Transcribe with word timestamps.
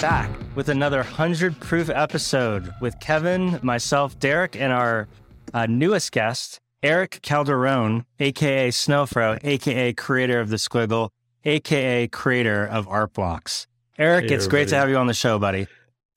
back 0.00 0.30
with 0.54 0.68
another 0.68 0.98
100 0.98 1.58
proof 1.60 1.88
episode 1.88 2.72
with 2.80 2.98
Kevin, 3.00 3.58
myself, 3.62 4.18
Derek, 4.18 4.56
and 4.56 4.72
our 4.72 5.08
uh, 5.52 5.66
newest 5.66 6.12
guest, 6.12 6.60
Eric 6.82 7.20
Calderon, 7.22 8.04
aka 8.20 8.68
Snowfro, 8.70 9.38
aka 9.44 9.92
creator 9.92 10.40
of 10.40 10.48
the 10.50 10.56
Squiggle, 10.56 11.10
aka 11.44 12.08
creator 12.08 12.66
of 12.66 12.88
Art 12.88 13.12
Blocks. 13.12 13.66
Eric, 13.98 14.28
Hey, 14.28 14.34
it's 14.34 14.46
great 14.48 14.68
to 14.68 14.76
have 14.76 14.88
you 14.90 14.96
on 14.96 15.06
the 15.06 15.14
show, 15.14 15.38
buddy. 15.38 15.66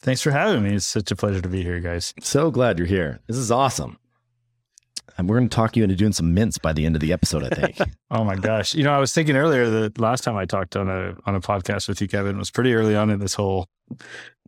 Thanks 0.01 0.21
for 0.21 0.31
having 0.31 0.63
me. 0.63 0.75
It's 0.75 0.85
such 0.87 1.11
a 1.11 1.15
pleasure 1.15 1.41
to 1.41 1.49
be 1.49 1.63
here, 1.63 1.79
guys. 1.79 2.13
So 2.21 2.51
glad 2.51 2.77
you're 2.77 2.87
here. 2.87 3.19
This 3.27 3.37
is 3.37 3.51
awesome. 3.51 3.97
And 5.17 5.27
we're 5.27 5.37
going 5.37 5.49
to 5.49 5.55
talk 5.55 5.75
you 5.75 5.83
into 5.83 5.95
doing 5.95 6.13
some 6.13 6.33
mints 6.33 6.57
by 6.59 6.73
the 6.73 6.85
end 6.85 6.95
of 6.95 7.01
the 7.01 7.11
episode, 7.11 7.43
I 7.43 7.49
think. 7.49 7.77
Oh 8.11 8.23
my 8.23 8.35
gosh! 8.35 8.73
You 8.73 8.83
know, 8.85 8.93
I 8.93 8.99
was 8.99 9.11
thinking 9.13 9.35
earlier 9.35 9.69
that 9.69 9.99
last 9.99 10.23
time 10.23 10.37
I 10.37 10.45
talked 10.45 10.77
on 10.77 10.87
a 10.87 11.15
on 11.25 11.35
a 11.35 11.41
podcast 11.41 11.89
with 11.89 11.99
you, 12.01 12.07
Kevin, 12.07 12.37
was 12.37 12.49
pretty 12.49 12.73
early 12.73 12.95
on 12.95 13.09
in 13.09 13.19
this 13.19 13.33
whole 13.33 13.67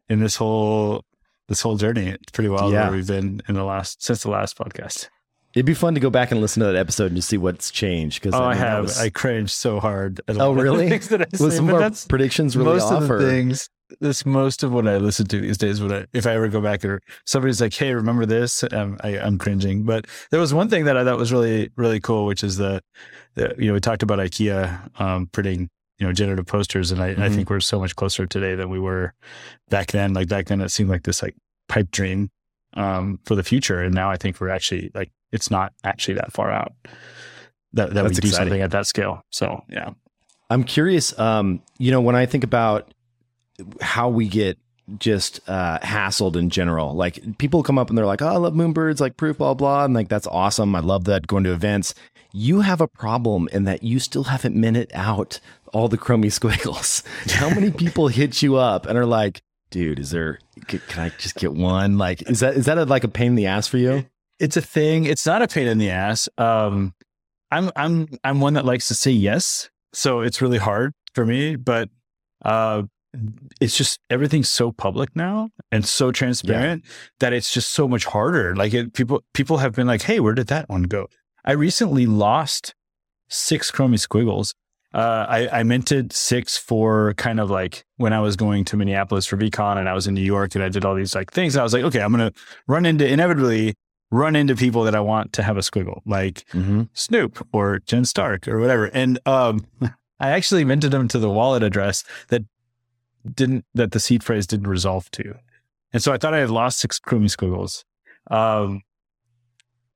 in 0.08 0.20
this 0.22 0.38
whole 0.38 1.04
this 1.50 1.60
whole 1.62 1.76
journey. 1.76 2.08
It's 2.08 2.32
pretty 2.32 2.48
wild 2.50 2.72
Yeah. 2.72 2.84
where 2.84 2.94
we've 2.98 3.08
been 3.08 3.42
in 3.50 3.56
the 3.56 3.66
last 3.66 4.02
since 4.04 4.24
the 4.24 4.30
last 4.30 4.58
podcast. 4.58 5.10
It'd 5.56 5.66
be 5.66 5.74
fun 5.74 5.96
to 5.96 6.00
go 6.00 6.10
back 6.12 6.32
and 6.32 6.40
listen 6.42 6.60
to 6.62 6.68
that 6.68 6.76
episode 6.76 7.08
and 7.08 7.16
just 7.16 7.28
see 7.30 7.38
what's 7.38 7.72
changed. 7.72 8.22
Because 8.22 8.40
Oh, 8.40 8.44
I 8.44 8.54
have. 8.56 8.96
I 8.98 9.10
cringed 9.10 9.50
so 9.52 9.80
hard. 9.80 10.22
At 10.28 10.40
Oh, 10.40 10.54
really? 10.54 10.88
things 10.90 11.08
that 11.10 11.22
I 11.22 11.26
was 11.32 11.40
say, 11.54 11.58
some 11.58 11.70
of 11.70 11.82
our 11.82 11.92
predictions 12.08 12.56
really 12.56 12.74
most 12.74 12.84
off? 12.92 13.02
of 13.04 13.08
the 13.08 13.14
or- 13.16 13.20
things. 13.22 13.70
This 14.00 14.24
most 14.24 14.62
of 14.62 14.72
what 14.72 14.88
I 14.88 14.98
listen 14.98 15.26
to 15.26 15.42
these 15.42 15.58
days. 15.58 15.82
When 15.82 15.92
I, 15.92 16.06
if 16.14 16.28
I 16.28 16.34
ever 16.36 16.48
go 16.48 16.62
back 16.62 16.86
or 16.86 17.02
somebody's 17.26 17.60
like, 17.60 17.74
"Hey, 17.74 17.92
remember 17.96 18.24
this?" 18.28 18.64
Um, 18.72 18.98
I, 19.04 19.18
I'm 19.18 19.40
cringing. 19.40 19.82
But 19.82 20.06
there 20.30 20.40
was 20.40 20.54
one 20.54 20.70
thing 20.70 20.86
that 20.86 20.96
I 20.96 21.04
thought 21.04 21.18
was 21.18 21.32
really 21.34 21.72
really 21.76 22.00
cool, 22.00 22.28
which 22.28 22.44
is 22.44 22.58
the, 22.58 22.84
the 23.34 23.56
you 23.58 23.66
know 23.66 23.74
we 23.74 23.80
talked 23.80 24.04
about 24.04 24.20
IKEA 24.20 25.02
um, 25.02 25.26
printing 25.32 25.72
you 25.98 26.06
know 26.06 26.14
generative 26.14 26.46
posters, 26.46 26.92
and 26.92 27.02
I, 27.02 27.10
I 27.10 27.14
Mhm. 27.16 27.34
think 27.36 27.50
we're 27.50 27.60
so 27.62 27.80
much 27.80 27.96
closer 27.96 28.28
today 28.28 28.54
than 28.54 28.70
we 28.70 28.80
were 28.80 29.16
back 29.70 29.88
then. 29.88 30.14
Like 30.14 30.28
back 30.30 30.46
then, 30.46 30.62
it 30.62 30.70
seemed 30.70 30.92
like 30.92 31.02
this 31.02 31.24
like 31.24 31.34
pipe 31.68 31.90
dream 31.90 32.30
um, 32.76 33.20
for 33.26 33.34
the 33.34 33.44
future, 33.44 33.82
and 33.82 33.96
now 33.96 34.12
I 34.12 34.18
think 34.18 34.40
we're 34.40 34.50
actually 34.50 34.92
like 34.94 35.10
it's 35.32 35.52
not 35.52 35.74
actually 35.84 36.16
that 36.16 36.32
far 36.34 36.52
out 36.52 36.74
that 37.74 37.94
that 37.94 38.04
we 38.04 38.10
That's 38.10 38.20
do 38.20 38.28
exciting. 38.28 38.48
something 38.48 38.62
at 38.62 38.72
that 38.72 38.88
scale. 38.88 39.24
So 39.30 39.64
yeah. 39.70 39.92
I'm 40.50 40.64
curious. 40.64 41.18
Um, 41.20 41.62
you 41.78 41.92
know, 41.92 42.02
when 42.02 42.16
I 42.16 42.26
think 42.26 42.44
about 42.44 42.92
how 43.82 44.10
we 44.10 44.28
get 44.28 44.58
just 44.98 45.40
uh, 45.48 45.78
hassled 45.84 46.36
in 46.36 46.50
general, 46.50 46.96
like 46.96 47.38
people 47.38 47.62
come 47.62 47.78
up 47.78 47.90
and 47.90 47.98
they're 47.98 48.06
like, 48.08 48.22
"Oh, 48.24 48.28
I 48.28 48.38
love 48.38 48.54
Moonbirds, 48.56 49.00
like 49.00 49.18
proof, 49.18 49.38
blah 49.38 49.54
blah," 49.54 49.86
and 49.86 49.94
like 49.94 50.08
that's 50.10 50.26
awesome. 50.28 50.76
I 50.76 50.80
love 50.80 51.04
that 51.06 51.28
going 51.28 51.44
to 51.44 51.52
events. 51.52 51.94
You 52.34 52.62
have 52.62 52.82
a 52.82 52.88
problem 52.88 53.48
in 53.52 53.66
that 53.66 53.84
you 53.84 54.00
still 54.00 54.24
haven't 54.26 54.56
minted 54.56 54.90
out 54.94 55.40
all 55.74 55.88
the 55.88 55.98
Chromie 55.98 56.32
squiggles. 56.40 57.04
How 57.30 57.50
many 57.50 57.70
people 57.72 58.08
hit 58.08 58.42
you 58.42 58.56
up 58.56 58.88
and 58.88 58.98
are 58.98 59.06
like, 59.06 59.42
"Dude, 59.70 60.00
is 60.00 60.10
there? 60.10 60.40
c- 60.68 60.80
Can 60.88 61.04
I 61.04 61.10
just 61.20 61.36
get 61.36 61.54
one?" 61.54 62.00
Like, 62.00 62.28
is 62.28 62.40
that 62.40 62.56
is 62.56 62.66
that 62.66 62.80
a, 62.80 62.86
like 62.86 63.04
a 63.04 63.08
pain 63.10 63.28
in 63.28 63.36
the 63.36 63.46
ass 63.46 63.68
for 63.68 63.78
you? 63.78 64.06
It's 64.40 64.58
a 64.58 64.62
thing. 64.62 65.06
It's 65.06 65.26
not 65.26 65.42
a 65.42 65.48
pain 65.48 65.68
in 65.68 65.78
the 65.78 65.90
ass. 65.90 66.30
Um, 66.38 66.94
I'm 67.52 67.72
I'm 67.76 68.08
I'm 68.24 68.40
one 68.40 68.54
that 68.54 68.66
likes 68.66 68.88
to 68.90 68.96
say 68.96 69.12
yes, 69.12 69.70
so 69.94 70.22
it's 70.22 70.42
really 70.42 70.58
hard 70.58 70.94
for 71.14 71.26
me. 71.26 71.56
But 71.56 71.90
uh, 72.44 72.84
it's 73.60 73.78
just 73.78 74.00
everything's 74.10 74.50
so 74.50 74.72
public 74.72 75.16
now 75.16 75.50
and 75.72 75.86
so 75.86 76.12
transparent 76.12 76.86
that 77.20 77.34
it's 77.34 77.54
just 77.54 77.72
so 77.72 77.88
much 77.88 78.06
harder. 78.06 78.56
Like 78.56 78.74
it, 78.74 78.94
people 78.94 79.24
people 79.34 79.58
have 79.58 79.74
been 79.74 79.88
like, 79.88 80.04
"Hey, 80.04 80.20
where 80.20 80.34
did 80.34 80.48
that 80.48 80.70
one 80.70 80.84
go?" 80.84 81.08
I 81.44 81.54
recently 81.54 82.06
lost 82.06 82.76
six 83.30 83.72
Chromie 83.72 84.00
squiggles. 84.00 84.54
Uh, 84.92 85.26
I, 85.30 85.60
I 85.60 85.64
minted 85.64 86.12
six 86.14 86.58
for 86.58 87.14
kind 87.14 87.40
of 87.40 87.52
like 87.52 87.86
when 87.98 88.12
I 88.12 88.22
was 88.22 88.36
going 88.36 88.66
to 88.66 88.78
Minneapolis 88.78 89.28
for 89.28 89.38
VeeCon 89.38 89.78
and 89.78 89.88
I 89.88 89.94
was 89.94 90.08
in 90.08 90.16
New 90.16 90.22
York 90.22 90.56
and 90.56 90.64
I 90.64 90.70
did 90.70 90.84
all 90.84 90.96
these 90.96 91.14
like 91.14 91.32
things. 91.32 91.56
I 91.56 91.62
was 91.62 91.74
like, 91.74 91.84
okay, 91.84 92.02
I'm 92.02 92.12
gonna 92.12 92.32
run 92.68 92.88
into 92.88 93.08
inevitably 93.08 93.76
run 94.12 94.36
into 94.36 94.56
people 94.56 94.84
that 94.84 94.96
I 94.96 95.00
want 95.00 95.34
to 95.34 95.44
have 95.44 95.58
a 95.58 95.62
squiggle, 95.62 96.02
like 96.06 96.46
Mm-hmm. 96.52 96.84
Snoop 96.94 97.48
or 97.54 97.80
Jen 97.80 98.06
Stark 98.06 98.48
or 98.48 98.60
whatever. 98.60 98.86
And 98.86 99.20
um, 99.26 99.66
I 100.20 100.30
actually 100.32 100.66
minted 100.66 100.92
them 100.92 101.08
to 101.10 101.20
the 101.20 101.30
wallet 101.30 101.64
address 101.64 102.04
that 102.30 102.44
didn't 103.34 103.66
that 103.74 103.92
the 103.92 104.00
seed 104.00 104.24
phrase 104.24 104.48
didn't 104.48 104.68
resolve 104.68 105.10
to. 105.12 105.36
And 105.94 106.02
so 106.02 106.12
I 106.14 106.18
thought 106.18 106.34
I 106.34 106.40
had 106.40 106.50
lost 106.50 106.80
six 106.80 107.00
Chromie 107.00 107.30
squiggles. 107.30 107.84
Um, 108.32 108.82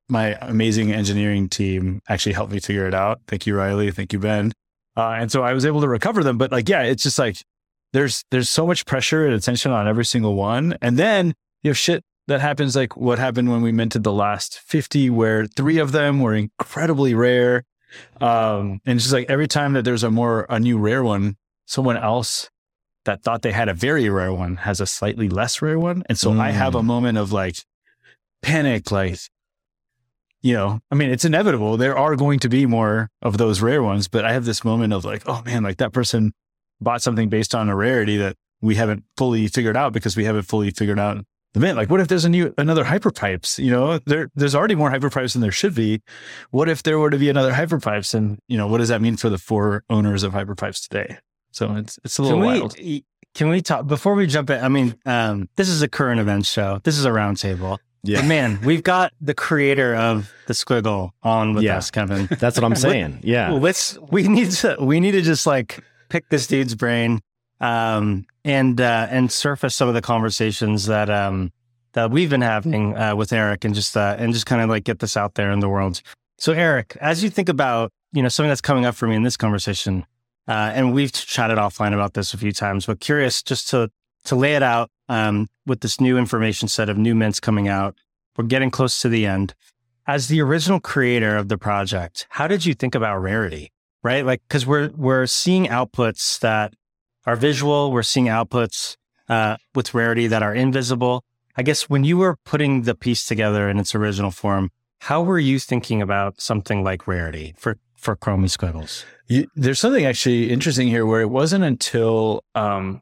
my 0.09 0.37
amazing 0.41 0.91
engineering 0.91 1.49
team 1.49 2.01
actually 2.09 2.33
helped 2.33 2.51
me 2.51 2.59
figure 2.59 2.87
it 2.87 2.93
out. 2.93 3.21
Thank 3.27 3.47
you, 3.47 3.55
Riley. 3.55 3.89
Thank 3.91 4.13
you, 4.13 4.19
Ben. 4.19 4.51
Uh, 4.95 5.15
and 5.19 5.31
so 5.31 5.43
I 5.43 5.53
was 5.53 5.65
able 5.65 5.81
to 5.81 5.87
recover 5.87 6.23
them. 6.23 6.37
But 6.37 6.51
like, 6.51 6.69
yeah, 6.69 6.83
it's 6.83 7.03
just 7.03 7.17
like 7.17 7.37
there's 7.93 8.23
there's 8.31 8.49
so 8.49 8.67
much 8.67 8.85
pressure 8.85 9.25
and 9.25 9.33
attention 9.33 9.71
on 9.71 9.87
every 9.87 10.05
single 10.05 10.35
one. 10.35 10.75
And 10.81 10.97
then 10.97 11.33
you 11.63 11.69
have 11.69 11.77
shit 11.77 12.03
that 12.27 12.41
happens 12.41 12.75
like 12.75 12.95
what 12.95 13.19
happened 13.19 13.51
when 13.51 13.61
we 13.61 13.71
minted 13.71 14.03
the 14.03 14.13
last 14.13 14.59
50, 14.59 15.09
where 15.09 15.45
three 15.45 15.77
of 15.77 15.91
them 15.91 16.19
were 16.19 16.33
incredibly 16.33 17.13
rare. 17.13 17.65
Um, 18.21 18.81
and 18.85 18.95
it's 18.97 19.03
just 19.03 19.13
like 19.13 19.29
every 19.29 19.47
time 19.47 19.73
that 19.73 19.83
there's 19.83 20.03
a 20.03 20.11
more 20.11 20.45
a 20.49 20.59
new 20.59 20.77
rare 20.77 21.03
one, 21.03 21.37
someone 21.65 21.97
else 21.97 22.49
that 23.05 23.21
thought 23.21 23.41
they 23.41 23.51
had 23.51 23.69
a 23.69 23.73
very 23.73 24.09
rare 24.09 24.33
one 24.33 24.55
has 24.57 24.79
a 24.79 24.85
slightly 24.85 25.27
less 25.29 25.61
rare 25.61 25.77
one. 25.77 26.03
And 26.07 26.17
so 26.17 26.31
I 26.39 26.51
have 26.51 26.75
a 26.75 26.83
moment 26.83 27.17
of 27.17 27.33
like 27.33 27.57
panic, 28.41 28.91
like, 28.91 29.19
you 30.41 30.53
know, 30.53 30.79
I 30.89 30.95
mean, 30.95 31.09
it's 31.09 31.25
inevitable. 31.25 31.77
There 31.77 31.97
are 31.97 32.15
going 32.15 32.39
to 32.39 32.49
be 32.49 32.65
more 32.65 33.09
of 33.21 33.37
those 33.37 33.61
rare 33.61 33.83
ones, 33.83 34.07
but 34.07 34.25
I 34.25 34.33
have 34.33 34.45
this 34.45 34.63
moment 34.63 34.93
of 34.93 35.03
like, 35.03 35.23
oh 35.25 35.41
man, 35.45 35.63
like 35.63 35.77
that 35.77 35.91
person 35.91 36.33
bought 36.79 37.01
something 37.01 37.29
based 37.29 37.53
on 37.53 37.69
a 37.69 37.75
rarity 37.75 38.17
that 38.17 38.35
we 38.61 38.75
haven't 38.75 39.03
fully 39.17 39.47
figured 39.47 39.75
out 39.75 39.91
because 39.91 40.15
we 40.15 40.23
haven't 40.23 40.43
fully 40.43 40.71
figured 40.71 40.99
out 40.99 41.25
the 41.53 41.59
mint. 41.59 41.77
Like, 41.77 41.89
what 41.89 41.99
if 41.99 42.07
there's 42.07 42.25
a 42.25 42.29
new 42.29 42.53
another 42.57 42.83
hyperpipes? 42.83 43.63
You 43.63 43.71
know, 43.71 43.99
there 44.05 44.29
there's 44.35 44.55
already 44.55 44.75
more 44.75 44.91
hyperpipes 44.91 45.33
than 45.33 45.41
there 45.41 45.51
should 45.51 45.75
be. 45.75 46.01
What 46.51 46.69
if 46.69 46.83
there 46.83 46.99
were 46.99 47.09
to 47.09 47.17
be 47.17 47.29
another 47.29 47.51
hyperpipes? 47.51 48.13
And 48.13 48.39
you 48.47 48.57
know, 48.57 48.67
what 48.67 48.79
does 48.79 48.89
that 48.89 49.01
mean 49.01 49.17
for 49.17 49.29
the 49.29 49.37
four 49.37 49.83
owners 49.89 50.23
of 50.23 50.33
hyperpipes 50.33 50.87
today? 50.87 51.17
So 51.51 51.75
it's 51.75 51.99
it's 52.03 52.17
a 52.17 52.23
little 52.23 52.39
Can 52.39 52.45
wild. 52.61 52.75
can 53.35 53.49
we 53.49 53.61
talk 53.61 53.87
before 53.87 54.15
we 54.15 54.27
jump 54.27 54.49
in? 54.49 54.63
I 54.63 54.67
mean, 54.69 54.95
um, 55.05 55.49
this 55.55 55.69
is 55.69 55.81
a 55.81 55.87
current 55.87 56.19
events 56.19 56.49
show. 56.51 56.79
This 56.83 56.97
is 56.97 57.05
a 57.05 57.09
roundtable. 57.11 57.77
Yeah. 58.05 58.19
But 58.19 58.27
man, 58.27 58.59
we've 58.65 58.83
got 58.83 59.13
the 59.21 59.33
creator 59.33 59.95
of 59.95 60.29
the 60.47 60.53
Squiggle 60.53 61.11
on 61.23 61.53
with 61.53 61.63
Yeah. 61.63 61.77
us, 61.77 61.89
Kevin. 61.89 62.27
That's 62.39 62.57
what 62.57 62.65
I'm 62.65 62.75
saying. 62.87 63.19
Yeah. 63.23 63.51
Let's 63.51 63.97
we 64.11 64.27
need 64.27 64.51
to 64.51 64.75
we 64.79 64.99
need 64.99 65.11
to 65.11 65.21
just 65.21 65.45
like 65.47 65.81
pick 66.09 66.27
this 66.29 66.45
dude's 66.47 66.75
brain 66.75 67.21
um 67.63 68.25
and 68.43 68.81
uh 68.81 69.07
and 69.09 69.31
surface 69.31 69.73
some 69.73 69.87
of 69.87 69.93
the 69.93 70.01
conversations 70.01 70.85
that 70.85 71.09
um 71.09 71.51
that 71.93 72.11
we've 72.11 72.29
been 72.29 72.41
having 72.41 72.95
uh 72.97 73.15
with 73.15 73.31
Eric 73.31 73.63
and 73.63 73.73
just 73.73 73.95
uh 73.95 74.15
and 74.19 74.33
just 74.33 74.45
kind 74.45 74.61
of 74.61 74.69
like 74.69 74.83
get 74.83 74.99
this 74.99 75.15
out 75.15 75.35
there 75.35 75.49
in 75.51 75.59
the 75.61 75.69
world. 75.69 76.01
So 76.37 76.51
Eric, 76.51 76.97
as 76.99 77.23
you 77.23 77.29
think 77.29 77.47
about, 77.47 77.91
you 78.11 78.21
know, 78.21 78.27
something 78.27 78.49
that's 78.49 78.59
coming 78.59 78.85
up 78.85 78.95
for 78.95 79.07
me 79.07 79.15
in 79.15 79.23
this 79.23 79.37
conversation, 79.37 80.05
uh 80.47 80.71
and 80.75 80.93
we've 80.93 81.13
chatted 81.13 81.57
offline 81.57 81.93
about 81.93 82.13
this 82.15 82.33
a 82.33 82.37
few 82.37 82.51
times, 82.51 82.85
but 82.85 82.99
curious 82.99 83.41
just 83.41 83.69
to 83.69 83.89
to 84.25 84.35
lay 84.35 84.55
it 84.55 84.63
out 84.63 84.91
um 85.07 85.47
with 85.65 85.79
this 85.79 86.01
new 86.01 86.17
information 86.17 86.67
set 86.67 86.89
of 86.89 86.97
new 86.97 87.15
mints 87.15 87.39
coming 87.39 87.69
out. 87.69 87.95
We're 88.35 88.45
getting 88.45 88.71
close 88.71 88.99
to 89.01 89.09
the 89.09 89.25
end. 89.25 89.53
As 90.05 90.27
the 90.27 90.41
original 90.41 90.81
creator 90.81 91.37
of 91.37 91.47
the 91.47 91.57
project, 91.57 92.27
how 92.29 92.45
did 92.47 92.65
you 92.65 92.73
think 92.73 92.93
about 92.93 93.21
rarity? 93.21 93.71
right? 94.03 94.25
Like, 94.25 94.41
because 94.47 94.65
we're 94.67 94.89
we're 94.95 95.25
seeing 95.25 95.67
outputs 95.67 96.39
that 96.39 96.73
are 97.25 97.35
visual, 97.35 97.91
we're 97.91 98.03
seeing 98.03 98.25
outputs 98.25 98.97
uh, 99.29 99.57
with 99.73 99.93
rarity 99.93 100.27
that 100.27 100.43
are 100.43 100.53
invisible. 100.53 101.23
I 101.55 101.63
guess 101.63 101.83
when 101.83 102.03
you 102.03 102.17
were 102.17 102.37
putting 102.45 102.83
the 102.83 102.95
piece 102.95 103.25
together 103.25 103.69
in 103.69 103.79
its 103.79 103.93
original 103.95 104.31
form, 104.31 104.71
how 105.01 105.21
were 105.21 105.39
you 105.39 105.59
thinking 105.59 106.01
about 106.01 106.41
something 106.41 106.83
like 106.83 107.07
rarity 107.07 107.53
for 107.57 107.77
for 107.97 108.15
Chromie 108.15 108.49
squiggles? 108.49 109.05
You, 109.27 109.47
there's 109.55 109.79
something 109.79 110.05
actually 110.05 110.51
interesting 110.51 110.87
here 110.87 111.05
where 111.05 111.21
it 111.21 111.29
wasn't 111.29 111.63
until 111.63 112.43
um, 112.55 113.01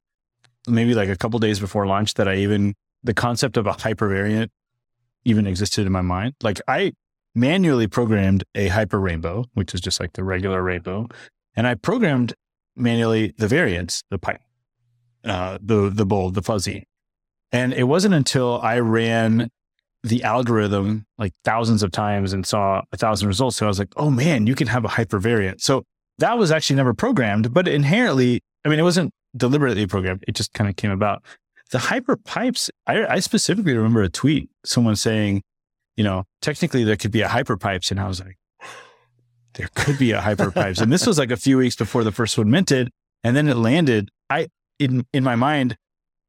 maybe 0.67 0.93
like 0.93 1.09
a 1.09 1.15
couple 1.15 1.39
days 1.39 1.59
before 1.59 1.87
launch 1.87 2.15
that 2.15 2.27
I 2.27 2.35
even 2.35 2.75
the 3.03 3.13
concept 3.13 3.57
of 3.57 3.67
a 3.67 3.71
hypervariant 3.71 4.49
even 5.25 5.47
existed 5.47 5.85
in 5.85 5.91
my 5.91 6.01
mind. 6.01 6.33
Like 6.41 6.59
I 6.67 6.93
manually 7.33 7.87
programmed 7.87 8.43
a 8.55 8.67
hyper 8.67 8.99
rainbow, 8.99 9.45
which 9.53 9.73
is 9.73 9.81
just 9.81 9.99
like 9.99 10.13
the 10.13 10.23
regular 10.23 10.61
rainbow, 10.61 11.07
and 11.55 11.67
I 11.67 11.75
programmed 11.75 12.33
manually 12.75 13.33
the 13.37 13.47
variants, 13.47 14.03
the 14.09 14.17
pipe, 14.17 14.41
uh, 15.23 15.57
the 15.61 15.89
the 15.89 16.05
bold, 16.05 16.35
the 16.35 16.41
fuzzy, 16.41 16.87
and 17.51 17.73
it 17.73 17.83
wasn't 17.83 18.13
until 18.13 18.59
I 18.61 18.79
ran 18.79 19.49
the 20.03 20.23
algorithm 20.23 21.05
like 21.17 21.33
thousands 21.43 21.83
of 21.83 21.91
times 21.91 22.33
and 22.33 22.45
saw 22.45 22.81
a 22.91 22.97
thousand 22.97 23.27
results. 23.27 23.57
So 23.57 23.65
I 23.65 23.69
was 23.69 23.79
like, 23.79 23.93
oh 23.97 24.09
man, 24.09 24.47
you 24.47 24.55
can 24.55 24.67
have 24.67 24.83
a 24.83 24.87
hypervariant. 24.87 25.61
So 25.61 25.83
that 26.17 26.37
was 26.37 26.51
actually 26.51 26.77
never 26.77 26.93
programmed, 26.93 27.53
but 27.53 27.67
inherently, 27.67 28.41
I 28.65 28.69
mean, 28.69 28.79
it 28.79 28.83
wasn't 28.83 29.11
deliberately 29.35 29.87
programmed. 29.87 30.23
It 30.27 30.35
just 30.35 30.53
kind 30.53 30.69
of 30.69 30.75
came 30.75 30.91
about. 30.91 31.23
The 31.71 31.79
hyper 31.79 32.17
pipes, 32.17 32.69
I, 32.85 33.05
I 33.05 33.19
specifically 33.19 33.75
remember 33.75 34.01
a 34.01 34.09
tweet, 34.09 34.49
someone 34.65 34.95
saying, 34.95 35.41
you 35.95 36.03
know, 36.03 36.25
technically 36.41 36.83
there 36.83 36.97
could 36.97 37.11
be 37.11 37.21
a 37.21 37.27
hyper 37.27 37.57
pipes. 37.57 37.91
And 37.91 37.99
I 37.99 38.07
was 38.07 38.19
like, 38.19 38.37
there 39.53 39.69
could 39.75 39.97
be 39.97 40.11
a 40.11 40.21
hyper 40.21 40.51
pipes. 40.51 40.79
and 40.79 40.91
this 40.91 41.05
was 41.05 41.17
like 41.17 41.31
a 41.31 41.37
few 41.37 41.57
weeks 41.57 41.75
before 41.75 42.03
the 42.03 42.11
first 42.11 42.37
one 42.37 42.49
minted. 42.49 42.89
And 43.23 43.35
then 43.35 43.47
it 43.47 43.57
landed. 43.57 44.09
I, 44.29 44.47
in, 44.79 45.05
in 45.13 45.23
my 45.23 45.35
mind, 45.35 45.77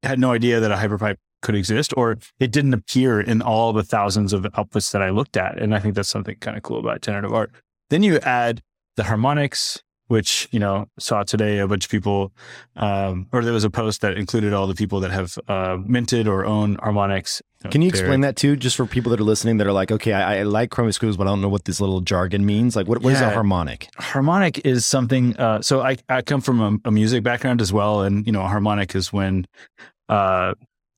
had 0.03 0.19
no 0.19 0.33
idea 0.33 0.61
that 0.61 0.71
a 0.71 0.77
hyperpipe 0.77 1.17
could 1.41 1.55
exist, 1.55 1.93
or 1.97 2.19
it 2.39 2.53
didn't 2.53 2.75
appear 2.75 3.21
in 3.21 3.43
all 3.43 3.73
the 3.73 3.83
thousands 3.83 4.33
of 4.33 4.43
outputs 4.43 4.93
that 4.93 5.03
I 5.03 5.11
looked 5.11 5.37
at. 5.37 5.59
And 5.61 5.75
I 5.75 5.79
think 5.79 5.95
that's 5.95 6.09
something 6.09 6.37
kind 6.37 6.57
of 6.57 6.63
cool 6.63 6.79
about 6.79 7.03
generative 7.03 7.33
art. 7.33 7.51
Then 7.91 8.03
you 8.03 8.19
add 8.21 8.63
the 8.97 9.05
harmonics, 9.05 9.83
which 10.13 10.47
you 10.53 10.59
know 10.59 10.87
saw 10.99 11.23
today 11.23 11.59
a 11.59 11.67
bunch 11.67 11.87
of 11.87 11.91
people, 11.91 12.33
um, 12.77 13.27
or 13.33 13.43
there 13.43 13.55
was 13.55 13.65
a 13.65 13.71
post 13.71 14.03
that 14.03 14.19
included 14.19 14.53
all 14.53 14.67
the 14.67 14.75
people 14.75 15.01
that 15.01 15.11
have 15.11 15.39
uh, 15.49 15.79
minted 15.87 16.29
or 16.29 16.45
own 16.45 16.77
harmonics. 16.83 17.41
You 17.41 17.69
know, 17.69 17.71
Can 17.71 17.81
you 17.81 17.89
explain 17.89 18.21
that 18.21 18.37
too, 18.37 18.55
just 18.55 18.77
for 18.77 18.85
people 18.85 19.09
that 19.09 19.21
are 19.21 19.25
listening 19.25 19.57
that 19.57 19.67
are 19.67 19.73
like, 19.73 19.91
okay, 19.91 20.13
I, 20.13 20.41
I 20.41 20.43
like 20.43 20.69
Chromie 20.69 20.93
screws, 20.93 21.17
but 21.17 21.27
I 21.27 21.31
don't 21.31 21.41
know 21.41 21.49
what 21.49 21.65
this 21.65 21.81
little 21.81 22.03
jargon 22.03 22.45
means. 22.45 22.77
Like, 22.77 22.89
what, 22.89 23.01
what 23.01 23.15
is 23.15 23.23
a 23.23 23.31
harmonic? 23.31 23.89
harmonic 23.97 24.59
is 24.67 24.85
something 24.85 25.35
uh, 25.39 25.63
so 25.63 25.81
I, 25.81 25.97
I 26.11 26.21
come 26.21 26.43
from 26.43 26.61
a, 26.61 26.89
a 26.89 26.91
music 26.91 27.23
background 27.23 27.63
as 27.63 27.73
well 27.73 28.03
and 28.03 28.27
you 28.27 28.33
know 28.33 28.43
a 28.43 28.49
harmonic 28.49 28.95
is 28.95 29.15
when 29.15 29.47
uh, 30.11 30.53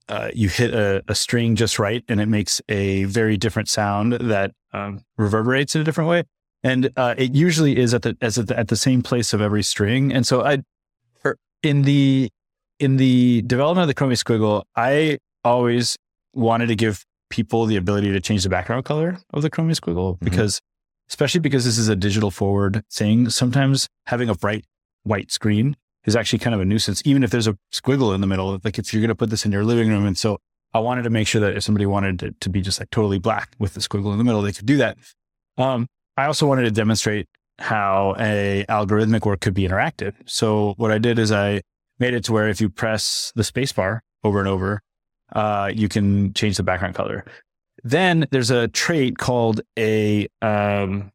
uh, 0.08 0.30
you 0.34 0.48
hit 0.48 0.74
a, 0.74 1.04
a 1.06 1.14
string 1.14 1.54
just 1.54 1.78
right 1.78 2.02
and 2.08 2.20
it 2.20 2.26
makes 2.26 2.60
a 2.68 3.04
very 3.04 3.36
different 3.36 3.68
sound 3.68 4.14
that 4.14 4.50
um, 4.72 5.04
reverberates 5.16 5.76
in 5.76 5.80
a 5.80 5.84
different 5.84 6.10
way 6.10 6.24
and 6.64 6.90
uh, 6.96 7.14
it 7.16 7.34
usually 7.34 7.76
is 7.78 7.94
at 7.94 8.02
the 8.02 8.16
as 8.20 8.38
at 8.38 8.48
the, 8.48 8.58
at 8.58 8.68
the 8.68 8.76
same 8.76 9.02
place 9.02 9.32
of 9.32 9.40
every 9.40 9.62
string. 9.62 10.12
And 10.12 10.26
so 10.26 10.42
i 10.42 10.62
er, 11.24 11.36
in 11.62 11.82
the 11.82 12.30
in 12.80 12.96
the 12.96 13.42
development 13.42 13.88
of 13.88 13.88
the 13.88 13.94
chromie 13.94 14.18
squiggle 14.24 14.64
i 14.74 15.16
always 15.44 15.96
wanted 16.32 16.66
to 16.66 16.74
give 16.74 17.04
people 17.30 17.66
the 17.66 17.76
ability 17.76 18.10
to 18.10 18.20
change 18.20 18.42
the 18.42 18.48
background 18.48 18.84
color 18.84 19.18
of 19.32 19.42
the 19.42 19.50
chromie 19.50 19.78
squiggle 19.78 20.16
Mhm. 20.18 20.24
because 20.24 20.60
especially 21.08 21.40
because 21.40 21.64
this 21.64 21.78
is 21.78 21.88
a 21.88 21.94
digital 21.96 22.30
forward 22.30 22.82
thing 22.90 23.28
sometimes 23.30 23.88
having 24.06 24.28
a 24.28 24.34
bright 24.34 24.64
white 25.04 25.30
screen 25.30 25.76
is 26.04 26.16
actually 26.16 26.38
kind 26.40 26.54
of 26.54 26.60
a 26.60 26.64
nuisance 26.64 27.00
even 27.04 27.22
if 27.22 27.30
there's 27.30 27.46
a 27.46 27.56
squiggle 27.72 28.14
in 28.14 28.20
the 28.20 28.26
middle 28.26 28.58
like 28.64 28.78
if 28.78 28.92
you're 28.92 29.00
going 29.00 29.08
to 29.08 29.14
put 29.14 29.30
this 29.30 29.44
in 29.46 29.52
your 29.52 29.64
living 29.64 29.88
room. 29.88 30.04
And 30.06 30.18
so 30.18 30.38
i 30.72 30.78
wanted 30.80 31.02
to 31.02 31.10
make 31.10 31.28
sure 31.28 31.40
that 31.40 31.56
if 31.56 31.62
somebody 31.62 31.86
wanted 31.86 32.22
it 32.22 32.40
to 32.40 32.48
be 32.50 32.60
just 32.60 32.80
like 32.80 32.90
totally 32.90 33.18
black 33.18 33.50
with 33.58 33.74
the 33.74 33.80
squiggle 33.80 34.10
in 34.12 34.18
the 34.18 34.24
middle 34.24 34.42
they 34.42 34.52
could 34.52 34.66
do 34.66 34.78
that. 34.78 34.98
Um, 35.56 35.86
i 36.16 36.24
also 36.26 36.46
wanted 36.46 36.62
to 36.62 36.70
demonstrate 36.70 37.28
how 37.58 38.14
a 38.18 38.64
algorithmic 38.68 39.24
work 39.24 39.40
could 39.40 39.54
be 39.54 39.66
interactive 39.66 40.12
so 40.26 40.74
what 40.76 40.90
i 40.90 40.98
did 40.98 41.18
is 41.18 41.30
i 41.32 41.60
made 41.98 42.14
it 42.14 42.24
to 42.24 42.32
where 42.32 42.48
if 42.48 42.60
you 42.60 42.68
press 42.68 43.32
the 43.36 43.42
spacebar 43.42 44.00
over 44.24 44.38
and 44.38 44.48
over 44.48 44.80
uh, 45.34 45.70
you 45.74 45.88
can 45.88 46.32
change 46.34 46.56
the 46.56 46.62
background 46.62 46.94
color 46.94 47.24
then 47.82 48.26
there's 48.30 48.50
a 48.50 48.68
trait 48.68 49.18
called 49.18 49.60
a 49.78 50.26
um, 50.42 51.10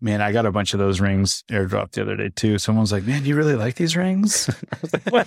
man 0.00 0.20
i 0.22 0.32
got 0.32 0.46
a 0.46 0.52
bunch 0.52 0.72
of 0.74 0.78
those 0.78 1.00
rings 1.00 1.42
airdropped 1.50 1.92
the 1.92 2.02
other 2.02 2.16
day 2.16 2.30
too 2.34 2.58
someone's 2.58 2.92
like 2.92 3.04
man 3.04 3.22
do 3.22 3.28
you 3.28 3.36
really 3.36 3.54
like 3.56 3.74
these 3.76 3.96
rings 3.96 4.48
I 4.72 4.76
was 4.80 4.92
like, 4.92 5.06
what? 5.10 5.26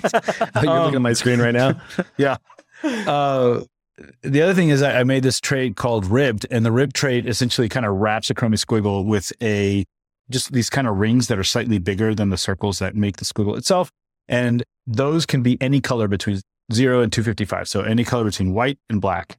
Oh, 0.55 0.61
you're 0.63 0.71
Um, 0.71 0.79
looking 0.83 0.95
at 0.95 1.01
my 1.01 1.13
screen 1.13 1.39
right 1.39 1.53
now. 1.53 1.79
Yeah. 2.17 2.37
Uh, 2.83 3.61
the 4.21 4.41
other 4.41 4.53
thing 4.53 4.69
is 4.69 4.81
I, 4.81 4.99
I 4.99 5.03
made 5.03 5.23
this 5.23 5.39
trade 5.39 5.75
called 5.75 6.05
ribbed, 6.05 6.45
and 6.51 6.65
the 6.65 6.71
ribbed 6.71 6.95
trade 6.95 7.27
essentially 7.27 7.69
kind 7.69 7.85
of 7.85 7.95
wraps 7.95 8.29
a 8.29 8.33
chromie 8.33 8.63
squiggle 8.63 9.05
with 9.05 9.31
a 9.41 9.85
just 10.29 10.53
these 10.53 10.69
kind 10.69 10.87
of 10.87 10.97
rings 10.97 11.27
that 11.27 11.37
are 11.37 11.43
slightly 11.43 11.77
bigger 11.77 12.15
than 12.15 12.29
the 12.29 12.37
circles 12.37 12.79
that 12.79 12.95
make 12.95 13.17
the 13.17 13.25
squiggle 13.25 13.57
itself, 13.57 13.91
and 14.27 14.63
those 14.87 15.25
can 15.25 15.43
be 15.43 15.57
any 15.61 15.81
color 15.81 16.07
between 16.07 16.41
zero 16.71 17.01
and 17.01 17.11
two 17.11 17.23
fifty 17.23 17.45
five. 17.45 17.67
So 17.67 17.81
any 17.81 18.03
color 18.03 18.25
between 18.25 18.53
white 18.53 18.79
and 18.89 19.01
black. 19.01 19.37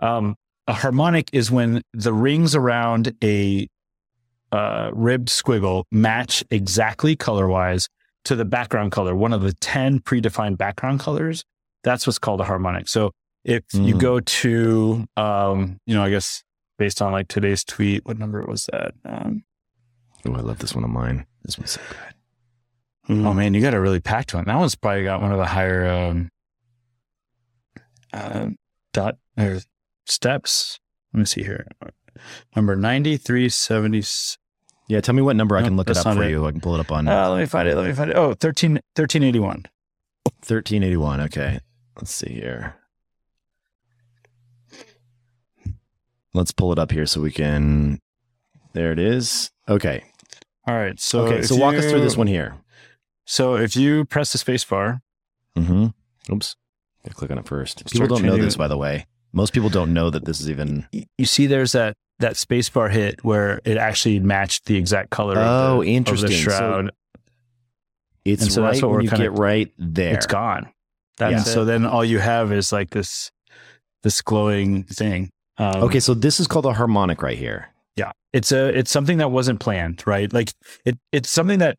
Um, 0.00 0.36
a 0.66 0.72
harmonic 0.72 1.28
is 1.32 1.50
when 1.50 1.82
the 1.92 2.12
rings 2.12 2.54
around 2.54 3.14
a 3.22 3.68
uh, 4.50 4.90
ribbed 4.94 5.28
squiggle 5.28 5.84
match 5.90 6.44
exactly 6.50 7.16
color 7.16 7.48
wise 7.48 7.88
to 8.24 8.34
the 8.34 8.44
background 8.44 8.92
color, 8.92 9.14
one 9.14 9.32
of 9.32 9.42
the 9.42 9.52
10 9.52 10.00
predefined 10.00 10.56
background 10.56 11.00
colors. 11.00 11.44
That's 11.82 12.06
what's 12.06 12.18
called 12.18 12.40
a 12.40 12.44
harmonic. 12.44 12.88
So 12.88 13.10
if 13.44 13.62
you 13.74 13.94
Mm. 13.96 14.00
go 14.00 14.20
to, 14.20 15.06
um, 15.16 15.78
you 15.86 15.94
know, 15.94 16.02
I 16.02 16.10
guess 16.10 16.42
based 16.78 17.00
on 17.02 17.12
like 17.12 17.28
today's 17.28 17.62
tweet, 17.64 18.04
what 18.06 18.18
number 18.18 18.42
was 18.42 18.66
that? 18.72 18.92
Um, 19.04 19.44
Oh, 20.26 20.32
I 20.34 20.40
love 20.40 20.58
this 20.58 20.74
one 20.74 20.84
of 20.84 20.90
mine. 20.90 21.26
This 21.44 21.58
one's 21.58 21.72
so 21.72 21.80
good. 21.90 23.18
Oh 23.26 23.34
man, 23.34 23.52
you 23.52 23.60
got 23.60 23.74
a 23.74 23.80
really 23.80 24.00
packed 24.00 24.32
one. 24.32 24.44
That 24.46 24.56
one's 24.56 24.74
probably 24.74 25.04
got 25.04 25.20
one 25.20 25.30
of 25.32 25.36
the 25.38 25.44
higher 25.44 25.86
um, 25.86 26.30
uh, 28.12 28.48
dot 28.94 29.16
or 29.38 29.60
steps. 30.06 30.80
Let 31.12 31.18
me 31.18 31.24
see 31.26 31.42
here. 31.42 31.66
Number 32.56 32.74
ninety 32.76 33.16
three 33.18 33.48
seventy. 33.50 34.02
Yeah, 34.88 35.00
tell 35.02 35.14
me 35.14 35.20
what 35.22 35.36
number 35.36 35.56
I 35.58 35.62
can 35.62 35.76
look 35.76 35.90
it 35.90 35.96
up 35.98 36.14
for 36.16 36.22
it. 36.22 36.30
you. 36.30 36.46
I 36.46 36.52
can 36.52 36.60
pull 36.60 36.74
it 36.74 36.80
up 36.80 36.90
on 36.92 37.06
Uh, 37.08 37.28
let 37.30 37.40
me 37.40 37.46
find 37.46 37.68
it. 37.68 37.76
Let 37.76 37.86
me 37.86 37.92
find 37.94 38.10
it. 38.10 38.16
Oh, 38.16 38.34
13, 38.34 38.72
1381. 38.94 39.64
1381. 40.46 41.20
Okay. 41.22 41.58
Let's 41.96 42.14
see 42.14 42.32
here. 42.34 42.74
Let's 46.34 46.52
pull 46.52 46.72
it 46.72 46.78
up 46.78 46.90
here 46.90 47.06
so 47.06 47.20
we 47.20 47.30
can. 47.30 48.00
There 48.72 48.90
it 48.92 48.98
is. 48.98 49.50
Okay. 49.68 50.02
All 50.66 50.74
right. 50.74 50.98
So 51.00 51.20
okay. 51.26 51.42
So 51.42 51.56
walk 51.56 51.74
us 51.76 51.88
through 51.88 52.00
this 52.00 52.16
one 52.16 52.26
here. 52.26 52.56
So 53.24 53.54
if 53.56 53.76
you 53.76 54.04
press 54.04 54.32
the 54.32 54.38
space 54.38 54.64
bar, 54.64 55.00
Mm-hmm. 55.56 55.86
Oops. 56.32 56.56
Click 57.12 57.30
on 57.30 57.38
it 57.38 57.46
first. 57.46 57.84
People 57.92 58.08
don't 58.08 58.22
know 58.24 58.36
this, 58.36 58.54
it. 58.56 58.58
by 58.58 58.66
the 58.66 58.76
way. 58.76 59.06
Most 59.32 59.52
people 59.52 59.68
don't 59.68 59.92
know 59.94 60.10
that 60.10 60.24
this 60.24 60.40
is 60.40 60.50
even. 60.50 60.86
you 60.92 61.24
see 61.26 61.46
there's 61.46 61.72
that 61.72 61.94
that 62.18 62.36
space 62.36 62.68
bar 62.68 62.88
hit 62.88 63.22
where 63.24 63.60
it 63.64 63.76
actually 63.76 64.18
matched 64.20 64.64
the 64.66 64.76
exact 64.76 65.10
color. 65.10 65.34
Oh, 65.38 65.78
of 65.80 65.84
the, 65.84 65.94
interesting. 65.94 66.26
Of 66.30 66.32
the 66.32 66.36
So 66.50 66.50
shroud. 66.50 66.90
It's 68.24 68.42
And 68.42 68.52
so 68.52 68.62
right 68.62 68.70
that's 68.72 68.82
what 68.82 68.90
we're 68.90 69.02
you 69.02 69.10
kinda- 69.10 69.24
get 69.30 69.38
right 69.38 69.70
there. 69.78 70.14
It's 70.14 70.26
gone. 70.26 70.68
That's 71.18 71.32
Yeah. 71.46 71.52
so 71.54 71.64
then 71.64 71.84
all 71.86 72.04
you 72.04 72.18
have 72.18 72.52
is 72.52 72.72
like 72.72 72.90
this 72.90 73.30
this 74.02 74.20
glowing 74.22 74.82
thing. 74.84 75.30
Um, 75.58 75.84
Okay, 75.84 76.00
so 76.00 76.14
this 76.14 76.40
is 76.40 76.46
called 76.46 76.66
a 76.66 76.72
harmonic 76.72 77.22
right 77.22 77.38
here. 77.38 77.68
Yeah. 77.96 78.12
It's 78.32 78.50
a 78.52 78.76
it's 78.76 78.90
something 78.90 79.18
that 79.18 79.30
wasn't 79.30 79.60
planned, 79.60 80.02
right? 80.06 80.32
Like 80.32 80.52
it 80.84 80.98
it's 81.12 81.30
something 81.30 81.58
that 81.60 81.78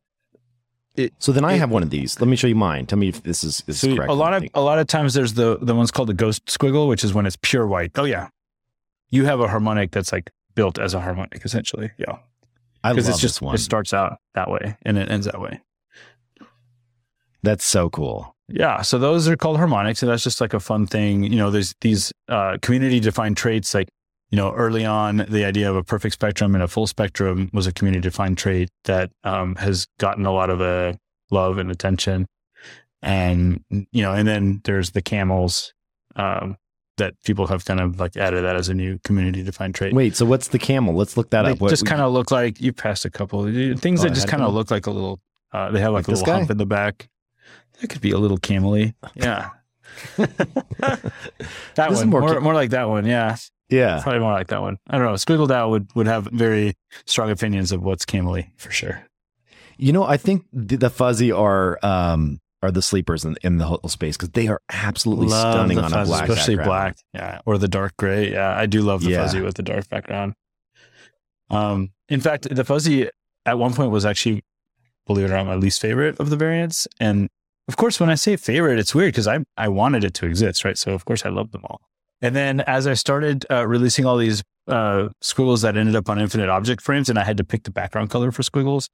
So 1.18 1.30
then 1.32 1.44
I 1.44 1.52
It- 1.54 1.58
have 1.58 1.70
one 1.70 1.82
of 1.82 1.90
these. 1.90 2.18
Let 2.20 2.28
me 2.28 2.36
show 2.36 2.46
you 2.46 2.54
mine. 2.54 2.86
Tell 2.86 2.98
me 2.98 3.08
if 3.08 3.22
this 3.22 3.44
is, 3.44 3.62
is 3.66 3.80
so 3.80 3.94
correct. 3.94 4.10
a 4.10 4.14
lot 4.14 4.32
of 4.32 4.44
a 4.54 4.60
lot 4.62 4.78
of 4.78 4.86
times 4.86 5.12
there's 5.12 5.34
the 5.34 5.58
the 5.60 5.74
one's 5.74 5.90
called 5.90 6.08
the 6.08 6.14
ghost 6.14 6.46
squiggle, 6.46 6.88
which 6.88 7.04
is 7.04 7.12
when 7.12 7.26
it's 7.26 7.36
pure 7.42 7.66
white. 7.66 7.92
Oh 7.96 8.04
yeah. 8.04 8.28
You 9.10 9.26
have 9.26 9.40
a 9.40 9.48
harmonic 9.48 9.90
that's 9.90 10.10
like 10.12 10.30
built 10.54 10.78
as 10.78 10.94
a 10.94 11.00
harmonic 11.00 11.44
essentially. 11.44 11.90
Yeah. 11.98 12.16
I 12.82 12.90
love 12.90 12.98
it's 12.98 13.08
just 13.08 13.22
this 13.22 13.42
one. 13.42 13.54
it 13.54 13.58
starts 13.58 13.92
out 13.92 14.18
that 14.34 14.48
way 14.50 14.76
and 14.82 14.96
it 14.96 15.10
ends 15.10 15.26
that 15.26 15.40
way. 15.40 15.60
That's 17.42 17.64
so 17.64 17.90
cool. 17.90 18.35
Yeah, 18.48 18.82
so 18.82 18.98
those 18.98 19.26
are 19.28 19.36
called 19.36 19.56
harmonics, 19.56 20.02
and 20.02 20.10
that's 20.10 20.22
just 20.22 20.40
like 20.40 20.54
a 20.54 20.60
fun 20.60 20.86
thing. 20.86 21.24
You 21.24 21.36
know, 21.36 21.50
there's 21.50 21.74
these 21.80 22.12
uh, 22.28 22.58
community-defined 22.62 23.36
traits. 23.36 23.74
Like, 23.74 23.88
you 24.30 24.36
know, 24.36 24.52
early 24.52 24.84
on, 24.84 25.26
the 25.28 25.44
idea 25.44 25.68
of 25.68 25.74
a 25.76 25.82
perfect 25.82 26.14
spectrum 26.14 26.54
and 26.54 26.62
a 26.62 26.68
full 26.68 26.86
spectrum 26.86 27.50
was 27.52 27.66
a 27.66 27.72
community-defined 27.72 28.38
trait 28.38 28.70
that 28.84 29.10
um, 29.24 29.56
has 29.56 29.86
gotten 29.98 30.26
a 30.26 30.32
lot 30.32 30.50
of 30.50 30.60
uh, 30.60 30.92
love 31.30 31.58
and 31.58 31.70
attention. 31.70 32.26
And 33.02 33.64
you 33.70 34.02
know, 34.02 34.12
and 34.12 34.26
then 34.26 34.60
there's 34.64 34.90
the 34.90 35.02
camels 35.02 35.72
um, 36.16 36.56
that 36.96 37.14
people 37.24 37.46
have 37.48 37.64
kind 37.64 37.80
of 37.80 38.00
like 38.00 38.16
added 38.16 38.44
that 38.44 38.56
as 38.56 38.68
a 38.68 38.74
new 38.74 38.98
community-defined 39.04 39.74
trait. 39.74 39.92
Wait, 39.92 40.16
so 40.16 40.24
what's 40.24 40.48
the 40.48 40.58
camel? 40.58 40.94
Let's 40.94 41.16
look 41.16 41.30
that 41.30 41.42
they 41.42 41.50
up. 41.50 41.60
What, 41.60 41.70
just 41.70 41.84
kind 41.84 42.00
of 42.00 42.12
look 42.12 42.30
like 42.30 42.60
you 42.60 42.72
passed 42.72 43.04
a 43.04 43.10
couple 43.10 43.44
things 43.44 44.00
Oh, 44.00 44.04
that 44.04 44.14
just 44.14 44.28
kind 44.28 44.42
of 44.42 44.54
look 44.54 44.70
like 44.70 44.86
a 44.86 44.90
little. 44.90 45.20
Uh, 45.52 45.70
they 45.70 45.80
have 45.80 45.92
like, 45.92 46.06
Like 46.06 46.08
a 46.08 46.10
little 46.12 46.26
guy? 46.26 46.38
hump 46.38 46.50
in 46.50 46.58
the 46.58 46.66
back. 46.66 47.08
That 47.80 47.88
could 47.88 48.00
be 48.00 48.10
a 48.12 48.18
little 48.18 48.38
camely. 48.38 48.94
Yeah. 49.14 49.50
that 50.16 51.12
This 51.74 51.98
one, 51.98 52.08
more 52.08 52.20
more, 52.20 52.40
more, 52.40 52.54
like 52.54 52.70
that 52.70 52.88
one. 52.88 53.06
Yeah, 53.06 53.36
yeah. 53.68 54.00
probably 54.02 54.20
more 54.20 54.32
like 54.32 54.48
that 54.48 54.60
one. 54.60 54.78
I 54.88 54.98
don't 54.98 55.06
know. 55.06 55.12
Squiggled 55.14 55.50
out 55.50 55.70
would 55.70 55.94
would 55.94 56.06
have 56.06 56.24
very 56.32 56.74
strong 57.06 57.30
opinions 57.30 57.72
of 57.72 57.82
what's 57.82 58.04
camely 58.04 58.50
for 58.56 58.70
sure. 58.70 59.02
You 59.78 59.92
know, 59.92 60.04
I 60.04 60.16
think 60.16 60.44
the, 60.52 60.76
the 60.76 60.90
fuzzy 60.90 61.32
are 61.32 61.78
um 61.82 62.40
are 62.62 62.70
the 62.70 62.82
sleepers 62.82 63.24
in, 63.24 63.36
in 63.42 63.58
the 63.58 63.66
whole 63.66 63.80
space 63.88 64.16
because 64.16 64.30
they 64.30 64.48
are 64.48 64.60
absolutely 64.72 65.28
Love 65.28 65.52
stunning 65.54 65.78
on 65.78 65.92
a 65.92 66.04
black, 66.04 66.28
especially 66.28 66.56
background. 66.56 66.94
black. 67.12 67.22
Yeah, 67.22 67.40
or 67.46 67.58
the 67.58 67.68
dark 67.68 67.96
gray. 67.96 68.32
Yeah, 68.32 68.56
I 68.56 68.66
do 68.66 68.82
love 68.82 69.02
the 69.02 69.10
Yeah. 69.10 69.22
fuzzy 69.22 69.40
with 69.40 69.54
the 69.56 69.62
dark 69.62 69.88
background. 69.88 70.34
Um, 71.50 71.90
in 72.08 72.20
fact, 72.20 72.48
the 72.54 72.64
fuzzy 72.64 73.08
at 73.44 73.58
one 73.58 73.72
point 73.74 73.90
was 73.92 74.04
actually, 74.04 74.42
believe 75.06 75.26
it 75.26 75.30
or 75.30 75.36
not, 75.36 75.46
my 75.46 75.54
least 75.54 75.80
favorite 75.80 76.18
of 76.18 76.30
the 76.30 76.36
variants. 76.36 76.88
And 76.98 77.28
of 77.68 77.76
course, 77.76 77.98
when 77.98 78.10
I 78.10 78.14
say 78.14 78.36
favorite, 78.36 78.78
it's 78.78 78.94
weird 78.94 79.12
because 79.12 79.26
I 79.26 79.40
I 79.56 79.68
wanted 79.68 80.04
it 80.04 80.14
to 80.14 80.26
exist, 80.26 80.64
right? 80.64 80.78
So 80.78 80.92
of 80.92 81.04
course, 81.04 81.24
I 81.26 81.30
love 81.30 81.50
them 81.52 81.62
all. 81.64 81.80
And 82.22 82.34
then 82.34 82.60
as 82.60 82.86
I 82.86 82.94
started 82.94 83.44
uh, 83.50 83.66
releasing 83.66 84.06
all 84.06 84.16
these 84.16 84.42
uh, 84.68 85.08
squiggles 85.20 85.62
that 85.62 85.76
ended 85.76 85.94
up 85.94 86.08
on 86.08 86.18
infinite 86.18 86.48
object 86.48 86.82
frames, 86.82 87.08
and 87.08 87.18
I 87.18 87.24
had 87.24 87.36
to 87.36 87.44
pick 87.44 87.64
the 87.64 87.70
background 87.70 88.10
color 88.10 88.32
for 88.32 88.42
squiggles, 88.42 88.88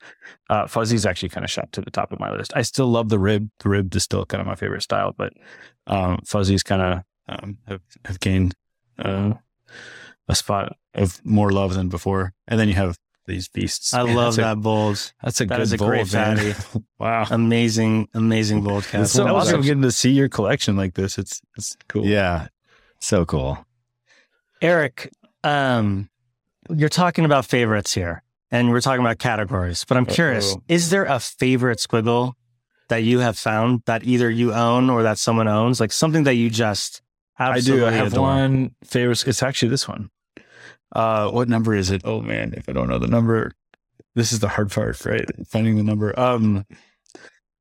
uh, 0.50 0.66
fuzzy's 0.66 1.06
actually 1.06 1.28
kind 1.28 1.44
of 1.44 1.50
shot 1.50 1.70
to 1.72 1.80
the 1.80 1.90
top 1.90 2.12
of 2.12 2.18
my 2.18 2.32
list. 2.32 2.52
I 2.56 2.62
still 2.62 2.88
love 2.88 3.10
the 3.10 3.18
rib. 3.18 3.48
The 3.60 3.68
rib 3.68 3.94
is 3.94 4.02
still 4.02 4.26
kind 4.26 4.40
of 4.40 4.46
my 4.46 4.56
favorite 4.56 4.82
style, 4.82 5.14
but 5.16 5.32
um, 5.86 6.18
fuzzies 6.26 6.62
kind 6.62 6.82
of 6.82 7.02
um, 7.28 7.58
have 7.68 7.80
have 8.04 8.20
gained 8.20 8.54
uh, 8.98 9.34
a 10.28 10.34
spot 10.34 10.76
of 10.94 11.20
more 11.24 11.52
love 11.52 11.74
than 11.74 11.88
before. 11.88 12.32
And 12.48 12.58
then 12.58 12.68
you 12.68 12.74
have 12.74 12.96
these 13.26 13.48
beasts. 13.48 13.94
I 13.94 14.02
Man, 14.04 14.16
love 14.16 14.36
that's 14.36 14.38
a- 14.38 14.40
that 14.56 14.60
bold. 14.62 15.12
That's 15.22 15.40
a 15.40 15.46
That 15.46 15.56
good 15.56 15.62
is 15.62 15.72
a 15.72 15.76
bold, 15.78 16.12
man. 16.12 16.36
fatty. 16.36 16.54
wow. 16.98 17.26
Amazing, 17.30 18.08
amazing 18.14 18.62
bold 18.62 18.82
It's 18.82 18.90
cast. 18.90 19.12
so 19.12 19.24
Well, 19.24 19.36
awesome 19.36 19.54
Eric- 19.56 19.64
getting 19.66 19.82
to 19.82 19.92
see 19.92 20.10
your 20.10 20.28
collection 20.28 20.76
like 20.76 20.94
this. 20.94 21.18
It's 21.18 21.40
it's 21.56 21.76
cool. 21.88 22.04
Yeah. 22.04 22.48
So 23.00 23.24
cool. 23.24 23.64
Eric, 24.60 25.10
um, 25.44 26.08
you're 26.74 26.88
talking 26.88 27.24
about 27.24 27.44
favorites 27.46 27.92
here, 27.94 28.22
and 28.50 28.70
we're 28.70 28.80
talking 28.80 29.00
about 29.00 29.18
categories. 29.18 29.84
But 29.86 29.96
I'm 29.96 30.06
curious: 30.06 30.52
Uh-oh. 30.52 30.62
is 30.68 30.90
there 30.90 31.04
a 31.04 31.18
favorite 31.18 31.78
squiggle 31.78 32.34
that 32.88 33.02
you 33.02 33.18
have 33.20 33.38
found 33.38 33.82
that 33.86 34.04
either 34.04 34.30
you 34.30 34.52
own 34.52 34.90
or 34.90 35.02
that 35.02 35.18
someone 35.18 35.48
owns, 35.48 35.80
like 35.80 35.92
something 35.92 36.24
that 36.24 36.34
you 36.34 36.50
just 36.50 37.02
I 37.38 37.58
do. 37.60 37.86
I 37.86 37.90
have 37.90 38.08
adore? 38.12 38.22
one 38.26 38.74
favorite. 38.84 39.26
It's 39.26 39.42
actually 39.42 39.70
this 39.70 39.88
one. 39.88 40.10
Uh, 40.94 41.30
what 41.30 41.48
number 41.48 41.74
is 41.74 41.90
it? 41.90 42.02
Oh 42.04 42.20
man, 42.20 42.54
if 42.56 42.68
I 42.68 42.72
don't 42.72 42.88
know 42.88 42.98
the 42.98 43.06
number, 43.06 43.52
this 44.14 44.32
is 44.32 44.40
the 44.40 44.48
hard 44.48 44.70
part, 44.70 45.04
right? 45.04 45.26
Finding 45.46 45.76
the 45.76 45.82
number. 45.82 46.18
Um, 46.18 46.66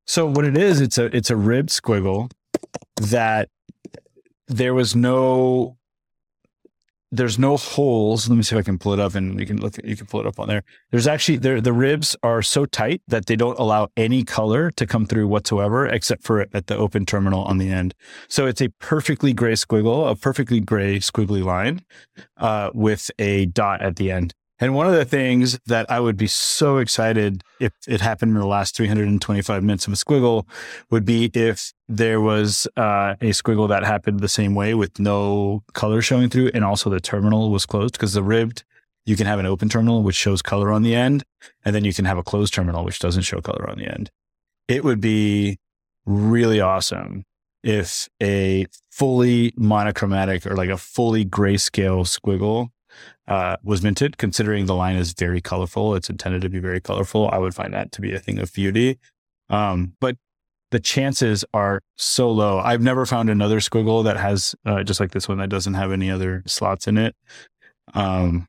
so 0.06 0.26
what 0.26 0.44
it 0.44 0.56
is, 0.56 0.80
it's 0.80 0.98
a 0.98 1.04
it's 1.16 1.30
a 1.30 1.36
ribbed 1.36 1.70
squiggle 1.70 2.30
that 3.00 3.48
there 4.48 4.74
was 4.74 4.94
no 4.94 5.76
there's 7.12 7.38
no 7.38 7.58
holes. 7.58 8.28
Let 8.28 8.36
me 8.36 8.42
see 8.42 8.56
if 8.56 8.60
I 8.60 8.62
can 8.62 8.78
pull 8.78 8.94
it 8.94 8.98
up 8.98 9.14
and 9.14 9.38
you 9.38 9.46
can 9.46 9.60
look 9.60 9.76
you 9.84 9.94
can 9.94 10.06
pull 10.06 10.20
it 10.20 10.26
up 10.26 10.40
on 10.40 10.48
there. 10.48 10.64
There's 10.90 11.06
actually 11.06 11.36
there 11.36 11.60
the 11.60 11.72
ribs 11.72 12.16
are 12.22 12.40
so 12.40 12.64
tight 12.64 13.02
that 13.06 13.26
they 13.26 13.36
don't 13.36 13.58
allow 13.58 13.88
any 13.96 14.24
color 14.24 14.70
to 14.72 14.86
come 14.86 15.04
through 15.04 15.28
whatsoever 15.28 15.86
except 15.86 16.24
for 16.24 16.40
at 16.40 16.66
the 16.66 16.76
open 16.76 17.04
terminal 17.04 17.44
on 17.44 17.58
the 17.58 17.70
end. 17.70 17.94
So 18.28 18.46
it's 18.46 18.62
a 18.62 18.70
perfectly 18.80 19.34
gray 19.34 19.52
squiggle, 19.52 20.10
a 20.10 20.16
perfectly 20.16 20.60
gray 20.60 20.98
squiggly 20.98 21.44
line 21.44 21.82
uh, 22.38 22.70
with 22.72 23.10
a 23.18 23.46
dot 23.46 23.82
at 23.82 23.96
the 23.96 24.10
end. 24.10 24.34
And 24.62 24.76
one 24.76 24.86
of 24.86 24.92
the 24.92 25.04
things 25.04 25.58
that 25.66 25.90
I 25.90 25.98
would 25.98 26.16
be 26.16 26.28
so 26.28 26.76
excited 26.76 27.42
if 27.58 27.72
it 27.88 28.00
happened 28.00 28.30
in 28.30 28.38
the 28.38 28.46
last 28.46 28.76
325 28.76 29.64
minutes 29.64 29.88
of 29.88 29.92
a 29.92 29.96
squiggle 29.96 30.46
would 30.88 31.04
be 31.04 31.32
if 31.34 31.72
there 31.88 32.20
was 32.20 32.68
uh, 32.76 33.16
a 33.20 33.30
squiggle 33.30 33.68
that 33.70 33.84
happened 33.84 34.20
the 34.20 34.28
same 34.28 34.54
way 34.54 34.74
with 34.74 35.00
no 35.00 35.64
color 35.72 36.00
showing 36.00 36.30
through 36.30 36.52
and 36.54 36.64
also 36.64 36.88
the 36.90 37.00
terminal 37.00 37.50
was 37.50 37.66
closed 37.66 37.94
because 37.94 38.12
the 38.12 38.22
ribbed, 38.22 38.62
you 39.04 39.16
can 39.16 39.26
have 39.26 39.40
an 39.40 39.46
open 39.46 39.68
terminal 39.68 40.04
which 40.04 40.14
shows 40.14 40.42
color 40.42 40.70
on 40.70 40.84
the 40.84 40.94
end 40.94 41.24
and 41.64 41.74
then 41.74 41.84
you 41.84 41.92
can 41.92 42.04
have 42.04 42.16
a 42.16 42.22
closed 42.22 42.54
terminal 42.54 42.84
which 42.84 43.00
doesn't 43.00 43.22
show 43.22 43.40
color 43.40 43.68
on 43.68 43.78
the 43.78 43.92
end. 43.92 44.12
It 44.68 44.84
would 44.84 45.00
be 45.00 45.58
really 46.06 46.60
awesome 46.60 47.24
if 47.64 48.08
a 48.22 48.66
fully 48.92 49.54
monochromatic 49.56 50.46
or 50.46 50.54
like 50.54 50.70
a 50.70 50.76
fully 50.76 51.24
grayscale 51.24 52.06
squiggle 52.06 52.68
uh, 53.28 53.56
was 53.62 53.82
minted, 53.82 54.18
considering 54.18 54.66
the 54.66 54.74
line 54.74 54.96
is 54.96 55.12
very 55.12 55.40
colorful. 55.40 55.94
It's 55.94 56.10
intended 56.10 56.42
to 56.42 56.48
be 56.48 56.58
very 56.58 56.80
colorful. 56.80 57.28
I 57.30 57.38
would 57.38 57.54
find 57.54 57.72
that 57.74 57.92
to 57.92 58.00
be 58.00 58.12
a 58.12 58.18
thing 58.18 58.38
of 58.38 58.52
beauty. 58.52 58.98
Um, 59.48 59.94
but 60.00 60.16
the 60.70 60.80
chances 60.80 61.44
are 61.52 61.82
so 61.96 62.30
low. 62.30 62.58
I've 62.58 62.82
never 62.82 63.06
found 63.06 63.30
another 63.30 63.60
squiggle 63.60 64.04
that 64.04 64.16
has, 64.16 64.54
uh, 64.64 64.82
just 64.82 65.00
like 65.00 65.12
this 65.12 65.28
one, 65.28 65.38
that 65.38 65.50
doesn't 65.50 65.74
have 65.74 65.92
any 65.92 66.10
other 66.10 66.42
slots 66.46 66.88
in 66.88 66.98
it. 66.98 67.14
Um, 67.94 68.48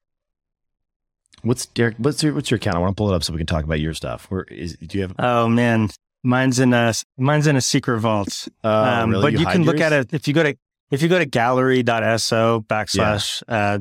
What's 1.43 1.65
Derek? 1.65 1.95
What's 1.97 2.23
your 2.23 2.33
what's 2.33 2.49
your 2.49 2.55
account? 2.55 2.77
I 2.77 2.79
want 2.79 2.91
to 2.91 2.95
pull 2.95 3.11
it 3.11 3.15
up 3.15 3.23
so 3.23 3.33
we 3.33 3.37
can 3.37 3.45
talk 3.45 3.65
about 3.65 3.81
your 3.81 3.93
stuff. 3.93 4.27
Where 4.29 4.43
is? 4.43 4.77
Do 4.77 4.97
you 4.97 5.01
have? 5.01 5.13
Oh 5.19 5.49
man, 5.49 5.89
mine's 6.23 6.59
in 6.59 6.73
a 6.73 6.93
mine's 7.17 7.47
in 7.47 7.57
a 7.57 7.61
secret 7.61 7.99
vault. 7.99 8.47
Uh, 8.63 9.01
um, 9.01 9.11
really? 9.11 9.21
But 9.23 9.39
you, 9.39 9.45
hide 9.45 9.53
can 9.53 9.63
look 9.63 9.81
at 9.81 9.91
it 9.91 10.13
if 10.13 10.25
you 10.25 10.33
go 10.33 10.43
to 10.43 10.55
if 10.89 11.01
you 11.01 11.09
go 11.09 11.19
to 11.19 11.25
gallery.so 11.25 12.65
backslash. 12.69 13.43
Uh, 13.45 13.79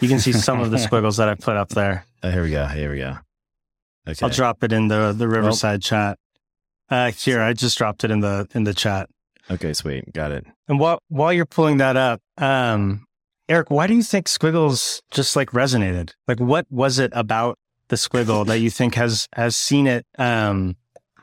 you 0.00 0.08
can 0.08 0.18
see 0.18 0.32
some 0.32 0.60
of 0.60 0.70
the 0.70 0.78
squiggles 0.86 1.16
that 1.16 1.28
I 1.28 1.34
put 1.34 1.56
up 1.56 1.70
there. 1.70 2.04
Oh, 2.22 2.30
here 2.30 2.42
we 2.42 2.50
go. 2.50 2.66
Here 2.66 2.90
we 2.90 2.98
go. 2.98 3.18
Okay. 4.06 4.24
I'll 4.24 4.30
drop 4.30 4.62
it 4.64 4.72
in 4.72 4.88
the 4.88 5.12
the 5.12 5.28
Riverside 5.28 5.82
chat. 5.82 6.18
Uh, 6.90 7.10
here, 7.10 7.42
I 7.42 7.52
just 7.52 7.76
dropped 7.76 8.04
it 8.04 8.10
in 8.10 8.20
the 8.20 8.48
in 8.54 8.64
the 8.64 8.74
chat. 8.74 9.10
okay. 9.50 9.72
Sweet. 9.72 10.12
Got 10.12 10.32
it. 10.32 10.46
And 10.66 10.80
while 10.80 11.00
while 11.08 11.32
you're 11.32 11.46
pulling 11.46 11.78
that 11.78 11.96
up, 11.96 12.20
um, 12.38 13.06
Eric, 13.48 13.70
why 13.70 13.86
do 13.86 13.94
you 13.94 14.02
think 14.02 14.28
squiggles 14.28 15.02
just 15.10 15.36
like 15.36 15.50
resonated? 15.50 16.12
Like, 16.26 16.40
what 16.40 16.66
was 16.70 16.98
it 16.98 17.10
about 17.14 17.58
the 17.88 17.96
squiggle 17.96 18.46
that 18.46 18.58
you 18.58 18.70
think 18.70 18.94
has 18.94 19.28
has 19.34 19.56
seen 19.56 19.86
it? 19.86 20.06
Um, 20.18 20.76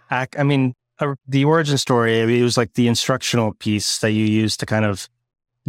act, 0.10 0.36
I 0.38 0.44
mean, 0.44 0.74
uh, 1.00 1.16
the 1.28 1.46
origin 1.46 1.78
story. 1.78 2.20
It 2.20 2.44
was 2.44 2.58
like 2.58 2.74
the 2.74 2.88
instructional 2.88 3.54
piece 3.54 4.00
that 4.00 4.12
you 4.12 4.26
used 4.26 4.60
to 4.62 4.66
kind 4.66 4.86
of 4.86 5.10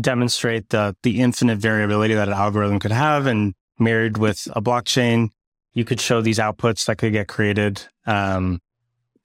demonstrate 0.01 0.71
the 0.71 0.97
the 1.03 1.21
infinite 1.21 1.59
variability 1.59 2.15
that 2.15 2.29
an 2.29 2.35
algorithm 2.35 2.79
could 2.79 2.93
have, 2.93 3.27
and 3.27 3.55
married 3.79 4.19
with 4.19 4.49
a 4.53 4.63
blockchain, 4.63 5.31
you 5.73 5.85
could 5.85 6.01
show 6.01 6.21
these 6.21 6.39
outputs 6.39 6.87
that 6.87 6.99
could 6.99 7.13
get 7.13 7.29
created. 7.29 7.83
Um, 8.07 8.61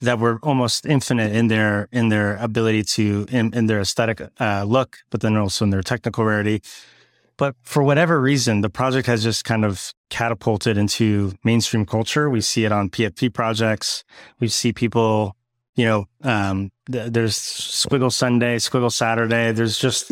that 0.01 0.17
were 0.17 0.39
almost 0.41 0.85
infinite 0.85 1.33
in 1.33 1.47
their 1.47 1.87
in 1.91 2.09
their 2.09 2.35
ability 2.37 2.83
to 2.83 3.27
in, 3.29 3.53
in 3.53 3.67
their 3.67 3.79
aesthetic 3.79 4.21
uh, 4.39 4.63
look, 4.63 4.97
but 5.11 5.21
then 5.21 5.37
also 5.37 5.63
in 5.63 5.69
their 5.69 5.83
technical 5.83 6.25
rarity. 6.25 6.61
But 7.37 7.55
for 7.63 7.81
whatever 7.81 8.19
reason, 8.19 8.61
the 8.61 8.69
project 8.69 9.07
has 9.07 9.23
just 9.23 9.45
kind 9.45 9.65
of 9.65 9.93
catapulted 10.09 10.77
into 10.77 11.33
mainstream 11.43 11.85
culture. 11.85 12.29
We 12.29 12.41
see 12.41 12.65
it 12.65 12.71
on 12.71 12.89
PFP 12.89 13.33
projects. 13.33 14.03
We 14.39 14.47
see 14.47 14.73
people, 14.73 15.35
you 15.75 15.85
know, 15.85 16.05
um, 16.23 16.71
th- 16.91 17.11
there's 17.11 17.35
Squiggle 17.35 18.11
Sunday, 18.11 18.57
Squiggle 18.57 18.91
Saturday. 18.91 19.51
There's 19.53 19.77
just 19.77 20.11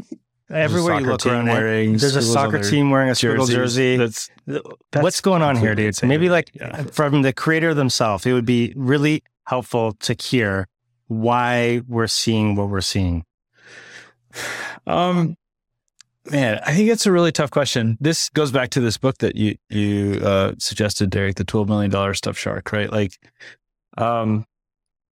everywhere 0.49 0.99
you 0.99 1.05
look 1.07 1.25
around. 1.25 1.47
wearing 1.47 1.97
There's 1.97 2.15
a 2.15 2.21
soccer 2.21 2.61
team 2.61 2.89
wearing 2.91 3.09
a 3.09 3.13
Squiggle 3.13 3.49
jersey. 3.49 3.97
That's, 3.97 4.29
that's 4.45 5.03
What's 5.03 5.21
going 5.21 5.41
on 5.41 5.55
here, 5.55 5.75
dude? 5.75 6.01
Maybe 6.03 6.29
like 6.29 6.51
Yeah. 6.53 6.83
from 6.83 7.21
the 7.21 7.33
creator 7.33 7.73
themselves, 7.73 8.25
it 8.25 8.33
would 8.33 8.45
be 8.45 8.73
really 8.75 9.23
helpful 9.45 9.93
to 9.93 10.13
hear 10.13 10.67
why 11.07 11.81
we're 11.87 12.07
seeing 12.07 12.55
what 12.55 12.69
we're 12.69 12.81
seeing. 12.81 13.25
Um, 14.85 15.35
man, 16.29 16.59
I 16.65 16.73
think 16.73 16.89
it's 16.89 17.05
a 17.05 17.11
really 17.11 17.31
tough 17.31 17.51
question. 17.51 17.97
This 17.99 18.29
goes 18.29 18.51
back 18.51 18.69
to 18.71 18.79
this 18.81 18.97
book 18.97 19.17
that 19.19 19.35
you 19.35 19.55
you 19.69 20.19
uh, 20.23 20.53
suggested, 20.59 21.09
Derek, 21.09 21.35
the 21.35 21.43
twelve 21.43 21.67
million 21.67 21.89
dollar 21.91 22.13
stuffed 22.13 22.39
shark, 22.39 22.71
right? 22.71 22.91
Like, 22.91 23.17
um, 23.97 24.45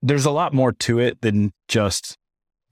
there's 0.01 0.25
a 0.25 0.32
lot 0.32 0.53
more 0.53 0.72
to 0.72 1.00
it 1.00 1.22
than 1.22 1.51
just 1.67 2.17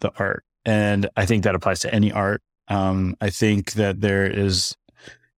the 0.02 0.12
art, 0.20 0.44
and 0.66 1.10
I 1.16 1.26
think 1.26 1.44
that 1.44 1.56
applies 1.56 1.80
to 1.80 1.94
any 1.94 2.12
art. 2.12 2.42
Um, 2.68 3.16
I 3.22 3.30
think 3.30 3.74
that 3.74 4.02
there 4.02 4.26
is 4.26 4.76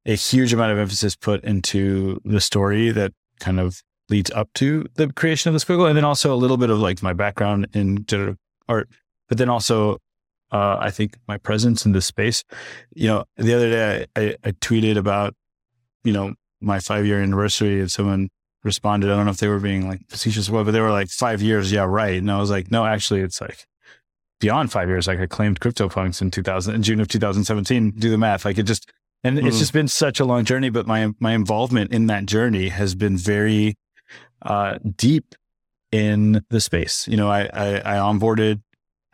a 0.05 0.15
huge 0.15 0.53
amount 0.53 0.71
of 0.71 0.77
emphasis 0.77 1.15
put 1.15 1.43
into 1.43 2.21
the 2.23 2.39
story 2.39 2.91
that 2.91 3.13
kind 3.39 3.59
of 3.59 3.81
leads 4.09 4.31
up 4.31 4.49
to 4.55 4.85
the 4.95 5.11
creation 5.13 5.53
of 5.53 5.59
the 5.59 5.65
squiggle, 5.65 5.87
and 5.87 5.97
then 5.97 6.05
also 6.05 6.33
a 6.33 6.37
little 6.37 6.57
bit 6.57 6.69
of 6.69 6.79
like 6.79 7.03
my 7.03 7.13
background 7.13 7.67
in 7.73 8.05
generative 8.05 8.37
art, 8.69 8.89
but 9.27 9.37
then 9.37 9.49
also 9.49 9.97
uh, 10.51 10.77
I 10.79 10.91
think 10.91 11.17
my 11.27 11.37
presence 11.37 11.85
in 11.85 11.91
this 11.91 12.05
space. 12.05 12.43
You 12.95 13.07
know, 13.07 13.25
the 13.35 13.53
other 13.53 13.69
day 13.69 14.05
I, 14.15 14.21
I, 14.21 14.35
I 14.45 14.51
tweeted 14.51 14.97
about, 14.97 15.35
you 16.03 16.13
know, 16.13 16.33
my 16.61 16.79
five 16.79 17.05
year 17.05 17.21
anniversary 17.21 17.79
and 17.79 17.91
someone 17.91 18.29
responded. 18.63 19.11
I 19.11 19.15
don't 19.15 19.25
know 19.25 19.31
if 19.31 19.37
they 19.37 19.49
were 19.49 19.59
being 19.59 19.87
like 19.87 20.01
facetious 20.09 20.49
or 20.49 20.53
what, 20.53 20.65
but 20.65 20.71
they 20.71 20.81
were 20.81 20.91
like 20.91 21.09
five 21.09 21.41
years. 21.41 21.71
Yeah, 21.71 21.83
right. 21.83 22.17
And 22.17 22.31
I 22.31 22.39
was 22.39 22.49
like, 22.49 22.71
no, 22.71 22.85
actually 22.85 23.21
it's 23.21 23.41
like 23.41 23.65
beyond 24.39 24.71
five 24.71 24.87
years. 24.87 25.07
Like 25.07 25.19
I 25.19 25.25
claimed 25.25 25.59
CryptoPunks 25.59 26.21
in 26.21 26.31
2000, 26.31 26.75
in 26.75 26.83
June 26.83 26.99
of 26.99 27.07
2017. 27.07 27.91
Do 27.97 28.09
the 28.09 28.17
math. 28.17 28.45
Like 28.45 28.57
it 28.57 28.63
just, 28.63 28.91
and 29.23 29.37
it's 29.39 29.55
Mhm. 29.57 29.59
just 29.59 29.73
been 29.73 29.87
such 29.87 30.19
a 30.19 30.25
long 30.25 30.45
journey, 30.45 30.69
but 30.69 30.85
my, 30.87 31.09
my 31.19 31.33
involvement 31.33 31.91
in 31.91 32.07
that 32.07 32.25
journey 32.25 32.69
has 32.69 32.95
been 32.95 33.17
very, 33.17 33.75
uh, 34.43 34.77
deep 34.95 35.35
in 35.91 36.43
the 36.49 36.61
space. 36.61 37.07
You 37.07 37.17
know, 37.17 37.29
I, 37.29 37.49
I, 37.53 37.75
I 37.79 37.95
onboarded 37.97 38.61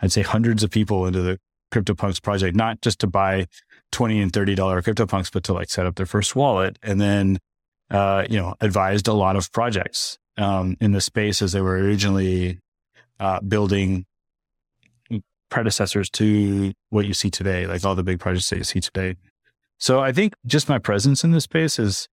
I'd 0.01 0.11
say 0.11 0.21
hundreds 0.21 0.63
of 0.63 0.71
people 0.71 1.05
into 1.05 1.21
the 1.21 1.39
CryptoPunks 1.71 2.21
project, 2.21 2.57
not 2.57 2.81
just 2.81 2.99
to 2.99 3.07
buy 3.07 3.47
20 3.93 4.19
and 4.21 4.33
$30 4.33 4.57
CryptoPunks, 4.57 5.31
but 5.31 5.43
to 5.45 5.53
like 5.53 5.69
set 5.69 5.85
up 5.85 5.95
their 5.95 6.05
first 6.05 6.35
wallet 6.35 6.77
and 6.83 6.99
then, 6.99 7.39
uh, 7.89 8.25
you 8.29 8.37
know, 8.37 8.53
advised 8.59 9.07
a 9.07 9.13
lot 9.13 9.37
of 9.37 9.49
projects, 9.53 10.17
um, 10.37 10.75
in 10.81 10.91
the 10.91 10.99
space 10.99 11.41
as 11.41 11.53
they 11.53 11.61
were 11.61 11.77
originally, 11.77 12.59
uh, 13.21 13.39
building 13.39 14.05
predecessors 15.53 16.09
to 16.09 16.73
what 16.89 17.05
you 17.05 17.13
see 17.13 17.29
today, 17.29 17.67
like 17.67 17.85
all 17.85 17.93
the 17.93 18.03
big 18.03 18.19
projects 18.19 18.49
that 18.49 18.57
you 18.57 18.63
see 18.63 18.81
today. 18.81 19.15
So 19.77 19.99
I 19.99 20.11
think 20.11 20.33
just 20.47 20.67
my 20.67 20.79
presence 20.79 21.23
in 21.23 21.29
this 21.29 21.43
space 21.43 21.77
is 21.77 22.07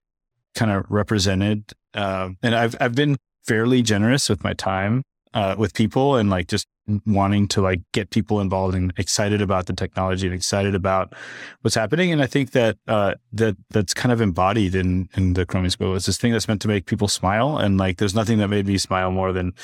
kind 0.55 0.71
of 0.71 0.85
represented, 0.91 1.73
uh, 1.95 2.29
and 2.43 2.55
I've, 2.55 2.77
I've 2.81 2.95
been 2.95 3.17
fairly 3.47 3.81
generous 3.81 4.29
with 4.29 4.45
my 4.45 4.53
time, 4.53 5.05
uh, 5.33 5.55
with 5.57 5.73
people 5.73 6.17
and 6.17 6.29
like 6.29 6.49
just 6.49 6.67
wanting 7.07 7.49
to 7.49 7.63
like 7.63 7.81
get 7.93 8.11
people 8.11 8.41
involved 8.41 8.75
and 8.75 8.93
excited 8.99 9.41
about 9.41 9.67
the 9.67 9.73
technology 9.73 10.27
and 10.27 10.35
excited 10.35 10.75
about 10.75 11.15
what's 11.63 11.77
happening. 11.77 12.13
And 12.13 12.21
I 12.21 12.27
think 12.27 12.51
that 12.51 12.77
uh, 12.89 13.15
that 13.33 13.57
that's 13.71 13.95
kind 13.95 14.13
of 14.13 14.21
embodied 14.21 14.75
in 14.75 15.09
in 15.17 15.33
the 15.33 15.47
Chromie 15.47 15.75
Squiggle. 15.75 15.97
It's 15.97 16.07
this 16.07 16.19
thing 16.19 16.33
that's 16.33 16.49
meant 16.49 16.61
to 16.63 16.69
make 16.69 16.85
people 16.85 17.09
smile. 17.09 17.57
And 17.57 17.79
like, 17.79 17.99
there's 17.99 18.15
nothing 18.15 18.39
that 18.39 18.49
made 18.49 18.67
me 18.67 18.77
smile 18.77 19.13
more 19.13 19.33
than 19.33 19.55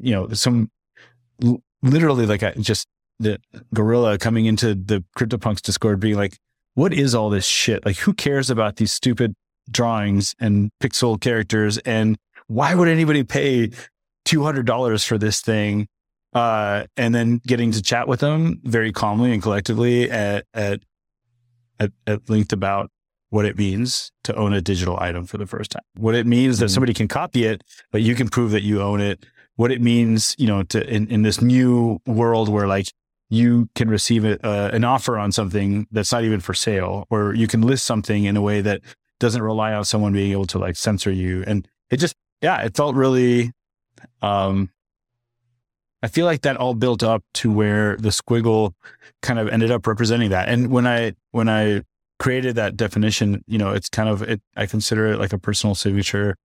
you 0.00 0.12
know 0.12 0.28
some 0.34 0.70
literally 1.82 2.26
like 2.26 2.42
I 2.42 2.52
just 2.60 2.86
the 3.18 3.40
gorilla 3.74 4.18
coming 4.18 4.46
into 4.46 4.74
the 4.74 5.04
CryptoPunks 5.16 5.60
Discord 5.62 6.00
being 6.00 6.16
like, 6.16 6.38
"What 6.74 6.92
is 6.92 7.14
all 7.14 7.30
this 7.30 7.46
shit? 7.46 7.84
Like, 7.84 7.96
who 7.98 8.12
cares 8.14 8.50
about 8.50 8.76
these 8.76 8.92
stupid?" 8.92 9.34
drawings 9.70 10.34
and 10.40 10.70
pixel 10.82 11.20
characters. 11.20 11.76
And 11.78 12.16
why 12.46 12.74
would 12.74 12.88
anybody 12.88 13.22
pay 13.22 13.70
$200 14.24 15.04
for 15.06 15.18
this 15.18 15.42
thing? 15.42 15.86
Uh, 16.32 16.84
and 16.96 17.14
then 17.14 17.40
getting 17.46 17.70
to 17.72 17.82
chat 17.82 18.08
with 18.08 18.20
them 18.20 18.60
very 18.64 18.92
calmly 18.92 19.32
and 19.32 19.42
collectively 19.42 20.10
at, 20.10 20.46
at, 20.54 20.80
at, 21.80 21.90
at 22.06 22.28
length 22.30 22.52
about 22.52 22.90
what 23.30 23.44
it 23.44 23.58
means 23.58 24.10
to 24.24 24.34
own 24.36 24.54
a 24.54 24.60
digital 24.62 24.96
item 25.00 25.26
for 25.26 25.36
the 25.36 25.46
first 25.46 25.70
time, 25.72 25.82
what 25.96 26.14
it 26.14 26.26
means 26.26 26.58
that 26.60 26.66
Mhm. 26.66 26.70
somebody 26.74 26.94
can 26.94 27.08
copy 27.08 27.44
it, 27.44 27.62
but 27.92 28.00
you 28.00 28.14
can 28.14 28.28
prove 28.28 28.50
that 28.52 28.62
you 28.62 28.80
own 28.80 29.00
it, 29.02 29.26
what 29.56 29.70
it 29.70 29.82
means, 29.82 30.34
you 30.38 30.46
know, 30.46 30.62
to 30.64 30.86
in, 30.88 31.08
in 31.08 31.22
this 31.22 31.42
new 31.42 31.98
world 32.06 32.48
where 32.48 32.66
like 32.66 32.88
you 33.30 33.68
can 33.74 33.90
receive 33.90 34.24
a, 34.24 34.44
uh, 34.46 34.70
an 34.72 34.84
offer 34.84 35.18
on 35.18 35.32
something 35.32 35.86
that's 35.90 36.12
not 36.12 36.24
even 36.24 36.40
for 36.40 36.54
sale, 36.54 37.06
or 37.10 37.34
you 37.34 37.46
can 37.46 37.62
list 37.62 37.84
something 37.84 38.24
in 38.24 38.36
a 38.36 38.42
way 38.42 38.60
that 38.60 38.80
doesn't 39.20 39.42
rely 39.42 39.72
on 39.74 39.84
someone 39.84 40.12
being 40.12 40.32
able 40.32 40.46
to 40.46 40.58
like 40.58 40.76
censor 40.76 41.10
you. 41.10 41.44
And 41.46 41.68
it 41.90 41.98
just, 41.98 42.14
yeah, 42.40 42.62
it 42.62 42.76
felt 42.76 42.94
really, 42.94 43.52
um, 44.22 44.70
I 46.02 46.08
feel 46.08 46.26
like 46.26 46.42
that 46.42 46.56
all 46.56 46.74
built 46.74 47.02
up 47.02 47.24
to 47.34 47.50
where 47.50 47.96
the 47.96 48.10
squiggle 48.10 48.72
kind 49.20 49.38
of 49.38 49.48
ended 49.48 49.70
up 49.70 49.86
representing 49.86 50.30
that. 50.30 50.48
And 50.48 50.70
when 50.70 50.86
I, 50.86 51.14
when 51.32 51.48
I 51.48 51.82
created 52.18 52.54
that 52.54 52.76
definition, 52.76 53.42
you 53.46 53.58
know, 53.58 53.72
it's 53.72 53.88
kind 53.88 54.08
of, 54.08 54.22
it, 54.22 54.40
I 54.56 54.66
consider 54.66 55.12
it 55.12 55.18
like 55.18 55.32
a 55.32 55.38
personal 55.38 55.74
signature 55.74 56.36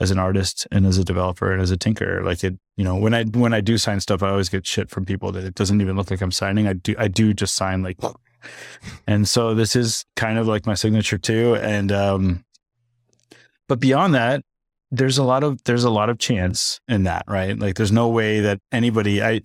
as 0.00 0.10
an 0.10 0.18
artist 0.18 0.66
and 0.72 0.86
as 0.86 0.98
a 0.98 1.04
developer 1.04 1.52
and 1.52 1.60
as 1.62 1.70
a 1.70 1.76
tinker. 1.76 2.22
Like 2.24 2.42
it, 2.42 2.58
you 2.76 2.84
know, 2.84 2.96
when 2.96 3.14
I, 3.14 3.24
when 3.24 3.52
I 3.54 3.60
do 3.60 3.78
sign 3.78 4.00
stuff, 4.00 4.22
I 4.22 4.30
always 4.30 4.48
get 4.48 4.66
shit 4.66 4.90
from 4.90 5.04
people 5.04 5.30
that 5.32 5.44
it 5.44 5.54
doesn't 5.54 5.80
even 5.80 5.96
look 5.96 6.10
like 6.10 6.20
I'm 6.20 6.32
signing. 6.32 6.66
I 6.66 6.72
do, 6.72 6.94
I 6.98 7.08
do 7.08 7.32
just 7.34 7.54
sign 7.54 7.82
like, 7.82 7.98
and 9.06 9.28
so 9.28 9.54
this 9.54 9.76
is 9.76 10.04
kind 10.16 10.38
of 10.38 10.46
like 10.48 10.66
my 10.66 10.74
signature 10.74 11.18
too. 11.18 11.54
And, 11.56 11.92
um, 11.92 12.44
but 13.68 13.78
beyond 13.80 14.14
that, 14.14 14.42
there's 14.90 15.16
a 15.16 15.22
lot 15.22 15.42
of 15.42 15.62
there's 15.64 15.84
a 15.84 15.90
lot 15.90 16.10
of 16.10 16.18
chance 16.18 16.78
in 16.86 17.04
that, 17.04 17.24
right? 17.26 17.58
Like 17.58 17.76
there's 17.76 17.92
no 17.92 18.10
way 18.10 18.40
that 18.40 18.58
anybody 18.72 19.22
I 19.22 19.40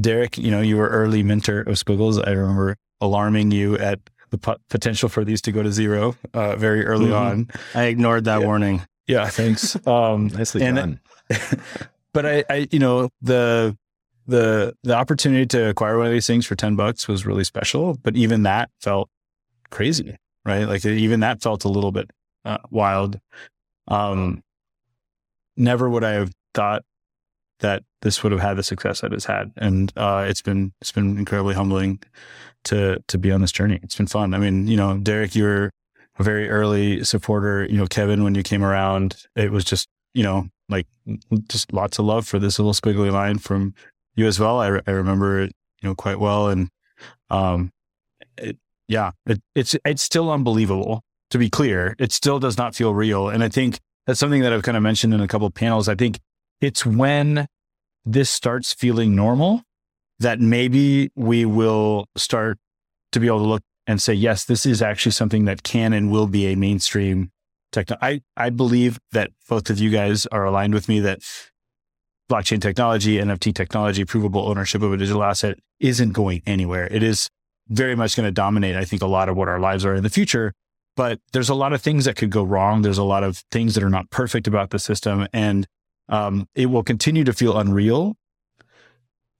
Derek, 0.00 0.36
you 0.36 0.50
know, 0.50 0.60
you 0.60 0.76
were 0.76 0.88
early 0.88 1.22
mentor 1.22 1.60
of 1.60 1.78
Squiggles. 1.78 2.18
I 2.18 2.30
remember 2.32 2.76
alarming 3.00 3.52
you 3.52 3.78
at 3.78 4.00
the 4.30 4.38
pot- 4.38 4.60
potential 4.68 5.08
for 5.08 5.24
these 5.24 5.40
to 5.42 5.52
go 5.52 5.62
to 5.62 5.70
zero 5.70 6.16
uh, 6.34 6.56
very 6.56 6.84
early 6.84 7.10
Mhm. 7.10 7.16
on. 7.20 7.48
I 7.76 7.84
ignored 7.84 8.24
that 8.24 8.40
Yeah. 8.40 8.46
warning. 8.46 8.82
Yeah, 9.08 9.26
thanks. 9.28 9.76
Um, 9.86 10.28
Nicely 10.28 10.60
done. 10.60 11.00
but 12.12 12.26
I, 12.26 12.44
I, 12.48 12.68
you 12.70 12.78
know, 12.78 13.08
the 13.22 13.76
the 14.26 14.76
the 14.82 14.94
opportunity 14.94 15.46
to 15.46 15.70
acquire 15.70 15.96
one 15.96 16.06
of 16.06 16.12
these 16.12 16.26
things 16.26 16.46
for 16.46 16.54
ten 16.54 16.76
bucks 16.76 17.08
was 17.08 17.26
really 17.26 17.44
special. 17.44 17.98
But 18.02 18.16
even 18.16 18.42
that 18.44 18.70
felt 18.80 19.08
crazy, 19.70 20.16
right? 20.44 20.64
Like 20.64 20.84
even 20.84 21.20
that 21.20 21.42
felt 21.42 21.64
a 21.64 21.68
little 21.68 21.90
bit 21.90 22.10
uh, 22.44 22.58
wild. 22.70 23.18
Um, 23.88 24.42
never 25.56 25.88
would 25.88 26.04
I 26.04 26.12
have 26.12 26.32
thought 26.52 26.84
that 27.60 27.82
this 28.02 28.22
would 28.22 28.32
have 28.32 28.40
had 28.42 28.56
the 28.56 28.62
success 28.62 29.00
that 29.00 29.12
it's 29.12 29.24
had, 29.24 29.50
and 29.56 29.92
uh, 29.96 30.26
it's 30.28 30.42
been 30.42 30.72
it's 30.82 30.92
been 30.92 31.18
incredibly 31.18 31.54
humbling 31.54 32.00
to 32.64 33.02
to 33.08 33.18
be 33.18 33.32
on 33.32 33.40
this 33.40 33.52
journey. 33.52 33.80
It's 33.82 33.96
been 33.96 34.06
fun. 34.06 34.34
I 34.34 34.38
mean, 34.38 34.68
you 34.68 34.76
know, 34.76 34.98
Derek, 34.98 35.34
you 35.34 35.44
were 35.44 35.70
a 36.18 36.22
very 36.22 36.48
early 36.48 37.04
supporter. 37.04 37.66
You 37.66 37.78
know, 37.78 37.86
Kevin, 37.86 38.24
when 38.24 38.34
you 38.34 38.42
came 38.42 38.64
around, 38.64 39.24
it 39.36 39.50
was 39.50 39.64
just 39.64 39.88
you 40.14 40.22
know 40.22 40.48
like 40.68 40.86
just 41.48 41.72
lots 41.72 41.98
of 41.98 42.04
love 42.04 42.26
for 42.26 42.38
this 42.38 42.58
little 42.58 42.72
squiggly 42.72 43.10
line 43.10 43.38
from 43.38 43.74
you 44.18 44.26
as 44.26 44.38
well. 44.38 44.58
I, 44.58 44.66
re- 44.68 44.80
I 44.86 44.90
remember 44.90 45.42
it, 45.42 45.52
you 45.80 45.88
know, 45.88 45.94
quite 45.94 46.18
well. 46.18 46.48
And, 46.48 46.68
um, 47.30 47.72
it, 48.36 48.58
yeah, 48.88 49.12
it, 49.26 49.40
it's, 49.54 49.76
it's 49.84 50.02
still 50.02 50.30
unbelievable 50.30 51.02
to 51.30 51.38
be 51.38 51.48
clear. 51.48 51.94
It 51.98 52.12
still 52.12 52.38
does 52.38 52.58
not 52.58 52.74
feel 52.74 52.94
real. 52.94 53.28
And 53.28 53.42
I 53.42 53.48
think 53.48 53.78
that's 54.06 54.18
something 54.18 54.42
that 54.42 54.52
I've 54.52 54.62
kind 54.62 54.76
of 54.76 54.82
mentioned 54.82 55.14
in 55.14 55.20
a 55.20 55.28
couple 55.28 55.48
panels. 55.50 55.88
I 55.88 55.94
think 55.94 56.18
it's 56.60 56.84
when 56.84 57.46
this 58.04 58.30
starts 58.30 58.72
feeling 58.72 59.14
normal 59.14 59.62
that 60.18 60.40
maybe 60.40 61.10
we 61.14 61.44
will 61.44 62.06
start 62.16 62.58
to 63.12 63.20
be 63.20 63.28
able 63.28 63.38
to 63.38 63.44
look 63.44 63.62
and 63.88 64.02
say, 64.02 64.12
yes, 64.12 64.44
this 64.44 64.66
is 64.66 64.82
actually 64.82 65.12
something 65.12 65.46
that 65.46 65.62
can 65.62 65.94
and 65.94 66.12
will 66.12 66.26
be 66.26 66.46
a 66.46 66.54
mainstream 66.54 67.32
techno. 67.72 67.96
I, 68.02 68.20
I 68.36 68.50
believe 68.50 69.00
that 69.12 69.30
both 69.48 69.70
of 69.70 69.78
you 69.78 69.88
guys 69.88 70.26
are 70.26 70.44
aligned 70.44 70.74
with 70.74 70.90
me 70.90 71.00
that 71.00 71.20
blockchain 72.30 72.60
technology, 72.60 73.16
NFT 73.16 73.54
technology, 73.54 74.04
provable 74.04 74.46
ownership 74.46 74.82
of 74.82 74.92
a 74.92 74.96
digital 74.98 75.24
asset 75.24 75.58
isn't 75.80 76.12
going 76.12 76.42
anywhere. 76.46 76.86
It 76.86 77.02
is 77.02 77.30
very 77.68 77.96
much 77.96 78.14
going 78.14 78.26
to 78.26 78.30
dominate, 78.30 78.76
I 78.76 78.84
think, 78.84 79.00
a 79.00 79.06
lot 79.06 79.30
of 79.30 79.36
what 79.36 79.48
our 79.48 79.58
lives 79.58 79.86
are 79.86 79.94
in 79.94 80.02
the 80.02 80.10
future. 80.10 80.52
But 80.94 81.20
there's 81.32 81.48
a 81.48 81.54
lot 81.54 81.72
of 81.72 81.80
things 81.80 82.04
that 82.04 82.16
could 82.16 82.30
go 82.30 82.42
wrong. 82.42 82.82
There's 82.82 82.98
a 82.98 83.04
lot 83.04 83.24
of 83.24 83.38
things 83.50 83.74
that 83.74 83.82
are 83.82 83.90
not 83.90 84.10
perfect 84.10 84.46
about 84.46 84.68
the 84.68 84.78
system. 84.78 85.26
And 85.32 85.66
um, 86.10 86.46
it 86.54 86.66
will 86.66 86.82
continue 86.82 87.24
to 87.24 87.32
feel 87.32 87.56
unreal. 87.56 88.16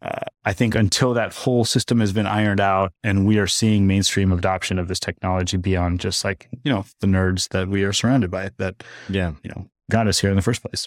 Uh, 0.01 0.21
I 0.45 0.53
think 0.53 0.75
until 0.75 1.13
that 1.15 1.35
whole 1.35 1.65
system 1.65 2.01
has 2.01 2.13
been 2.13 2.27
ironed 2.27 2.61
out 2.61 2.93
and 3.03 3.27
we 3.27 3.39
are 3.39 3.47
seeing 3.49 3.87
mainstream 3.87 4.33
adoption 4.33 4.79
of 4.79 4.87
this 4.89 5.01
technology 5.01 5.57
beyond 5.57 5.99
just 6.01 6.25
like, 6.25 6.49
you 6.65 6.73
know, 6.73 6.85
the 7.01 7.07
nerds 7.09 7.49
that 7.49 7.69
we 7.69 7.83
are 7.83 7.93
surrounded 7.93 8.31
by 8.31 8.51
that, 8.59 8.83
Yeah. 9.09 9.33
you 9.43 9.51
know, 9.51 9.69
got 9.91 10.07
us 10.07 10.21
here 10.21 10.31
in 10.31 10.37
the 10.37 10.43
first 10.43 10.63
place. 10.63 10.87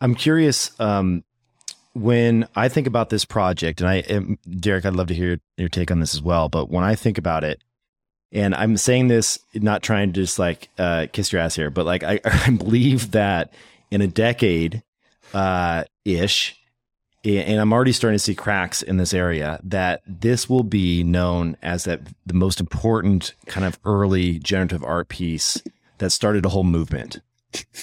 I'm 0.00 0.14
curious 0.14 0.70
um, 0.80 1.22
when 1.92 2.48
I 2.56 2.68
think 2.68 2.86
about 2.86 3.10
this 3.10 3.24
project, 3.24 3.80
and 3.80 3.90
I, 3.90 4.00
um, 4.02 4.38
Derek, 4.58 4.86
I'd 4.86 4.94
love 4.94 5.08
to 5.08 5.14
hear 5.14 5.38
your 5.58 5.68
take 5.68 5.90
on 5.90 6.00
this 6.00 6.14
as 6.14 6.22
well. 6.22 6.48
But 6.48 6.70
when 6.70 6.84
I 6.84 6.94
think 6.94 7.18
about 7.18 7.44
it, 7.44 7.62
and 8.32 8.54
I'm 8.54 8.76
saying 8.76 9.08
this 9.08 9.38
not 9.54 9.82
trying 9.82 10.12
to 10.12 10.20
just 10.20 10.38
like 10.38 10.68
uh, 10.78 11.06
kiss 11.12 11.32
your 11.32 11.42
ass 11.42 11.56
here, 11.56 11.68
but 11.70 11.84
like 11.84 12.04
I, 12.04 12.20
I 12.24 12.50
believe 12.50 13.10
that 13.10 13.52
in 13.90 14.00
a 14.00 14.06
decade 14.06 14.82
uh, 15.34 15.84
ish, 16.04 16.56
and 17.24 17.60
I'm 17.60 17.72
already 17.72 17.92
starting 17.92 18.16
to 18.16 18.22
see 18.22 18.34
cracks 18.34 18.82
in 18.82 18.96
this 18.96 19.12
area 19.12 19.60
that 19.62 20.02
this 20.06 20.48
will 20.48 20.62
be 20.62 21.02
known 21.02 21.56
as 21.62 21.84
that 21.84 22.00
the 22.24 22.34
most 22.34 22.60
important 22.60 23.34
kind 23.46 23.66
of 23.66 23.78
early 23.84 24.38
generative 24.38 24.82
art 24.82 25.08
piece 25.08 25.62
that 25.98 26.10
started 26.10 26.46
a 26.46 26.48
whole 26.48 26.64
movement 26.64 27.20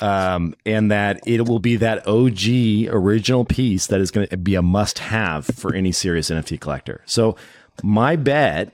um, 0.02 0.56
and 0.66 0.92
that 0.92 1.20
it 1.26 1.48
will 1.48 1.60
be 1.60 1.76
that 1.78 2.08
OG 2.08 2.94
original 2.94 3.46
piece 3.46 3.88
that 3.88 4.00
is 4.00 4.12
going 4.12 4.28
to 4.28 4.38
be 4.38 4.56
a 4.56 4.62
must 4.62 5.00
have 5.00 5.46
for 5.46 5.74
any 5.74 5.92
serious 5.92 6.30
NFT 6.30 6.60
collector. 6.60 7.02
So, 7.06 7.36
my 7.84 8.16
bet, 8.16 8.74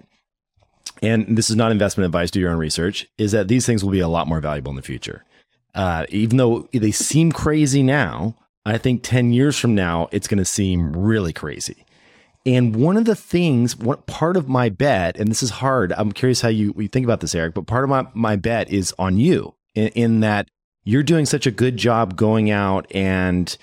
and 1.01 1.37
this 1.37 1.49
is 1.49 1.55
not 1.55 1.71
investment 1.71 2.05
advice, 2.05 2.31
do 2.31 2.39
your 2.39 2.51
own 2.51 2.57
research, 2.57 3.07
is 3.17 3.31
that 3.31 3.47
these 3.47 3.65
things 3.65 3.83
will 3.83 3.91
be 3.91 3.99
a 3.99 4.07
lot 4.07 4.27
more 4.27 4.39
valuable 4.39 4.69
in 4.69 4.75
the 4.75 4.81
future. 4.81 5.25
Uh, 5.75 6.05
even 6.09 6.37
though 6.37 6.69
they 6.71 6.91
seem 6.91 7.31
crazy 7.31 7.83
now, 7.83 8.35
I 8.65 8.77
think 8.77 9.03
10 9.03 9.33
years 9.33 9.57
from 9.57 9.75
now, 9.75 10.07
it's 10.11 10.27
going 10.27 10.37
to 10.37 10.45
seem 10.45 10.93
really 10.93 11.33
crazy. 11.33 11.85
And 12.45 12.75
one 12.75 12.97
of 12.97 13.05
the 13.05 13.15
things, 13.15 13.77
what 13.77 14.05
part 14.05 14.35
of 14.35 14.49
my 14.49 14.69
bet, 14.69 15.17
and 15.17 15.29
this 15.29 15.43
is 15.43 15.49
hard, 15.49 15.93
I'm 15.93 16.11
curious 16.11 16.41
how 16.41 16.49
you, 16.49 16.73
you 16.77 16.87
think 16.87 17.05
about 17.05 17.21
this, 17.21 17.35
Eric, 17.35 17.53
but 17.53 17.67
part 17.67 17.83
of 17.83 17.89
my, 17.89 18.05
my 18.13 18.35
bet 18.35 18.69
is 18.69 18.93
on 18.99 19.17
you 19.17 19.55
in, 19.75 19.87
in 19.89 20.19
that 20.21 20.49
you're 20.83 21.03
doing 21.03 21.25
such 21.25 21.47
a 21.47 21.51
good 21.51 21.77
job 21.77 22.17
going 22.17 22.51
out 22.51 22.85
and 22.93 23.57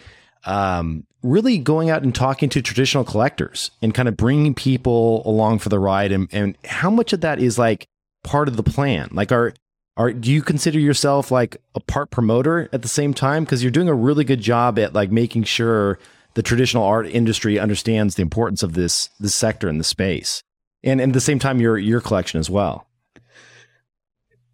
um, 0.46 1.06
really 1.22 1.58
going 1.58 1.90
out 1.90 2.02
and 2.02 2.14
talking 2.14 2.48
to 2.48 2.62
traditional 2.62 3.04
collectors 3.04 3.70
and 3.82 3.94
kind 3.94 4.08
of 4.08 4.16
bringing 4.16 4.54
people 4.54 5.22
along 5.26 5.58
for 5.58 5.68
the 5.68 5.78
ride. 5.78 6.12
And, 6.12 6.28
and 6.32 6.56
how 6.64 6.90
much 6.90 7.12
of 7.12 7.20
that 7.20 7.38
is 7.38 7.58
like 7.58 7.86
part 8.24 8.48
of 8.48 8.56
the 8.56 8.62
plan? 8.62 9.10
Like, 9.12 9.30
are, 9.30 9.52
are, 9.96 10.12
do 10.12 10.30
you 10.30 10.42
consider 10.42 10.78
yourself 10.78 11.30
like 11.30 11.56
a 11.74 11.80
part 11.80 12.10
promoter 12.10 12.68
at 12.72 12.82
the 12.82 12.88
same 12.88 13.12
time? 13.12 13.44
Because 13.44 13.62
you're 13.62 13.70
doing 13.70 13.88
a 13.88 13.94
really 13.94 14.24
good 14.24 14.40
job 14.40 14.78
at 14.78 14.92
like 14.92 15.10
making 15.10 15.44
sure 15.44 15.98
the 16.34 16.42
traditional 16.42 16.84
art 16.84 17.06
industry 17.06 17.58
understands 17.58 18.14
the 18.14 18.22
importance 18.22 18.62
of 18.62 18.74
this 18.74 19.10
this 19.18 19.34
sector 19.34 19.68
in 19.68 19.78
the 19.78 19.84
space, 19.84 20.42
and, 20.82 21.00
and 21.00 21.10
at 21.10 21.14
the 21.14 21.20
same 21.20 21.38
time 21.38 21.60
your 21.60 21.76
your 21.76 22.00
collection 22.00 22.38
as 22.38 22.48
well. 22.48 22.86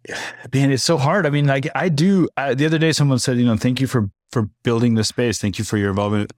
man 0.53 0.71
it's 0.71 0.83
so 0.83 0.97
hard 0.97 1.25
i 1.25 1.29
mean 1.29 1.45
like 1.45 1.67
i 1.75 1.89
do 1.89 2.29
I, 2.37 2.53
the 2.53 2.65
other 2.65 2.77
day 2.77 2.91
someone 2.91 3.19
said 3.19 3.37
you 3.37 3.45
know 3.45 3.57
thank 3.57 3.81
you 3.81 3.87
for 3.87 4.09
for 4.31 4.49
building 4.63 4.95
this 4.95 5.09
space 5.09 5.39
thank 5.39 5.59
you 5.59 5.65
for 5.65 5.77
your 5.77 5.89
involvement 5.89 6.31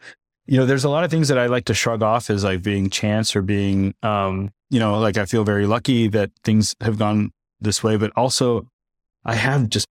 you 0.48 0.58
know 0.58 0.66
there's 0.66 0.84
a 0.84 0.90
lot 0.90 1.04
of 1.04 1.12
things 1.12 1.28
that 1.28 1.38
i 1.38 1.46
like 1.46 1.66
to 1.66 1.74
shrug 1.74 2.02
off 2.02 2.30
as 2.30 2.44
like 2.44 2.64
being 2.64 2.90
chance 2.90 3.36
or 3.36 3.42
being 3.42 3.94
um 4.02 4.52
you 4.70 4.80
know 4.80 5.00
like 5.00 5.18
i 5.18 5.26
feel 5.26 5.44
very 5.44 5.68
lucky 5.68 6.08
that 6.08 6.32
things 6.44 6.76
have 6.82 6.98
gone 6.98 7.32
this 7.62 7.84
way 7.84 7.96
but 7.96 8.12
also 8.16 8.68
i 9.30 9.36
have 9.36 9.70
just 9.70 9.88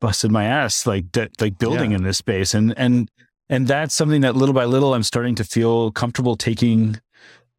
busted 0.00 0.30
my 0.30 0.44
ass 0.44 0.86
like 0.86 1.10
de- 1.12 1.30
like 1.40 1.58
building 1.58 1.90
Yeah. 1.90 1.98
in 1.98 2.02
this 2.04 2.18
space 2.18 2.54
and 2.54 2.74
and 2.76 3.08
and 3.48 3.66
that's 3.66 3.94
something 3.94 4.22
that 4.22 4.34
little 4.36 4.54
by 4.54 4.64
little 4.64 4.94
i'm 4.94 5.02
starting 5.02 5.34
to 5.36 5.44
feel 5.44 5.92
comfortable 5.92 6.36
taking 6.36 7.00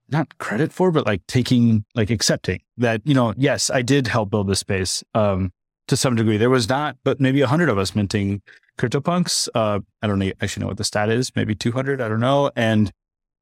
not 0.09 0.37
credit 0.37 0.71
for, 0.71 0.91
but 0.91 1.05
like 1.05 1.25
taking, 1.27 1.85
like 1.95 2.09
accepting 2.09 2.59
that, 2.77 3.01
you 3.03 3.13
know, 3.13 3.33
yes, 3.35 3.69
I 3.69 3.81
did 3.81 4.07
help 4.07 4.29
build 4.29 4.47
this 4.47 4.59
space 4.59 5.03
um, 5.15 5.51
to 5.87 5.97
some 5.97 6.15
degree. 6.15 6.37
There 6.37 6.49
was 6.51 6.69
not, 6.69 6.97
but 7.03 7.19
maybe 7.19 7.41
a 7.41 7.47
hundred 7.47 7.69
of 7.69 7.77
us 7.77 7.95
minting 7.95 8.41
CryptoPunks. 8.77 9.49
Uh, 9.55 9.79
I 10.01 10.07
don't 10.07 10.19
know, 10.19 10.31
actually 10.41 10.61
know 10.61 10.67
what 10.67 10.77
the 10.77 10.83
stat 10.83 11.09
is, 11.09 11.31
maybe 11.35 11.55
200, 11.55 11.99
I 11.99 12.07
don't 12.09 12.19
know. 12.19 12.51
And 12.55 12.91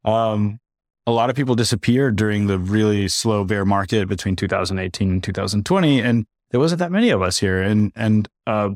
um, 0.06 0.60
a 1.06 1.12
lot 1.12 1.30
of 1.30 1.36
people 1.36 1.56
disappeared 1.56 2.16
during 2.16 2.48
the 2.48 2.58
really 2.58 3.08
slow 3.10 3.44
bear 3.44 3.66
market 3.66 4.08
between 4.08 4.36
2018 4.36 5.12
and 5.12 5.24
2020. 5.24 6.00
And 6.00 6.26
there 6.52 6.60
wasn't 6.60 6.80
that 6.80 6.92
many 6.92 7.10
of 7.10 7.22
us 7.22 7.40
here. 7.40 7.62
And, 7.62 7.92
and, 7.96 8.28
uh, 8.46 8.72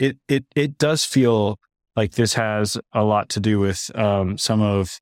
it 0.00 0.16
it 0.28 0.44
it 0.56 0.78
does 0.78 1.04
feel 1.04 1.58
like 1.94 2.12
this 2.12 2.34
has 2.34 2.78
a 2.92 3.04
lot 3.04 3.28
to 3.30 3.40
do 3.40 3.60
with 3.60 3.90
um, 3.94 4.38
some 4.38 4.60
of 4.60 4.98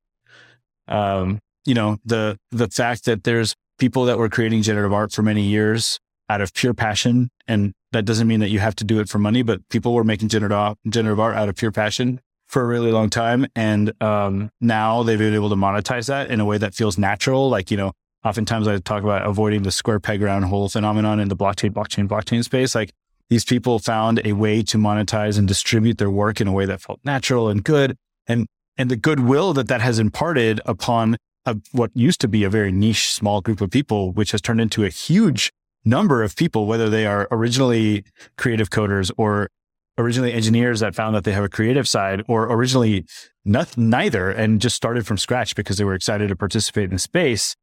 um, 0.89 1.39
you 1.65 1.75
know 1.75 1.99
the 2.05 2.39
the 2.51 2.69
fact 2.69 3.05
that 3.05 3.25
there's 3.25 3.55
people 3.79 4.05
that 4.07 4.19
were 4.19 4.29
creating 4.29 4.63
generative 4.63 4.93
art 4.93 5.13
for 5.13 5.23
many 5.23 5.43
years 5.43 5.99
out 6.29 6.41
of 6.41 6.53
pure 6.53 6.75
passion 6.75 7.31
and 7.47 7.73
that 7.93 8.05
doesn't 8.05 8.27
mean 8.27 8.41
that 8.41 8.51
you 8.51 8.59
have 8.59 8.75
to 8.75 8.85
do 8.85 9.01
it 9.01 9.09
for 9.09 9.19
money 9.19 9.43
but 9.43 9.61
people 9.71 9.95
were 9.95 10.05
making 10.05 10.29
generative 10.29 10.77
generative 10.89 11.21
art 11.21 11.37
out 11.37 11.49
of 11.49 11.55
pure 11.55 11.71
passion 11.71 12.21
for 12.47 12.63
a 12.63 12.67
really 12.67 12.91
long 12.91 13.09
time 13.09 13.47
and 13.55 13.93
um, 14.03 14.51
now 14.61 15.03
they've 15.03 15.19
been 15.19 15.35
able 15.35 15.49
to 15.49 15.57
monetize 15.57 16.09
that 16.09 16.31
in 16.31 16.41
a 16.41 16.45
way 16.45 16.59
that 16.59 16.75
feels 16.75 16.99
natural 16.99 17.49
like 17.49 17.71
you 17.71 17.77
know 17.77 17.93
oftentimes 18.25 18.67
i 18.69 18.77
talk 18.79 19.03
about 19.03 19.27
avoiding 19.27 19.63
the 19.63 19.71
square 19.71 20.01
peg 20.01 20.23
round 20.23 20.45
hole 20.47 20.69
phenomenon 20.69 21.21
in 21.21 21.29
the 21.29 21.37
blockchain 21.37 21.71
blockchain 21.71 22.09
blockchain 22.09 22.45
space. 22.45 22.75
Like 22.75 22.93
these 23.31 23.45
people 23.45 23.79
found 23.79 24.21
a 24.25 24.33
way 24.33 24.63
to 24.63 24.79
monetize 24.79 25.39
and 25.39 25.47
distribute 25.47 25.99
their 25.99 26.11
work 26.11 26.41
in 26.41 26.49
a 26.49 26.53
way 26.53 26.65
that 26.67 26.81
felt 26.81 27.01
natural 27.05 27.49
and 27.49 27.63
good. 27.63 27.97
And 28.27 28.47
and 28.77 28.91
the 28.91 28.97
goodwill 28.97 29.53
that 29.55 29.69
that 29.69 29.81
has 29.81 29.99
imparted 29.99 30.61
upon 30.65 31.17
a, 31.45 31.57
what 31.73 31.91
used 31.95 32.21
to 32.21 32.29
be 32.29 32.45
a 32.45 32.51
very 32.51 32.73
niche 32.73 33.13
small 33.13 33.41
group 33.41 33.61
of 33.61 33.71
people 33.71 34.13
which 34.13 34.33
has 34.33 34.41
turned 34.41 34.61
into 34.61 34.85
a 34.85 34.89
huge 34.89 35.51
number 35.85 36.23
of 36.23 36.37
people 36.37 36.67
whether 36.67 36.89
they 36.89 37.07
are 37.07 37.29
originally 37.31 38.05
creative 38.37 38.71
coders 38.71 39.11
or 39.17 39.49
originally 39.97 40.33
engineers 40.33 40.81
that 40.81 40.95
found 40.95 41.15
that 41.15 41.25
they 41.25 41.33
have 41.33 41.45
a 41.45 41.49
creative 41.49 41.89
side 41.89 42.23
or 42.29 42.45
originally 42.53 43.05
not, 43.45 43.77
neither 43.77 44.31
and 44.31 44.61
just 44.61 44.77
started 44.77 45.07
from 45.07 45.19
scratch 45.19 45.57
because 45.57 45.77
they 45.77 45.85
were 45.85 45.95
excited 45.95 46.29
to 46.29 46.37
participate 46.37 46.85
in 46.85 46.91
the 46.91 46.99
space 46.99 47.57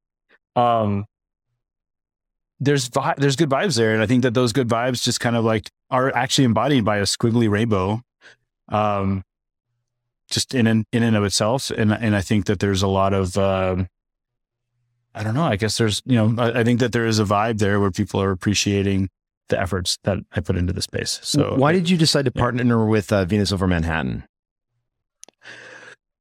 um, 0.55 1.05
there's 2.59 2.87
vi- 2.87 3.15
there's 3.17 3.35
good 3.35 3.49
vibes 3.49 3.77
there, 3.77 3.93
and 3.93 4.01
I 4.01 4.05
think 4.05 4.23
that 4.23 4.33
those 4.33 4.53
good 4.53 4.67
vibes 4.67 5.03
just 5.03 5.19
kind 5.19 5.35
of 5.35 5.43
like 5.43 5.69
are 5.89 6.13
actually 6.15 6.45
embodied 6.45 6.85
by 6.85 6.97
a 6.97 7.03
squiggly 7.03 7.49
rainbow, 7.49 8.01
um, 8.69 9.23
just 10.29 10.55
in 10.55 10.67
and 10.67 10.85
in 10.91 11.03
and 11.03 11.15
of 11.15 11.23
itself. 11.23 11.69
And 11.69 11.91
and 11.91 12.15
I 12.15 12.21
think 12.21 12.45
that 12.45 12.59
there's 12.59 12.81
a 12.81 12.87
lot 12.87 13.13
of 13.13 13.37
um, 13.37 13.87
I 15.13 15.23
don't 15.23 15.33
know. 15.33 15.43
I 15.43 15.55
guess 15.55 15.77
there's 15.77 16.01
you 16.05 16.15
know 16.15 16.41
I, 16.41 16.61
I, 16.61 16.63
think 16.63 16.79
that 16.79 16.91
there 16.91 17.05
is 17.05 17.19
a 17.19 17.25
vibe 17.25 17.59
there 17.59 17.79
where 17.79 17.91
people 17.91 18.21
are 18.21 18.31
appreciating 18.31 19.09
the 19.49 19.59
efforts 19.59 19.97
that 20.03 20.19
I 20.33 20.39
put 20.39 20.55
into 20.55 20.73
the 20.73 20.81
space. 20.81 21.19
So 21.23 21.55
why 21.55 21.71
did 21.71 21.89
you 21.89 21.97
decide 21.97 22.25
to 22.25 22.31
partner 22.31 22.63
yeah. 22.63 22.89
with 22.89 23.11
uh, 23.11 23.25
Venus 23.25 23.51
over 23.51 23.67
Manhattan? 23.67 24.23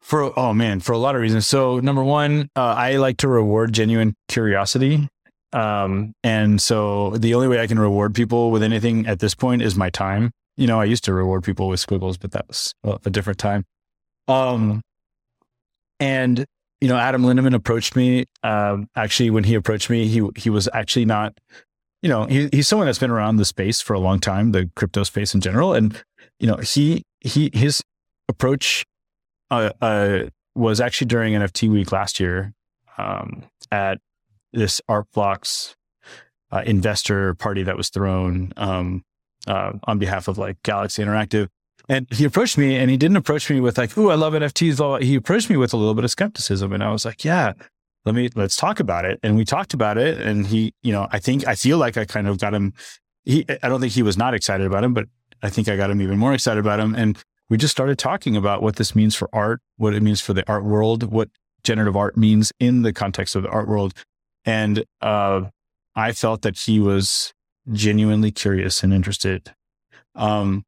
For 0.05 0.39
oh 0.39 0.53
man, 0.53 0.81
for 0.81 0.93
a 0.93 0.99
lot 0.99 1.15
of 1.15 1.23
reasons. 1.23 1.47
So 1.47 1.81
number 1.81 2.05
one, 2.05 2.51
uh, 2.55 2.61
I 2.61 2.97
like 2.97 3.17
to 3.19 3.29
reward 3.29 3.73
genuine 3.73 4.15
curiosity. 4.29 5.09
Um, 5.55 6.13
and 6.23 6.61
so 6.61 7.17
the 7.17 7.33
only 7.35 7.49
way 7.49 7.59
I 7.59 7.67
can 7.67 7.79
reward 7.79 8.15
people 8.15 8.51
with 8.51 8.63
anything 8.63 9.07
at 9.07 9.21
this 9.21 9.35
point 9.35 9.63
is 9.63 9.77
my 9.77 9.89
time. 9.89 10.31
You 10.59 10.67
know, 10.67 10.79
I 10.79 10.85
used 10.85 11.05
to 11.05 11.15
reward 11.15 11.43
people 11.43 11.69
with 11.69 11.81
squiggles, 11.81 12.19
but 12.19 12.33
that 12.33 12.47
was 12.47 12.75
a 12.85 13.09
different 13.09 13.39
time. 13.39 13.65
Um, 14.29 14.83
and 15.99 16.45
you 16.83 16.89
know, 16.89 16.99
Adam 16.99 17.23
Lindemann 17.23 17.55
approached 17.55 17.97
me. 17.97 18.27
Um, 18.43 18.89
actually, 18.95 19.31
when 19.31 19.45
he 19.45 19.55
approached 19.55 19.89
me, 19.89 20.07
he 20.07 20.29
he 20.37 20.51
was 20.51 20.69
actually 20.75 21.07
not. 21.07 21.33
You 22.03 22.11
know, 22.11 22.27
he, 22.27 22.51
he's 22.53 22.69
someone 22.69 22.85
that's 22.85 22.99
been 22.99 23.11
around 23.11 23.37
the 23.37 23.47
space 23.47 23.81
for 23.81 23.95
a 23.95 24.01
long 24.01 24.21
time, 24.21 24.53
the 24.53 24.71
crypto 24.77 25.03
space 25.03 25.35
in 25.35 25.41
general, 25.41 25.73
and 25.73 25.99
you 26.39 26.47
know, 26.47 26.57
he 26.57 27.05
he 27.21 27.51
his 27.55 27.83
approach 28.29 28.85
uh, 29.59 29.73
uh, 29.81 30.29
was 30.55 30.81
actually 30.81 31.09
during 31.09 31.35
NFT 31.35 31.71
week 31.71 31.93
last 31.93 32.21
year 32.21 32.53
um, 32.99 33.45
at 33.71 33.99
this 34.53 34.81
Art 34.89 35.07
Blocks 35.13 35.75
uh, 36.53 36.63
investor 36.65 37.35
party 37.35 37.63
that 37.65 37.77
was 37.77 37.89
thrown 37.89 38.53
um, 38.57 39.05
uh, 39.47 39.73
on 39.85 39.99
behalf 39.99 40.29
of 40.29 40.39
like 40.39 40.63
Galaxy 40.63 41.03
Interactive. 41.03 41.49
And 41.89 42.07
he 42.13 42.25
approached 42.25 42.57
me 42.57 42.77
and 42.77 42.91
he 42.91 42.97
didn't 42.97 43.17
approach 43.17 43.51
me 43.51 43.61
with 43.61 43.77
like, 43.77 43.97
"Ooh, 43.99 44.11
I 44.11 44.15
love 44.15 44.33
NFTs." 44.33 45.03
He 45.03 45.17
approached 45.17 45.51
me 45.51 45.57
with 45.57 45.75
a 45.75 45.77
little 45.77 45.95
bit 45.95 46.05
of 46.05 46.11
skepticism, 46.11 46.73
and 46.73 46.83
I 46.83 46.91
was 46.91 47.05
like, 47.05 47.25
"Yeah, 47.25 47.53
let 48.07 48.15
me 48.15 48.31
let's 48.35 48.57
talk 48.57 48.81
about 48.81 49.05
it." 49.05 49.21
And 49.23 49.37
we 49.37 49.45
talked 49.45 49.75
about 49.75 49.99
it, 49.99 50.19
and 50.19 50.47
he, 50.47 50.73
you 50.83 50.93
know, 50.93 51.09
I 51.11 51.19
think 51.19 51.47
I 51.47 51.55
feel 51.55 51.77
like 51.77 51.99
I 51.99 52.07
kind 52.07 52.27
of 52.27 52.39
got 52.39 52.55
him. 52.55 52.73
He, 53.25 53.45
I 53.63 53.69
don't 53.69 53.81
think 53.83 53.93
he 53.93 54.03
was 54.03 54.17
not 54.17 54.33
excited 54.33 54.67
about 54.67 54.83
him, 54.83 54.95
but 54.95 55.09
I 55.43 55.51
think 55.51 55.69
I 55.69 55.77
got 55.77 55.91
him 55.91 56.01
even 56.01 56.19
more 56.19 56.33
excited 56.33 56.59
about 56.59 56.81
him. 56.81 56.95
And 56.95 57.23
we 57.55 57.59
just 57.59 57.71
started 57.71 57.97
talking 58.01 58.37
about 58.37 58.63
what 58.63 58.75
this 58.75 58.97
means 58.97 59.15
for 59.15 59.29
art, 59.33 59.61
what 59.77 59.95
it 59.95 60.03
means 60.03 60.21
for 60.21 60.33
the 60.33 60.43
art 60.51 60.65
world, 60.65 61.05
what 61.05 61.29
generative 61.63 61.97
art 61.97 62.17
means 62.17 62.51
in 62.59 62.83
the 62.83 62.93
context 62.93 63.37
of 63.37 63.45
the 63.45 63.49
art 63.49 63.69
world, 63.69 63.95
and 64.45 64.85
uh, 65.01 65.43
I 65.95 66.11
felt 66.11 66.43
that 66.43 66.59
he 66.59 66.81
was 66.81 67.33
genuinely 67.71 68.33
curious 68.33 68.83
and 68.83 68.93
interested. 68.93 69.55
Um, 70.17 70.65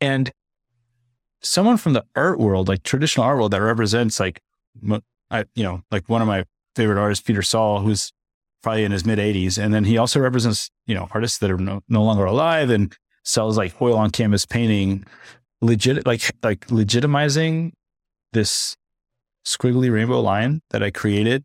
and 0.00 0.32
someone 1.42 1.76
from 1.76 1.92
the 1.92 2.06
art 2.14 2.38
world, 2.38 2.68
like 2.68 2.82
traditional 2.82 3.26
art 3.26 3.36
world 3.36 3.50
that 3.50 3.60
represents 3.60 4.18
like, 4.18 4.40
I, 5.30 5.44
you 5.54 5.62
know, 5.62 5.82
like 5.90 6.08
one 6.08 6.22
of 6.22 6.26
my 6.26 6.46
favorite 6.74 6.98
artists, 6.98 7.22
Peter 7.22 7.42
Saul, 7.42 7.80
who's 7.80 8.14
probably 8.62 8.84
in 8.84 8.92
his 8.92 9.04
mid 9.04 9.18
80s. 9.18 9.62
And 9.62 9.74
then 9.74 9.84
he 9.84 9.98
also 9.98 10.20
represents, 10.20 10.70
you 10.86 10.94
know, 10.94 11.08
artists 11.10 11.36
that 11.40 11.50
are 11.50 11.58
no, 11.58 11.82
no 11.86 12.02
longer 12.02 12.24
alive 12.24 12.70
and 12.70 12.96
sells 13.26 13.58
like 13.58 13.80
oil 13.82 13.98
on 13.98 14.10
canvas 14.10 14.46
painting, 14.46 15.04
legit, 15.60 16.06
like, 16.06 16.30
like 16.42 16.66
legitimizing 16.68 17.72
this 18.32 18.76
squiggly 19.44 19.92
rainbow 19.92 20.20
line 20.20 20.60
that 20.70 20.82
I 20.82 20.90
created 20.90 21.44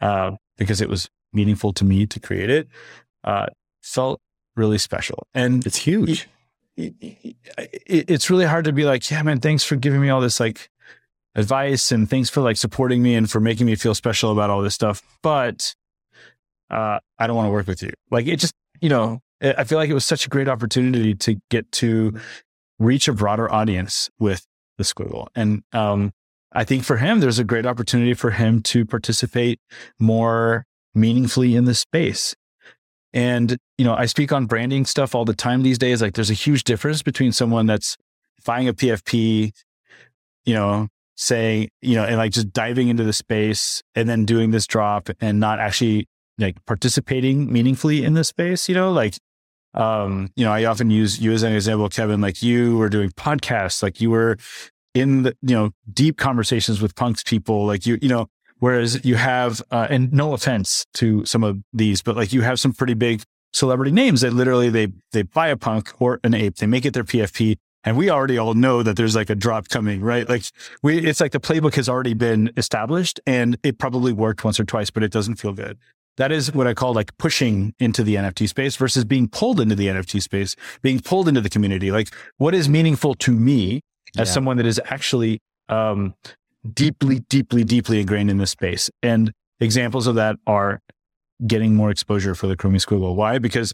uh, 0.00 0.32
because 0.56 0.80
it 0.80 0.88
was 0.88 1.08
meaningful 1.32 1.72
to 1.74 1.84
me 1.84 2.06
to 2.06 2.20
create 2.20 2.50
it, 2.50 2.68
uh, 3.24 3.46
felt 3.82 4.20
really 4.56 4.78
special. 4.78 5.26
And 5.34 5.66
it's 5.66 5.76
huge. 5.76 6.28
It, 6.76 6.94
it, 7.00 7.36
it, 7.86 8.10
it's 8.10 8.30
really 8.30 8.46
hard 8.46 8.64
to 8.64 8.72
be 8.72 8.84
like, 8.84 9.10
yeah, 9.10 9.22
man, 9.22 9.40
thanks 9.40 9.64
for 9.64 9.76
giving 9.76 10.00
me 10.00 10.08
all 10.10 10.20
this 10.20 10.40
like 10.40 10.70
advice 11.34 11.90
and 11.90 12.08
thanks 12.08 12.30
for 12.30 12.40
like 12.40 12.56
supporting 12.56 13.02
me 13.02 13.14
and 13.14 13.30
for 13.30 13.40
making 13.40 13.66
me 13.66 13.74
feel 13.74 13.94
special 13.94 14.30
about 14.30 14.50
all 14.50 14.62
this 14.62 14.74
stuff. 14.74 15.02
But 15.22 15.74
uh, 16.70 17.00
I 17.18 17.26
don't 17.26 17.36
want 17.36 17.46
to 17.48 17.52
work 17.52 17.66
with 17.66 17.82
you. 17.82 17.90
Like 18.10 18.26
it 18.26 18.36
just, 18.36 18.54
you 18.80 18.88
know, 18.88 19.20
I 19.42 19.64
feel 19.64 19.78
like 19.78 19.90
it 19.90 19.94
was 19.94 20.06
such 20.06 20.26
a 20.26 20.28
great 20.28 20.48
opportunity 20.48 21.14
to 21.16 21.36
get 21.50 21.70
to 21.72 22.18
reach 22.84 23.08
a 23.08 23.12
broader 23.12 23.50
audience 23.52 24.10
with 24.18 24.46
the 24.78 24.84
squiggle. 24.84 25.28
And 25.34 25.62
um, 25.72 26.12
I 26.52 26.64
think 26.64 26.84
for 26.84 26.96
him, 26.96 27.20
there's 27.20 27.38
a 27.38 27.44
great 27.44 27.66
opportunity 27.66 28.14
for 28.14 28.30
him 28.30 28.62
to 28.62 28.84
participate 28.84 29.60
more 29.98 30.66
meaningfully 30.94 31.56
in 31.56 31.64
the 31.64 31.74
space. 31.74 32.34
And, 33.12 33.56
you 33.78 33.84
know, 33.84 33.94
I 33.94 34.06
speak 34.06 34.32
on 34.32 34.46
branding 34.46 34.84
stuff 34.84 35.14
all 35.14 35.24
the 35.24 35.34
time 35.34 35.62
these 35.62 35.78
days. 35.78 36.02
Like 36.02 36.14
there's 36.14 36.30
a 36.30 36.34
huge 36.34 36.64
difference 36.64 37.02
between 37.02 37.32
someone 37.32 37.66
that's 37.66 37.96
buying 38.44 38.68
a 38.68 38.74
PFP, 38.74 39.52
you 40.44 40.54
know, 40.54 40.88
saying, 41.16 41.68
you 41.80 41.94
know, 41.94 42.04
and 42.04 42.16
like 42.16 42.32
just 42.32 42.52
diving 42.52 42.88
into 42.88 43.04
the 43.04 43.12
space 43.12 43.82
and 43.94 44.08
then 44.08 44.24
doing 44.24 44.50
this 44.50 44.66
drop 44.66 45.08
and 45.20 45.38
not 45.38 45.60
actually 45.60 46.08
like 46.38 46.56
participating 46.66 47.52
meaningfully 47.52 48.04
in 48.04 48.14
the 48.14 48.24
space, 48.24 48.68
you 48.68 48.74
know, 48.74 48.92
like 48.92 49.16
um, 49.74 50.30
you 50.36 50.44
know, 50.44 50.52
I 50.52 50.64
often 50.64 50.90
use 50.90 51.20
you 51.20 51.32
as 51.32 51.42
an 51.42 51.52
example, 51.52 51.88
Kevin, 51.88 52.20
like 52.20 52.42
you 52.42 52.76
were 52.78 52.88
doing 52.88 53.10
podcasts, 53.10 53.82
like 53.82 54.00
you 54.00 54.10
were 54.10 54.36
in 54.94 55.24
the 55.24 55.36
you 55.42 55.54
know 55.54 55.70
deep 55.92 56.16
conversations 56.16 56.80
with 56.80 56.94
punks 56.94 57.22
people 57.22 57.66
like 57.66 57.84
you 57.84 57.98
you 58.00 58.08
know 58.08 58.26
whereas 58.60 59.04
you 59.04 59.16
have 59.16 59.60
uh, 59.70 59.88
and 59.90 60.12
no 60.12 60.32
offense 60.32 60.86
to 60.94 61.24
some 61.26 61.42
of 61.42 61.58
these 61.72 62.00
but 62.00 62.16
like 62.16 62.32
you 62.32 62.42
have 62.42 62.60
some 62.60 62.72
pretty 62.72 62.94
big 62.94 63.22
celebrity 63.52 63.90
names 63.90 64.20
that 64.20 64.32
literally 64.32 64.70
they 64.70 64.86
they 65.12 65.22
buy 65.22 65.48
a 65.48 65.56
punk 65.56 65.92
or 66.00 66.20
an 66.22 66.32
ape 66.32 66.56
they 66.56 66.66
make 66.66 66.86
it 66.86 66.94
their 66.94 67.04
pfp 67.04 67.56
and 67.84 67.96
we 67.96 68.08
already 68.08 68.38
all 68.38 68.54
know 68.54 68.82
that 68.82 68.96
there's 68.96 69.14
like 69.14 69.30
a 69.30 69.34
drop 69.34 69.68
coming 69.68 70.00
right? 70.00 70.28
Like 70.28 70.44
we 70.82 70.98
it's 70.98 71.20
like 71.20 71.32
the 71.32 71.40
playbook 71.40 71.74
has 71.74 71.88
already 71.88 72.14
been 72.14 72.50
established 72.56 73.20
and 73.26 73.58
it 73.62 73.78
probably 73.78 74.12
worked 74.12 74.44
once 74.44 74.58
or 74.58 74.64
twice 74.64 74.90
but 74.90 75.02
it 75.02 75.12
doesn't 75.12 75.36
feel 75.36 75.52
good 75.52 75.78
that 76.16 76.30
is 76.30 76.52
what 76.54 76.66
I 76.66 76.74
call 76.74 76.94
like 76.94 77.16
pushing 77.18 77.74
into 77.78 78.02
the 78.02 78.14
NFT 78.14 78.48
space 78.48 78.76
versus 78.76 79.04
being 79.04 79.28
pulled 79.28 79.60
into 79.60 79.74
the 79.74 79.88
NFT 79.88 80.22
space, 80.22 80.54
being 80.82 81.00
pulled 81.00 81.28
into 81.28 81.40
the 81.40 81.50
community. 81.50 81.90
Like, 81.90 82.14
what 82.38 82.54
is 82.54 82.68
meaningful 82.68 83.14
to 83.14 83.32
me 83.32 83.80
as 84.16 84.28
yeah. 84.28 84.34
someone 84.34 84.56
that 84.58 84.66
is 84.66 84.80
actually 84.86 85.40
um, 85.68 86.14
deeply, 86.72 87.20
deeply, 87.28 87.64
deeply 87.64 88.00
ingrained 88.00 88.30
in 88.30 88.38
this 88.38 88.50
space. 88.50 88.90
And 89.02 89.32
examples 89.60 90.06
of 90.06 90.14
that 90.14 90.36
are 90.46 90.80
getting 91.46 91.74
more 91.74 91.90
exposure 91.90 92.34
for 92.34 92.46
the 92.46 92.56
Chromie 92.56 92.84
Squiggle. 92.84 93.14
Why? 93.14 93.38
Because 93.38 93.72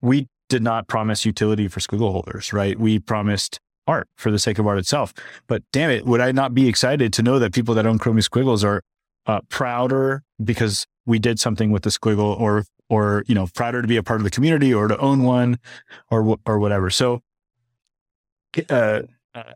we 0.00 0.28
did 0.48 0.62
not 0.62 0.88
promise 0.88 1.24
utility 1.24 1.68
for 1.68 1.80
squiggle 1.80 2.12
holders, 2.12 2.52
right? 2.52 2.78
We 2.78 2.98
promised 2.98 3.58
art 3.86 4.08
for 4.16 4.30
the 4.30 4.38
sake 4.38 4.58
of 4.58 4.66
art 4.66 4.78
itself. 4.78 5.12
But 5.46 5.62
damn 5.72 5.90
it, 5.90 6.04
would 6.04 6.20
I 6.20 6.32
not 6.32 6.54
be 6.54 6.68
excited 6.68 7.12
to 7.14 7.22
know 7.22 7.38
that 7.38 7.52
people 7.52 7.74
that 7.74 7.86
own 7.86 7.98
Chromie 7.98 8.22
Squiggles 8.22 8.64
are 8.64 8.82
uh, 9.26 9.40
prouder 9.48 10.22
because 10.42 10.86
we 11.06 11.18
did 11.18 11.38
something 11.38 11.70
with 11.70 11.82
the 11.82 11.90
squiggle 11.90 12.38
or 12.38 12.64
or 12.88 13.24
you 13.26 13.34
know 13.34 13.46
prouder 13.54 13.82
to 13.82 13.88
be 13.88 13.96
a 13.96 14.02
part 14.02 14.20
of 14.20 14.24
the 14.24 14.30
community 14.30 14.72
or 14.72 14.88
to 14.88 14.98
own 14.98 15.22
one 15.22 15.58
or 16.10 16.36
or 16.46 16.58
whatever 16.58 16.90
so 16.90 17.22
uh, 18.68 19.02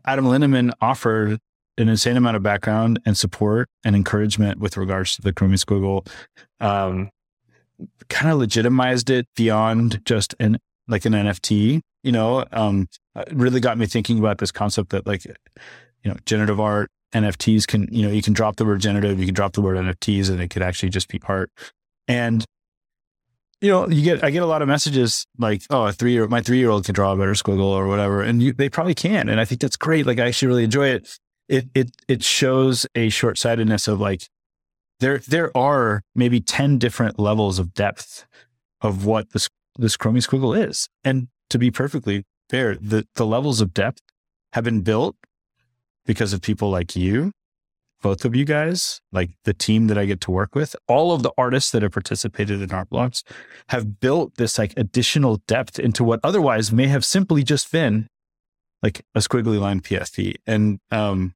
Adam 0.05 0.25
Lindemann 0.25 0.71
offered 0.81 1.39
an 1.77 1.89
insane 1.89 2.17
amount 2.17 2.35
of 2.35 2.43
background 2.43 2.99
and 3.05 3.17
support 3.17 3.69
and 3.83 3.95
encouragement 3.95 4.59
with 4.59 4.77
regards 4.77 5.15
to 5.15 5.21
the 5.21 5.31
Chromie 5.31 5.63
Squiggle. 5.63 6.07
Um, 6.59 7.11
kind 8.09 8.31
of 8.31 8.39
legitimized 8.39 9.09
it 9.09 9.27
beyond 9.35 10.03
just 10.05 10.33
an 10.39 10.57
like 10.87 11.05
an 11.05 11.13
NFT. 11.13 11.81
You 12.03 12.11
know, 12.11 12.45
um, 12.51 12.87
uh, 13.15 13.25
really 13.31 13.59
got 13.59 13.77
me 13.77 13.85
thinking 13.85 14.17
about 14.17 14.39
this 14.39 14.51
concept 14.51 14.89
that 14.91 15.05
like, 15.05 15.25
you 15.25 15.33
know, 16.05 16.15
generative 16.25 16.59
art 16.59 16.89
NFTs 17.13 17.67
can, 17.67 17.87
you 17.91 18.05
know, 18.05 18.13
you 18.13 18.21
can 18.21 18.33
drop 18.33 18.57
the 18.57 18.65
word 18.65 18.81
generative, 18.81 19.19
you 19.19 19.25
can 19.25 19.35
drop 19.35 19.53
the 19.53 19.61
word 19.61 19.77
NFTs 19.77 20.29
and 20.29 20.41
it 20.41 20.49
could 20.49 20.61
actually 20.61 20.89
just 20.89 21.07
be 21.07 21.19
art. 21.25 21.51
And, 22.07 22.43
you 23.61 23.71
know, 23.71 23.87
you 23.87 24.03
get, 24.03 24.23
I 24.23 24.29
get 24.29 24.43
a 24.43 24.47
lot 24.47 24.61
of 24.61 24.67
messages 24.67 25.25
like, 25.37 25.63
oh, 25.69 25.85
a 25.85 25.93
three 25.93 26.11
year, 26.11 26.27
my 26.27 26.41
three 26.41 26.57
year 26.57 26.69
old 26.69 26.85
can 26.85 26.93
draw 26.93 27.13
a 27.13 27.17
better 27.17 27.31
squiggle 27.31 27.65
or 27.65 27.87
whatever. 27.87 28.21
And 28.21 28.41
you, 28.41 28.53
they 28.53 28.69
probably 28.69 28.93
can. 28.93 29.29
And 29.29 29.39
I 29.39 29.45
think 29.45 29.61
that's 29.61 29.77
great. 29.77 30.05
Like, 30.05 30.19
I 30.19 30.27
actually 30.27 30.49
really 30.49 30.63
enjoy 30.63 30.89
it. 30.89 31.17
It, 31.47 31.67
it, 31.73 31.91
it 32.07 32.23
shows 32.23 32.85
a 32.93 33.09
short 33.09 33.37
sightedness 33.37 33.87
of 33.87 33.99
like, 33.99 34.27
there, 34.99 35.19
there 35.19 35.55
are 35.55 36.01
maybe 36.15 36.41
10 36.41 36.77
different 36.77 37.19
levels 37.19 37.59
of 37.59 37.73
depth 37.73 38.25
of 38.81 39.05
what 39.05 39.31
this, 39.31 39.47
this 39.77 39.95
Chromie 39.95 40.25
squiggle 40.27 40.67
is. 40.67 40.89
And 41.03 41.29
to 41.49 41.57
be 41.57 41.71
perfectly 41.71 42.25
fair, 42.49 42.75
the, 42.75 43.07
the 43.15 43.25
levels 43.25 43.61
of 43.61 43.73
depth 43.73 44.01
have 44.53 44.63
been 44.63 44.81
built 44.81 45.15
because 46.07 46.33
of 46.33 46.41
people 46.41 46.71
like 46.71 46.95
you, 46.95 47.31
both 48.01 48.25
of 48.25 48.35
you 48.35 48.45
guys, 48.45 49.01
like 49.11 49.31
the 49.43 49.53
team 49.53 49.87
that 49.87 49.97
I 49.97 50.05
get 50.05 50.21
to 50.21 50.31
work 50.31 50.55
with, 50.55 50.75
all 50.87 51.11
of 51.11 51.21
the 51.21 51.31
artists 51.37 51.71
that 51.71 51.83
have 51.83 51.91
participated 51.91 52.61
in 52.61 52.71
art 52.71 52.89
blocks 52.89 53.23
have 53.69 53.99
built 53.99 54.35
this 54.37 54.57
like 54.57 54.73
additional 54.77 55.41
depth 55.47 55.77
into 55.77 56.03
what 56.03 56.19
otherwise 56.23 56.71
may 56.71 56.87
have 56.87 57.05
simply 57.05 57.43
just 57.43 57.71
been 57.71 58.07
like 58.81 59.03
a 59.13 59.19
squiggly 59.19 59.59
line 59.59 59.81
PFP. 59.81 60.35
And 60.45 60.79
um, 60.91 61.33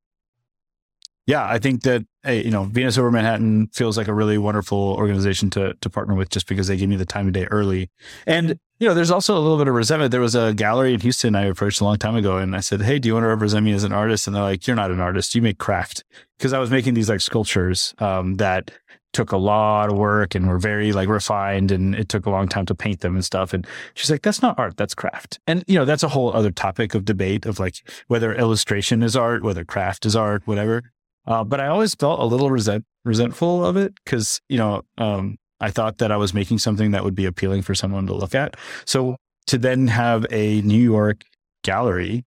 yeah, 1.25 1.45
I 1.45 1.59
think 1.59 1.83
that 1.83 2.05
hey, 2.23 2.43
you 2.43 2.51
know 2.51 2.65
Venus 2.65 2.97
over 2.97 3.11
Manhattan 3.11 3.67
feels 3.73 3.97
like 3.97 4.07
a 4.07 4.13
really 4.13 4.37
wonderful 4.37 4.95
organization 4.97 5.49
to 5.51 5.73
to 5.75 5.89
partner 5.89 6.15
with, 6.15 6.29
just 6.29 6.47
because 6.47 6.67
they 6.67 6.77
give 6.77 6.89
me 6.89 6.95
the 6.95 7.05
time 7.05 7.27
of 7.27 7.33
day 7.33 7.45
early. 7.45 7.89
And 8.25 8.59
you 8.81 8.87
know, 8.87 8.95
there's 8.95 9.11
also 9.11 9.37
a 9.37 9.39
little 9.39 9.59
bit 9.59 9.67
of 9.67 9.75
resentment. 9.75 10.09
There 10.09 10.19
was 10.19 10.33
a 10.33 10.55
gallery 10.55 10.95
in 10.95 11.01
Houston 11.01 11.35
I 11.35 11.45
approached 11.45 11.81
a 11.81 11.83
long 11.83 11.97
time 11.97 12.15
ago, 12.15 12.37
and 12.37 12.55
I 12.55 12.61
said, 12.61 12.81
"Hey, 12.81 12.97
do 12.97 13.07
you 13.07 13.13
want 13.13 13.25
to 13.25 13.27
represent 13.27 13.63
me 13.63 13.73
as 13.73 13.83
an 13.83 13.93
artist?" 13.93 14.25
And 14.25 14.35
they're 14.35 14.41
like, 14.41 14.65
"You're 14.65 14.75
not 14.75 14.89
an 14.89 14.99
artist. 14.99 15.35
You 15.35 15.43
make 15.43 15.59
craft." 15.59 16.03
Because 16.39 16.51
I 16.51 16.57
was 16.57 16.71
making 16.71 16.95
these 16.95 17.07
like 17.07 17.21
sculptures 17.21 17.93
um, 17.99 18.37
that 18.37 18.71
took 19.13 19.31
a 19.31 19.37
lot 19.37 19.91
of 19.91 19.97
work 19.99 20.33
and 20.33 20.47
were 20.47 20.57
very 20.57 20.93
like 20.93 21.09
refined 21.09 21.71
and 21.71 21.93
it 21.93 22.09
took 22.09 22.25
a 22.25 22.31
long 22.31 22.47
time 22.47 22.65
to 22.65 22.73
paint 22.73 23.01
them 23.01 23.13
and 23.13 23.25
stuff 23.25 23.53
and 23.53 23.67
she's 23.93 24.09
like 24.09 24.21
that's 24.21 24.41
not 24.41 24.57
art 24.57 24.77
that's 24.77 24.95
craft 24.95 25.37
and 25.45 25.65
you 25.67 25.77
know 25.77 25.83
that's 25.83 26.01
a 26.01 26.07
whole 26.07 26.31
other 26.31 26.49
topic 26.49 26.95
of 26.95 27.03
debate 27.03 27.45
of 27.45 27.59
like 27.59 27.75
whether 28.07 28.33
illustration 28.33 29.03
is 29.03 29.13
art 29.13 29.43
whether 29.43 29.65
craft 29.65 30.05
is 30.05 30.15
art 30.15 30.43
whatever 30.45 30.81
uh, 31.27 31.43
but 31.43 31.59
I 31.59 31.67
always 31.67 31.93
felt 31.95 32.19
a 32.19 32.25
little 32.25 32.49
resent, 32.49 32.85
resentful 33.05 33.65
of 33.65 33.77
it 33.77 33.93
because, 34.03 34.41
you 34.49 34.57
know, 34.57 34.81
um, 34.97 35.37
I 35.61 35.69
thought 35.69 35.99
that 35.99 36.11
I 36.11 36.17
was 36.17 36.33
making 36.33 36.57
something 36.57 36.91
that 36.91 37.03
would 37.03 37.15
be 37.15 37.25
appealing 37.25 37.61
for 37.61 37.75
someone 37.75 38.07
to 38.07 38.13
look 38.13 38.35
at. 38.35 38.57
So 38.85 39.15
to 39.47 39.57
then 39.57 39.87
have 39.87 40.25
a 40.31 40.61
New 40.61 40.81
York 40.81 41.23
gallery 41.63 42.25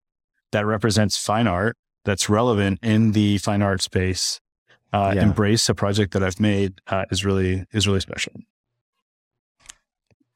that 0.52 0.64
represents 0.64 1.18
fine 1.18 1.46
art 1.48 1.76
that's 2.04 2.28
relevant 2.28 2.78
in 2.82 3.12
the 3.12 3.38
fine 3.38 3.60
art 3.60 3.82
space, 3.82 4.40
uh, 4.92 5.12
yeah. 5.14 5.22
embrace 5.22 5.68
a 5.68 5.74
project 5.74 6.12
that 6.12 6.22
I've 6.22 6.38
made 6.38 6.80
uh, 6.86 7.04
is 7.10 7.24
really 7.24 7.64
is 7.72 7.86
really 7.86 8.00
special. 8.00 8.32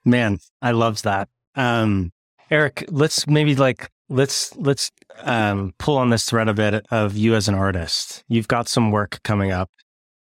Man, 0.05 0.39
I 0.61 0.73
loved 0.73 1.05
that. 1.05 1.29
Um, 1.55 2.13
Eric, 2.51 2.85
let's 2.89 3.27
maybe 3.27 3.55
like 3.55 3.91
let's 4.09 4.57
let's 4.57 4.91
um, 5.23 5.73
pull 5.79 5.97
on 5.97 6.11
this 6.11 6.25
thread 6.25 6.49
a 6.49 6.55
bit 6.55 6.87
of 6.91 7.17
you 7.17 7.35
as 7.35 7.49
an 7.49 7.55
artist. 7.55 8.25
You've 8.29 8.49
got 8.49 8.69
some 8.69 8.91
work 8.91 9.21
coming 9.23 9.53
up 9.53 9.71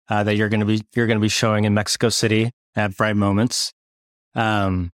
uh, 0.08 0.22
that 0.24 0.36
you're 0.36 0.48
going 0.48 0.60
to 0.60 0.66
be 0.66 0.82
you're 0.94 1.06
going 1.06 1.18
to 1.18 1.22
be 1.22 1.28
showing 1.28 1.64
in 1.64 1.74
Mexico 1.74 2.08
City 2.08 2.52
at 2.76 2.96
Bright 2.96 3.16
Moments. 3.16 3.72
Um, 4.34 4.90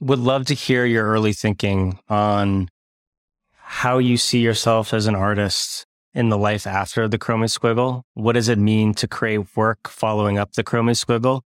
would 0.00 0.18
love 0.18 0.46
to 0.46 0.54
hear 0.54 0.84
your 0.84 1.06
early 1.06 1.32
thinking 1.32 1.98
on 2.08 2.68
how 3.52 3.98
you 3.98 4.16
see 4.16 4.40
yourself 4.40 4.94
as 4.94 5.06
an 5.06 5.14
artist 5.14 5.86
in 6.14 6.30
the 6.30 6.38
life 6.38 6.66
after 6.66 7.06
the 7.06 7.18
Chromie 7.18 7.44
Squiggle. 7.44 8.02
What 8.14 8.32
does 8.32 8.48
it 8.48 8.58
mean 8.58 8.94
to 8.94 9.06
create 9.06 9.56
work 9.56 9.88
following 9.88 10.38
up 10.38 10.52
the 10.52 10.64
Chromie 10.64 10.96
Squiggle? 10.96 11.42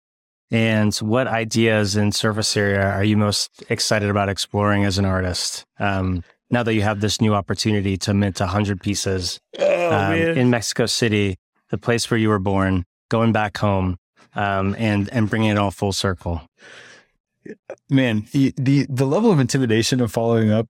And 0.50 0.94
what 0.96 1.26
ideas 1.26 1.96
in 1.96 2.12
surface 2.12 2.56
area 2.56 2.88
are 2.88 3.04
you 3.04 3.16
most 3.16 3.64
excited 3.68 4.08
about 4.08 4.28
exploring 4.28 4.84
as 4.84 4.98
an 4.98 5.04
artist? 5.04 5.64
Um, 5.78 6.24
now 6.50 6.62
that 6.62 6.74
you 6.74 6.82
have 6.82 7.00
this 7.00 7.20
new 7.20 7.34
opportunity 7.34 7.98
to 7.98 8.14
mint 8.14 8.40
100 8.40 8.80
pieces 8.80 9.38
oh, 9.58 9.94
um, 9.94 10.14
in 10.14 10.48
Mexico 10.48 10.86
City, 10.86 11.36
the 11.68 11.78
place 11.78 12.10
where 12.10 12.18
you 12.18 12.30
were 12.30 12.38
born, 12.38 12.84
going 13.10 13.32
back 13.32 13.58
home 13.58 13.98
um, 14.38 14.76
and, 14.78 15.08
and 15.12 15.28
bringing 15.28 15.50
it 15.50 15.58
all 15.58 15.72
full 15.72 15.92
circle. 15.92 16.42
Man, 17.90 18.26
the, 18.32 18.54
the, 18.56 18.86
the 18.88 19.04
level 19.04 19.32
of 19.32 19.40
intimidation 19.40 20.00
of 20.00 20.12
following 20.12 20.52
up 20.52 20.68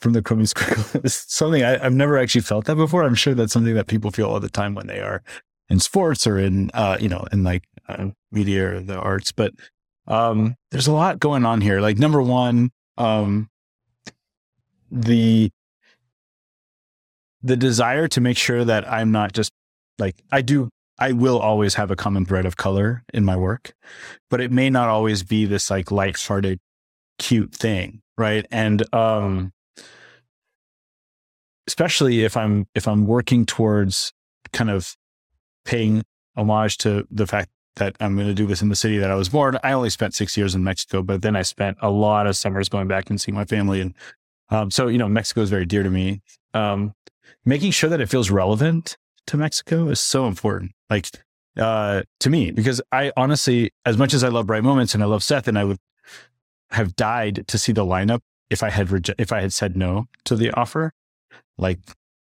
from 0.00 0.14
the 0.14 0.22
Chromie 0.22 0.50
Squiggle 0.50 1.04
is 1.04 1.26
something 1.28 1.62
I, 1.62 1.76
have 1.76 1.92
never 1.92 2.16
actually 2.16 2.40
felt 2.40 2.64
that 2.64 2.76
before. 2.76 3.02
I'm 3.04 3.14
sure 3.14 3.34
that's 3.34 3.52
something 3.52 3.74
that 3.74 3.86
people 3.86 4.10
feel 4.10 4.28
all 4.28 4.40
the 4.40 4.48
time 4.48 4.74
when 4.74 4.86
they 4.86 5.00
are 5.00 5.22
in 5.68 5.78
sports 5.78 6.26
or 6.26 6.38
in, 6.38 6.70
uh, 6.72 6.96
you 6.98 7.08
know, 7.10 7.26
in 7.32 7.44
like 7.44 7.64
uh, 7.86 8.08
media 8.30 8.76
or 8.76 8.80
the 8.80 8.98
arts. 8.98 9.30
But 9.30 9.52
um, 10.06 10.56
there's 10.70 10.86
a 10.86 10.92
lot 10.92 11.20
going 11.20 11.44
on 11.44 11.60
here. 11.60 11.82
Like 11.82 11.98
number 11.98 12.22
one, 12.22 12.70
um, 12.96 13.50
the 14.90 15.50
the 17.42 17.56
desire 17.56 18.08
to 18.08 18.20
make 18.20 18.38
sure 18.38 18.64
that 18.64 18.90
I'm 18.90 19.10
not 19.10 19.32
just 19.32 19.50
like 19.98 20.22
I 20.30 20.40
do 20.42 20.70
I 21.02 21.10
will 21.10 21.40
always 21.40 21.74
have 21.74 21.90
a 21.90 21.96
common 21.96 22.24
thread 22.24 22.46
of 22.46 22.56
color 22.56 23.02
in 23.12 23.24
my 23.24 23.34
work, 23.34 23.74
but 24.30 24.40
it 24.40 24.52
may 24.52 24.70
not 24.70 24.88
always 24.88 25.24
be 25.24 25.46
this 25.46 25.68
like 25.68 25.90
light-hearted 25.90 26.60
cute 27.18 27.52
thing, 27.52 28.02
right? 28.16 28.46
And 28.52 28.84
um 28.94 29.52
especially 31.66 32.22
if 32.22 32.36
I'm 32.36 32.68
if 32.76 32.86
I'm 32.86 33.04
working 33.04 33.44
towards 33.46 34.12
kind 34.52 34.70
of 34.70 34.96
paying 35.64 36.04
homage 36.36 36.78
to 36.78 37.04
the 37.10 37.26
fact 37.26 37.50
that 37.76 37.96
I'm 37.98 38.14
going 38.14 38.28
to 38.28 38.34
do 38.34 38.46
this 38.46 38.62
in 38.62 38.68
the 38.68 38.76
city 38.76 38.98
that 38.98 39.10
I 39.10 39.16
was 39.16 39.28
born. 39.28 39.58
I 39.64 39.72
only 39.72 39.90
spent 39.90 40.14
6 40.14 40.36
years 40.36 40.54
in 40.54 40.62
Mexico, 40.62 41.02
but 41.02 41.22
then 41.22 41.34
I 41.34 41.42
spent 41.42 41.78
a 41.80 41.90
lot 41.90 42.28
of 42.28 42.36
summers 42.36 42.68
going 42.68 42.86
back 42.86 43.10
and 43.10 43.20
seeing 43.20 43.34
my 43.34 43.44
family 43.44 43.80
and 43.80 43.92
um, 44.50 44.70
so, 44.70 44.86
you 44.86 44.98
know, 44.98 45.08
Mexico 45.08 45.40
is 45.40 45.50
very 45.50 45.66
dear 45.66 45.82
to 45.82 45.90
me. 45.90 46.20
Um, 46.54 46.94
making 47.44 47.72
sure 47.72 47.90
that 47.90 48.00
it 48.00 48.08
feels 48.08 48.30
relevant 48.30 48.96
to 49.26 49.36
Mexico 49.36 49.88
is 49.88 50.00
so 50.00 50.26
important. 50.26 50.72
Like, 50.90 51.08
uh, 51.56 52.02
to 52.20 52.30
me, 52.30 52.50
because 52.50 52.80
I 52.90 53.12
honestly, 53.16 53.70
as 53.84 53.98
much 53.98 54.14
as 54.14 54.24
I 54.24 54.28
love 54.28 54.46
Bright 54.46 54.64
Moments 54.64 54.94
and 54.94 55.02
I 55.02 55.06
love 55.06 55.22
Seth, 55.22 55.48
and 55.48 55.58
I 55.58 55.64
would 55.64 55.78
have 56.70 56.96
died 56.96 57.44
to 57.48 57.58
see 57.58 57.72
the 57.72 57.84
lineup 57.84 58.20
if 58.50 58.62
I 58.62 58.70
had 58.70 58.88
reje- 58.88 59.14
if 59.18 59.32
I 59.32 59.40
had 59.40 59.52
said 59.52 59.76
no 59.76 60.06
to 60.24 60.36
the 60.36 60.50
offer, 60.52 60.92
like 61.58 61.78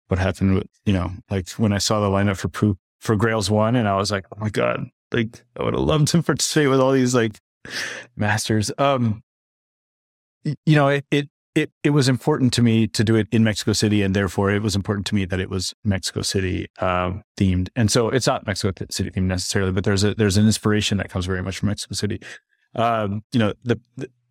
what 0.08 0.18
happened 0.18 0.54
with 0.54 0.66
you 0.84 0.92
know, 0.92 1.12
like 1.30 1.50
when 1.52 1.72
I 1.72 1.78
saw 1.78 2.00
the 2.00 2.08
lineup 2.08 2.36
for 2.36 2.48
Poop 2.48 2.78
for 3.00 3.16
Grails 3.16 3.50
One, 3.50 3.76
and 3.76 3.88
I 3.88 3.96
was 3.96 4.10
like, 4.10 4.26
oh 4.32 4.40
my 4.40 4.50
god, 4.50 4.88
like 5.12 5.42
I 5.58 5.64
would 5.64 5.74
have 5.74 5.82
loved 5.82 6.08
to 6.08 6.22
participate 6.22 6.68
with 6.68 6.80
all 6.80 6.92
these 6.92 7.14
like 7.14 7.38
masters. 8.16 8.70
Um, 8.78 9.22
you 10.44 10.74
know, 10.74 10.88
it, 10.88 11.04
it 11.10 11.28
it 11.54 11.70
it 11.82 11.90
was 11.90 12.08
important 12.08 12.52
to 12.54 12.62
me 12.62 12.86
to 12.88 13.04
do 13.04 13.14
it 13.14 13.28
in 13.30 13.44
Mexico 13.44 13.72
City, 13.72 14.02
and 14.02 14.16
therefore 14.16 14.50
it 14.50 14.62
was 14.62 14.74
important 14.74 15.06
to 15.08 15.14
me 15.14 15.24
that 15.26 15.40
it 15.40 15.50
was 15.50 15.74
Mexico 15.84 16.22
City 16.22 16.66
um, 16.78 17.22
themed. 17.36 17.68
And 17.76 17.90
so 17.90 18.08
it's 18.08 18.26
not 18.26 18.46
Mexico 18.46 18.72
City 18.90 19.10
themed 19.10 19.24
necessarily, 19.24 19.72
but 19.72 19.84
there's 19.84 20.04
a 20.04 20.14
there's 20.14 20.36
an 20.36 20.46
inspiration 20.46 20.98
that 20.98 21.10
comes 21.10 21.26
very 21.26 21.42
much 21.42 21.58
from 21.58 21.68
Mexico 21.68 21.94
City. 21.94 22.20
Um, 22.74 23.22
you 23.32 23.38
know, 23.38 23.52
the, 23.64 23.78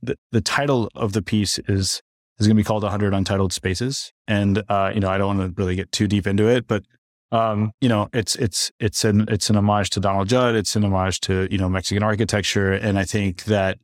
the 0.01 0.17
the 0.31 0.41
title 0.41 0.89
of 0.95 1.13
the 1.13 1.21
piece 1.21 1.59
is 1.67 2.01
is 2.39 2.47
going 2.47 2.55
to 2.55 2.59
be 2.59 2.63
called 2.63 2.83
100 2.83 3.13
Untitled 3.13 3.53
Spaces, 3.53 4.11
and 4.27 4.63
uh, 4.67 4.91
you 4.93 4.99
know 4.99 5.09
I 5.09 5.17
don't 5.17 5.37
want 5.37 5.55
to 5.55 5.61
really 5.61 5.75
get 5.75 5.91
too 5.91 6.07
deep 6.07 6.25
into 6.25 6.47
it, 6.47 6.67
but 6.67 6.83
um, 7.31 7.71
you 7.81 7.89
know 7.89 8.09
it's 8.13 8.35
it's 8.37 8.71
it's 8.79 9.05
an 9.05 9.25
it's 9.27 9.49
an 9.51 9.57
homage 9.57 9.91
to 9.91 9.99
Donald 9.99 10.27
Judd, 10.27 10.55
it's 10.55 10.75
an 10.75 10.83
homage 10.83 11.19
to 11.21 11.47
you 11.51 11.59
know 11.59 11.69
Mexican 11.69 12.01
architecture, 12.01 12.73
and 12.73 12.97
I 12.97 13.05
think 13.05 13.43
that 13.43 13.77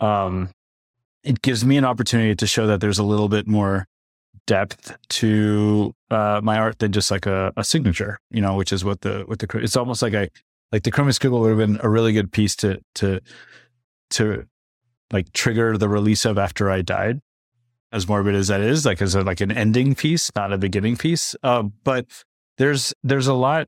um, 0.00 0.50
it 1.24 1.42
gives 1.42 1.64
me 1.64 1.76
an 1.76 1.84
opportunity 1.84 2.34
to 2.34 2.46
show 2.46 2.66
that 2.66 2.80
there's 2.80 2.98
a 2.98 3.04
little 3.04 3.28
bit 3.28 3.46
more 3.46 3.86
depth 4.46 4.96
to 5.08 5.94
uh, 6.10 6.40
my 6.42 6.58
art 6.58 6.78
than 6.78 6.92
just 6.92 7.10
like 7.10 7.26
a, 7.26 7.52
a, 7.56 7.64
signature, 7.64 8.18
you 8.30 8.40
know, 8.40 8.54
which 8.54 8.72
is 8.72 8.84
what 8.84 9.00
the 9.00 9.24
what 9.26 9.38
the 9.38 9.58
it's 9.58 9.76
almost 9.76 10.02
like 10.02 10.14
I 10.14 10.28
like 10.70 10.82
the 10.82 10.92
Chromie 10.92 11.18
Squiggle 11.18 11.40
would 11.40 11.50
have 11.50 11.58
been 11.58 11.80
a 11.82 11.88
really 11.88 12.12
good 12.12 12.30
piece 12.30 12.54
to 12.56 12.80
to 12.96 13.20
to 14.10 14.46
like 15.12 15.32
trigger 15.32 15.78
the 15.78 15.88
release 15.88 16.24
of 16.24 16.38
after 16.38 16.70
I 16.70 16.82
died, 16.82 17.20
as 17.92 18.08
morbid 18.08 18.34
as 18.34 18.48
that 18.48 18.60
is, 18.60 18.84
like 18.84 19.00
as 19.00 19.14
a, 19.14 19.22
like 19.22 19.40
an 19.40 19.52
ending 19.52 19.94
piece, 19.94 20.30
not 20.36 20.52
a 20.52 20.58
beginning 20.58 20.96
piece. 20.96 21.34
Uh, 21.42 21.64
but 21.84 22.06
there's 22.58 22.92
there's 23.02 23.28
a 23.28 23.34
lot 23.34 23.66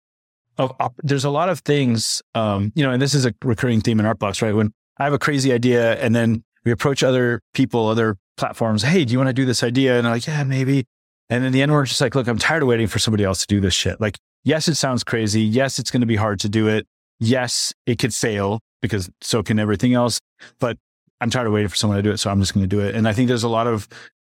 of 0.58 0.72
there's 1.02 1.24
a 1.24 1.30
lot 1.30 1.48
of 1.48 1.60
things, 1.60 2.22
um, 2.34 2.72
you 2.74 2.84
know, 2.84 2.90
and 2.90 3.00
this 3.00 3.14
is 3.14 3.24
a 3.24 3.34
recurring 3.42 3.80
theme 3.80 4.00
in 4.00 4.06
Art 4.06 4.18
Blocks, 4.18 4.42
right? 4.42 4.54
When 4.54 4.72
I 4.98 5.04
have 5.04 5.12
a 5.12 5.18
crazy 5.18 5.52
idea 5.52 5.94
and 6.00 6.14
then 6.14 6.44
we 6.66 6.72
approach 6.72 7.02
other 7.02 7.40
people, 7.54 7.88
other 7.88 8.18
platforms. 8.36 8.82
Hey, 8.82 9.06
do 9.06 9.12
you 9.12 9.18
want 9.18 9.28
to 9.28 9.32
do 9.32 9.46
this 9.46 9.62
idea? 9.62 9.96
And 9.96 10.04
they're 10.04 10.12
like, 10.12 10.26
yeah, 10.26 10.44
maybe. 10.44 10.84
And 11.30 11.44
in 11.44 11.52
the 11.52 11.62
end, 11.62 11.72
we're 11.72 11.86
just 11.86 12.00
like, 12.00 12.14
look, 12.14 12.26
I'm 12.26 12.38
tired 12.38 12.62
of 12.62 12.68
waiting 12.68 12.88
for 12.88 12.98
somebody 12.98 13.24
else 13.24 13.40
to 13.40 13.46
do 13.46 13.60
this 13.60 13.72
shit. 13.72 14.00
Like, 14.00 14.18
yes, 14.44 14.68
it 14.68 14.74
sounds 14.74 15.04
crazy. 15.04 15.42
Yes, 15.42 15.78
it's 15.78 15.90
going 15.90 16.02
to 16.02 16.06
be 16.06 16.16
hard 16.16 16.40
to 16.40 16.48
do 16.48 16.68
it. 16.68 16.86
Yes, 17.20 17.72
it 17.86 17.98
could 17.98 18.12
fail 18.12 18.60
because 18.82 19.08
so 19.22 19.42
can 19.42 19.58
everything 19.58 19.94
else. 19.94 20.20
But 20.60 20.76
I'm 21.20 21.30
tired 21.30 21.46
of 21.46 21.52
waiting 21.52 21.68
for 21.68 21.76
someone 21.76 21.96
to 21.96 22.02
do 22.02 22.10
it. 22.10 22.18
So 22.18 22.30
I'm 22.30 22.40
just 22.40 22.52
going 22.52 22.64
to 22.64 22.68
do 22.68 22.80
it. 22.80 22.94
And 22.94 23.08
I 23.08 23.12
think 23.12 23.28
there's 23.28 23.44
a 23.44 23.48
lot 23.48 23.66
of 23.68 23.88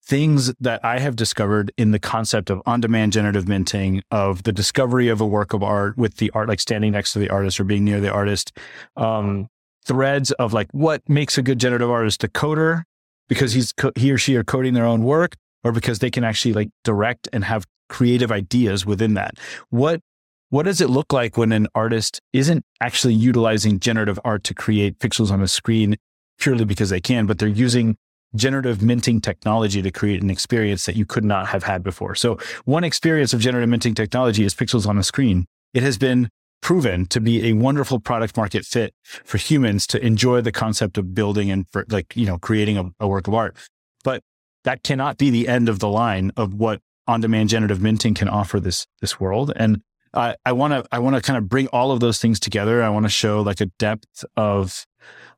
things 0.06 0.54
that 0.60 0.84
I 0.86 1.00
have 1.00 1.16
discovered 1.16 1.72
in 1.78 1.92
the 1.92 2.00
concept 2.00 2.50
of 2.50 2.62
on-demand 2.66 3.14
generative 3.14 3.48
minting, 3.48 4.02
of 4.12 4.44
the 4.44 4.54
discovery 4.54 5.10
of 5.10 5.20
a 5.20 5.26
work 5.26 5.54
of 5.54 5.64
art 5.64 5.98
with 5.98 6.18
the 6.18 6.30
art, 6.32 6.48
like 6.48 6.60
standing 6.60 6.92
next 6.92 7.14
to 7.14 7.20
the 7.20 7.30
artist 7.30 7.60
or 7.60 7.66
being 7.66 7.84
near 7.84 8.00
the 8.00 8.12
artist, 8.12 8.58
um, 8.96 9.48
threads 9.88 10.32
of 10.34 10.54
like 10.54 10.68
what 10.72 11.02
makes 11.08 11.38
a 11.38 11.42
good 11.42 11.60
generative 11.60 11.90
artist 11.90 12.24
a 12.24 12.28
coder 12.28 12.84
because 13.30 13.54
he's 13.54 13.74
co- 13.74 13.94
he 13.96 14.12
or 14.12 14.18
she 14.18 14.36
are 14.36 14.44
coding 14.44 14.74
their 14.74 14.86
own 14.86 15.04
work, 15.04 15.36
or 15.64 15.72
because 15.72 16.00
they 16.00 16.12
can 16.12 16.24
actually 16.24 16.54
like 16.54 16.70
direct 16.84 17.28
and 17.34 17.44
have 17.44 17.66
creative 17.90 18.32
ideas 18.32 18.86
within 18.86 19.14
that. 19.16 19.36
What 19.70 20.02
what 20.50 20.64
does 20.64 20.80
it 20.80 20.90
look 20.90 21.12
like 21.12 21.38
when 21.38 21.52
an 21.52 21.68
artist 21.76 22.22
isn't 22.32 22.64
actually 22.80 23.14
utilizing 23.14 23.80
generative 23.80 24.20
art 24.24 24.44
to 24.46 24.54
create 24.54 25.00
pixels 25.00 25.32
on 25.32 25.42
a 25.42 25.48
screen 25.48 25.98
purely 26.40 26.64
because 26.64 26.90
they 26.90 27.02
can, 27.02 27.26
but 27.26 27.40
they're 27.40 27.50
using 27.50 27.98
generative 28.36 28.82
minting 28.82 29.20
technology 29.20 29.82
to 29.82 29.92
create 29.92 30.22
an 30.22 30.30
experience 30.30 30.86
that 30.86 30.96
you 30.96 31.06
could 31.06 31.26
not 31.26 31.48
have 31.48 31.64
had 31.64 31.84
before. 31.84 32.16
So 32.16 32.38
one 32.66 32.84
experience 32.84 33.34
of 33.34 33.42
generative 33.42 33.70
minting 33.70 33.96
technology 33.96 34.46
is 34.46 34.54
pixels 34.54 34.88
on 34.88 34.98
a 34.98 35.04
screen. 35.04 35.46
It 35.74 35.84
has 35.84 35.98
been 35.98 36.30
proven 36.68 37.06
to 37.06 37.22
be 37.22 37.48
a 37.48 37.54
wonderful 37.54 37.98
product 37.98 38.36
market 38.36 38.66
fit 38.66 38.94
for 39.24 39.38
humans 39.38 39.88
to 39.88 40.06
enjoy 40.06 40.42
the 40.42 40.52
concept 40.52 40.98
of 40.98 41.16
building 41.16 41.50
and 41.50 41.66
for 41.70 41.86
like, 41.88 42.14
you 42.14 42.26
know, 42.26 42.38
creating 42.38 42.78
a, 42.78 42.84
a 43.00 43.08
work 43.08 43.26
of 43.26 43.34
art. 43.34 43.56
But 44.04 44.22
that 44.66 44.84
cannot 44.84 45.18
be 45.18 45.30
the 45.30 45.48
end 45.48 45.70
of 45.70 45.80
the 45.80 45.88
line 45.88 46.30
of 46.36 46.54
what 46.54 46.82
on-demand 47.08 47.48
generative 47.48 47.82
minting 47.82 48.16
can 48.16 48.28
offer 48.28 48.60
this 48.60 48.86
this 49.00 49.18
world. 49.18 49.54
And 49.56 49.82
I 50.14 50.52
want 50.52 50.74
to 50.74 50.84
I 50.92 51.00
want 51.00 51.16
to 51.16 51.22
kind 51.22 51.38
of 51.38 51.48
bring 51.48 51.68
all 51.68 51.94
of 51.94 52.02
those 52.02 52.20
things 52.20 52.38
together. 52.38 52.84
I 52.84 52.90
want 52.90 53.06
to 53.06 53.10
show 53.10 53.40
like 53.40 53.62
a 53.62 53.68
depth 53.80 54.26
of 54.36 54.86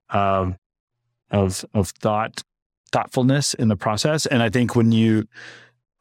um, 0.10 0.56
of 1.30 1.64
of 1.76 1.90
thought 1.90 2.42
thoughtfulness 2.92 3.54
in 3.54 3.68
the 3.68 3.76
process. 3.76 4.26
And 4.26 4.42
I 4.42 4.50
think 4.50 4.76
when 4.76 4.92
you 4.92 5.28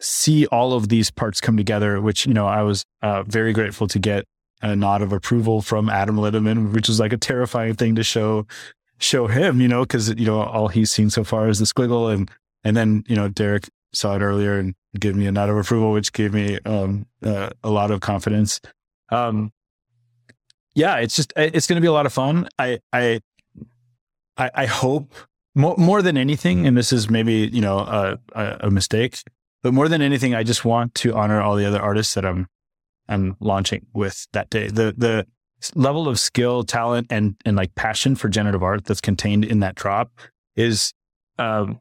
see 0.00 0.46
all 0.46 0.72
of 0.72 0.88
these 0.88 1.10
parts 1.10 1.38
come 1.38 1.58
together, 1.58 2.00
which, 2.00 2.24
you 2.24 2.32
know, 2.32 2.46
I 2.46 2.62
was 2.62 2.86
uh, 3.02 3.24
very 3.24 3.52
grateful 3.52 3.88
to 3.88 3.98
get 3.98 4.24
a 4.62 4.74
nod 4.74 5.02
of 5.02 5.12
approval 5.12 5.62
from 5.62 5.88
Adam 5.88 6.16
Lindemann, 6.16 6.72
which 6.72 6.88
was 6.88 7.00
like 7.00 7.12
a 7.12 7.18
terrifying 7.18 7.74
thing 7.74 7.94
to 7.94 8.02
show 8.02 8.46
show 8.98 9.28
him, 9.28 9.60
you 9.60 9.68
know, 9.68 9.82
because 9.82 10.08
you 10.10 10.26
know 10.26 10.42
all 10.42 10.68
he's 10.68 10.90
seen 10.90 11.10
so 11.10 11.24
far 11.24 11.48
is 11.48 11.58
the 11.58 11.64
squiggle, 11.64 12.12
and 12.12 12.30
and 12.64 12.76
then 12.76 13.04
you 13.06 13.16
know 13.16 13.28
Derek 13.28 13.68
saw 13.92 14.16
it 14.16 14.22
earlier 14.22 14.58
and 14.58 14.74
gave 14.98 15.16
me 15.16 15.26
a 15.26 15.32
nod 15.32 15.48
of 15.48 15.56
approval, 15.56 15.92
which 15.92 16.12
gave 16.12 16.34
me 16.34 16.58
um, 16.64 17.06
uh, 17.22 17.50
a 17.62 17.70
lot 17.70 17.90
of 17.90 18.00
confidence. 18.00 18.60
Um, 19.10 19.52
yeah, 20.74 20.96
it's 20.96 21.16
just 21.16 21.32
it's 21.36 21.66
going 21.66 21.76
to 21.76 21.80
be 21.80 21.88
a 21.88 21.92
lot 21.92 22.06
of 22.06 22.12
fun. 22.12 22.48
I 22.58 22.80
I 22.92 23.20
I, 24.36 24.50
I 24.54 24.66
hope 24.66 25.14
more, 25.54 25.76
more 25.76 26.02
than 26.02 26.16
anything, 26.16 26.66
and 26.66 26.76
this 26.76 26.92
is 26.92 27.10
maybe 27.10 27.50
you 27.52 27.60
know 27.60 27.78
a, 27.78 28.18
a, 28.60 28.70
mistake, 28.70 29.22
but 29.62 29.74
more 29.74 29.88
than 29.88 30.02
anything, 30.02 30.34
I 30.34 30.42
just 30.44 30.64
want 30.64 30.94
to 30.96 31.14
honor 31.14 31.40
all 31.40 31.56
the 31.56 31.64
other 31.64 31.80
artists 31.80 32.14
that 32.14 32.24
I'm 32.24 32.46
I'm 33.08 33.36
launching 33.40 33.86
with 33.92 34.26
that 34.32 34.50
day. 34.50 34.68
The 34.68 34.94
the 34.96 35.26
level 35.74 36.08
of 36.08 36.18
skill, 36.20 36.62
talent, 36.64 37.08
and 37.10 37.36
and 37.44 37.56
like 37.56 37.74
passion 37.74 38.16
for 38.16 38.28
generative 38.28 38.62
art 38.62 38.84
that's 38.84 39.00
contained 39.00 39.44
in 39.44 39.60
that 39.60 39.74
drop 39.74 40.12
is 40.56 40.92
um, 41.38 41.80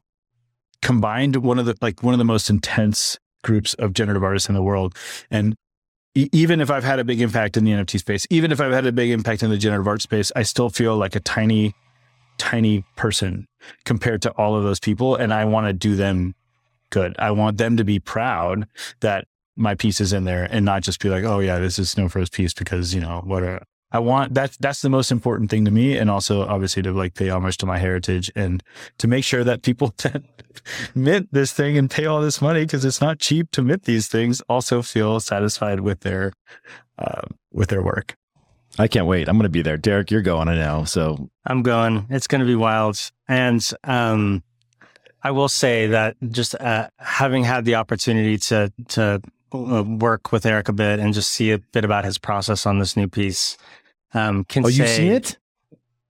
combined 0.82 1.36
one 1.36 1.58
of 1.58 1.66
the 1.66 1.74
like 1.80 2.02
one 2.02 2.14
of 2.14 2.18
the 2.18 2.24
most 2.24 2.50
intense 2.50 3.18
groups 3.42 3.74
of 3.74 3.92
generative 3.92 4.24
artists 4.24 4.48
in 4.48 4.54
the 4.54 4.62
world. 4.62 4.96
And 5.30 5.54
e- 6.14 6.28
even 6.32 6.60
if 6.60 6.70
I've 6.70 6.84
had 6.84 6.98
a 6.98 7.04
big 7.04 7.20
impact 7.20 7.56
in 7.56 7.64
the 7.64 7.72
NFT 7.72 7.98
space, 7.98 8.26
even 8.30 8.52
if 8.52 8.60
I've 8.60 8.72
had 8.72 8.86
a 8.86 8.92
big 8.92 9.10
impact 9.10 9.42
in 9.42 9.50
the 9.50 9.58
generative 9.58 9.86
art 9.86 10.02
space, 10.02 10.32
I 10.34 10.42
still 10.42 10.70
feel 10.70 10.96
like 10.96 11.14
a 11.14 11.20
tiny 11.20 11.74
tiny 12.38 12.84
person 12.96 13.46
compared 13.84 14.22
to 14.22 14.30
all 14.32 14.56
of 14.56 14.62
those 14.62 14.80
people. 14.80 15.16
And 15.16 15.34
I 15.34 15.44
want 15.44 15.66
to 15.66 15.72
do 15.72 15.96
them 15.96 16.34
good. 16.90 17.16
I 17.18 17.32
want 17.32 17.58
them 17.58 17.76
to 17.76 17.84
be 17.84 17.98
proud 17.98 18.66
that 19.00 19.26
my 19.58 19.74
pieces 19.74 20.12
in 20.12 20.24
there 20.24 20.44
and 20.50 20.64
not 20.64 20.82
just 20.82 21.00
be 21.00 21.08
like, 21.08 21.24
oh 21.24 21.40
yeah, 21.40 21.58
this 21.58 21.78
is 21.78 21.90
Snowfro's 21.90 22.30
piece 22.30 22.54
because, 22.54 22.94
you 22.94 23.00
know, 23.00 23.22
what 23.24 23.42
a, 23.42 23.60
I 23.90 24.00
want 24.00 24.34
that's 24.34 24.56
that's 24.58 24.82
the 24.82 24.90
most 24.90 25.10
important 25.10 25.50
thing 25.50 25.64
to 25.64 25.70
me, 25.70 25.96
and 25.96 26.10
also 26.10 26.42
obviously 26.42 26.82
to 26.82 26.92
like 26.92 27.14
pay 27.14 27.30
homage 27.30 27.56
to 27.58 27.66
my 27.66 27.78
heritage 27.78 28.30
and 28.36 28.62
to 28.98 29.08
make 29.08 29.24
sure 29.24 29.44
that 29.44 29.62
people 29.62 29.94
that 30.02 30.22
mint 30.94 31.28
this 31.32 31.52
thing 31.52 31.78
and 31.78 31.90
pay 31.90 32.04
all 32.04 32.20
this 32.20 32.42
money 32.42 32.60
because 32.64 32.84
it's 32.84 33.00
not 33.00 33.18
cheap 33.18 33.50
to 33.52 33.62
mint 33.62 33.84
these 33.84 34.06
things 34.06 34.42
also 34.42 34.82
feel 34.82 35.20
satisfied 35.20 35.80
with 35.80 36.00
their 36.00 36.32
uh, 36.98 37.22
with 37.50 37.70
their 37.70 37.82
work. 37.82 38.14
I 38.78 38.88
can't 38.88 39.06
wait. 39.06 39.28
I'm 39.28 39.36
going 39.36 39.44
to 39.44 39.48
be 39.48 39.62
there. 39.62 39.76
Derek, 39.76 40.10
you're 40.10 40.22
going, 40.22 40.48
I 40.48 40.54
know. 40.54 40.84
So 40.84 41.30
I'm 41.46 41.62
going. 41.62 42.06
It's 42.10 42.26
going 42.26 42.40
to 42.40 42.46
be 42.46 42.54
wild. 42.54 42.96
And 43.26 43.66
um, 43.82 44.44
I 45.22 45.32
will 45.32 45.48
say 45.48 45.88
that 45.88 46.16
just 46.28 46.54
uh, 46.54 46.88
having 46.98 47.42
had 47.42 47.64
the 47.64 47.76
opportunity 47.76 48.38
to 48.38 48.72
to 48.88 49.22
work 49.52 50.32
with 50.32 50.44
Eric 50.46 50.68
a 50.68 50.72
bit 50.72 51.00
and 51.00 51.14
just 51.14 51.30
see 51.30 51.50
a 51.50 51.58
bit 51.58 51.84
about 51.84 52.04
his 52.04 52.18
process 52.18 52.66
on 52.66 52.78
this 52.78 52.96
new 52.96 53.08
piece, 53.08 53.56
um, 54.14 54.44
can 54.44 54.64
oh, 54.64 54.68
say, 54.68 54.82
you 54.82 54.86
see 54.88 55.08
it? 55.08 55.36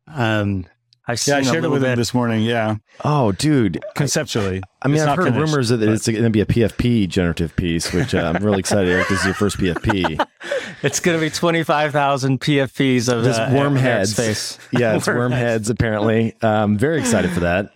Um, 0.07 0.67
I've 1.11 1.27
yeah, 1.27 1.39
I 1.39 1.43
shared 1.43 1.65
it 1.65 1.71
with 1.71 1.81
bit. 1.81 1.93
him 1.93 1.97
this 1.97 2.13
morning. 2.13 2.43
Yeah. 2.43 2.77
Oh, 3.03 3.33
dude. 3.33 3.83
Conceptually. 3.95 4.59
I, 4.83 4.89
I 4.89 4.89
mean, 4.89 5.01
I've 5.01 5.17
heard 5.17 5.33
finished, 5.33 5.41
rumors 5.41 5.69
that 5.71 5.81
but... 5.81 5.89
it's 5.89 6.07
going 6.07 6.23
to 6.23 6.29
be 6.29 6.43
a 6.43 6.47
PFP 6.47 7.09
generative 7.09 7.57
piece, 7.57 7.95
which 7.95 8.15
uh, 8.15 8.33
I'm 8.35 8.45
really 8.45 8.59
excited. 8.59 8.93
Eric, 8.93 9.09
this 9.09 9.21
is 9.21 9.25
your 9.25 9.35
first 9.35 9.57
PFP. 9.57 10.23
it's 10.83 11.01
going 11.01 11.19
to 11.19 11.21
be 11.25 11.31
25,000 11.31 12.41
PFPs 12.43 13.11
of 13.11 13.25
this 13.25 13.39
uh, 13.39 13.51
worm 13.55 13.75
heads. 13.75 14.13
Space. 14.13 14.59
Yeah, 14.71 14.97
it's 14.97 15.07
worm, 15.07 15.17
worm 15.17 15.33
heads, 15.33 15.71
apparently. 15.71 16.37
Um, 16.43 16.77
very 16.77 16.99
excited 16.99 17.31
for 17.31 17.41
that. 17.41 17.73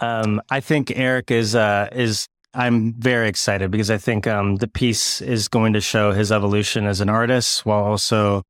Um, 0.00 0.42
I 0.50 0.60
think 0.60 0.92
Eric 0.94 1.30
is, 1.30 1.54
uh, 1.54 1.88
is, 1.92 2.28
I'm 2.54 2.94
very 2.94 3.28
excited 3.28 3.70
because 3.70 3.90
I 3.90 3.98
think 3.98 4.26
um, 4.26 4.56
the 4.56 4.68
piece 4.68 5.20
is 5.20 5.48
going 5.48 5.72
to 5.72 5.80
show 5.80 6.12
his 6.12 6.30
evolution 6.30 6.86
as 6.86 7.00
an 7.00 7.08
artist 7.08 7.64
while 7.64 7.82
also 7.82 8.42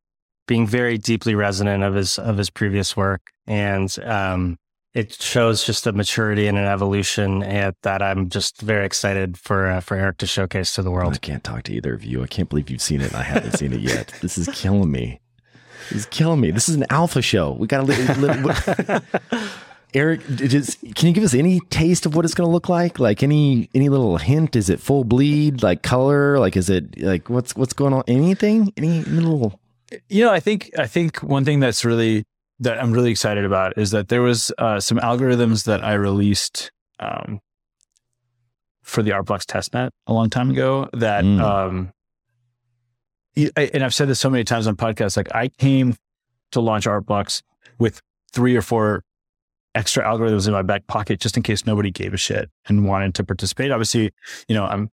being 0.46 0.66
very 0.66 0.98
deeply 0.98 1.34
resonant 1.34 1.84
of 1.84 1.94
his 1.94 2.18
of 2.18 2.36
his 2.36 2.50
previous 2.50 2.96
work, 2.96 3.22
and 3.46 3.96
um, 4.04 4.58
it 4.94 5.12
shows 5.14 5.64
just 5.64 5.86
a 5.86 5.92
maturity 5.92 6.46
and 6.46 6.58
an 6.58 6.64
evolution 6.64 7.42
and 7.42 7.74
that 7.82 8.02
I'm 8.02 8.28
just 8.28 8.60
very 8.60 8.84
excited 8.84 9.38
for 9.38 9.66
uh, 9.66 9.80
for 9.80 9.96
Eric 9.96 10.18
to 10.18 10.26
showcase 10.26 10.74
to 10.74 10.82
the 10.82 10.90
world. 10.90 11.14
I 11.14 11.18
can't 11.18 11.44
talk 11.44 11.62
to 11.64 11.72
either 11.72 11.94
of 11.94 12.04
you. 12.04 12.22
I 12.22 12.26
can't 12.26 12.48
believe 12.48 12.70
you've 12.70 12.82
seen 12.82 13.00
it. 13.00 13.08
and 13.08 13.16
I 13.16 13.22
haven't 13.22 13.52
seen 13.52 13.72
it 13.72 13.80
yet. 13.80 14.12
This 14.20 14.36
is 14.36 14.48
killing 14.48 14.90
me. 14.90 15.20
This 15.88 16.00
is 16.00 16.06
killing 16.06 16.40
me. 16.40 16.50
This 16.50 16.68
is 16.68 16.74
an 16.74 16.86
alpha 16.90 17.22
show. 17.22 17.52
We 17.52 17.66
got 17.66 17.86
to. 17.86 19.02
Eric, 19.94 20.22
can 20.24 21.08
you 21.08 21.12
give 21.12 21.24
us 21.24 21.34
any 21.34 21.60
taste 21.68 22.06
of 22.06 22.14
what 22.14 22.24
it's 22.24 22.34
going 22.34 22.48
to 22.48 22.52
look 22.52 22.68
like? 22.68 22.98
Like 22.98 23.22
any 23.22 23.68
any 23.74 23.90
little 23.90 24.16
hint? 24.16 24.56
Is 24.56 24.70
it 24.70 24.80
full 24.80 25.04
bleed? 25.04 25.62
Like 25.62 25.82
color? 25.82 26.38
Like 26.38 26.56
is 26.56 26.70
it 26.70 26.98
like 27.00 27.28
what's 27.28 27.54
what's 27.54 27.74
going 27.74 27.92
on? 27.92 28.02
Anything? 28.08 28.72
Any 28.76 29.02
little? 29.02 29.60
You 30.08 30.24
know, 30.24 30.32
I 30.32 30.40
think 30.40 30.70
I 30.78 30.86
think 30.86 31.18
one 31.22 31.44
thing 31.44 31.60
that's 31.60 31.84
really 31.84 32.24
that 32.60 32.82
I'm 32.82 32.92
really 32.92 33.10
excited 33.10 33.44
about 33.44 33.76
is 33.76 33.90
that 33.90 34.08
there 34.08 34.22
was 34.22 34.50
uh, 34.56 34.80
some 34.80 34.98
algorithms 34.98 35.64
that 35.64 35.84
I 35.84 35.94
released 35.94 36.70
um, 36.98 37.40
for 38.82 39.02
the 39.02 39.10
Artblocks 39.10 39.44
testnet 39.44 39.90
a 40.06 40.12
long 40.12 40.30
time 40.30 40.50
ago. 40.50 40.88
That 40.94 41.24
mm. 41.24 41.40
um, 41.40 41.92
and 43.36 43.84
I've 43.84 43.94
said 43.94 44.08
this 44.08 44.20
so 44.20 44.30
many 44.30 44.44
times 44.44 44.66
on 44.66 44.76
podcasts. 44.76 45.18
Like 45.18 45.34
I 45.34 45.48
came 45.48 45.96
to 46.52 46.60
launch 46.60 46.86
Artblocks 46.86 47.42
with 47.78 48.00
three 48.32 48.56
or 48.56 48.62
four 48.62 49.02
extra 49.74 50.04
algorithms 50.04 50.46
in 50.46 50.52
my 50.52 50.62
back 50.62 50.86
pocket 50.86 51.20
just 51.20 51.36
in 51.36 51.42
case 51.42 51.66
nobody 51.66 51.90
gave 51.90 52.12
a 52.12 52.16
shit 52.18 52.50
and 52.68 52.86
wanted 52.86 53.14
to 53.14 53.24
participate. 53.24 53.70
Obviously, 53.70 54.10
you 54.48 54.54
know, 54.54 54.64
I'm 54.64 54.90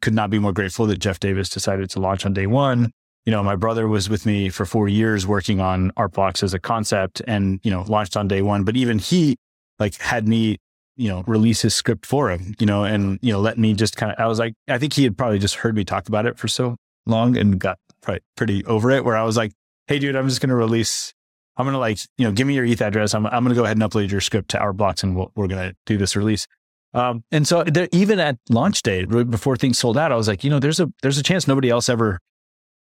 could 0.00 0.14
not 0.14 0.30
be 0.30 0.38
more 0.38 0.52
grateful 0.52 0.86
that 0.86 0.98
Jeff 0.98 1.18
Davis 1.18 1.48
decided 1.48 1.90
to 1.90 2.00
launch 2.00 2.24
on 2.24 2.32
day 2.32 2.46
one 2.46 2.92
you 3.26 3.32
know, 3.32 3.42
my 3.42 3.56
brother 3.56 3.88
was 3.88 4.08
with 4.08 4.24
me 4.24 4.48
for 4.48 4.64
four 4.64 4.88
years 4.88 5.26
working 5.26 5.60
on 5.60 5.90
Artblocks 5.92 6.44
as 6.44 6.54
a 6.54 6.60
concept 6.60 7.20
and, 7.26 7.58
you 7.64 7.72
know, 7.72 7.82
launched 7.82 8.16
on 8.16 8.28
day 8.28 8.40
one. 8.40 8.62
But 8.62 8.76
even 8.76 9.00
he 9.00 9.36
like 9.80 9.96
had 9.96 10.28
me, 10.28 10.58
you 10.96 11.08
know, 11.08 11.24
release 11.26 11.60
his 11.60 11.74
script 11.74 12.06
for 12.06 12.30
him, 12.30 12.54
you 12.60 12.66
know, 12.66 12.84
and, 12.84 13.18
you 13.22 13.32
know, 13.32 13.40
let 13.40 13.58
me 13.58 13.74
just 13.74 13.96
kind 13.96 14.12
of, 14.12 14.18
I 14.20 14.28
was 14.28 14.38
like, 14.38 14.54
I 14.68 14.78
think 14.78 14.92
he 14.92 15.02
had 15.02 15.18
probably 15.18 15.40
just 15.40 15.56
heard 15.56 15.74
me 15.74 15.84
talk 15.84 16.06
about 16.06 16.24
it 16.24 16.38
for 16.38 16.46
so 16.46 16.76
long 17.04 17.36
and 17.36 17.58
got 17.58 17.78
pretty 18.36 18.64
over 18.66 18.92
it 18.92 19.04
where 19.04 19.16
I 19.16 19.24
was 19.24 19.36
like, 19.36 19.52
Hey 19.88 19.98
dude, 19.98 20.14
I'm 20.14 20.28
just 20.28 20.40
going 20.40 20.50
to 20.50 20.56
release, 20.56 21.12
I'm 21.56 21.64
going 21.64 21.72
to 21.74 21.78
like, 21.78 21.98
you 22.18 22.24
know, 22.24 22.32
give 22.32 22.46
me 22.46 22.54
your 22.54 22.64
ETH 22.64 22.82
address. 22.82 23.14
I'm, 23.14 23.26
I'm 23.26 23.42
going 23.42 23.54
to 23.54 23.54
go 23.54 23.64
ahead 23.64 23.76
and 23.76 23.90
upload 23.90 24.10
your 24.10 24.20
script 24.20 24.50
to 24.50 24.58
our 24.58 24.72
Artblocks 24.72 25.02
and 25.02 25.16
we'll, 25.16 25.32
we're 25.34 25.48
going 25.48 25.70
to 25.70 25.76
do 25.86 25.96
this 25.96 26.16
release. 26.16 26.46
Um, 26.94 27.24
and 27.30 27.46
so 27.46 27.64
there, 27.64 27.88
even 27.92 28.18
at 28.18 28.38
launch 28.48 28.82
day, 28.82 29.04
before 29.04 29.56
things 29.56 29.78
sold 29.78 29.98
out, 29.98 30.12
I 30.12 30.16
was 30.16 30.28
like, 30.28 30.44
you 30.44 30.50
know, 30.50 30.58
there's 30.58 30.80
a, 30.80 30.92
there's 31.02 31.18
a 31.18 31.22
chance 31.22 31.46
nobody 31.46 31.70
else 31.70 31.88
ever 31.88 32.20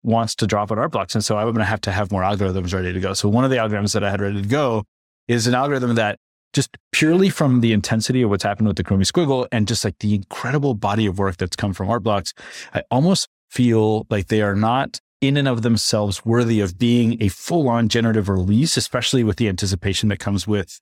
wants 0.03 0.35
to 0.37 0.47
drop 0.47 0.71
on 0.71 0.79
Artblocks. 0.79 1.15
And 1.15 1.25
so 1.25 1.37
I'm 1.37 1.47
going 1.47 1.57
to 1.57 1.65
have 1.65 1.81
to 1.83 1.93
have 1.93 2.13
more 2.13 2.23
algorithms 2.23 2.75
ready 2.75 2.93
to 2.93 3.01
go. 3.01 3.15
So 3.15 3.29
one 3.29 3.45
of 3.45 3.51
the 3.51 3.57
algorithms 3.57 3.95
that 3.95 4.05
I 4.05 4.11
had 4.11 4.21
ready 4.21 4.43
to 4.43 4.49
go 4.49 4.85
is 5.29 5.47
an 5.47 5.55
algorithm 5.55 5.95
that 5.95 6.19
just 6.53 6.77
purely 6.93 7.29
from 7.29 7.61
the 7.61 7.73
intensity 7.73 8.23
of 8.23 8.31
what's 8.31 8.45
happened 8.45 8.69
with 8.69 8.77
the 8.77 8.85
Chromie 8.85 9.11
Squiggle 9.11 9.49
and 9.51 9.67
just 9.67 9.85
like 9.85 9.99
the 9.99 10.15
incredible 10.15 10.75
body 10.75 11.07
of 11.07 11.19
work 11.19 11.37
that's 11.37 11.57
come 11.57 11.73
from 11.73 11.91
Art 11.91 12.03
Blocks, 12.03 12.33
I 12.73 12.83
almost 12.91 13.29
feel 13.51 14.07
like 14.11 14.29
they 14.29 14.43
are 14.43 14.55
not 14.55 15.01
in 15.27 15.37
and 15.37 15.49
of 15.49 15.63
themselves 15.63 16.25
worthy 16.25 16.61
of 16.61 16.79
being 16.79 17.23
a 17.23 17.29
full 17.29 17.69
on 17.69 17.89
generative 17.89 18.29
release, 18.29 18.77
especially 18.77 19.25
with 19.25 19.37
the 19.37 19.49
anticipation 19.49 20.09
that 20.09 20.19
comes 20.19 20.47
with, 20.47 20.79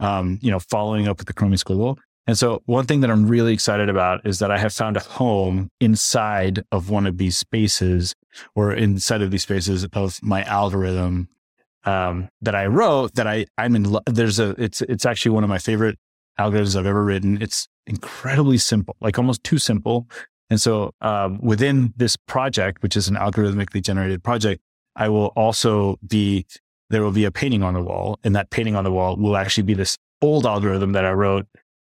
um, 0.00 0.38
you 0.42 0.50
know, 0.50 0.58
following 0.58 1.08
up 1.08 1.18
with 1.18 1.26
the 1.26 1.34
Chromie 1.34 1.62
Squiggle. 1.62 1.96
And 2.26 2.38
so 2.38 2.62
one 2.66 2.86
thing 2.86 3.00
that 3.00 3.10
I'm 3.10 3.26
really 3.26 3.52
excited 3.52 3.88
about 3.88 4.24
is 4.26 4.38
that 4.38 4.50
I 4.50 4.58
have 4.58 4.72
found 4.72 4.96
a 4.96 5.00
home 5.00 5.70
inside 5.80 6.62
of 6.70 6.88
one 6.88 7.06
of 7.06 7.18
these 7.18 7.36
spaces 7.36 8.14
or 8.54 8.72
inside 8.72 9.22
of 9.22 9.30
these 9.30 9.42
spaces 9.42 9.84
of 9.92 10.18
my 10.22 10.44
algorithm 10.44 11.28
um, 11.84 12.28
that 12.40 12.54
I 12.54 12.66
wrote 12.66 13.14
that 13.14 13.26
I, 13.26 13.46
I'm 13.58 13.74
in, 13.74 13.96
there's 14.06 14.38
a, 14.38 14.50
it's, 14.56 14.82
it's 14.82 15.04
actually 15.04 15.32
one 15.32 15.42
of 15.42 15.50
my 15.50 15.58
favorite 15.58 15.98
algorithms 16.38 16.76
I've 16.76 16.86
ever 16.86 17.04
written. 17.04 17.42
It's 17.42 17.66
incredibly 17.88 18.58
simple, 18.58 18.96
like 19.00 19.18
almost 19.18 19.42
too 19.42 19.58
simple. 19.58 20.06
And 20.52 20.60
so 20.60 20.92
um, 21.00 21.40
within 21.40 21.94
this 21.96 22.14
project, 22.14 22.82
which 22.82 22.94
is 22.94 23.08
an 23.08 23.16
algorithmically 23.16 23.82
generated 23.82 24.22
project, 24.22 24.60
I 24.94 25.08
will 25.08 25.28
also 25.28 25.96
be, 26.06 26.44
there 26.90 27.02
will 27.02 27.10
be 27.10 27.24
a 27.24 27.30
painting 27.30 27.62
on 27.62 27.72
the 27.72 27.80
wall 27.80 28.18
and 28.22 28.36
that 28.36 28.50
painting 28.50 28.76
on 28.76 28.84
the 28.84 28.92
wall 28.92 29.16
will 29.16 29.38
actually 29.38 29.62
be 29.62 29.72
this 29.72 29.96
old 30.20 30.44
algorithm 30.44 30.92
that 30.92 31.06
I 31.06 31.12
wrote 31.12 31.46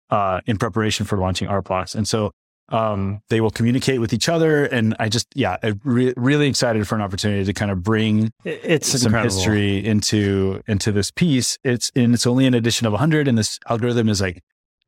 uh, 0.10 0.42
in 0.48 0.58
preparation 0.58 1.06
for 1.06 1.20
launching 1.20 1.48
Artblocks. 1.48 1.94
And 1.94 2.08
so 2.08 2.32
um, 2.70 3.22
they 3.30 3.40
will 3.40 3.52
communicate 3.52 4.02
with 4.02 4.14
each 4.14 4.28
other. 4.28 4.66
And 4.66 4.96
I 4.98 5.10
just, 5.10 5.28
yeah, 5.36 5.58
I'm 5.62 5.80
re- 5.84 6.16
really 6.18 6.48
excited 6.48 6.88
for 6.88 6.96
an 6.96 7.02
opportunity 7.02 7.46
to 7.46 7.54
kind 7.54 7.70
of 7.70 7.84
bring 7.84 8.32
it's 8.46 8.88
some 8.88 9.10
incredible. 9.10 9.36
history 9.36 9.86
into 9.86 10.64
into 10.68 10.92
this 10.92 11.12
piece. 11.12 11.60
It's 11.64 11.92
and 11.96 12.16
it's 12.16 12.26
only 12.26 12.48
an 12.48 12.56
edition 12.56 12.88
of 12.88 12.94
100, 12.94 13.28
and 13.28 13.38
this 13.38 13.60
algorithm 13.70 14.10
is 14.10 14.22
like 14.22 14.42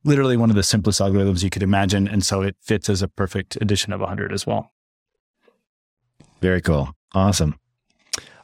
literally 0.03 0.37
one 0.37 0.49
of 0.49 0.55
the 0.55 0.63
simplest 0.63 0.99
algorithms 1.01 1.43
you 1.43 1.49
could 1.49 1.63
imagine, 1.63 2.07
and 2.07 2.25
so 2.25 2.41
it 2.41 2.55
fits 2.61 2.89
as 2.89 3.01
a 3.01 3.07
perfect 3.07 3.57
addition 3.61 3.93
of 3.93 3.99
100 3.99 4.31
as 4.33 4.45
well. 4.45 4.71
Very 6.41 6.61
cool. 6.61 6.93
Awesome. 7.13 7.55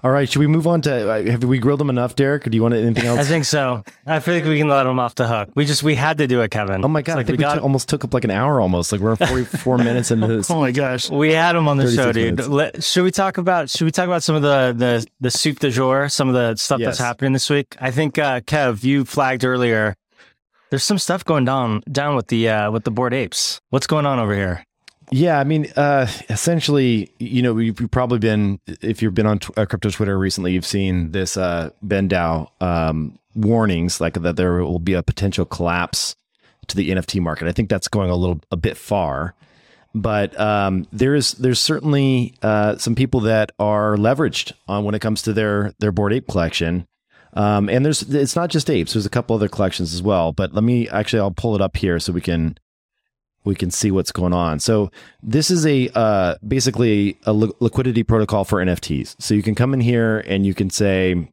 All 0.03 0.11
right, 0.11 0.27
should 0.27 0.39
we 0.39 0.47
move 0.47 0.67
on 0.67 0.81
to? 0.81 1.09
Uh, 1.09 1.31
have 1.31 1.45
we 1.45 1.59
grilled 1.59 1.79
them 1.79 1.89
enough, 1.89 2.13
Derek? 2.15 2.45
Or 2.45 2.49
do 2.49 2.57
you 2.57 2.61
want 2.61 2.73
anything 2.73 3.05
else? 3.07 3.19
I 3.21 3.23
think 3.23 3.45
so. 3.45 3.83
I 4.05 4.19
feel 4.19 4.33
like 4.33 4.43
we 4.43 4.57
can 4.57 4.67
let 4.67 4.83
them 4.83 4.99
off 4.99 5.15
the 5.15 5.25
hook. 5.25 5.51
We 5.55 5.63
just 5.63 5.81
we 5.81 5.95
had 5.95 6.17
to 6.17 6.27
do 6.27 6.41
it, 6.41 6.51
Kevin. 6.51 6.83
Oh 6.83 6.89
my 6.89 7.01
god! 7.01 7.13
It's 7.13 7.15
I 7.15 7.19
like 7.19 7.27
think 7.27 7.37
we, 7.37 7.41
got 7.43 7.53
took- 7.53 7.63
almost 7.63 7.87
took 7.87 8.03
up 8.03 8.13
like 8.13 8.25
an 8.25 8.31
hour 8.31 8.59
almost. 8.59 8.91
Like 8.91 8.99
we're 8.99 9.15
44 9.15 9.77
minutes 9.77 10.11
into 10.11 10.27
this. 10.27 10.51
Oh 10.51 10.59
my 10.59 10.71
gosh! 10.73 11.09
we 11.09 11.31
had 11.31 11.53
them 11.53 11.69
on 11.69 11.77
the 11.77 11.89
show, 11.89 12.11
dude. 12.11 12.45
Let, 12.47 12.83
should 12.83 13.05
we 13.05 13.11
talk 13.11 13.37
about 13.37 13.69
should 13.69 13.85
we 13.85 13.91
talk 13.91 14.07
about 14.07 14.23
some 14.23 14.35
of 14.35 14.41
the 14.41 14.73
the 14.75 15.07
the 15.21 15.31
soup 15.31 15.59
de 15.59 15.69
jour, 15.69 16.09
some 16.09 16.27
of 16.27 16.33
the 16.33 16.57
stuff 16.57 16.81
that's 16.81 16.99
happening 16.99 17.31
this 17.31 17.49
week? 17.49 17.77
I 17.79 17.91
think 17.91 18.17
uh, 18.17 18.41
Kev, 18.41 18.83
you 18.83 19.05
flagged 19.05 19.45
earlier. 19.45 19.95
There's 20.73 20.83
some 20.83 20.97
stuff 20.97 21.23
going 21.23 21.45
down 21.45 21.83
down 21.91 22.15
with 22.15 22.29
the 22.29 22.49
uh, 22.49 22.71
with 22.71 22.83
the 22.83 22.89
bored 22.89 23.13
apes. 23.13 23.61
What's 23.69 23.85
going 23.85 24.07
on 24.07 24.17
over 24.17 24.33
here? 24.33 24.65
Yeah, 25.11 25.39
I 25.39 25.43
mean, 25.43 25.71
uh, 25.75 26.07
essentially, 26.29 27.11
you 27.19 27.43
know, 27.43 27.55
you've 27.59 27.91
probably 27.91 28.17
been, 28.17 28.59
if 28.81 28.99
you've 28.99 29.13
been 29.13 29.27
on 29.27 29.37
tw- 29.37 29.55
uh, 29.55 29.67
crypto 29.67 29.91
Twitter 29.91 30.17
recently, 30.17 30.53
you've 30.53 30.65
seen 30.65 31.11
this 31.11 31.37
uh, 31.37 31.69
BendDAO 31.85 32.47
um, 32.59 33.19
warnings, 33.35 34.01
like 34.01 34.15
that 34.15 34.35
there 34.35 34.65
will 34.65 34.79
be 34.79 34.93
a 34.93 35.03
potential 35.03 35.45
collapse 35.45 36.15
to 36.69 36.75
the 36.75 36.89
NFT 36.89 37.21
market. 37.21 37.47
I 37.47 37.51
think 37.51 37.69
that's 37.69 37.87
going 37.87 38.09
a 38.09 38.15
little, 38.15 38.41
a 38.49 38.57
bit 38.57 38.75
far, 38.75 39.35
but 39.93 40.35
um, 40.39 40.87
there's 40.91 41.33
there's 41.33 41.59
certainly 41.59 42.33
uh, 42.41 42.77
some 42.77 42.95
people 42.95 43.19
that 43.19 43.51
are 43.59 43.95
leveraged 43.95 44.53
on 44.67 44.85
when 44.85 44.95
it 44.95 45.01
comes 45.01 45.21
to 45.21 45.33
their 45.33 45.75
their 45.77 45.91
bored 45.91 46.13
ape 46.13 46.27
collection. 46.27 46.87
Um, 47.35 47.69
and 47.69 47.85
there's 47.85 48.03
it's 48.03 48.35
not 48.35 48.49
just 48.49 48.69
apes. 48.69 48.93
There's 48.93 49.05
a 49.05 49.09
couple 49.09 49.35
other 49.35 49.49
collections 49.49 49.93
as 49.93 50.01
well. 50.01 50.31
But 50.31 50.53
let 50.53 50.63
me 50.63 50.87
actually 50.89 51.19
I'll 51.19 51.31
pull 51.31 51.55
it 51.55 51.61
up 51.61 51.77
here 51.77 51.99
so 51.99 52.13
we 52.13 52.21
can 52.21 52.57
we 53.43 53.55
can 53.55 53.71
see 53.71 53.91
what's 53.91 54.11
going 54.11 54.33
on. 54.33 54.59
So 54.59 54.91
this 55.21 55.51
is 55.51 55.65
a 55.65 55.89
uh, 55.95 56.35
basically 56.47 57.17
a 57.25 57.33
li- 57.33 57.51
liquidity 57.59 58.03
protocol 58.03 58.45
for 58.45 58.63
NFTs. 58.63 59.15
So 59.19 59.33
you 59.33 59.43
can 59.43 59.55
come 59.55 59.73
in 59.73 59.81
here 59.81 60.19
and 60.27 60.45
you 60.45 60.53
can 60.53 60.69
say, 60.69 61.27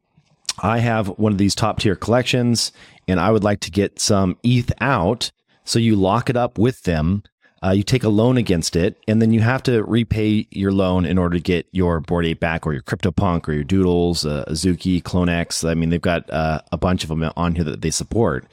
I 0.61 0.79
have 0.79 1.07
one 1.07 1.31
of 1.31 1.37
these 1.37 1.55
top 1.55 1.79
tier 1.79 1.95
collections, 1.95 2.71
and 3.07 3.19
I 3.19 3.31
would 3.31 3.43
like 3.43 3.61
to 3.61 3.71
get 3.71 3.99
some 3.99 4.37
ETH 4.43 4.71
out. 4.81 5.31
So 5.63 5.79
you 5.79 5.95
lock 5.95 6.29
it 6.29 6.35
up 6.35 6.57
with 6.57 6.83
them. 6.83 7.23
Uh, 7.63 7.71
you 7.71 7.83
take 7.83 8.03
a 8.03 8.09
loan 8.09 8.37
against 8.37 8.75
it, 8.75 8.97
and 9.07 9.21
then 9.21 9.31
you 9.31 9.39
have 9.39 9.61
to 9.61 9.83
repay 9.83 10.47
your 10.49 10.71
loan 10.71 11.05
in 11.05 11.17
order 11.17 11.37
to 11.37 11.43
get 11.43 11.67
your 11.71 11.99
Bored 11.99 12.25
Ape 12.25 12.39
back, 12.39 12.65
or 12.65 12.73
your 12.73 12.81
CryptoPunk, 12.81 13.47
or 13.47 13.53
your 13.53 13.63
Doodles, 13.63 14.25
uh, 14.25 14.43
Azuki, 14.47 15.01
CloneX. 15.01 15.69
I 15.69 15.75
mean, 15.75 15.89
they've 15.89 16.01
got 16.01 16.27
uh, 16.31 16.61
a 16.71 16.77
bunch 16.77 17.03
of 17.03 17.09
them 17.09 17.23
on 17.37 17.55
here 17.55 17.63
that 17.65 17.81
they 17.81 17.91
support. 17.91 18.47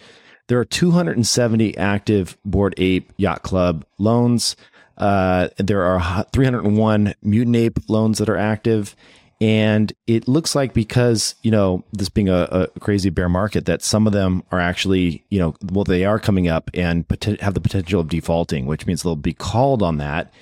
There 0.49 0.59
are 0.59 0.65
270 0.65 1.77
active 1.77 2.37
Bored 2.45 2.75
Ape 2.77 3.13
Yacht 3.17 3.43
Club 3.43 3.85
loans. 3.99 4.57
Uh, 4.97 5.49
there 5.59 5.85
are 5.85 6.25
301 6.33 7.15
Mutant 7.23 7.57
Ape 7.57 7.79
loans 7.89 8.19
that 8.19 8.29
are 8.29 8.37
active. 8.37 8.97
And 9.41 9.93
it 10.09 10.27
looks 10.27 10.57
like 10.57 10.75
because, 10.75 11.37
you 11.43 11.51
know, 11.53 11.85
this 11.93 12.09
being 12.09 12.29
a, 12.29 12.49
a 12.51 12.67
crazy 12.81 13.09
bear 13.11 13.29
market, 13.29 13.67
that 13.67 13.83
some 13.83 14.07
of 14.07 14.13
them 14.13 14.43
are 14.51 14.59
actually, 14.59 15.25
you 15.31 15.39
know, 15.39 15.55
well, 15.71 15.85
they 15.85 16.05
are 16.05 16.19
coming 16.19 16.49
up 16.49 16.71
and 16.75 17.05
have 17.41 17.55
the 17.55 17.61
potential 17.61 18.01
of 18.01 18.09
defaulting, 18.09 18.67
which 18.67 18.85
means 18.87 19.03
they'll 19.03 19.15
be 19.15 19.35
called 19.35 19.83
on 19.83 19.99
that. 19.99 20.33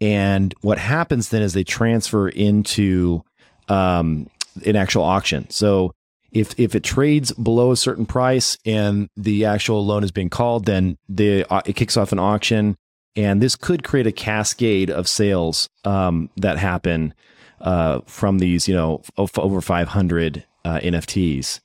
And 0.00 0.54
what 0.62 0.78
happens 0.78 1.28
then 1.28 1.42
is 1.42 1.52
they 1.52 1.64
transfer 1.64 2.28
into 2.28 3.22
um, 3.68 4.30
an 4.64 4.76
actual 4.76 5.02
auction. 5.02 5.50
So 5.50 5.92
if 6.32 6.58
if 6.58 6.74
it 6.74 6.84
trades 6.84 7.32
below 7.32 7.70
a 7.70 7.76
certain 7.76 8.06
price 8.06 8.56
and 8.64 9.08
the 9.16 9.44
actual 9.44 9.84
loan 9.84 10.04
is 10.04 10.10
being 10.10 10.30
called, 10.30 10.66
then 10.66 10.96
the 11.08 11.44
uh, 11.50 11.62
it 11.66 11.74
kicks 11.74 11.96
off 11.96 12.12
an 12.12 12.18
auction, 12.18 12.76
and 13.16 13.42
this 13.42 13.56
could 13.56 13.82
create 13.82 14.06
a 14.06 14.12
cascade 14.12 14.90
of 14.90 15.08
sales 15.08 15.68
um, 15.84 16.30
that 16.36 16.58
happen 16.58 17.14
uh, 17.60 18.00
from 18.06 18.38
these, 18.38 18.68
you 18.68 18.74
know, 18.74 19.02
over 19.16 19.60
500 19.60 20.44
uh, 20.64 20.80
NFTs, 20.80 21.60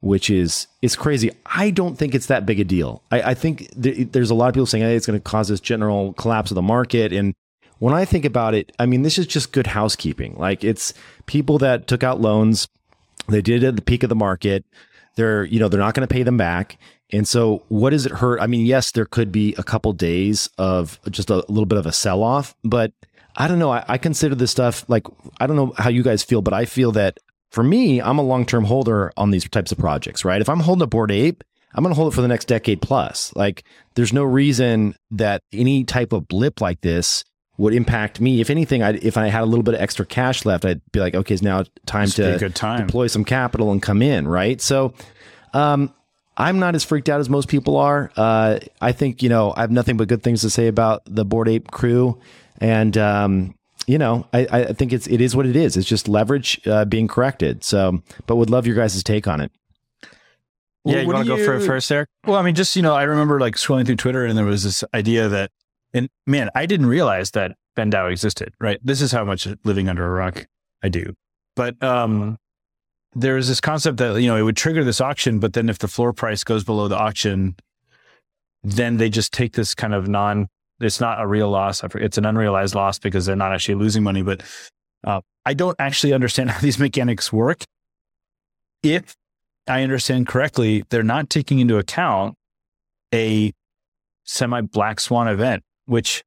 which 0.00 0.30
is 0.30 0.66
is 0.82 0.96
crazy. 0.96 1.30
I 1.46 1.70
don't 1.70 1.96
think 1.96 2.14
it's 2.14 2.26
that 2.26 2.46
big 2.46 2.60
a 2.60 2.64
deal. 2.64 3.02
I, 3.10 3.22
I 3.22 3.34
think 3.34 3.68
th- 3.80 4.08
there's 4.12 4.30
a 4.30 4.34
lot 4.34 4.48
of 4.48 4.54
people 4.54 4.66
saying, 4.66 4.84
"Hey, 4.84 4.96
it's 4.96 5.06
going 5.06 5.18
to 5.18 5.24
cause 5.24 5.48
this 5.48 5.60
general 5.60 6.12
collapse 6.14 6.50
of 6.50 6.54
the 6.54 6.62
market," 6.62 7.12
and 7.12 7.34
when 7.78 7.94
I 7.94 8.04
think 8.04 8.24
about 8.24 8.54
it, 8.54 8.72
I 8.78 8.86
mean, 8.86 9.02
this 9.02 9.18
is 9.18 9.26
just 9.26 9.52
good 9.52 9.66
housekeeping. 9.66 10.36
Like 10.36 10.64
it's 10.64 10.94
people 11.26 11.58
that 11.58 11.86
took 11.86 12.02
out 12.02 12.20
loans 12.20 12.68
they 13.28 13.42
did 13.42 13.64
at 13.64 13.76
the 13.76 13.82
peak 13.82 14.02
of 14.02 14.08
the 14.08 14.14
market. 14.14 14.64
They're, 15.16 15.44
you 15.44 15.58
know, 15.58 15.68
they're 15.68 15.80
not 15.80 15.94
going 15.94 16.06
to 16.06 16.12
pay 16.12 16.22
them 16.22 16.36
back. 16.36 16.78
And 17.12 17.26
so 17.26 17.62
what 17.68 17.90
does 17.90 18.06
it 18.06 18.12
hurt? 18.12 18.40
I 18.40 18.46
mean, 18.46 18.66
yes, 18.66 18.90
there 18.90 19.04
could 19.04 19.32
be 19.32 19.54
a 19.56 19.62
couple 19.62 19.92
days 19.92 20.48
of 20.58 21.00
just 21.10 21.30
a 21.30 21.36
little 21.48 21.66
bit 21.66 21.78
of 21.78 21.86
a 21.86 21.92
sell 21.92 22.22
off, 22.22 22.54
but 22.64 22.92
I 23.36 23.48
don't 23.48 23.58
know. 23.58 23.70
I, 23.70 23.84
I 23.86 23.98
consider 23.98 24.34
this 24.34 24.50
stuff 24.50 24.88
like, 24.88 25.06
I 25.38 25.46
don't 25.46 25.56
know 25.56 25.72
how 25.76 25.90
you 25.90 26.02
guys 26.02 26.22
feel, 26.22 26.42
but 26.42 26.54
I 26.54 26.64
feel 26.64 26.92
that 26.92 27.18
for 27.50 27.62
me, 27.62 28.00
I'm 28.00 28.18
a 28.18 28.22
long 28.22 28.46
term 28.46 28.64
holder 28.64 29.12
on 29.16 29.30
these 29.30 29.48
types 29.48 29.72
of 29.72 29.78
projects, 29.78 30.24
right? 30.24 30.40
If 30.40 30.48
I'm 30.48 30.60
holding 30.60 30.82
a 30.82 30.86
bored 30.86 31.10
ape, 31.10 31.44
I'm 31.74 31.82
going 31.82 31.94
to 31.94 31.96
hold 31.96 32.12
it 32.12 32.16
for 32.16 32.22
the 32.22 32.28
next 32.28 32.46
decade 32.46 32.80
plus. 32.80 33.34
Like, 33.36 33.64
there's 33.94 34.12
no 34.12 34.24
reason 34.24 34.94
that 35.10 35.42
any 35.52 35.84
type 35.84 36.12
of 36.12 36.26
blip 36.26 36.60
like 36.60 36.80
this 36.80 37.22
would 37.58 37.74
impact 37.74 38.20
me. 38.20 38.40
If 38.40 38.50
anything, 38.50 38.82
I 38.82 38.92
if 38.94 39.16
I 39.16 39.28
had 39.28 39.42
a 39.42 39.46
little 39.46 39.62
bit 39.62 39.74
of 39.74 39.80
extra 39.80 40.06
cash 40.06 40.44
left, 40.44 40.64
I'd 40.64 40.80
be 40.92 41.00
like, 41.00 41.14
okay, 41.14 41.34
it's 41.34 41.42
now 41.42 41.64
time 41.84 42.04
a 42.04 42.12
to 42.12 42.36
good 42.38 42.54
time. 42.54 42.86
deploy 42.86 43.06
some 43.06 43.24
capital 43.24 43.72
and 43.72 43.82
come 43.82 44.02
in, 44.02 44.26
right? 44.28 44.60
So, 44.60 44.94
um, 45.52 45.92
I'm 46.36 46.58
not 46.58 46.74
as 46.74 46.84
freaked 46.84 47.08
out 47.08 47.20
as 47.20 47.30
most 47.30 47.48
people 47.48 47.76
are. 47.76 48.10
Uh, 48.16 48.58
I 48.80 48.92
think 48.92 49.22
you 49.22 49.28
know 49.28 49.54
I 49.56 49.62
have 49.62 49.70
nothing 49.70 49.96
but 49.96 50.08
good 50.08 50.22
things 50.22 50.42
to 50.42 50.50
say 50.50 50.66
about 50.68 51.02
the 51.06 51.24
Bored 51.24 51.48
Ape 51.48 51.70
crew, 51.70 52.20
and 52.60 52.96
um, 52.96 53.54
you 53.86 53.98
know 53.98 54.26
I, 54.32 54.46
I 54.50 54.72
think 54.72 54.92
it's 54.92 55.06
it 55.06 55.20
is 55.20 55.36
what 55.36 55.46
it 55.46 55.56
is. 55.56 55.76
It's 55.76 55.88
just 55.88 56.08
leverage 56.08 56.60
uh, 56.66 56.84
being 56.84 57.08
corrected. 57.08 57.64
So, 57.64 58.02
but 58.26 58.36
would 58.36 58.50
love 58.50 58.66
your 58.66 58.76
guys' 58.76 59.02
take 59.02 59.26
on 59.26 59.40
it. 59.40 59.52
Yeah, 60.84 60.92
Well, 60.92 61.00
you 61.00 61.06
want 61.08 61.26
do 61.26 61.30
to 61.32 61.36
go 61.38 61.44
for 61.44 61.54
it 61.56 61.66
first, 61.66 61.90
Eric? 61.90 62.08
Well, 62.26 62.36
I 62.36 62.42
mean, 62.42 62.54
just 62.54 62.76
you 62.76 62.82
know, 62.82 62.94
I 62.94 63.02
remember 63.02 63.40
like 63.40 63.56
scrolling 63.56 63.86
through 63.86 63.96
Twitter, 63.96 64.24
and 64.24 64.38
there 64.38 64.44
was 64.44 64.62
this 64.62 64.84
idea 64.94 65.28
that, 65.28 65.50
and 65.92 66.08
man, 66.26 66.48
I 66.54 66.66
didn't 66.66 66.86
realize 66.86 67.32
that 67.32 67.56
BendDAO 67.76 68.10
existed. 68.10 68.54
Right, 68.60 68.78
this 68.84 69.00
is 69.00 69.10
how 69.10 69.24
much 69.24 69.48
living 69.64 69.88
under 69.88 70.06
a 70.06 70.10
rock 70.10 70.46
I 70.82 70.88
do. 70.88 71.14
But 71.56 71.82
um, 71.82 72.38
there 73.14 73.34
was 73.34 73.48
this 73.48 73.60
concept 73.60 73.96
that 73.96 74.20
you 74.20 74.28
know 74.28 74.36
it 74.36 74.42
would 74.42 74.56
trigger 74.56 74.84
this 74.84 75.00
auction, 75.00 75.40
but 75.40 75.54
then 75.54 75.68
if 75.68 75.78
the 75.78 75.88
floor 75.88 76.12
price 76.12 76.44
goes 76.44 76.62
below 76.62 76.86
the 76.86 76.98
auction, 76.98 77.56
then 78.62 78.98
they 78.98 79.08
just 79.08 79.32
take 79.32 79.54
this 79.54 79.74
kind 79.74 79.94
of 79.94 80.06
non. 80.06 80.48
It's 80.80 81.00
not 81.00 81.20
a 81.20 81.26
real 81.26 81.48
loss. 81.48 81.82
It's 81.94 82.18
an 82.18 82.26
unrealized 82.26 82.74
loss 82.74 82.98
because 82.98 83.26
they're 83.26 83.36
not 83.36 83.52
actually 83.52 83.76
losing 83.76 84.02
money. 84.02 84.22
But 84.22 84.42
uh, 85.04 85.20
I 85.44 85.54
don't 85.54 85.76
actually 85.78 86.12
understand 86.12 86.50
how 86.52 86.60
these 86.60 86.78
mechanics 86.78 87.32
work. 87.32 87.64
If 88.82 89.14
I 89.66 89.82
understand 89.82 90.26
correctly, 90.26 90.84
they're 90.90 91.02
not 91.02 91.30
taking 91.30 91.58
into 91.58 91.78
account 91.78 92.34
a 93.12 93.52
semi 94.24 94.60
black 94.60 95.00
swan 95.00 95.28
event, 95.28 95.62
which 95.86 96.22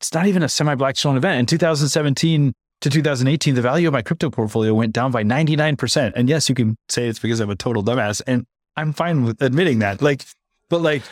it's 0.00 0.12
not 0.12 0.26
even 0.26 0.42
a 0.42 0.48
semi 0.48 0.74
black 0.74 0.96
swan 0.96 1.16
event. 1.16 1.40
In 1.40 1.46
2017 1.46 2.52
to 2.82 2.90
2018, 2.90 3.54
the 3.54 3.62
value 3.62 3.88
of 3.88 3.92
my 3.92 4.02
crypto 4.02 4.30
portfolio 4.30 4.74
went 4.74 4.92
down 4.92 5.10
by 5.10 5.24
99%. 5.24 6.12
And 6.14 6.28
yes, 6.28 6.48
you 6.48 6.54
can 6.54 6.76
say 6.88 7.08
it's 7.08 7.18
because 7.18 7.40
I'm 7.40 7.50
a 7.50 7.56
total 7.56 7.82
dumbass. 7.82 8.20
And 8.26 8.46
I'm 8.76 8.92
fine 8.92 9.24
with 9.24 9.40
admitting 9.40 9.78
that. 9.78 10.02
Like, 10.02 10.24
but 10.68 10.82
like 10.82 11.02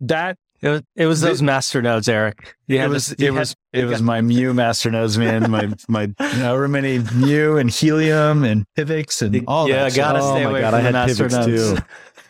that, 0.00 0.36
It 0.62 0.68
was, 0.68 0.82
it 0.94 1.06
was 1.06 1.20
those 1.22 1.40
master 1.40 1.80
nodes, 1.80 2.06
Eric. 2.08 2.54
You 2.66 2.80
it 2.80 2.88
was, 2.88 3.08
this- 3.08 3.18
it 3.18 3.32
had- 3.32 3.38
was, 3.38 3.56
it 3.72 3.84
was 3.86 4.02
my 4.02 4.20
Mu 4.20 4.52
masternodes, 4.52 5.16
man. 5.16 5.50
My, 5.50 5.72
my, 5.88 6.12
however 6.18 6.68
many 6.68 6.98
Mu 7.14 7.56
and 7.56 7.70
Helium 7.70 8.44
and 8.44 8.66
Pivx 8.76 9.22
and 9.22 9.44
all 9.48 9.68
yeah, 9.68 9.84
that. 9.84 9.92
I 9.92 9.96
gotta 9.96 10.18
Oh 10.20 10.32
stay 10.34 10.42
away 10.42 10.60
God, 10.60 10.70
from 10.70 10.78
I 10.80 10.82
had 10.82 10.92
master 10.92 11.28
pivots 11.28 11.46
nodes. 11.46 11.80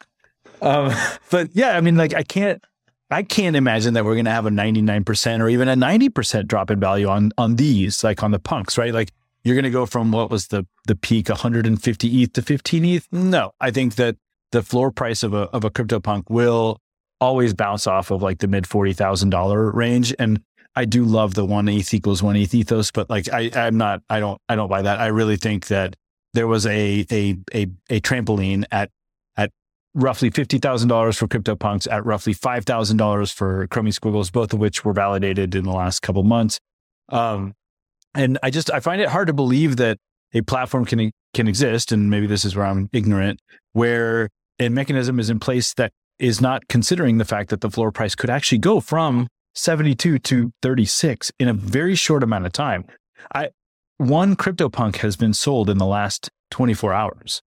um, 0.61 0.91
but 1.29 1.49
yeah, 1.53 1.77
I 1.77 1.81
mean, 1.81 1.95
like 1.95 2.13
I 2.13 2.23
can't, 2.23 2.63
I 3.11 3.21
can't 3.23 3.55
imagine 3.55 3.93
that 3.93 4.03
we're 4.03 4.15
going 4.15 4.25
to 4.25 4.31
have 4.31 4.47
a 4.47 4.49
99% 4.49 5.39
or 5.39 5.47
even 5.49 5.67
a 5.67 5.75
90% 5.75 6.47
drop 6.47 6.71
in 6.71 6.79
value 6.79 7.07
on, 7.07 7.31
on 7.37 7.55
these, 7.55 8.03
like 8.03 8.23
on 8.23 8.31
the 8.31 8.39
punks, 8.39 8.77
right? 8.79 8.93
Like 8.93 9.11
you're 9.43 9.53
going 9.55 9.63
to 9.63 9.69
go 9.69 9.85
from 9.85 10.11
what 10.11 10.31
was 10.31 10.47
the, 10.47 10.65
the 10.87 10.95
peak 10.95 11.29
150 11.29 12.23
ETH 12.23 12.33
to 12.33 12.41
15 12.41 12.83
ETH. 12.85 13.07
No, 13.11 13.51
I 13.61 13.69
think 13.69 13.95
that 13.95 14.15
the 14.51 14.63
floor 14.63 14.89
price 14.91 15.21
of 15.21 15.35
a, 15.35 15.41
of 15.51 15.63
a 15.63 15.69
crypto 15.69 15.99
punk 15.99 16.29
will 16.31 16.81
always 17.21 17.53
bounce 17.53 17.87
off 17.87 18.11
of 18.11 18.21
like 18.21 18.39
the 18.39 18.47
mid 18.47 18.65
$40,000 18.65 19.73
range. 19.73 20.13
And 20.19 20.41
I 20.75 20.85
do 20.85 21.05
love 21.05 21.33
the 21.33 21.45
one 21.45 21.69
ETH 21.69 21.93
equals 21.93 22.21
one 22.21 22.35
ETH 22.35 22.53
ethos, 22.53 22.91
but 22.91 23.09
like 23.09 23.29
I, 23.31 23.49
I'm 23.55 23.77
not, 23.77 24.01
I 24.09 24.19
don't, 24.19 24.39
I 24.49 24.55
don't 24.55 24.69
buy 24.69 24.81
that. 24.81 24.99
I 24.99 25.07
really 25.07 25.37
think 25.37 25.67
that 25.67 25.95
there 26.33 26.47
was 26.47 26.65
a, 26.65 27.05
a, 27.11 27.37
a, 27.53 27.67
a 27.89 28.01
trampoline 28.01 28.65
at 28.71 28.91
at 29.37 29.51
roughly 29.93 30.29
$50,000 30.29 31.17
for 31.17 31.27
CryptoPunks 31.27 31.89
at 31.89 32.05
roughly 32.05 32.35
$5,000 32.35 33.33
for 33.33 33.67
Chromie 33.67 33.93
Squiggles, 33.93 34.29
both 34.29 34.53
of 34.53 34.59
which 34.59 34.83
were 34.83 34.93
validated 34.93 35.55
in 35.55 35.63
the 35.63 35.71
last 35.71 36.01
couple 36.01 36.23
months. 36.23 36.59
Um, 37.09 37.53
and 38.13 38.37
I 38.43 38.49
just, 38.49 38.71
I 38.71 38.81
find 38.81 39.01
it 39.01 39.09
hard 39.09 39.27
to 39.27 39.33
believe 39.33 39.77
that 39.77 39.97
a 40.33 40.41
platform 40.41 40.85
can, 40.85 41.11
can 41.33 41.47
exist. 41.47 41.93
And 41.93 42.09
maybe 42.09 42.27
this 42.27 42.43
is 42.43 42.55
where 42.55 42.65
I'm 42.65 42.89
ignorant, 42.91 43.39
where 43.71 44.29
a 44.59 44.69
mechanism 44.69 45.19
is 45.19 45.29
in 45.29 45.39
place 45.39 45.73
that 45.75 45.91
is 46.19 46.41
not 46.41 46.67
considering 46.67 47.17
the 47.17 47.25
fact 47.25 47.49
that 47.49 47.61
the 47.61 47.69
floor 47.69 47.91
price 47.91 48.15
could 48.15 48.29
actually 48.29 48.57
go 48.57 48.79
from 48.79 49.27
72 49.53 50.19
to 50.19 50.51
36 50.61 51.31
in 51.39 51.47
a 51.47 51.53
very 51.53 51.95
short 51.95 52.23
amount 52.23 52.45
of 52.45 52.51
time. 52.51 52.85
I, 53.33 53.49
one 53.97 54.35
CryptoPunk 54.35 54.97
has 54.97 55.15
been 55.15 55.33
sold 55.33 55.69
in 55.69 55.77
the 55.77 55.85
last 55.85 56.29
24 56.51 56.93
hours. 56.93 57.41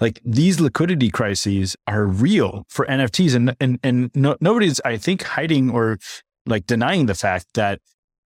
Like 0.00 0.20
these 0.24 0.60
liquidity 0.60 1.10
crises 1.10 1.76
are 1.86 2.04
real 2.04 2.64
for 2.68 2.84
NFTs, 2.86 3.34
and 3.34 3.56
and 3.58 3.78
and 3.82 4.10
no, 4.14 4.36
nobody's 4.40 4.80
I 4.84 4.98
think 4.98 5.22
hiding 5.22 5.70
or 5.70 5.98
like 6.44 6.66
denying 6.66 7.06
the 7.06 7.14
fact 7.14 7.46
that 7.54 7.80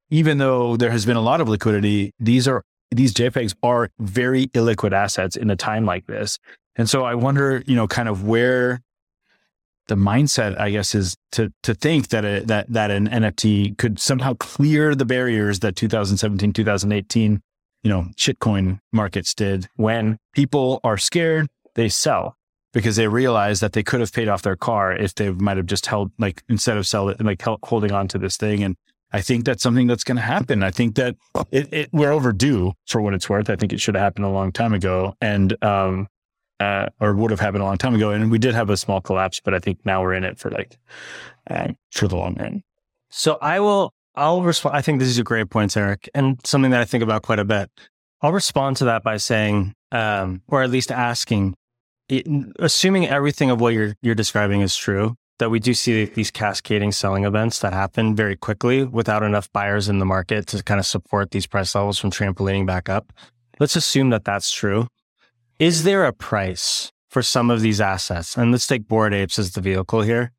even 0.09 0.37
though 0.39 0.75
there 0.75 0.89
has 0.91 1.05
been 1.05 1.17
a 1.17 1.21
lot 1.21 1.41
of 1.41 1.47
liquidity, 1.49 2.13
these 2.19 2.47
are 2.47 2.63
these 2.91 3.13
JPEGs 3.13 3.55
are 3.61 3.89
very 3.99 4.47
illiquid 4.47 4.91
assets 4.91 5.35
in 5.35 5.49
a 5.49 5.55
time 5.55 5.85
like 5.85 6.07
this. 6.07 6.39
And 6.75 6.89
so 6.89 7.03
I 7.03 7.15
wonder, 7.15 7.63
you 7.65 7.75
know, 7.75 7.87
kind 7.87 8.09
of 8.09 8.23
where 8.23 8.81
the 9.87 9.95
mindset, 9.95 10.59
I 10.59 10.71
guess, 10.71 10.95
is 10.95 11.15
to 11.33 11.51
to 11.63 11.73
think 11.73 12.09
that 12.09 12.25
a, 12.25 12.41
that 12.45 12.67
that 12.69 12.91
an 12.91 13.07
NFT 13.07 13.77
could 13.77 13.99
somehow 13.99 14.33
clear 14.35 14.95
the 14.95 15.05
barriers 15.05 15.59
that 15.59 15.75
2017, 15.75 16.53
2018 16.53 17.41
you 17.85 17.89
know, 17.89 18.07
shitcoin 18.17 18.79
markets 18.91 19.35
did 19.35 19.67
when 19.75 20.17
people 20.33 20.79
are 20.83 20.97
scared, 20.97 21.47
they 21.75 21.87
sell 21.87 22.35
because 22.73 22.95
they 22.95 23.07
realize 23.07 23.59
that 23.59 23.73
they 23.73 23.83
could 23.83 23.99
have 23.99 24.11
paid 24.11 24.27
off 24.27 24.41
their 24.41 24.55
car 24.55 24.91
if 24.91 25.13
they 25.13 25.29
might 25.29 25.55
have 25.55 25.67
just 25.67 25.85
held 25.85 26.11
like 26.17 26.41
instead 26.49 26.77
of 26.77 26.87
sell 26.87 27.09
it 27.09 27.23
like 27.23 27.43
holding 27.63 27.91
on 27.91 28.07
to 28.07 28.17
this 28.17 28.37
thing. 28.37 28.63
And 28.63 28.75
I 29.13 29.21
think 29.21 29.45
that's 29.45 29.61
something 29.61 29.85
that's 29.85 30.03
going 30.03 30.15
to 30.15 30.23
happen. 30.23 30.63
I 30.63 30.71
think 30.71 30.95
that 30.95 31.15
it, 31.51 31.71
it, 31.71 31.89
we're 31.93 32.11
overdue 32.11 32.73
for 32.87 33.01
what 33.01 33.13
it's 33.13 33.29
worth. 33.29 33.51
I 33.51 33.55
think 33.55 33.71
it 33.71 33.79
should 33.79 33.93
have 33.93 34.03
happened 34.03 34.25
a 34.25 34.29
long 34.29 34.51
time 34.51 34.73
ago, 34.73 35.13
and 35.21 35.55
um, 35.63 36.07
uh, 36.59 36.87
or 36.99 37.13
would 37.15 37.31
have 37.31 37.39
happened 37.39 37.63
a 37.63 37.65
long 37.65 37.77
time 37.77 37.95
ago. 37.95 38.11
And 38.11 38.31
we 38.31 38.39
did 38.39 38.55
have 38.55 38.69
a 38.69 38.77
small 38.77 39.01
collapse, 39.01 39.39
but 39.39 39.53
I 39.53 39.59
think 39.59 39.85
now 39.85 40.01
we're 40.01 40.13
in 40.13 40.23
it 40.23 40.37
for 40.39 40.51
like 40.51 40.77
uh, 41.49 41.69
for 41.91 42.07
the 42.07 42.15
long 42.15 42.35
run. 42.35 42.63
So 43.09 43.37
I 43.41 43.59
will 43.59 43.93
I'll 44.15 44.41
respond. 44.41 44.75
I 44.75 44.81
think 44.81 44.99
this 44.99 45.09
is 45.09 45.19
a 45.19 45.23
great 45.23 45.49
point, 45.49 45.75
Eric, 45.75 46.09
and 46.13 46.39
something 46.45 46.71
that 46.71 46.81
I 46.81 46.85
think 46.85 47.03
about 47.03 47.21
quite 47.23 47.39
a 47.39 47.45
bit. 47.45 47.69
I'll 48.21 48.31
respond 48.31 48.77
to 48.77 48.85
that 48.85 49.03
by 49.03 49.17
saying, 49.17 49.73
um, 49.91 50.41
or 50.47 50.63
at 50.63 50.69
least 50.69 50.91
asking, 50.91 51.55
assuming 52.59 53.07
everything 53.07 53.49
of 53.49 53.59
what 53.59 53.73
you're 53.73 53.95
you're 54.01 54.15
describing 54.15 54.61
is 54.61 54.75
true, 54.75 55.15
that 55.39 55.49
we 55.49 55.59
do 55.59 55.73
see 55.73 56.05
these 56.05 56.31
cascading 56.31 56.91
selling 56.91 57.25
events 57.25 57.59
that 57.59 57.73
happen 57.73 58.15
very 58.15 58.35
quickly 58.35 58.83
without 58.83 59.21
enough 59.21 59.51
buyers 59.51 59.89
in 59.89 59.99
the 59.99 60.05
market 60.05 60.47
to 60.47 60.63
kind 60.63 60.79
of 60.79 60.85
support 60.85 61.31
these 61.31 61.45
price 61.45 61.75
levels 61.75 61.99
from 61.99 62.11
trampolining 62.11 62.65
back 62.65 62.87
up. 62.87 63.11
Let's 63.59 63.75
assume 63.75 64.09
that 64.09 64.25
that's 64.25 64.51
true. 64.51 64.87
Is 65.59 65.83
there 65.83 66.05
a 66.05 66.11
price 66.11 66.91
for 67.09 67.21
some 67.21 67.49
of 67.49 67.61
these 67.61 67.79
assets? 67.79 68.35
And 68.35 68.51
let's 68.51 68.67
take 68.67 68.89
Bored 68.89 69.13
Apes 69.13 69.39
as 69.39 69.51
the 69.53 69.61
vehicle 69.61 70.01
here 70.01 70.33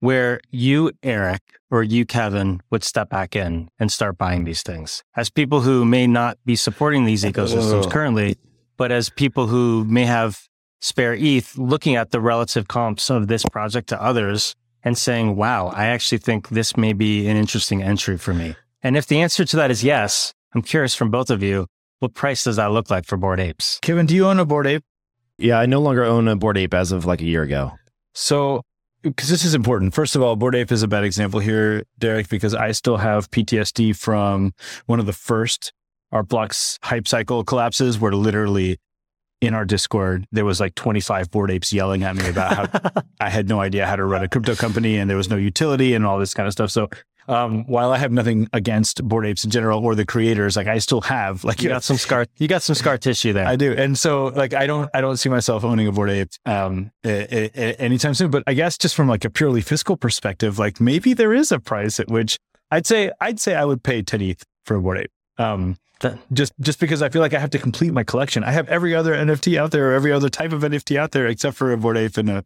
where 0.00 0.38
you, 0.50 0.92
Eric, 1.02 1.40
or 1.70 1.82
you, 1.82 2.04
Kevin, 2.04 2.60
would 2.70 2.84
step 2.84 3.08
back 3.08 3.34
in 3.34 3.70
and 3.78 3.90
start 3.90 4.18
buying 4.18 4.44
these 4.44 4.62
things 4.62 5.02
as 5.16 5.30
people 5.30 5.62
who 5.62 5.82
may 5.82 6.06
not 6.06 6.36
be 6.44 6.56
supporting 6.56 7.06
these 7.06 7.24
ecosystems 7.24 7.90
currently, 7.90 8.36
but 8.76 8.92
as 8.92 9.08
people 9.08 9.46
who 9.46 9.82
may 9.86 10.04
have 10.04 10.46
spare 10.82 11.14
ETH 11.14 11.56
looking 11.56 11.96
at 11.96 12.10
the 12.10 12.20
relative 12.20 12.68
comps 12.68 13.08
of 13.08 13.28
this 13.28 13.44
project 13.50 13.88
to 13.88 14.02
others 14.02 14.54
and 14.82 14.98
saying, 14.98 15.36
wow, 15.36 15.68
I 15.68 15.86
actually 15.86 16.18
think 16.18 16.50
this 16.50 16.76
may 16.76 16.92
be 16.92 17.26
an 17.26 17.38
interesting 17.38 17.82
entry 17.82 18.18
for 18.18 18.34
me. 18.34 18.56
And 18.82 18.98
if 18.98 19.06
the 19.06 19.22
answer 19.22 19.46
to 19.46 19.56
that 19.56 19.70
is 19.70 19.82
yes, 19.82 20.34
I'm 20.54 20.60
curious 20.60 20.94
from 20.94 21.10
both 21.10 21.30
of 21.30 21.42
you, 21.42 21.66
what 22.04 22.12
price 22.12 22.44
does 22.44 22.56
that 22.56 22.70
look 22.70 22.90
like 22.90 23.06
for 23.06 23.16
bored 23.16 23.40
Apes? 23.40 23.78
Kevin, 23.80 24.04
do 24.04 24.14
you 24.14 24.26
own 24.26 24.38
a 24.38 24.44
bored 24.44 24.66
Ape? 24.66 24.84
Yeah, 25.38 25.58
I 25.58 25.64
no 25.64 25.80
longer 25.80 26.04
own 26.04 26.28
a 26.28 26.36
bored 26.36 26.58
Ape 26.58 26.74
as 26.74 26.92
of 26.92 27.06
like 27.06 27.22
a 27.22 27.24
year 27.24 27.42
ago. 27.42 27.72
So 28.12 28.60
because 29.02 29.30
this 29.30 29.42
is 29.42 29.54
important. 29.54 29.94
First 29.94 30.14
of 30.14 30.20
all, 30.20 30.36
bored 30.36 30.54
Ape 30.54 30.70
is 30.70 30.82
a 30.82 30.88
bad 30.88 31.02
example 31.02 31.40
here, 31.40 31.84
Derek, 31.98 32.28
because 32.28 32.54
I 32.54 32.72
still 32.72 32.98
have 32.98 33.30
PTSD 33.30 33.96
from 33.96 34.52
one 34.84 35.00
of 35.00 35.06
the 35.06 35.14
first 35.14 35.72
Art 36.12 36.28
Blocks 36.28 36.78
hype 36.82 37.08
cycle 37.08 37.42
collapses 37.42 37.98
where 37.98 38.12
literally 38.12 38.76
in 39.40 39.54
our 39.54 39.64
Discord, 39.64 40.26
there 40.30 40.44
was 40.44 40.60
like 40.60 40.74
25 40.74 41.30
bored 41.30 41.50
Apes 41.50 41.72
yelling 41.72 42.02
at 42.02 42.16
me 42.16 42.28
about 42.28 42.54
how 42.54 43.02
I 43.20 43.30
had 43.30 43.48
no 43.48 43.60
idea 43.60 43.86
how 43.86 43.96
to 43.96 44.04
run 44.04 44.22
a 44.22 44.28
crypto 44.28 44.54
company 44.54 44.98
and 44.98 45.08
there 45.08 45.16
was 45.16 45.30
no 45.30 45.36
utility 45.36 45.94
and 45.94 46.04
all 46.04 46.18
this 46.18 46.34
kind 46.34 46.46
of 46.46 46.52
stuff. 46.52 46.70
So 46.70 46.90
um, 47.28 47.64
while 47.66 47.90
I 47.90 47.98
have 47.98 48.12
nothing 48.12 48.48
against 48.52 49.02
bored 49.02 49.26
Apes 49.26 49.44
in 49.44 49.50
general 49.50 49.84
or 49.84 49.94
the 49.94 50.04
creators, 50.04 50.56
like 50.56 50.66
I 50.66 50.78
still 50.78 51.00
have 51.02 51.44
like 51.44 51.62
you 51.62 51.68
got 51.68 51.84
some 51.84 51.96
scar, 51.96 52.26
you 52.38 52.48
got 52.48 52.62
some 52.62 52.74
scar 52.74 52.98
tissue 52.98 53.32
there. 53.32 53.46
I 53.46 53.56
do, 53.56 53.72
and 53.72 53.98
so 53.98 54.26
like 54.26 54.54
I 54.54 54.66
don't, 54.66 54.90
I 54.94 55.00
don't 55.00 55.16
see 55.16 55.28
myself 55.28 55.64
owning 55.64 55.86
a 55.86 55.92
bored 55.92 56.10
Ape 56.10 56.30
um, 56.46 56.90
a, 57.04 57.10
a, 57.10 57.50
a, 57.54 57.80
anytime 57.80 58.14
soon. 58.14 58.30
But 58.30 58.44
I 58.46 58.54
guess 58.54 58.76
just 58.78 58.94
from 58.94 59.08
like 59.08 59.24
a 59.24 59.30
purely 59.30 59.60
fiscal 59.60 59.96
perspective, 59.96 60.58
like 60.58 60.80
maybe 60.80 61.14
there 61.14 61.32
is 61.32 61.52
a 61.52 61.58
price 61.58 62.00
at 62.00 62.08
which 62.08 62.38
I'd 62.70 62.86
say, 62.86 63.12
I'd 63.20 63.40
say 63.40 63.54
I 63.54 63.64
would 63.64 63.82
pay 63.82 64.02
10 64.02 64.20
ETH 64.20 64.44
for 64.64 64.76
a 64.76 64.80
bored 64.80 64.98
Ape. 64.98 65.12
Um, 65.38 65.76
just 66.32 66.52
just 66.60 66.80
because 66.80 67.02
I 67.02 67.08
feel 67.08 67.22
like 67.22 67.34
I 67.34 67.38
have 67.38 67.50
to 67.50 67.58
complete 67.58 67.92
my 67.92 68.04
collection. 68.04 68.44
I 68.44 68.50
have 68.50 68.68
every 68.68 68.94
other 68.94 69.14
NFT 69.14 69.58
out 69.58 69.70
there, 69.70 69.90
or 69.90 69.94
every 69.94 70.12
other 70.12 70.28
type 70.28 70.52
of 70.52 70.62
NFT 70.62 70.96
out 70.96 71.12
there, 71.12 71.26
except 71.26 71.56
for 71.56 71.72
a 71.72 71.76
bored 71.76 71.96
Ape 71.96 72.16
and 72.18 72.28
a, 72.28 72.44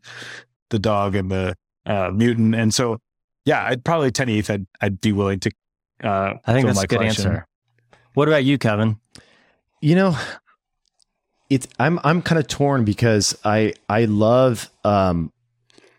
the 0.71 0.79
dog 0.79 1.15
and 1.15 1.31
the 1.31 1.57
uh, 1.87 2.11
mutant. 2.13 2.55
And 2.55 2.73
so 2.73 2.99
yeah, 3.45 3.65
I'd 3.65 3.85
probably 3.85 4.11
10 4.11 4.29
ETH. 4.29 4.51
I'd, 4.51 4.67
I'd 4.81 5.01
be 5.01 5.13
willing 5.13 5.41
to. 5.41 5.51
Uh, 6.03 6.35
I 6.47 6.53
think 6.53 6.67
that's 6.67 6.83
a 6.83 6.87
good 6.87 6.99
collection. 6.99 7.27
answer. 7.27 7.47
What 8.15 8.29
about 8.29 8.45
you, 8.45 8.59
Kevin? 8.59 8.99
You 9.81 9.95
know, 9.95 10.19
it's 11.51 11.67
I'm 11.79 11.99
I'm 12.05 12.23
kind 12.23 12.39
of 12.39 12.47
torn 12.49 12.85
because 12.85 13.37
I 13.45 13.75
I 13.89 14.05
love 14.05 14.71
um 14.85 15.33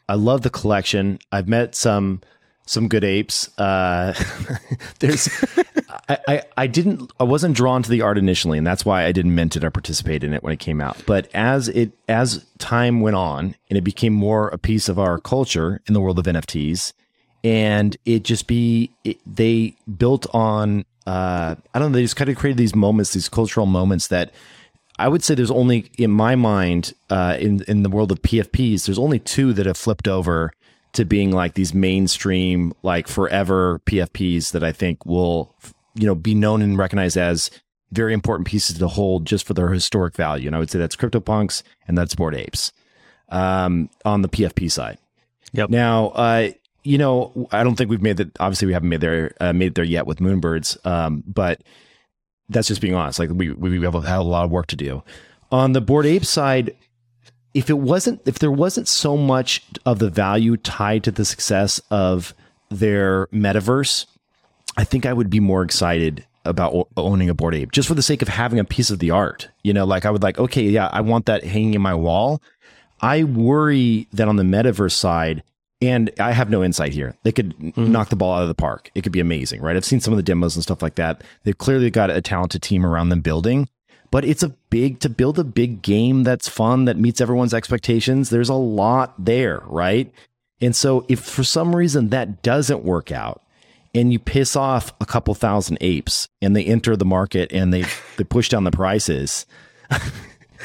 I 0.08 0.16
love 0.16 0.42
the 0.42 0.50
collection. 0.50 1.20
I've 1.32 1.48
met 1.48 1.76
some 1.76 2.22
some 2.66 2.88
good 2.88 3.04
apes. 3.04 3.50
Uh, 3.58 4.14
there's 5.00 5.30
I, 6.08 6.18
I, 6.28 6.42
I 6.58 6.68
didn't 6.68 7.12
I 7.20 7.24
wasn't 7.24 7.56
drawn 7.56 7.82
to 7.84 7.90
the 7.90 8.02
art 8.02 8.18
initially, 8.18 8.58
and 8.58 8.68
that's 8.68 8.86
why 8.86 9.06
I 9.06 9.12
didn't 9.12 9.34
mint 9.34 9.56
it 9.56 9.64
or 9.64 9.72
participate 9.72 10.24
in 10.24 10.34
it 10.34 10.44
when 10.44 10.54
it 10.54 10.60
came 10.60 10.80
out. 10.82 11.02
But 11.06 11.30
as 11.34 11.68
it 11.70 11.94
as 12.08 12.46
time 12.58 13.02
went 13.02 13.16
on 13.16 13.56
and 13.70 13.78
it 13.78 13.84
became 13.84 14.14
more 14.14 14.50
a 14.50 14.58
piece 14.58 14.88
of 14.88 15.00
our 15.00 15.20
culture 15.20 15.82
in 15.88 15.94
the 15.94 16.02
world 16.02 16.20
of 16.20 16.26
NFTs, 16.26 16.94
and 17.44 17.96
it 18.06 18.24
just 18.24 18.48
be 18.48 18.92
it, 19.04 19.18
they 19.26 19.76
built 19.98 20.28
on 20.34 20.86
uh, 21.08 21.56
I 21.74 21.80
don't 21.80 21.92
know 21.92 21.98
they 21.98 22.04
just 22.04 22.16
kind 22.16 22.30
of 22.30 22.38
created 22.38 22.58
these 22.58 22.76
moments, 22.76 23.14
these 23.14 23.30
cultural 23.30 23.66
moments 23.66 24.08
that 24.08 24.32
I 24.98 25.08
would 25.08 25.24
say 25.24 25.34
there's 25.34 25.50
only 25.50 25.90
in 25.98 26.12
my 26.12 26.36
mind 26.36 26.94
uh, 27.10 27.38
in 27.40 27.64
in 27.64 27.84
the 27.84 27.90
world 27.90 28.12
of 28.12 28.22
PFPs, 28.22 28.86
there's 28.86 29.00
only 29.00 29.20
two 29.20 29.54
that 29.54 29.66
have 29.66 29.78
flipped 29.78 30.08
over 30.08 30.52
to 30.94 31.06
being 31.06 31.32
like 31.32 31.54
these 31.54 31.74
mainstream 31.74 32.74
like 32.84 33.08
forever 33.08 33.80
PFPs 33.86 34.52
that 34.52 34.64
I 34.64 34.72
think 34.72 35.06
will 35.06 35.56
you 35.96 36.06
know 36.06 36.16
be 36.16 36.36
known 36.36 36.62
and 36.62 36.78
recognized 36.78 37.18
as 37.18 37.50
very 37.92 38.14
important 38.14 38.48
pieces 38.48 38.78
to 38.78 38.88
hold 38.88 39.26
just 39.26 39.48
for 39.48 39.54
their 39.54 39.70
historic 39.70 40.16
value. 40.16 40.48
And 40.48 40.56
I 40.56 40.60
would 40.60 40.70
say 40.70 40.80
that's 40.80 40.96
CryptoPunks 40.96 41.64
and 41.88 41.98
that's 41.98 42.14
Bored 42.14 42.36
Apes 42.36 42.72
um, 43.30 43.90
on 44.06 44.22
the 44.22 44.30
PFP 44.30 44.72
side. 44.72 45.00
Yep. 45.54 45.70
Now, 45.72 46.10
uh, 46.10 46.50
you 46.84 46.98
know, 46.98 47.48
I 47.52 47.64
don't 47.64 47.76
think 47.76 47.90
we've 47.90 48.02
made 48.02 48.18
that. 48.18 48.40
Obviously, 48.40 48.68
we 48.68 48.74
haven't 48.74 48.90
made 48.90 49.02
there 49.02 49.34
uh, 49.40 49.54
made 49.54 49.68
it 49.68 49.76
there 49.76 49.84
yet 49.84 50.08
with 50.08 50.20
Moonbirds, 50.20 50.86
um, 50.86 51.24
but 51.28 51.62
that's 52.48 52.68
just 52.68 52.82
being 52.82 52.96
honest. 52.96 53.20
Like 53.20 53.30
we 53.32 53.52
we 53.52 53.82
have 53.84 53.94
had 53.94 54.20
a 54.20 54.22
lot 54.22 54.46
of 54.46 54.52
work 54.52 54.68
to 54.68 54.76
do 54.76 55.04
on 55.52 55.74
the 55.74 55.82
bored 55.82 56.06
Ape 56.06 56.26
side. 56.26 56.76
If 57.54 57.70
it 57.70 57.80
wasn't, 57.80 58.22
if 58.26 58.40
there 58.40 58.52
wasn't 58.52 58.88
so 58.88 59.18
much 59.18 59.64
of 59.86 60.00
the 60.00 60.10
value 60.10 60.56
tied 60.56 61.04
to 61.06 61.12
the 61.12 61.26
success 61.26 61.82
of 61.90 62.34
their 62.70 63.26
metaverse, 63.28 64.06
I 64.78 64.84
think 64.84 65.06
I 65.06 65.14
would 65.14 65.32
be 65.32 65.40
more 65.40 65.64
excited 65.64 66.26
about 66.46 66.88
owning 66.96 67.30
a 67.30 67.34
bored 67.34 67.56
Ape 67.56 67.72
just 67.72 67.88
for 67.88 67.96
the 67.96 68.04
sake 68.04 68.22
of 68.22 68.28
having 68.28 68.60
a 68.60 68.64
piece 68.64 68.92
of 68.92 69.00
the 69.00 69.12
art. 69.12 69.50
You 69.64 69.74
know, 69.74 69.86
like 69.86 70.06
I 70.06 70.12
would 70.12 70.22
like, 70.22 70.38
okay, 70.38 70.62
yeah, 70.62 70.90
I 70.94 71.02
want 71.02 71.26
that 71.26 71.44
hanging 71.44 71.74
in 71.74 71.82
my 71.82 71.96
wall 71.96 72.40
I 73.02 73.24
worry 73.24 74.08
that 74.14 74.28
on 74.28 74.36
the 74.36 74.44
metaverse 74.44 74.94
side, 74.94 75.44
and 75.82 76.12
I 76.20 76.32
have 76.32 76.50
no 76.50 76.64
insight 76.64 76.92
here. 76.92 77.16
They 77.24 77.32
could 77.32 77.58
mm-hmm. 77.58 77.92
knock 77.92 78.10
the 78.10 78.16
ball 78.16 78.36
out 78.36 78.42
of 78.42 78.48
the 78.48 78.56
park. 78.56 78.92
It 78.96 79.02
could 79.02 79.12
be 79.12 79.20
amazing, 79.20 79.62
right? 79.62 79.76
I've 79.76 79.86
seen 79.86 80.02
some 80.02 80.14
of 80.14 80.18
the 80.18 80.24
demos 80.24 80.56
and 80.56 80.64
stuff 80.64 80.82
like 80.82 80.96
that. 80.96 81.24
They've 81.44 81.58
clearly 81.58 81.90
got 81.90 82.10
a 82.10 82.22
talented 82.22 82.62
team 82.62 82.86
around 82.86 83.10
them 83.10 83.22
building, 83.22 83.70
but 84.12 84.26
it's 84.26 84.44
a 84.44 84.50
big 84.70 85.00
to 85.00 85.10
build 85.10 85.40
a 85.40 85.44
big 85.44 85.82
game 85.82 86.24
that's 86.24 86.50
fun 86.50 86.86
that 86.86 86.98
meets 86.98 87.22
everyone's 87.22 87.54
expectations. 87.54 88.30
There's 88.30 88.50
a 88.50 88.56
lot 88.56 89.14
there, 89.24 89.62
right? 89.66 90.12
And 90.62 90.76
so 90.76 91.06
if 91.08 91.22
for 91.22 91.44
some 91.44 91.76
reason 91.76 92.10
that 92.10 92.42
doesn't 92.42 92.84
work 92.84 93.12
out 93.12 93.42
and 93.96 94.12
you 94.12 94.20
piss 94.20 94.56
off 94.56 94.94
a 95.00 95.06
couple 95.06 95.34
thousand 95.34 95.78
apes 95.82 96.28
and 96.42 96.56
they 96.56 96.66
enter 96.66 96.96
the 96.96 97.06
market 97.06 97.52
and 97.54 97.74
they 97.74 97.86
they 98.18 98.24
push 98.24 98.50
down 98.50 98.66
the 98.66 98.72
prices 98.72 99.46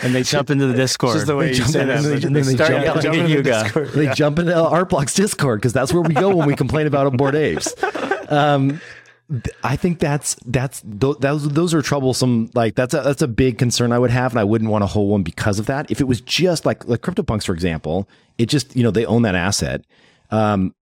and 0.03 0.15
they 0.15 0.23
jump 0.23 0.51
into 0.51 0.67
the 0.67 0.75
Discord. 0.75 1.15
Just 1.15 1.27
the 1.27 1.37
way 1.37 1.53
they 1.53 1.59
you 1.59 1.65
say 1.65 1.85
that. 1.85 1.99
And 1.99 2.05
they, 2.05 2.27
and 2.27 2.37
they, 2.37 2.43
they 2.43 2.55
start 2.55 2.71
jump, 2.71 3.03
yelling 3.03 3.21
at 3.21 3.29
Yuga. 3.29 3.91
They 3.95 4.05
yeah. 4.05 4.15
jump 4.15 4.39
into 4.39 4.53
Artblock's 4.53 5.15
Discord 5.15 5.61
because 5.61 5.73
that's 5.73 5.93
where 5.93 6.03
we 6.03 6.15
go 6.15 6.35
when 6.35 6.47
we 6.47 6.57
complain 6.57 6.87
about 6.87 7.17
bored 7.17 7.35
apes. 7.35 7.75
Um, 8.29 8.81
I 9.63 9.77
think 9.77 10.01
that's 10.01 10.37
that's 10.45 10.83
those 10.85 11.49
those 11.49 11.73
are 11.73 11.81
troublesome. 11.81 12.51
Like 12.55 12.75
that's 12.75 12.93
a 12.93 13.01
that's 13.01 13.23
a 13.23 13.29
big 13.29 13.59
concern 13.59 13.93
I 13.93 13.99
would 13.99 14.11
have, 14.11 14.33
and 14.33 14.41
I 14.41 14.45
wouldn't 14.45 14.71
want 14.71 14.85
a 14.85 14.87
whole 14.87 15.09
one 15.09 15.23
because 15.23 15.59
of 15.59 15.67
that. 15.67 15.91
If 15.91 16.01
it 16.01 16.05
was 16.05 16.21
just 16.21 16.67
like 16.67 16.87
like 16.87 17.01
CryptoPunks, 17.01 17.47
for 17.47 17.55
example, 17.55 18.09
it 18.37 18.47
just 18.47 18.77
you 18.77 18.83
know 18.83 18.91
they 18.91 19.07
own 19.07 19.23
that 19.23 19.35
asset. 19.35 19.85
Um, 20.31 20.75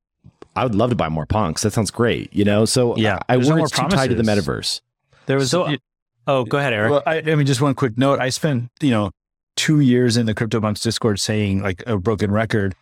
I 0.56 0.64
would 0.64 0.74
love 0.74 0.90
to 0.90 0.96
buy 0.96 1.08
more 1.08 1.24
punks. 1.24 1.62
That 1.62 1.72
sounds 1.72 1.90
great. 1.90 2.32
You 2.32 2.44
know, 2.44 2.64
so 2.64 2.96
yeah, 2.96 3.20
I, 3.28 3.34
I 3.34 3.36
worry 3.36 3.62
it's 3.62 3.70
too 3.70 3.86
tied 3.88 4.10
to 4.10 4.16
the 4.16 4.22
metaverse. 4.24 4.80
There 5.26 5.36
was 5.36 5.50
so, 5.50 5.76
Oh, 6.26 6.44
go 6.44 6.58
ahead, 6.58 6.72
Eric. 6.72 6.90
Well, 6.90 7.02
I, 7.06 7.18
I 7.18 7.34
mean, 7.34 7.46
just 7.46 7.60
one 7.60 7.74
quick 7.74 7.98
note. 7.98 8.20
I 8.20 8.28
spent, 8.28 8.70
you 8.80 8.90
know, 8.90 9.10
two 9.56 9.80
years 9.80 10.16
in 10.16 10.26
the 10.26 10.34
CryptoPunks 10.34 10.82
Discord 10.82 11.20
saying 11.20 11.62
like 11.62 11.82
a 11.86 11.98
broken 11.98 12.30
record. 12.30 12.74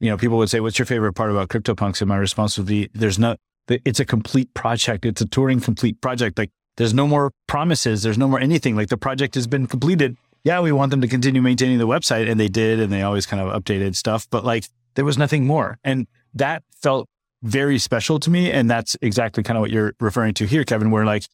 You 0.00 0.10
know, 0.10 0.16
people 0.16 0.38
would 0.38 0.50
say, 0.50 0.60
"What's 0.60 0.78
your 0.78 0.86
favorite 0.86 1.14
part 1.14 1.30
about 1.30 1.48
CryptoPunks?" 1.48 2.00
And 2.00 2.08
my 2.08 2.16
response 2.16 2.56
would 2.58 2.66
be, 2.66 2.88
"There's 2.94 3.18
no. 3.18 3.36
It's 3.68 4.00
a 4.00 4.04
complete 4.04 4.52
project. 4.54 5.04
It's 5.04 5.20
a 5.20 5.26
Turing 5.26 5.62
complete 5.62 6.00
project. 6.00 6.38
Like, 6.38 6.50
there's 6.76 6.94
no 6.94 7.06
more 7.06 7.32
promises. 7.46 8.02
There's 8.02 8.16
no 8.16 8.26
more 8.28 8.40
anything. 8.40 8.76
Like, 8.76 8.88
the 8.88 8.96
project 8.96 9.34
has 9.34 9.46
been 9.46 9.66
completed. 9.66 10.16
Yeah, 10.44 10.60
we 10.60 10.72
want 10.72 10.90
them 10.90 11.00
to 11.00 11.08
continue 11.08 11.42
maintaining 11.42 11.78
the 11.78 11.86
website, 11.86 12.30
and 12.30 12.38
they 12.40 12.48
did, 12.48 12.80
and 12.80 12.92
they 12.92 13.02
always 13.02 13.26
kind 13.26 13.42
of 13.42 13.62
updated 13.62 13.96
stuff. 13.96 14.26
But 14.30 14.44
like, 14.44 14.66
there 14.94 15.04
was 15.04 15.18
nothing 15.18 15.46
more, 15.46 15.78
and 15.84 16.06
that 16.34 16.62
felt 16.80 17.08
very 17.42 17.78
special 17.78 18.18
to 18.20 18.30
me. 18.30 18.50
And 18.50 18.70
that's 18.70 18.96
exactly 19.02 19.42
kind 19.42 19.56
of 19.56 19.60
what 19.60 19.70
you're 19.70 19.94
referring 20.00 20.34
to 20.34 20.46
here, 20.46 20.64
Kevin. 20.64 20.90
Where 20.90 21.04
like 21.04 21.26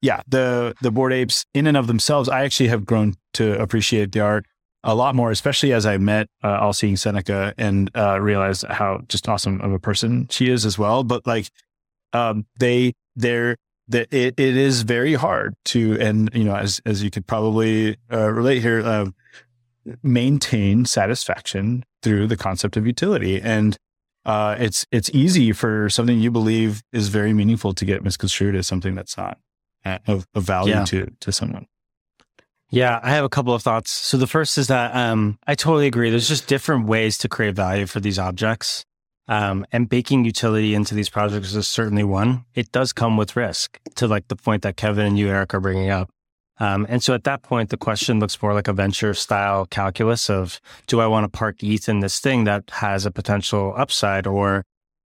yeah, 0.00 0.22
the 0.28 0.74
the 0.80 0.90
bored 0.90 1.12
apes 1.12 1.44
in 1.54 1.66
and 1.66 1.76
of 1.76 1.86
themselves, 1.86 2.28
I 2.28 2.44
actually 2.44 2.68
have 2.68 2.84
grown 2.84 3.14
to 3.34 3.60
appreciate 3.60 4.12
the 4.12 4.20
art 4.20 4.46
a 4.84 4.94
lot 4.94 5.14
more, 5.14 5.30
especially 5.30 5.72
as 5.72 5.86
I 5.86 5.98
met 5.98 6.28
uh, 6.44 6.58
All 6.60 6.72
Seeing 6.72 6.96
Seneca 6.96 7.52
and 7.58 7.90
uh, 7.96 8.20
realized 8.20 8.64
how 8.64 9.00
just 9.08 9.28
awesome 9.28 9.60
of 9.60 9.72
a 9.72 9.78
person 9.78 10.28
she 10.30 10.50
is 10.50 10.64
as 10.64 10.78
well. 10.78 11.02
But 11.02 11.26
like, 11.26 11.50
um, 12.12 12.46
they 12.58 12.92
they're 13.16 13.56
that 13.88 14.12
it, 14.12 14.38
it 14.38 14.56
is 14.56 14.82
very 14.82 15.14
hard 15.14 15.54
to 15.64 15.98
and 16.00 16.30
you 16.32 16.44
know 16.44 16.54
as 16.54 16.80
as 16.86 17.02
you 17.02 17.10
could 17.10 17.26
probably 17.26 17.96
uh, 18.12 18.30
relate 18.30 18.60
here 18.60 18.80
uh, 18.80 19.06
maintain 20.02 20.84
satisfaction 20.84 21.84
through 22.02 22.26
the 22.26 22.36
concept 22.36 22.76
of 22.76 22.86
utility 22.86 23.40
and 23.40 23.76
uh, 24.26 24.56
it's 24.58 24.86
it's 24.92 25.10
easy 25.10 25.52
for 25.52 25.88
something 25.88 26.20
you 26.20 26.30
believe 26.30 26.82
is 26.92 27.08
very 27.08 27.32
meaningful 27.32 27.72
to 27.72 27.84
get 27.84 28.04
misconstrued 28.04 28.54
as 28.54 28.66
something 28.66 28.94
that's 28.94 29.16
not 29.16 29.38
of, 30.06 30.26
of 30.34 30.44
value 30.44 30.74
yeah. 30.74 30.84
to 30.84 31.10
to 31.20 31.32
someone. 31.32 31.66
Yeah, 32.70 33.00
I 33.02 33.10
have 33.10 33.24
a 33.24 33.30
couple 33.30 33.54
of 33.54 33.62
thoughts. 33.62 33.90
So 33.90 34.18
the 34.18 34.26
first 34.26 34.58
is 34.58 34.66
that 34.66 34.94
um, 34.94 35.38
I 35.46 35.54
totally 35.54 35.86
agree. 35.86 36.10
There's 36.10 36.28
just 36.28 36.46
different 36.46 36.86
ways 36.86 37.16
to 37.18 37.28
create 37.28 37.54
value 37.54 37.86
for 37.86 38.00
these 38.00 38.18
objects. 38.18 38.84
Um, 39.26 39.66
and 39.72 39.88
baking 39.88 40.24
utility 40.24 40.74
into 40.74 40.94
these 40.94 41.10
projects 41.10 41.54
is 41.54 41.68
certainly 41.68 42.04
one. 42.04 42.44
It 42.54 42.72
does 42.72 42.92
come 42.92 43.16
with 43.16 43.36
risk 43.36 43.78
to 43.96 44.06
like 44.06 44.28
the 44.28 44.36
point 44.36 44.62
that 44.62 44.76
Kevin 44.76 45.06
and 45.06 45.18
you, 45.18 45.28
Eric, 45.28 45.54
are 45.54 45.60
bringing 45.60 45.90
up. 45.90 46.10
Um, 46.60 46.86
and 46.88 47.02
so 47.02 47.14
at 47.14 47.24
that 47.24 47.42
point, 47.42 47.70
the 47.70 47.76
question 47.76 48.20
looks 48.20 48.40
more 48.42 48.52
like 48.52 48.68
a 48.68 48.72
venture 48.72 49.14
style 49.14 49.66
calculus 49.66 50.28
of 50.28 50.60
do 50.86 51.00
I 51.00 51.06
want 51.06 51.24
to 51.24 51.36
park 51.36 51.62
ETH 51.62 51.88
in 51.88 52.00
this 52.00 52.18
thing 52.18 52.44
that 52.44 52.64
has 52.70 53.06
a 53.06 53.10
potential 53.10 53.74
upside 53.76 54.26
or 54.26 54.64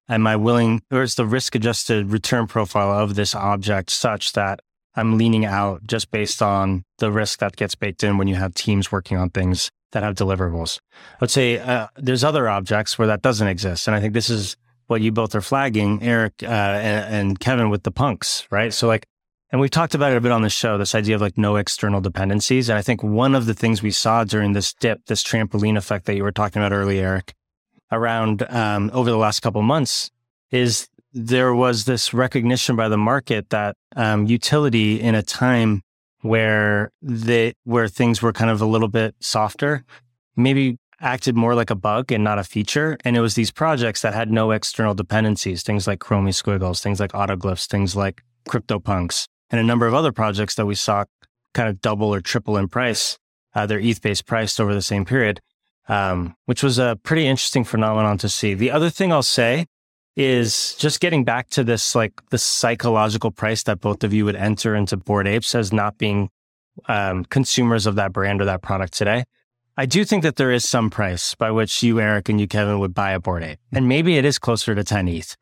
am 0.10 0.26
I 0.26 0.36
willing, 0.36 0.82
or 0.92 1.02
is 1.02 1.16
the 1.16 1.26
risk 1.26 1.56
adjusted 1.56 2.12
return 2.12 2.48
profile 2.48 2.92
of 2.92 3.16
this 3.16 3.36
object 3.36 3.92
such 3.92 4.34
that 4.34 4.62
I'm 4.96 5.18
leaning 5.18 5.46
out 5.46 5.86
just 5.86 6.12
based 6.12 6.42
on 6.42 6.84
the 7.00 7.12
risk 7.12 7.40
that 7.40 7.56
gets 7.56 7.76
baked 7.76 8.04
in 8.04 8.18
when 8.18 8.28
you 8.28 8.36
have 8.36 8.54
teams 8.54 8.92
working 8.92 9.18
on 9.18 9.30
things 9.30 9.72
that 9.94 10.04
have 10.04 10.16
deliverables? 10.16 10.80
I 11.14 11.18
would 11.22 11.32
say 11.32 11.60
uh, 11.60 11.88
there's 11.96 12.24
other 12.24 12.50
objects 12.50 12.98
where 12.98 13.08
that 13.08 13.22
doesn't 13.22 13.48
exist. 13.48 13.88
And 13.88 13.96
I 13.96 14.02
think 14.02 14.14
this 14.14 14.30
is 14.30 14.58
what 14.88 15.02
you 15.02 15.12
both 15.12 15.34
are 15.34 15.42
flagging, 15.42 16.04
Eric 16.04 16.34
uh, 16.44 16.48
and, 16.48 17.16
and 17.16 17.40
Kevin, 17.40 17.70
with 17.70 17.84
the 17.84 17.92
punks, 17.92 18.46
right? 18.52 18.74
So, 18.74 18.88
like, 18.88 19.08
and 19.52 19.62
we've 19.62 19.72
talked 19.72 19.96
about 19.96 20.12
it 20.12 20.18
a 20.18 20.22
bit 20.22 20.32
on 20.32 20.42
the 20.42 20.50
show, 20.50 20.78
this 20.78 20.96
idea 20.96 21.16
of 21.16 21.22
like 21.22 21.38
no 21.38 21.56
external 21.56 22.02
dependencies. 22.02 22.70
And 22.70 22.78
I 22.78 22.82
think 22.82 23.04
one 23.04 23.36
of 23.36 23.46
the 23.46 23.54
things 23.54 23.82
we 23.84 23.92
saw 23.92 24.24
during 24.24 24.54
this 24.54 24.74
dip, 24.74 25.06
this 25.06 25.24
trampoline 25.24 25.78
effect 25.78 26.06
that 26.06 26.16
you 26.16 26.24
were 26.24 26.32
talking 26.32 26.62
about 26.62 26.76
earlier, 26.76 27.06
Eric, 27.06 27.34
around 27.92 28.44
um, 28.50 28.90
over 28.94 29.10
the 29.10 29.18
last 29.18 29.42
couple 29.42 29.62
months 29.62 30.10
is 30.50 30.90
there 31.14 31.54
was 31.54 31.86
this 31.86 32.14
recognition 32.14 32.76
by 32.76 32.90
the 32.90 32.98
market 32.98 33.50
that 33.50 33.76
um, 33.96 34.26
utility 34.26 35.00
in 35.00 35.16
a 35.16 35.22
time 35.22 35.82
where 36.22 36.90
the 37.02 37.54
where 37.64 37.88
things 37.88 38.22
were 38.22 38.34
kind 38.34 38.50
of 38.50 38.62
a 38.62 38.66
little 38.66 38.88
bit 38.88 39.16
softer, 39.20 39.84
maybe 40.36 40.78
acted 41.02 41.36
more 41.36 41.54
like 41.54 41.70
a 41.70 41.76
bug 41.76 42.12
and 42.12 42.24
not 42.24 42.40
a 42.40 42.44
feature. 42.44 42.98
And 43.04 43.18
it 43.18 43.20
was 43.20 43.36
these 43.36 43.52
projects 43.52 44.02
that 44.02 44.14
had 44.14 44.32
no 44.32 44.52
external 44.52 44.94
dependencies, 44.94 45.62
things 45.62 45.86
like 45.86 46.00
Chromie 46.00 46.34
Squiggles, 46.34 46.82
things 46.82 47.00
like 47.00 47.12
Autoglyphs, 47.12 47.68
things 47.68 47.96
like 47.96 48.24
CryptoPunks, 48.48 49.28
and 49.50 49.60
a 49.60 49.64
number 49.64 49.86
of 49.86 49.94
other 49.94 50.12
projects 50.12 50.56
that 50.56 50.66
we 50.66 50.76
saw 50.76 51.04
kind 51.54 51.70
of 51.70 51.82
double 51.82 52.14
or 52.14 52.22
triple 52.22 52.58
in 52.58 52.70
price, 52.70 53.18
uh, 53.54 53.66
their 53.66 53.80
ETH 53.80 54.02
based 54.02 54.26
price 54.26 54.60
over 54.60 54.74
the 54.74 54.82
same 54.82 55.06
period 55.06 55.42
um, 55.88 56.36
which 56.46 56.64
was 56.64 56.80
a 56.80 56.98
pretty 57.04 57.28
interesting 57.28 57.64
phenomenon 57.64 58.18
to 58.20 58.30
see. 58.30 58.54
The 58.54 58.72
other 58.72 58.90
thing 58.90 59.12
I'll 59.12 59.24
say 59.24 59.66
is 60.16 60.76
just 60.76 61.00
getting 61.00 61.24
back 61.24 61.50
to 61.50 61.64
this, 61.64 61.96
like 61.96 62.14
the 62.30 62.38
psychological 62.38 63.32
price 63.32 63.64
that 63.64 63.82
both 63.82 64.04
of 64.04 64.14
you 64.14 64.26
would 64.26 64.36
enter 64.36 64.76
into 64.76 64.98
Bored 64.98 65.28
Apes 65.28 65.56
as 65.56 65.74
not 65.74 65.98
being 65.98 66.30
um, 66.88 67.26
consumers 67.26 67.86
of 67.86 67.96
that 67.96 68.14
brand 68.14 68.42
or 68.42 68.46
that 68.46 68.62
product 68.62 68.94
today. 68.94 69.24
I 69.76 69.88
do 69.88 70.06
think 70.06 70.22
that 70.22 70.36
there 70.36 70.52
is 70.52 70.68
some 70.68 70.92
price 70.92 71.34
by 71.34 71.50
which 71.50 71.82
you, 71.82 72.00
Eric, 72.00 72.30
and 72.30 72.40
you, 72.40 72.48
Kevin, 72.48 72.80
would 72.80 72.94
buy 72.94 73.12
a 73.12 73.20
Bored 73.20 73.44
Ape. 73.44 73.60
And 73.72 73.88
maybe 73.88 74.18
it 74.18 74.26
is 74.26 74.38
closer 74.38 74.76
to 74.76 74.84
10 74.84 75.08
ETH. 75.08 75.36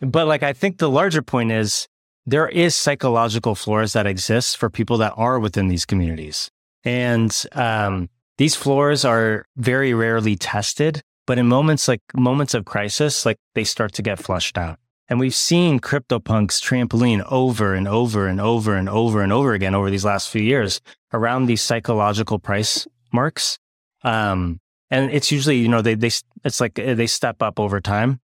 But 0.00 0.26
like, 0.26 0.42
I 0.42 0.54
think 0.54 0.78
the 0.78 0.88
larger 0.88 1.20
point 1.20 1.52
is 1.52 1.86
there 2.26 2.48
is 2.48 2.74
psychological 2.74 3.54
floors 3.54 3.92
that 3.92 4.06
exist 4.06 4.56
for 4.56 4.70
people 4.70 4.96
that 4.98 5.12
are 5.16 5.38
within 5.38 5.68
these 5.68 5.84
communities. 5.84 6.50
And 6.84 7.44
um, 7.52 8.08
these 8.38 8.54
floors 8.54 9.04
are 9.04 9.44
very 9.56 9.92
rarely 9.92 10.36
tested, 10.36 11.02
but 11.26 11.38
in 11.38 11.46
moments 11.46 11.88
like 11.88 12.02
moments 12.14 12.54
of 12.54 12.64
crisis, 12.64 13.24
like 13.24 13.38
they 13.54 13.64
start 13.64 13.92
to 13.94 14.02
get 14.02 14.18
flushed 14.18 14.58
out. 14.58 14.78
And 15.08 15.20
we've 15.20 15.34
seen 15.34 15.80
CryptoPunks 15.80 16.60
trampoline 16.62 17.22
over 17.30 17.74
and 17.74 17.86
over 17.86 18.26
and 18.26 18.40
over 18.40 18.74
and 18.74 18.88
over 18.88 19.22
and 19.22 19.32
over 19.32 19.52
again 19.52 19.74
over 19.74 19.90
these 19.90 20.04
last 20.04 20.30
few 20.30 20.42
years 20.42 20.80
around 21.12 21.46
these 21.46 21.60
psychological 21.60 22.38
price 22.38 22.86
marks. 23.12 23.58
Um, 24.02 24.60
and 24.90 25.10
it's 25.10 25.30
usually, 25.30 25.58
you 25.58 25.68
know, 25.68 25.82
they, 25.82 25.94
they, 25.94 26.10
it's 26.44 26.60
like 26.60 26.78
uh, 26.78 26.94
they 26.94 27.06
step 27.06 27.42
up 27.42 27.60
over 27.60 27.80
time. 27.80 28.20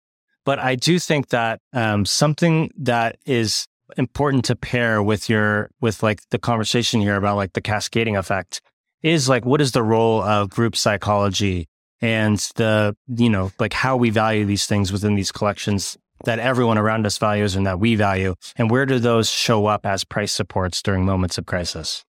But 0.47 0.59
I 0.59 0.75
do 0.75 0.99
think 0.99 1.29
that, 1.29 1.61
um, 1.75 2.07
something 2.07 2.71
that 2.79 3.19
is 3.27 3.67
important 3.99 4.47
to 4.47 4.57
pair 4.57 5.03
with 5.03 5.29
your, 5.29 5.71
with 5.81 6.03
like 6.03 6.23
the 6.31 6.39
conversation 6.39 7.01
here 7.01 7.17
about 7.17 7.37
like 7.37 7.53
the 7.53 7.61
cascading 7.61 8.17
effect 8.17 8.63
is 9.03 9.29
like, 9.29 9.45
what 9.45 9.61
is 9.61 9.73
the 9.73 9.83
role 9.83 10.23
of 10.23 10.49
group 10.49 10.77
psychology 10.77 11.69
and 12.01 12.39
the, 12.57 12.97
you 13.09 13.29
know, 13.29 13.53
like 13.59 13.73
how 13.73 13.97
we 13.97 14.11
value 14.11 14.45
these 14.45 14.67
things 14.67 14.93
within 14.93 15.15
these 15.15 15.33
collections 15.33 15.97
that 16.25 16.39
everyone 16.39 16.79
around 16.79 17.07
us 17.07 17.19
values 17.19 17.57
and 17.57 17.67
that 17.67 17.79
we 17.79 17.95
value? 17.95 18.35
And 18.57 18.71
where 18.71 18.87
do 18.87 18.99
those 18.99 19.31
show 19.31 19.67
up 19.67 19.87
as 19.87 20.05
price 20.05 20.33
supports 20.33 20.83
during 20.83 21.05
moments 21.05 21.39
of 21.39 21.47
crisis? 21.47 22.05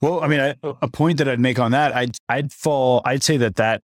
Well, 0.00 0.22
I 0.22 0.26
mean, 0.26 0.40
I, 0.40 0.56
a 0.62 0.88
point 0.88 1.18
that 1.18 1.28
I'd 1.28 1.38
make 1.38 1.60
on 1.60 1.70
that, 1.70 1.94
I'd, 1.94 2.16
I'd 2.28 2.52
fall, 2.52 3.02
I'd 3.04 3.22
say 3.22 3.36
that 3.36 3.56
that 3.56 3.82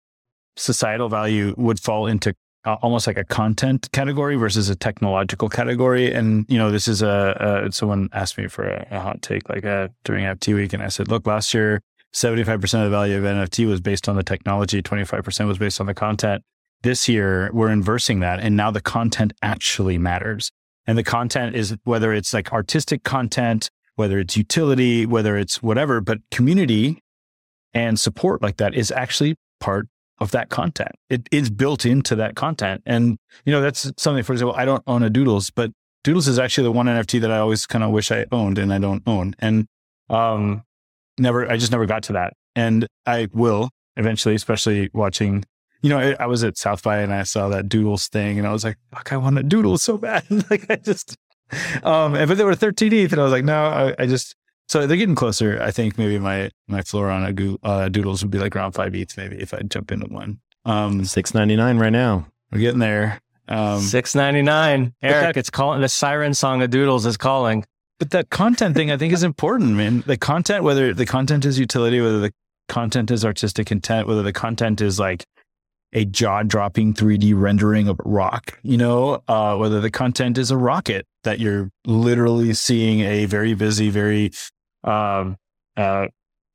societal 0.56 1.08
value 1.08 1.54
would 1.56 1.78
fall 1.78 2.06
into 2.06 2.34
uh, 2.64 2.76
almost 2.82 3.06
like 3.06 3.16
a 3.16 3.24
content 3.24 3.88
category 3.92 4.36
versus 4.36 4.68
a 4.68 4.76
technological 4.76 5.48
category. 5.48 6.12
And 6.12 6.44
you 6.48 6.58
know, 6.58 6.70
this 6.70 6.88
is 6.88 7.02
a, 7.02 7.64
a 7.66 7.72
someone 7.72 8.08
asked 8.12 8.36
me 8.36 8.48
for 8.48 8.64
a, 8.64 8.86
a 8.90 9.00
hot 9.00 9.22
take 9.22 9.48
like 9.48 9.64
uh, 9.64 9.88
during 10.04 10.24
NFT 10.24 10.54
week, 10.54 10.72
and 10.72 10.82
I 10.82 10.88
said, 10.88 11.08
look, 11.08 11.26
last 11.26 11.54
year. 11.54 11.80
75% 12.14 12.62
of 12.62 12.84
the 12.84 12.90
value 12.90 13.16
of 13.16 13.24
NFT 13.24 13.68
was 13.68 13.80
based 13.80 14.08
on 14.08 14.16
the 14.16 14.22
technology, 14.22 14.82
25% 14.82 15.46
was 15.46 15.58
based 15.58 15.80
on 15.80 15.86
the 15.86 15.94
content. 15.94 16.42
This 16.82 17.08
year, 17.08 17.50
we're 17.52 17.70
inversing 17.70 18.20
that. 18.20 18.40
And 18.40 18.56
now 18.56 18.70
the 18.70 18.80
content 18.80 19.32
actually 19.42 19.98
matters. 19.98 20.50
And 20.86 20.96
the 20.96 21.04
content 21.04 21.54
is 21.54 21.76
whether 21.84 22.12
it's 22.12 22.32
like 22.32 22.52
artistic 22.52 23.04
content, 23.04 23.70
whether 23.96 24.18
it's 24.18 24.36
utility, 24.36 25.06
whether 25.06 25.36
it's 25.36 25.62
whatever, 25.62 26.00
but 26.00 26.18
community 26.30 27.02
and 27.74 28.00
support 28.00 28.42
like 28.42 28.56
that 28.56 28.74
is 28.74 28.90
actually 28.90 29.36
part 29.60 29.86
of 30.18 30.32
that 30.32 30.48
content. 30.48 30.92
It 31.08 31.28
is 31.30 31.50
built 31.50 31.86
into 31.86 32.14
that 32.16 32.34
content. 32.34 32.82
And, 32.86 33.18
you 33.44 33.52
know, 33.52 33.60
that's 33.60 33.90
something, 33.96 34.22
for 34.22 34.32
example, 34.32 34.54
I 34.56 34.64
don't 34.64 34.82
own 34.86 35.02
a 35.02 35.10
Doodles, 35.10 35.50
but 35.50 35.70
Doodles 36.02 36.28
is 36.28 36.38
actually 36.38 36.64
the 36.64 36.72
one 36.72 36.86
NFT 36.86 37.20
that 37.20 37.30
I 37.30 37.38
always 37.38 37.66
kind 37.66 37.84
of 37.84 37.90
wish 37.90 38.10
I 38.10 38.26
owned 38.32 38.58
and 38.58 38.72
I 38.72 38.78
don't 38.78 39.02
own. 39.06 39.34
And, 39.38 39.66
um, 40.08 40.62
never, 41.20 41.50
I 41.50 41.56
just 41.56 41.72
never 41.72 41.86
got 41.86 42.02
to 42.04 42.12
that. 42.14 42.34
And 42.56 42.86
I 43.06 43.28
will 43.32 43.70
eventually, 43.96 44.34
especially 44.34 44.90
watching, 44.92 45.44
you 45.82 45.90
know, 45.90 45.98
I, 45.98 46.16
I 46.22 46.26
was 46.26 46.42
at 46.44 46.56
South 46.58 46.82
by 46.82 46.98
and 46.98 47.12
I 47.12 47.22
saw 47.22 47.48
that 47.50 47.68
Doodles 47.68 48.08
thing 48.08 48.38
and 48.38 48.46
I 48.46 48.52
was 48.52 48.64
like, 48.64 48.76
fuck, 48.94 49.12
I 49.12 49.16
want 49.16 49.38
a 49.38 49.42
Doodle 49.42 49.78
so 49.78 49.96
bad. 49.98 50.24
like 50.50 50.70
I 50.70 50.76
just, 50.76 51.16
um, 51.82 52.12
but 52.12 52.34
they 52.36 52.44
were 52.44 52.54
13 52.54 52.92
ETH 52.92 53.12
and 53.12 53.20
I 53.20 53.24
was 53.24 53.32
like, 53.32 53.44
no, 53.44 53.64
I, 53.66 53.94
I 53.98 54.06
just, 54.06 54.34
so 54.68 54.86
they're 54.86 54.96
getting 54.96 55.16
closer. 55.16 55.60
I 55.60 55.72
think 55.72 55.98
maybe 55.98 56.16
my 56.20 56.48
my 56.68 56.80
floor 56.82 57.10
on 57.10 57.24
a 57.24 57.32
go- 57.32 57.58
uh, 57.64 57.88
doodles 57.88 58.22
would 58.22 58.30
be 58.30 58.38
like 58.38 58.54
around 58.54 58.70
five 58.72 58.94
ETH, 58.94 59.16
maybe 59.16 59.36
if 59.40 59.52
I 59.52 59.62
jump 59.62 59.90
into 59.90 60.06
one. 60.06 60.38
Um, 60.64 61.04
Six 61.04 61.34
ninety 61.34 61.56
nine 61.56 61.78
right 61.78 61.90
now. 61.90 62.28
we're 62.52 62.60
getting 62.60 62.78
there. 62.78 63.20
Um, 63.48 63.80
Six 63.80 64.14
ninety 64.14 64.42
nine. 64.42 64.94
Eric, 65.02 65.34
that- 65.34 65.36
it's 65.38 65.50
calling 65.50 65.80
the 65.80 65.88
siren 65.88 66.34
song 66.34 66.62
of 66.62 66.70
Doodles 66.70 67.04
is 67.04 67.16
calling. 67.16 67.64
But 68.00 68.10
that 68.10 68.30
content 68.30 68.74
thing, 68.74 68.90
I 68.90 68.96
think, 68.96 69.12
is 69.12 69.22
important, 69.22 69.74
man. 69.74 70.02
The 70.06 70.16
content, 70.16 70.64
whether 70.64 70.94
the 70.94 71.04
content 71.04 71.44
is 71.44 71.58
utility, 71.58 72.00
whether 72.00 72.18
the 72.18 72.32
content 72.66 73.10
is 73.10 73.26
artistic 73.26 73.70
intent, 73.70 74.08
whether 74.08 74.22
the 74.22 74.32
content 74.32 74.80
is 74.80 74.98
like 74.98 75.24
a 75.92 76.06
jaw 76.06 76.42
dropping 76.42 76.94
3D 76.94 77.38
rendering 77.38 77.88
of 77.88 78.00
rock, 78.04 78.58
you 78.62 78.78
know, 78.78 79.22
uh, 79.28 79.54
whether 79.56 79.82
the 79.82 79.90
content 79.90 80.38
is 80.38 80.50
a 80.50 80.56
rocket 80.56 81.06
that 81.24 81.40
you're 81.40 81.68
literally 81.84 82.54
seeing 82.54 83.00
a 83.00 83.26
very 83.26 83.52
busy, 83.52 83.90
very 83.90 84.30
um, 84.82 85.36
uh, 85.76 86.06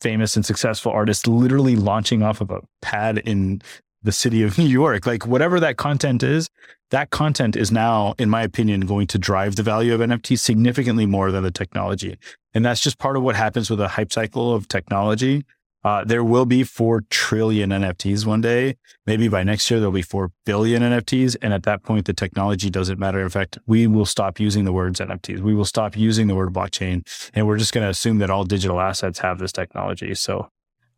famous 0.02 0.36
and 0.36 0.46
successful 0.46 0.92
artist 0.92 1.28
literally 1.28 1.76
launching 1.76 2.24
off 2.24 2.42
of 2.42 2.50
a 2.50 2.62
pad 2.82 3.20
in 3.20 3.62
the 4.06 4.12
city 4.12 4.44
of 4.44 4.58
New 4.58 4.68
York. 4.68 5.06
Like 5.06 5.26
whatever 5.26 5.60
that 5.60 5.78
content 5.78 6.24
is, 6.24 6.50
that 6.92 7.10
content 7.10 7.56
is 7.56 7.72
now, 7.72 8.14
in 8.18 8.30
my 8.30 8.44
opinion, 8.44 8.82
going 8.82 9.08
to 9.08 9.18
drive 9.18 9.56
the 9.56 9.64
value 9.64 9.94
of 9.94 10.00
NFT 10.00 10.40
significantly 10.40 11.06
more 11.06 11.32
than 11.32 11.44
the 11.44 11.52
technology. 11.52 12.18
And 12.54 12.64
that's 12.64 12.82
just 12.82 13.00
part 13.00 13.18
of 13.18 13.24
what 13.24 13.36
happens 13.36 13.70
with 13.70 13.82
a 13.82 13.90
hype 13.90 14.14
cycle 14.14 14.54
of 14.54 14.68
technology. 14.68 15.44
Uh, 15.84 16.04
there 16.04 16.24
will 16.24 16.48
be 16.48 16.64
4 16.64 17.02
trillion 17.12 17.70
NFTs 17.70 18.26
one 18.26 18.42
day. 18.42 18.76
Maybe 19.06 19.28
by 19.28 19.44
next 19.44 19.70
year, 19.70 19.80
there'll 19.80 19.92
be 19.92 20.02
4 20.02 20.32
billion 20.44 20.82
NFTs. 20.82 21.36
And 21.44 21.54
at 21.54 21.62
that 21.64 21.84
point, 21.84 22.06
the 22.06 22.14
technology 22.14 22.72
doesn't 22.72 22.98
matter. 22.98 23.22
In 23.22 23.30
fact, 23.30 23.60
we 23.68 23.86
will 23.86 24.08
stop 24.08 24.40
using 24.40 24.66
the 24.66 24.74
words 24.74 25.00
NFTs. 25.00 25.42
We 25.42 25.54
will 25.54 25.66
stop 25.66 25.96
using 25.96 26.26
the 26.26 26.34
word 26.34 26.52
blockchain. 26.52 27.06
And 27.36 27.46
we're 27.46 27.58
just 27.58 27.72
going 27.72 27.84
to 27.84 27.90
assume 27.90 28.18
that 28.18 28.32
all 28.32 28.46
digital 28.46 28.80
assets 28.80 29.20
have 29.20 29.38
this 29.38 29.52
technology. 29.52 30.16
So, 30.16 30.50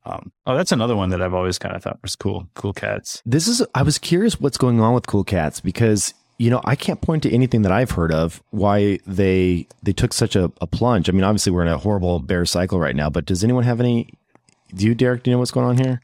um, 0.07 0.31
oh, 0.45 0.55
that's 0.55 0.71
another 0.71 0.95
one 0.95 1.09
that 1.09 1.21
I've 1.21 1.33
always 1.33 1.59
kind 1.59 1.75
of 1.75 1.83
thought 1.83 1.99
was 2.01 2.15
cool. 2.15 2.47
Cool 2.53 2.73
cats. 2.73 3.21
This 3.25 3.47
is 3.47 3.61
I 3.75 3.83
was 3.83 3.97
curious 3.97 4.39
what's 4.39 4.57
going 4.57 4.79
on 4.79 4.93
with 4.93 5.05
Cool 5.07 5.23
Cats 5.23 5.59
because 5.59 6.13
you 6.37 6.49
know 6.49 6.61
I 6.63 6.75
can't 6.75 7.01
point 7.01 7.23
to 7.23 7.31
anything 7.31 7.63
that 7.63 7.71
I've 7.71 7.91
heard 7.91 8.13
of 8.13 8.41
why 8.51 8.99
they 9.05 9.67
they 9.83 9.93
took 9.93 10.13
such 10.13 10.35
a, 10.35 10.51
a 10.61 10.67
plunge. 10.67 11.09
I 11.09 11.11
mean, 11.11 11.23
obviously 11.23 11.51
we're 11.51 11.63
in 11.63 11.67
a 11.67 11.77
horrible 11.77 12.19
bear 12.19 12.45
cycle 12.45 12.79
right 12.79 12.95
now, 12.95 13.09
but 13.09 13.25
does 13.25 13.43
anyone 13.43 13.63
have 13.63 13.79
any? 13.79 14.13
Do 14.73 14.85
you, 14.85 14.95
Derek? 14.95 15.23
Do 15.23 15.31
you 15.31 15.35
know 15.35 15.39
what's 15.39 15.51
going 15.51 15.67
on 15.67 15.77
here? 15.77 16.01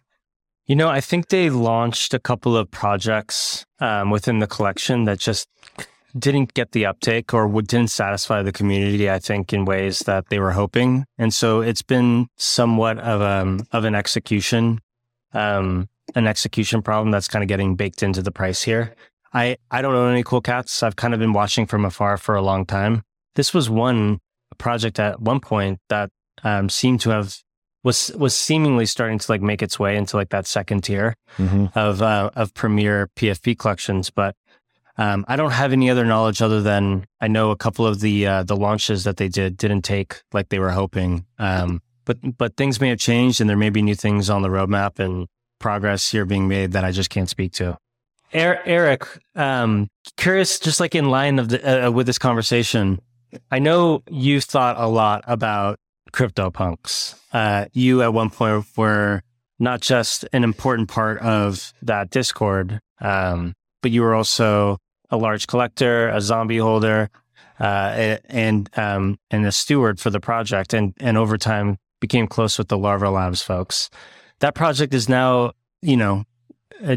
You 0.65 0.75
know, 0.75 0.89
I 0.89 1.01
think 1.01 1.27
they 1.27 1.49
launched 1.49 2.13
a 2.13 2.19
couple 2.19 2.55
of 2.55 2.71
projects 2.71 3.65
um, 3.79 4.09
within 4.09 4.39
the 4.39 4.47
collection 4.47 5.03
that 5.05 5.19
just 5.19 5.49
didn't 6.17 6.53
get 6.53 6.71
the 6.71 6.85
uptake 6.85 7.33
or 7.33 7.47
didn't 7.61 7.89
satisfy 7.89 8.41
the 8.43 8.51
community. 8.51 9.09
I 9.09 9.19
think 9.19 9.51
in 9.53 9.65
ways 9.65 9.99
that 9.99 10.29
they 10.29 10.39
were 10.39 10.51
hoping, 10.51 11.05
and 11.17 11.33
so 11.33 11.61
it's 11.61 11.81
been 11.81 12.27
somewhat 12.37 12.99
of 12.99 13.21
um 13.21 13.65
of 13.71 13.83
an 13.85 13.95
execution, 13.95 14.79
um, 15.33 15.89
an 16.15 16.27
execution 16.27 16.81
problem 16.81 17.11
that's 17.11 17.27
kind 17.27 17.43
of 17.43 17.47
getting 17.47 17.75
baked 17.75 18.03
into 18.03 18.21
the 18.21 18.31
price 18.31 18.63
here. 18.63 18.95
I 19.33 19.57
I 19.71 19.81
don't 19.81 19.95
own 19.95 20.11
any 20.11 20.23
cool 20.23 20.41
cats. 20.41 20.83
I've 20.83 20.95
kind 20.95 21.13
of 21.13 21.19
been 21.19 21.33
watching 21.33 21.65
from 21.65 21.85
afar 21.85 22.17
for 22.17 22.35
a 22.35 22.41
long 22.41 22.65
time. 22.65 23.03
This 23.35 23.53
was 23.53 23.69
one 23.69 24.19
project 24.59 24.99
at 24.99 25.19
one 25.19 25.39
point 25.39 25.79
that 25.89 26.11
um, 26.43 26.69
seemed 26.69 27.01
to 27.01 27.09
have 27.09 27.37
was 27.83 28.11
was 28.15 28.35
seemingly 28.35 28.85
starting 28.85 29.17
to 29.17 29.31
like 29.31 29.41
make 29.41 29.61
its 29.63 29.79
way 29.79 29.97
into 29.97 30.15
like 30.15 30.29
that 30.29 30.45
second 30.45 30.83
tier 30.83 31.15
Mm-hmm. 31.39 31.65
of 31.77 32.03
uh, 32.03 32.29
of 32.35 32.53
premier 32.53 33.09
PFP 33.15 33.57
collections, 33.57 34.11
but 34.11 34.35
um, 34.97 35.25
I 35.27 35.35
don't 35.35 35.51
have 35.51 35.73
any 35.73 35.89
other 35.89 36.05
knowledge 36.05 36.41
other 36.41 36.61
than 36.61 37.05
I 37.19 37.27
know 37.27 37.51
a 37.51 37.55
couple 37.55 37.85
of 37.85 37.99
the 37.99 38.27
uh, 38.27 38.43
the 38.43 38.55
launches 38.55 39.03
that 39.05 39.17
they 39.17 39.27
did 39.27 39.57
didn't 39.57 39.81
take 39.81 40.21
like 40.33 40.49
they 40.49 40.59
were 40.59 40.71
hoping. 40.71 41.25
Um, 41.39 41.81
but 42.05 42.17
but 42.37 42.57
things 42.57 42.79
may 42.79 42.89
have 42.89 42.99
changed, 42.99 43.41
and 43.41 43.49
there 43.49 43.57
may 43.57 43.69
be 43.69 43.81
new 43.81 43.95
things 43.95 44.29
on 44.29 44.41
the 44.41 44.49
roadmap 44.49 44.99
and 44.99 45.27
progress 45.59 46.11
here 46.11 46.25
being 46.25 46.47
made 46.47 46.73
that 46.73 46.83
I 46.83 46.91
just 46.91 47.09
can't 47.09 47.29
speak 47.29 47.53
to. 47.53 47.77
Er- 48.35 48.61
Eric, 48.65 49.07
um, 49.35 49.89
curious, 50.17 50.59
just 50.59 50.79
like 50.79 50.95
in 50.95 51.09
line 51.09 51.39
of 51.39 51.49
the 51.49 51.87
uh, 51.87 51.91
with 51.91 52.05
this 52.05 52.19
conversation, 52.19 52.99
I 53.49 53.59
know 53.59 54.03
you've 54.09 54.43
thought 54.43 54.75
a 54.77 54.87
lot 54.87 55.23
about 55.25 55.79
CryptoPunks. 56.11 57.15
Uh, 57.31 57.65
you 57.73 58.03
at 58.03 58.13
one 58.13 58.29
point 58.29 58.65
were 58.77 59.21
not 59.59 59.81
just 59.81 60.25
an 60.33 60.43
important 60.43 60.89
part 60.89 61.19
of 61.19 61.73
that 61.81 62.09
Discord, 62.09 62.79
um, 63.01 63.53
but 63.81 63.91
you 63.91 64.01
were 64.01 64.13
also 64.13 64.77
a 65.13 65.17
large 65.17 65.45
collector, 65.45 66.09
a 66.09 66.19
zombie 66.19 66.57
holder, 66.57 67.09
uh, 67.59 68.17
and 68.25 68.69
um, 68.77 69.19
and 69.29 69.45
a 69.45 69.51
steward 69.51 69.99
for 69.99 70.09
the 70.09 70.19
project, 70.19 70.73
and 70.73 70.93
and 70.99 71.17
over 71.17 71.37
time 71.37 71.77
became 72.01 72.27
close 72.27 72.57
with 72.57 72.67
the 72.67 72.77
Larva 72.77 73.09
Labs 73.09 73.41
folks. 73.41 73.89
That 74.39 74.55
project 74.55 74.93
is 74.93 75.07
now, 75.07 75.51
you 75.81 75.95
know, 75.95 76.23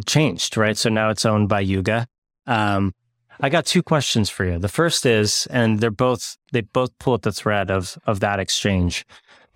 changed, 0.07 0.57
right? 0.57 0.77
So 0.77 0.89
now 0.89 1.11
it's 1.11 1.27
owned 1.27 1.49
by 1.49 1.61
Yuga. 1.61 2.09
Um, 2.47 2.95
I 3.39 3.51
got 3.51 3.67
two 3.67 3.83
questions 3.83 4.31
for 4.31 4.47
you. 4.47 4.59
The 4.59 4.69
first 4.69 5.05
is, 5.05 5.47
and 5.51 5.81
they're 5.81 5.91
both 5.91 6.39
they 6.53 6.63
both 6.63 6.99
pull 6.99 7.15
at 7.15 7.23
the 7.23 7.33
thread 7.33 7.71
of 7.71 7.99
of 8.07 8.21
that 8.21 8.41
exchange. 8.41 9.05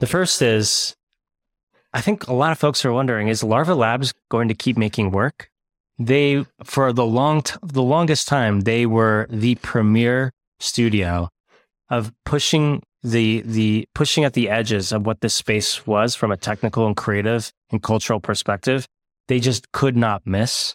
The 0.00 0.06
first 0.06 0.42
is, 0.42 0.94
I 1.94 2.02
think 2.02 2.26
a 2.26 2.34
lot 2.34 2.52
of 2.52 2.58
folks 2.58 2.84
are 2.84 2.92
wondering: 2.92 3.28
Is 3.28 3.42
Larva 3.42 3.74
Labs 3.74 4.12
going 4.28 4.48
to 4.48 4.54
keep 4.54 4.76
making 4.76 5.12
work? 5.12 5.49
They, 6.00 6.46
for 6.64 6.94
the 6.94 7.04
long, 7.04 7.42
t- 7.42 7.56
the 7.62 7.82
longest 7.82 8.26
time, 8.26 8.62
they 8.62 8.86
were 8.86 9.26
the 9.28 9.56
premier 9.56 10.32
studio 10.58 11.28
of 11.90 12.10
pushing 12.24 12.82
the 13.02 13.42
the 13.44 13.86
pushing 13.94 14.24
at 14.24 14.32
the 14.32 14.48
edges 14.48 14.92
of 14.92 15.04
what 15.04 15.20
this 15.20 15.34
space 15.34 15.86
was 15.86 16.14
from 16.14 16.32
a 16.32 16.38
technical 16.38 16.86
and 16.86 16.96
creative 16.96 17.52
and 17.70 17.82
cultural 17.82 18.18
perspective. 18.18 18.86
They 19.28 19.40
just 19.40 19.72
could 19.72 19.94
not 19.94 20.26
miss. 20.26 20.74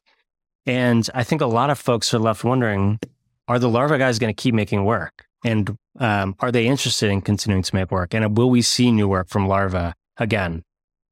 And 0.68 1.10
I 1.16 1.24
think 1.24 1.42
a 1.42 1.48
lot 1.48 1.72
of 1.72 1.80
folks 1.80 2.14
are 2.14 2.20
left 2.20 2.44
wondering: 2.44 3.00
Are 3.48 3.58
the 3.58 3.70
Larva 3.70 3.98
guys 3.98 4.20
going 4.20 4.34
to 4.34 4.42
keep 4.42 4.54
making 4.54 4.86
work? 4.86 5.26
And 5.44 5.76
um, 6.00 6.36
are 6.40 6.52
they 6.52 6.68
interested 6.68 7.10
in 7.10 7.22
continuing 7.22 7.64
to 7.64 7.76
make 7.76 7.90
work? 7.90 8.14
And 8.14 8.38
will 8.38 8.52
we 8.52 8.62
see 8.62 8.92
new 8.92 9.08
work 9.08 9.30
from 9.30 9.48
Larva 9.48 9.96
again? 10.18 10.64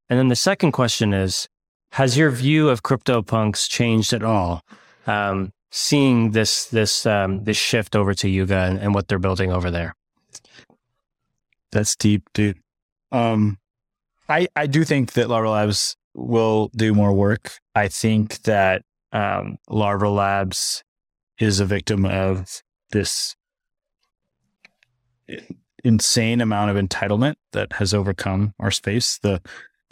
And 0.08 0.20
then 0.20 0.28
the 0.28 0.36
second 0.36 0.72
question 0.72 1.14
is 1.14 1.48
Has 1.94 2.18
your 2.18 2.32
view 2.32 2.70
of 2.70 2.82
CryptoPunks 2.82 3.70
changed 3.70 4.14
at 4.14 4.24
all? 4.24 4.64
Um, 5.06 5.54
seeing 5.70 6.32
this 6.32 6.66
this 6.66 7.06
um, 7.06 7.44
this 7.44 7.56
shift 7.56 7.96
over 7.96 8.16
to 8.16 8.28
Yuga 8.28 8.58
and, 8.58 8.80
and 8.80 8.96
what 8.96 9.08
they're 9.08 9.20
building 9.20 9.52
over 9.52 9.70
there. 9.70 9.94
That's 11.72 11.96
deep, 11.96 12.24
dude. 12.34 12.58
Um, 13.12 13.60
I 14.28 14.48
I 14.56 14.66
do 14.66 14.84
think 14.84 15.14
that 15.14 15.30
Larva 15.30 15.52
Labs 15.52 15.96
will 16.16 16.72
do 16.76 16.96
more 16.96 17.14
work. 17.14 17.60
I 17.76 17.90
think 17.90 18.42
that 18.42 18.82
um, 19.12 19.58
Larva 19.70 20.10
Labs 20.10 20.84
is 21.38 21.60
a 21.60 21.66
victim 21.66 22.06
of 22.08 22.64
this 22.90 23.36
insane 25.84 26.42
amount 26.42 26.72
of 26.72 26.84
entitlement 26.84 27.36
that 27.52 27.74
has 27.74 27.94
overcome 27.94 28.56
our 28.60 28.72
space. 28.72 29.20
The 29.22 29.42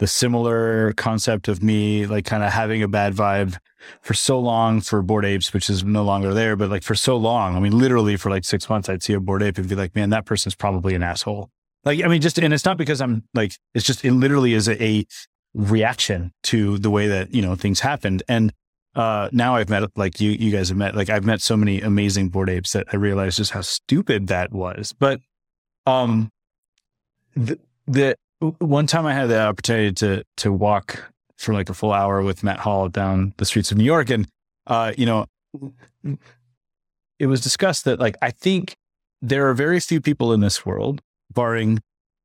the 0.02 0.08
similar 0.08 0.92
concept 0.94 1.46
of 1.46 1.62
me 1.62 2.06
like 2.06 2.24
kind 2.24 2.42
of 2.42 2.50
having 2.50 2.82
a 2.82 2.88
bad 2.88 3.14
vibe 3.14 3.56
for 4.00 4.14
so 4.14 4.36
long 4.36 4.80
for 4.80 5.00
bored 5.00 5.24
apes, 5.24 5.54
which 5.54 5.70
is 5.70 5.84
no 5.84 6.02
longer 6.02 6.34
there, 6.34 6.56
but 6.56 6.68
like 6.70 6.82
for 6.82 6.96
so 6.96 7.16
long. 7.16 7.54
I 7.54 7.60
mean, 7.60 7.78
literally 7.78 8.16
for 8.16 8.28
like 8.28 8.44
six 8.44 8.68
months, 8.68 8.88
I'd 8.88 9.04
see 9.04 9.12
a 9.12 9.20
bored 9.20 9.44
ape 9.44 9.58
and 9.58 9.68
be 9.68 9.76
like, 9.76 9.94
man, 9.94 10.10
that 10.10 10.26
person's 10.26 10.56
probably 10.56 10.96
an 10.96 11.04
asshole. 11.04 11.50
Like, 11.84 12.02
I 12.02 12.08
mean, 12.08 12.20
just, 12.20 12.36
and 12.40 12.52
it's 12.52 12.64
not 12.64 12.78
because 12.78 13.00
I'm 13.00 13.22
like, 13.32 13.52
it's 13.74 13.86
just, 13.86 14.04
it 14.04 14.10
literally 14.10 14.54
is 14.54 14.66
a, 14.66 14.82
a 14.82 15.06
reaction 15.54 16.32
to 16.44 16.78
the 16.78 16.90
way 16.90 17.06
that, 17.06 17.32
you 17.32 17.40
know, 17.40 17.54
things 17.54 17.78
happened. 17.78 18.24
And, 18.28 18.52
uh, 18.96 19.28
now 19.30 19.54
I've 19.54 19.68
met, 19.68 19.84
like 19.96 20.20
you, 20.20 20.32
you 20.32 20.50
guys 20.50 20.68
have 20.70 20.78
met, 20.78 20.96
like 20.96 21.10
I've 21.10 21.24
met 21.24 21.40
so 21.40 21.56
many 21.56 21.80
amazing 21.80 22.30
bored 22.30 22.50
apes 22.50 22.72
that 22.72 22.88
I 22.92 22.96
realized 22.96 23.36
just 23.36 23.52
how 23.52 23.60
stupid 23.60 24.26
that 24.26 24.50
was. 24.50 24.92
But, 24.98 25.20
um, 25.86 26.32
the, 27.36 27.60
the, 27.86 28.16
one 28.42 28.86
time 28.86 29.06
I 29.06 29.14
had 29.14 29.26
the 29.26 29.40
opportunity 29.40 29.92
to, 29.94 30.24
to 30.38 30.52
walk 30.52 31.12
for 31.38 31.54
like 31.54 31.68
a 31.68 31.74
full 31.74 31.92
hour 31.92 32.22
with 32.22 32.42
Matt 32.42 32.58
Hall 32.58 32.88
down 32.88 33.34
the 33.36 33.44
streets 33.44 33.70
of 33.70 33.78
New 33.78 33.84
York. 33.84 34.10
And, 34.10 34.26
uh, 34.66 34.92
you 34.96 35.06
know, 35.06 35.26
it 37.18 37.26
was 37.26 37.40
discussed 37.40 37.84
that 37.84 38.00
like, 38.00 38.16
I 38.20 38.30
think 38.30 38.74
there 39.20 39.48
are 39.48 39.54
very 39.54 39.78
few 39.78 40.00
people 40.00 40.32
in 40.32 40.40
this 40.40 40.66
world 40.66 41.00
barring 41.32 41.80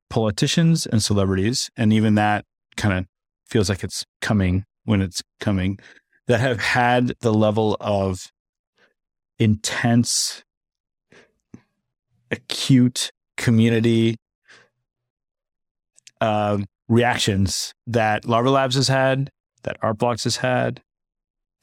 politicians 0.10 0.86
and 0.86 1.04
celebrities. 1.04 1.70
And 1.78 1.94
even 1.94 2.16
that 2.16 2.46
kind 2.76 2.98
of 2.98 3.06
feels 3.46 3.70
like 3.70 3.84
it's 3.84 4.04
coming 4.22 4.66
when 4.86 5.02
it's 5.02 5.22
coming 5.40 5.78
that 6.28 6.40
have 6.40 6.60
had 6.60 7.14
the 7.22 7.34
level 7.34 7.78
of 7.80 8.32
intense, 9.40 10.44
acute 12.32 13.12
community 13.38 14.16
uh, 16.22 16.58
reactions 16.88 17.74
that 17.86 18.26
Larva 18.26 18.50
Labs 18.50 18.76
has 18.76 18.88
had, 18.88 19.30
that 19.64 19.80
Artblocks 19.82 20.24
has 20.24 20.38
had, 20.38 20.82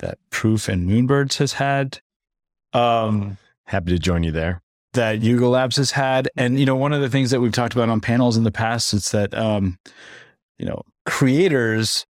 that 0.00 0.18
Proof 0.30 0.68
and 0.68 0.88
Moonbirds 0.88 1.38
has 1.38 1.54
had. 1.54 2.00
Um, 2.72 3.38
Happy 3.66 3.92
to 3.92 3.98
join 3.98 4.22
you 4.24 4.32
there. 4.32 4.60
that 4.92 5.22
Yuga 5.22 5.46
Labs 5.46 5.76
has 5.76 5.92
had. 5.92 6.28
And, 6.36 6.58
you 6.58 6.66
know, 6.66 6.76
one 6.76 6.92
of 6.92 7.00
the 7.00 7.08
things 7.08 7.30
that 7.30 7.40
we've 7.40 7.52
talked 7.52 7.74
about 7.74 7.88
on 7.88 8.00
panels 8.00 8.36
in 8.36 8.44
the 8.44 8.50
past 8.50 8.92
is 8.92 9.10
that, 9.12 9.32
um, 9.34 9.78
you 10.58 10.66
know, 10.66 10.82
creators, 11.06 12.04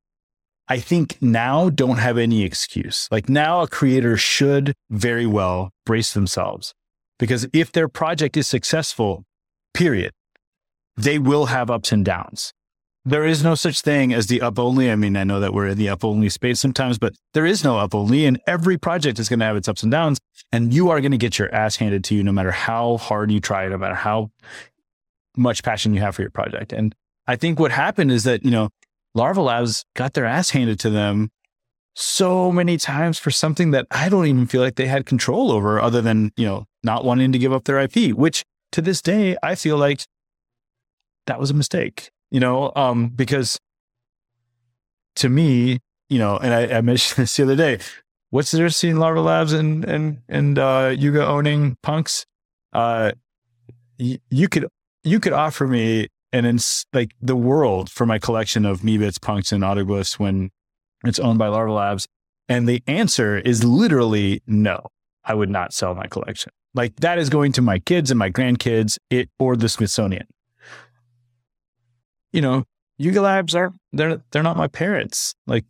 I 0.68 0.78
think 0.78 1.18
now 1.20 1.70
don't 1.70 1.98
have 1.98 2.18
any 2.18 2.42
excuse. 2.42 3.08
Like 3.10 3.28
now 3.28 3.60
a 3.60 3.68
creator 3.68 4.16
should 4.16 4.74
very 4.90 5.26
well 5.26 5.70
brace 5.86 6.12
themselves 6.14 6.74
because 7.18 7.46
if 7.52 7.70
their 7.72 7.88
project 7.88 8.36
is 8.36 8.46
successful, 8.46 9.24
period, 9.74 10.12
they 10.96 11.18
will 11.18 11.46
have 11.46 11.70
ups 11.70 11.92
and 11.92 12.04
downs. 12.04 12.52
There 13.06 13.26
is 13.26 13.44
no 13.44 13.54
such 13.54 13.82
thing 13.82 14.14
as 14.14 14.28
the 14.28 14.40
up 14.40 14.58
only. 14.58 14.90
I 14.90 14.96
mean, 14.96 15.16
I 15.16 15.24
know 15.24 15.38
that 15.40 15.52
we're 15.52 15.68
in 15.68 15.78
the 15.78 15.90
up 15.90 16.04
only 16.04 16.30
space 16.30 16.58
sometimes, 16.58 16.98
but 16.98 17.14
there 17.34 17.44
is 17.44 17.62
no 17.62 17.78
up 17.78 17.94
only, 17.94 18.24
and 18.24 18.40
every 18.46 18.78
project 18.78 19.18
is 19.18 19.28
going 19.28 19.40
to 19.40 19.44
have 19.44 19.56
its 19.56 19.68
ups 19.68 19.82
and 19.82 19.92
downs. 19.92 20.18
And 20.52 20.72
you 20.72 20.90
are 20.90 21.00
going 21.00 21.12
to 21.12 21.18
get 21.18 21.38
your 21.38 21.54
ass 21.54 21.76
handed 21.76 22.02
to 22.04 22.14
you 22.14 22.22
no 22.22 22.32
matter 22.32 22.50
how 22.50 22.96
hard 22.96 23.30
you 23.30 23.40
try, 23.40 23.66
it, 23.66 23.70
no 23.70 23.78
matter 23.78 23.94
how 23.94 24.30
much 25.36 25.62
passion 25.62 25.92
you 25.92 26.00
have 26.00 26.14
for 26.14 26.22
your 26.22 26.30
project. 26.30 26.72
And 26.72 26.94
I 27.26 27.36
think 27.36 27.58
what 27.58 27.72
happened 27.72 28.10
is 28.10 28.24
that, 28.24 28.44
you 28.44 28.50
know, 28.50 28.70
Larva 29.14 29.42
Labs 29.42 29.84
got 29.94 30.14
their 30.14 30.24
ass 30.24 30.50
handed 30.50 30.80
to 30.80 30.90
them 30.90 31.30
so 31.94 32.50
many 32.50 32.76
times 32.76 33.18
for 33.18 33.30
something 33.30 33.70
that 33.70 33.86
I 33.90 34.08
don't 34.08 34.26
even 34.26 34.46
feel 34.46 34.62
like 34.62 34.76
they 34.76 34.86
had 34.86 35.06
control 35.06 35.52
over 35.52 35.80
other 35.80 36.00
than, 36.00 36.32
you 36.36 36.46
know, 36.46 36.64
not 36.82 37.04
wanting 37.04 37.32
to 37.32 37.38
give 37.38 37.52
up 37.52 37.64
their 37.64 37.78
IP, 37.78 38.14
which 38.14 38.44
to 38.72 38.82
this 38.82 39.00
day, 39.00 39.36
I 39.42 39.54
feel 39.54 39.76
like 39.76 40.04
that 41.26 41.38
was 41.40 41.50
a 41.50 41.54
mistake, 41.54 42.10
you 42.30 42.40
know, 42.40 42.72
um, 42.76 43.08
because 43.08 43.58
to 45.16 45.28
me, 45.28 45.80
you 46.08 46.18
know, 46.18 46.36
and 46.36 46.52
I, 46.52 46.78
I 46.78 46.80
mentioned 46.80 47.16
this 47.22 47.36
the 47.36 47.44
other 47.44 47.56
day, 47.56 47.78
what's 48.30 48.50
there 48.50 48.68
seeing 48.68 48.96
Larva 48.96 49.20
Labs 49.20 49.52
and, 49.52 49.84
and, 49.84 50.18
and, 50.28 50.58
uh, 50.58 50.94
Yuga 50.96 51.26
owning 51.26 51.76
punks? 51.82 52.26
Uh, 52.72 53.12
y- 53.98 54.18
you 54.30 54.48
could, 54.48 54.66
you 55.02 55.20
could 55.20 55.32
offer 55.32 55.66
me 55.66 56.08
an 56.32 56.44
ins- 56.44 56.84
like 56.92 57.12
the 57.20 57.36
world 57.36 57.88
for 57.90 58.06
my 58.06 58.18
collection 58.18 58.64
of 58.64 58.80
Meebits, 58.80 59.20
punks, 59.20 59.52
and 59.52 59.62
autoglyphs 59.62 60.18
when 60.18 60.50
it's 61.04 61.20
owned 61.20 61.38
by 61.38 61.48
Larva 61.48 61.72
Labs. 61.72 62.08
And 62.48 62.68
the 62.68 62.82
answer 62.86 63.38
is 63.38 63.64
literally 63.64 64.42
no, 64.46 64.88
I 65.24 65.34
would 65.34 65.48
not 65.48 65.72
sell 65.72 65.94
my 65.94 66.06
collection. 66.06 66.52
Like 66.74 66.96
that 66.96 67.18
is 67.18 67.30
going 67.30 67.52
to 67.52 67.62
my 67.62 67.78
kids 67.78 68.10
and 68.10 68.18
my 68.18 68.30
grandkids, 68.30 68.98
it 69.10 69.30
or 69.38 69.56
the 69.56 69.68
Smithsonian. 69.68 70.26
You 72.34 72.40
know, 72.40 72.64
Yuga 72.98 73.20
Labs 73.20 73.54
are 73.54 73.72
they're 73.92 74.20
they're 74.32 74.42
not 74.42 74.56
my 74.56 74.66
parents. 74.66 75.36
Like 75.46 75.64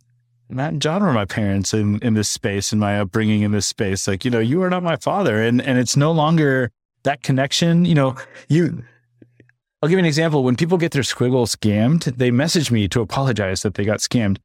Matt 0.49 0.73
and 0.73 0.81
John 0.81 1.03
were 1.03 1.13
my 1.13 1.25
parents 1.25 1.73
in, 1.75 1.99
in 1.99 2.15
this 2.15 2.29
space 2.29 2.73
in 2.73 2.79
my 2.79 2.99
upbringing 2.99 3.41
in 3.41 3.51
this 3.51 3.67
space. 3.67 4.07
Like, 4.07 4.25
you 4.25 4.31
know, 4.31 4.39
you 4.39 4.63
are 4.63 4.69
not 4.69 4.81
my 4.81 4.95
father. 4.95 5.43
And 5.43 5.61
and 5.61 5.77
it's 5.77 5.95
no 5.95 6.11
longer 6.11 6.71
that 7.03 7.21
connection. 7.21 7.85
You 7.85 7.93
know, 7.93 8.15
you 8.49 8.83
I'll 9.81 9.89
give 9.89 9.97
you 9.97 9.99
an 9.99 10.05
example. 10.05 10.43
When 10.43 10.55
people 10.55 10.79
get 10.79 10.91
their 10.91 11.03
squiggle 11.03 11.45
scammed, 11.45 12.17
they 12.17 12.31
message 12.31 12.71
me 12.71 12.87
to 12.87 13.01
apologize 13.01 13.61
that 13.61 13.75
they 13.75 13.85
got 13.85 13.99
scammed, 13.99 14.37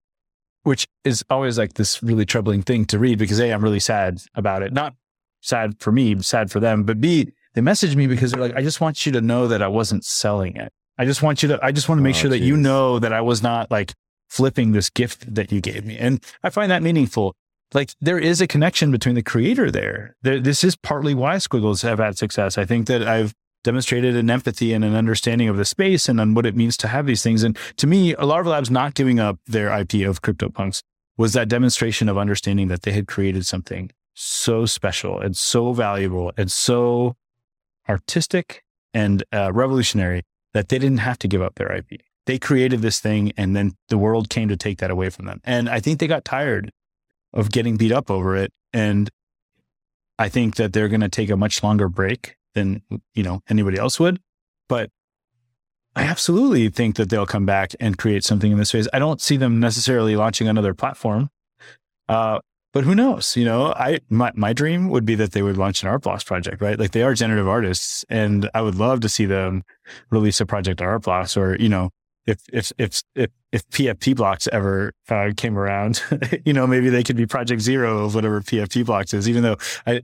which 0.64 0.87
is 1.05 1.25
always 1.31 1.57
like 1.57 1.75
this 1.75 2.03
really 2.03 2.27
troubling 2.27 2.61
thing 2.61 2.85
to 2.87 2.99
read 2.99 3.18
because 3.18 3.41
A, 3.41 3.51
I'm 3.51 3.64
really 3.64 3.81
sad 3.81 4.21
about 4.35 4.62
it. 4.62 4.75
Not 4.75 4.95
sad 5.41 5.77
for 5.81 5.91
me, 5.91 6.21
sad 6.21 6.51
for 6.51 6.61
them, 6.61 6.85
but 6.85 7.01
B, 7.01 7.33
they 7.55 7.62
message 7.62 7.97
me 7.97 8.07
because 8.07 8.33
they're 8.33 8.41
like, 8.43 8.57
I 8.57 8.62
just 8.62 8.83
want 8.83 9.07
you 9.07 9.12
to 9.12 9.23
know 9.23 9.49
that 9.49 9.62
I 9.62 9.68
wasn't 9.68 10.05
selling 10.05 10.57
it. 10.57 10.73
I 11.01 11.07
just 11.07 11.22
want 11.22 11.42
you 11.42 11.48
to, 11.48 11.59
I 11.62 11.72
just 11.72 11.88
want 11.88 11.98
to 11.98 12.03
make 12.03 12.14
Oh, 12.16 12.18
sure 12.18 12.30
that 12.30 12.40
you 12.40 12.59
know 12.59 12.98
that 12.98 13.11
I 13.11 13.22
was 13.22 13.42
not 13.42 13.70
like 13.70 13.94
flipping 14.28 14.72
this 14.72 14.90
gift 14.90 15.34
that 15.34 15.51
you 15.51 15.62
gave 15.62 15.86
me. 15.86 15.96
And 15.96 16.22
I 16.42 16.51
find 16.51 16.70
that 16.70 16.82
meaningful. 16.82 17.34
Like 17.72 17.94
there 18.03 18.18
is 18.18 18.42
a 18.42 18.46
connection 18.46 18.90
between 18.90 19.14
the 19.14 19.22
creator 19.22 19.70
there. 19.70 20.14
there 20.20 20.38
this 20.38 20.62
is 20.62 20.76
partly 20.76 21.14
why 21.14 21.38
Squiggles 21.38 21.80
have 21.80 22.01
had 22.01 22.18
success. 22.18 22.59
I 22.59 22.66
think 22.66 22.86
that 22.88 23.09
I've 23.09 23.32
demonstrated 23.64 24.14
an 24.14 24.28
empathy 24.28 24.74
and 24.74 24.84
an 24.84 24.94
understanding 24.94 25.48
of 25.48 25.57
the 25.57 25.64
space 25.64 26.07
and 26.07 26.20
on 26.20 26.34
what 26.34 26.44
it 26.44 26.55
means 26.55 26.76
to 26.78 26.88
have 26.88 27.07
these 27.07 27.22
things. 27.22 27.44
And 27.44 27.57
to 27.78 27.86
me, 27.86 28.14
Larva 28.16 28.51
Labs 28.51 28.70
not 28.70 28.92
giving 28.92 29.18
up 29.18 29.38
their 29.46 29.68
IP 29.74 30.07
of 30.07 30.20
CryptoPunks 30.20 30.82
was 31.16 31.32
that 31.32 31.48
demonstration 31.48 32.11
of 32.11 32.18
understanding 32.18 32.68
that 32.68 32.82
they 32.82 32.92
had 32.92 33.07
created 33.07 33.46
something 33.46 33.90
so 34.12 34.66
special 34.66 35.18
and 35.18 35.34
so 35.34 35.72
valuable 35.72 36.30
and 36.36 36.53
so 36.53 37.16
artistic 37.88 38.64
and 38.92 39.22
uh, 39.32 39.51
revolutionary 39.51 40.24
that 40.55 40.68
they 40.68 40.78
didn't 40.78 40.98
have 40.98 41.18
to 41.20 41.28
give 41.28 41.42
up 41.42 41.55
their 41.57 41.72
IP. 41.72 42.01
They 42.26 42.38
created 42.38 42.82
this 42.82 43.01
thing 43.01 43.32
and 43.36 43.57
then 43.57 43.72
the 43.88 43.98
world 43.98 44.28
came 44.28 44.48
to 44.48 44.57
take 44.57 44.78
that 44.78 44.90
away 44.90 45.11
from 45.11 45.26
them. 45.26 45.40
And 45.44 45.68
I 45.68 45.80
think 45.80 45.98
they 45.98 46.07
got 46.07 46.24
tired 46.24 46.70
of 47.32 47.51
getting 47.51 47.76
beat 47.76 47.92
up 47.92 48.11
over 48.11 48.36
it. 48.36 48.53
And 48.72 49.11
I 50.18 50.28
think 50.28 50.57
that 50.57 50.72
they're 50.72 50.88
going 50.88 51.01
to 51.01 51.09
take 51.09 51.30
a 51.30 51.36
much 51.36 51.62
longer 51.62 51.88
break 51.88 52.36
than, 52.55 52.82
you 53.14 53.22
know, 53.22 53.42
anybody 53.48 53.78
else 53.78 53.98
would. 53.98 54.20
But 54.68 54.90
I 55.96 56.05
absolutely 56.05 56.68
think 56.68 56.96
that 56.96 57.11
they'll 57.11 57.26
come 57.26 57.46
back 57.46 57.74
and 57.80 57.98
create 57.98 58.24
something 58.24 58.53
in 58.53 58.59
this 58.59 58.68
space. 58.68 58.86
I 58.92 58.98
don't 58.98 59.20
see 59.20 59.36
them 59.36 59.59
necessarily 59.61 60.16
launching 60.16 60.46
another 60.46 60.74
platform. 60.74 61.30
Uh, 62.09 62.40
but 62.73 62.85
who 62.85 62.95
knows? 62.95 63.37
You 63.37 63.45
know, 63.45 63.73
I 63.75 63.99
my, 64.09 64.33
my 64.35 64.53
dream 64.53 64.89
would 64.91 65.05
be 65.05 65.14
that 65.16 65.33
they 65.33 65.43
would 65.43 65.57
launch 65.57 65.83
an 65.83 65.89
art 65.89 66.03
blocks 66.03 66.25
project, 66.25 66.62
right? 66.62 66.79
Like 66.79 66.93
they 66.93 67.03
are 67.03 67.14
generative 67.14 67.49
artists, 67.49 68.05
and 68.09 68.49
I 68.55 68.62
would 68.62 68.77
love 68.77 69.01
to 69.01 69.09
see 69.09 69.27
them 69.27 69.62
release 70.11 70.41
a 70.41 70.47
project 70.47 70.81
art 70.81 71.03
blocks, 71.03 71.37
or 71.37 71.57
you 71.57 71.68
know, 71.68 71.91
if 72.27 72.41
if 72.53 72.73
if 72.79 73.03
if, 73.14 73.31
if 73.51 73.68
PFP 73.71 74.14
blocks 74.16 74.49
ever 74.53 74.93
uh, 75.09 75.31
came 75.37 75.59
around, 75.59 76.03
you 76.45 76.53
know, 76.53 76.66
maybe 76.66 76.91
they 76.91 77.03
could 77.03 77.16
be 77.16 77.27
project 77.27 77.61
zero 77.61 78.05
of 78.05 78.14
whatever 78.14 78.41
PFP 78.41 78.87
blocks 78.87 79.12
is. 79.14 79.29
Even 79.29 79.43
though 79.43 79.57
I, 79.87 80.03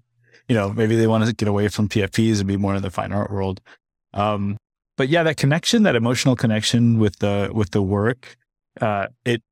you 0.49 0.55
know, 0.55 0.73
maybe 0.73 0.97
they 0.97 1.07
want 1.07 1.25
to 1.25 1.33
get 1.33 1.49
away 1.49 1.69
from 1.69 1.89
PFPs 1.89 2.39
and 2.39 2.49
be 2.49 2.57
more 2.57 2.75
in 2.75 2.83
the 2.83 2.91
fine 2.91 3.13
art 3.13 3.31
world. 3.31 3.61
Um, 4.13 4.57
but 4.97 5.09
yeah, 5.09 5.23
that 5.23 5.37
connection, 5.37 5.83
that 5.85 5.95
emotional 5.95 6.35
connection 6.35 6.99
with 6.99 7.19
the 7.19 7.51
with 7.53 7.71
the 7.71 7.83
work, 7.83 8.37
uh, 8.81 9.07
it 9.25 9.43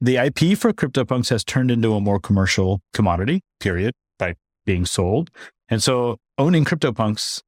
the 0.00 0.16
IP 0.16 0.56
for 0.56 0.72
CryptoPunks 0.72 1.28
has 1.30 1.44
turned 1.44 1.70
into 1.70 1.94
a 1.94 2.00
more 2.00 2.18
commercial 2.18 2.80
commodity, 2.92 3.42
period, 3.58 3.94
by 4.18 4.34
being 4.64 4.86
sold. 4.86 5.30
And 5.68 5.82
so 5.82 6.18
owning 6.38 6.64
CryptoPunks 6.64 7.42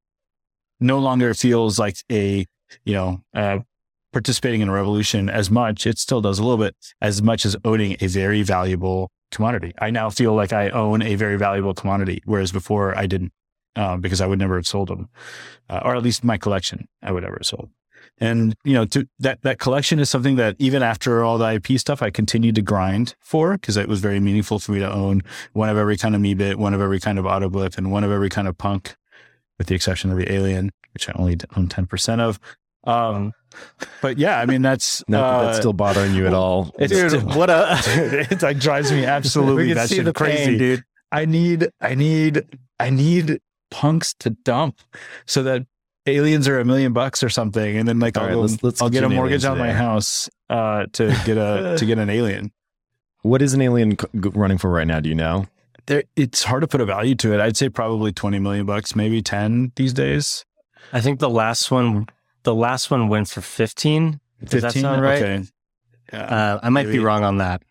no 0.79 0.99
longer 0.99 1.33
feels 1.33 1.79
like 1.79 1.97
a, 2.11 2.45
you 2.85 2.93
know, 2.93 3.21
uh, 3.33 3.59
participating 4.11 4.61
in 4.61 4.69
a 4.69 4.71
revolution 4.71 5.29
as 5.29 5.49
much. 5.49 5.87
It 5.87 5.97
still 5.97 6.21
does 6.21 6.39
a 6.39 6.43
little 6.43 6.63
bit 6.63 6.75
as 7.01 7.21
much 7.21 7.45
as 7.45 7.55
owning 7.65 7.97
a 7.99 8.07
very 8.07 8.43
valuable 8.43 9.09
commodity. 9.31 9.73
I 9.79 9.89
now 9.89 10.09
feel 10.09 10.33
like 10.35 10.53
I 10.53 10.69
own 10.69 11.01
a 11.01 11.15
very 11.15 11.37
valuable 11.37 11.73
commodity, 11.73 12.21
whereas 12.25 12.51
before 12.51 12.95
I 12.95 13.07
didn't, 13.07 13.33
uh, 13.75 13.97
because 13.97 14.21
I 14.21 14.27
would 14.27 14.39
never 14.39 14.55
have 14.55 14.67
sold 14.67 14.89
them, 14.89 15.09
uh, 15.69 15.81
or 15.83 15.95
at 15.95 16.03
least 16.03 16.23
my 16.23 16.37
collection 16.37 16.87
I 17.01 17.11
would 17.11 17.23
never 17.23 17.37
have 17.37 17.47
sold. 17.47 17.69
And 18.19 18.55
you 18.63 18.73
know, 18.73 18.85
to, 18.85 19.07
that 19.19 19.41
that 19.41 19.59
collection 19.59 19.99
is 19.99 20.09
something 20.09 20.35
that 20.37 20.55
even 20.59 20.83
after 20.83 21.23
all 21.23 21.37
the 21.37 21.53
IP 21.53 21.79
stuff, 21.79 22.01
I 22.01 22.09
continued 22.09 22.55
to 22.55 22.61
grind 22.61 23.15
for 23.19 23.53
because 23.53 23.75
it 23.75 23.87
was 23.87 23.99
very 23.99 24.19
meaningful 24.19 24.59
for 24.59 24.71
me 24.71 24.79
to 24.79 24.91
own 24.91 25.23
one 25.53 25.69
of 25.69 25.77
every 25.77 25.97
kind 25.97 26.15
of 26.15 26.21
Meebit, 26.21 26.55
one 26.55 26.73
of 26.73 26.81
every 26.81 26.99
kind 26.99 27.17
of 27.19 27.25
Autoglyph, 27.25 27.77
and 27.77 27.91
one 27.91 28.03
of 28.03 28.11
every 28.11 28.29
kind 28.29 28.47
of 28.47 28.57
punk, 28.57 28.95
with 29.57 29.67
the 29.67 29.75
exception 29.75 30.11
of 30.11 30.17
the 30.17 30.31
Alien, 30.31 30.69
which 30.93 31.09
I 31.09 31.13
only 31.15 31.37
own 31.57 31.67
ten 31.67 31.87
percent 31.87 32.21
of. 32.21 32.39
Um, 32.85 33.31
but 34.01 34.17
yeah, 34.17 34.39
I 34.39 34.45
mean 34.45 34.61
that's 34.61 35.03
Not 35.07 35.21
that 35.21 35.25
uh, 35.39 35.45
that's 35.45 35.57
still 35.57 35.73
bothering 35.73 36.13
you 36.13 36.27
at 36.27 36.33
all. 36.33 36.71
it's 36.77 36.93
Dude, 36.93 37.09
still- 37.11 37.21
what 37.37 37.49
a 37.49 37.77
it 38.29 38.41
like 38.41 38.59
drives 38.59 38.91
me 38.91 39.05
absolutely 39.05 39.63
we 39.63 39.69
can 39.69 39.75
that 39.77 39.89
see 39.89 39.95
shit 39.95 40.05
the 40.05 40.13
crazy, 40.13 40.45
pain, 40.51 40.57
dude. 40.57 40.83
I 41.11 41.25
need, 41.25 41.69
I 41.79 41.93
need, 41.95 42.43
I 42.79 42.89
need 42.89 43.39
punks 43.71 44.13
to 44.19 44.31
dump 44.31 44.79
so 45.25 45.43
that 45.43 45.65
aliens 46.05 46.47
are 46.47 46.59
a 46.59 46.65
million 46.65 46.93
bucks 46.93 47.23
or 47.23 47.29
something, 47.29 47.77
and 47.77 47.87
then 47.87 47.99
like 47.99 48.17
All 48.17 48.23
I'll, 48.23 48.29
right, 48.29 48.35
go- 48.35 48.41
let's- 48.41 48.63
let's 48.63 48.81
I'll 48.81 48.89
get 48.89 49.01
get 49.01 49.03
a 49.05 49.09
mortgage 49.09 49.45
alien 49.45 49.61
on 49.61 49.67
my 49.67 49.73
house 49.73 50.29
uh, 50.49 50.85
to 50.93 51.07
get 51.25 51.37
a 51.37 51.75
to 51.79 51.85
get 51.85 51.97
an 51.99 52.09
alien. 52.09 52.51
What 53.21 53.41
is 53.41 53.53
an 53.53 53.61
alien 53.61 53.97
running 54.13 54.57
for 54.57 54.69
right 54.69 54.87
now? 54.87 54.99
Do 54.99 55.07
you 55.09 55.15
know? 55.15 55.47
There, 55.85 56.03
it's 56.15 56.43
hard 56.43 56.61
to 56.61 56.67
put 56.67 56.81
a 56.81 56.85
value 56.85 57.15
to 57.15 57.33
it. 57.33 57.39
I'd 57.39 57.57
say 57.57 57.69
probably 57.69 58.11
twenty 58.11 58.39
million 58.39 58.65
bucks, 58.65 58.95
maybe 58.95 59.21
ten 59.21 59.71
these 59.75 59.93
days. 59.93 60.45
I 60.91 61.01
think 61.01 61.19
the 61.19 61.29
last 61.29 61.71
one, 61.71 62.07
the 62.43 62.53
last 62.55 62.91
one 62.91 63.07
went 63.07 63.29
for 63.29 63.41
fifteen. 63.41 64.19
Does 64.43 64.61
that 64.61 64.73
sound 64.73 65.01
right? 65.01 65.21
Okay. 65.21 65.43
Yeah. 66.11 66.19
Uh, 66.23 66.59
I 66.61 66.69
might 66.69 66.87
be 66.87 66.99
wrong 66.99 67.23
on 67.23 67.37
that. 67.37 67.63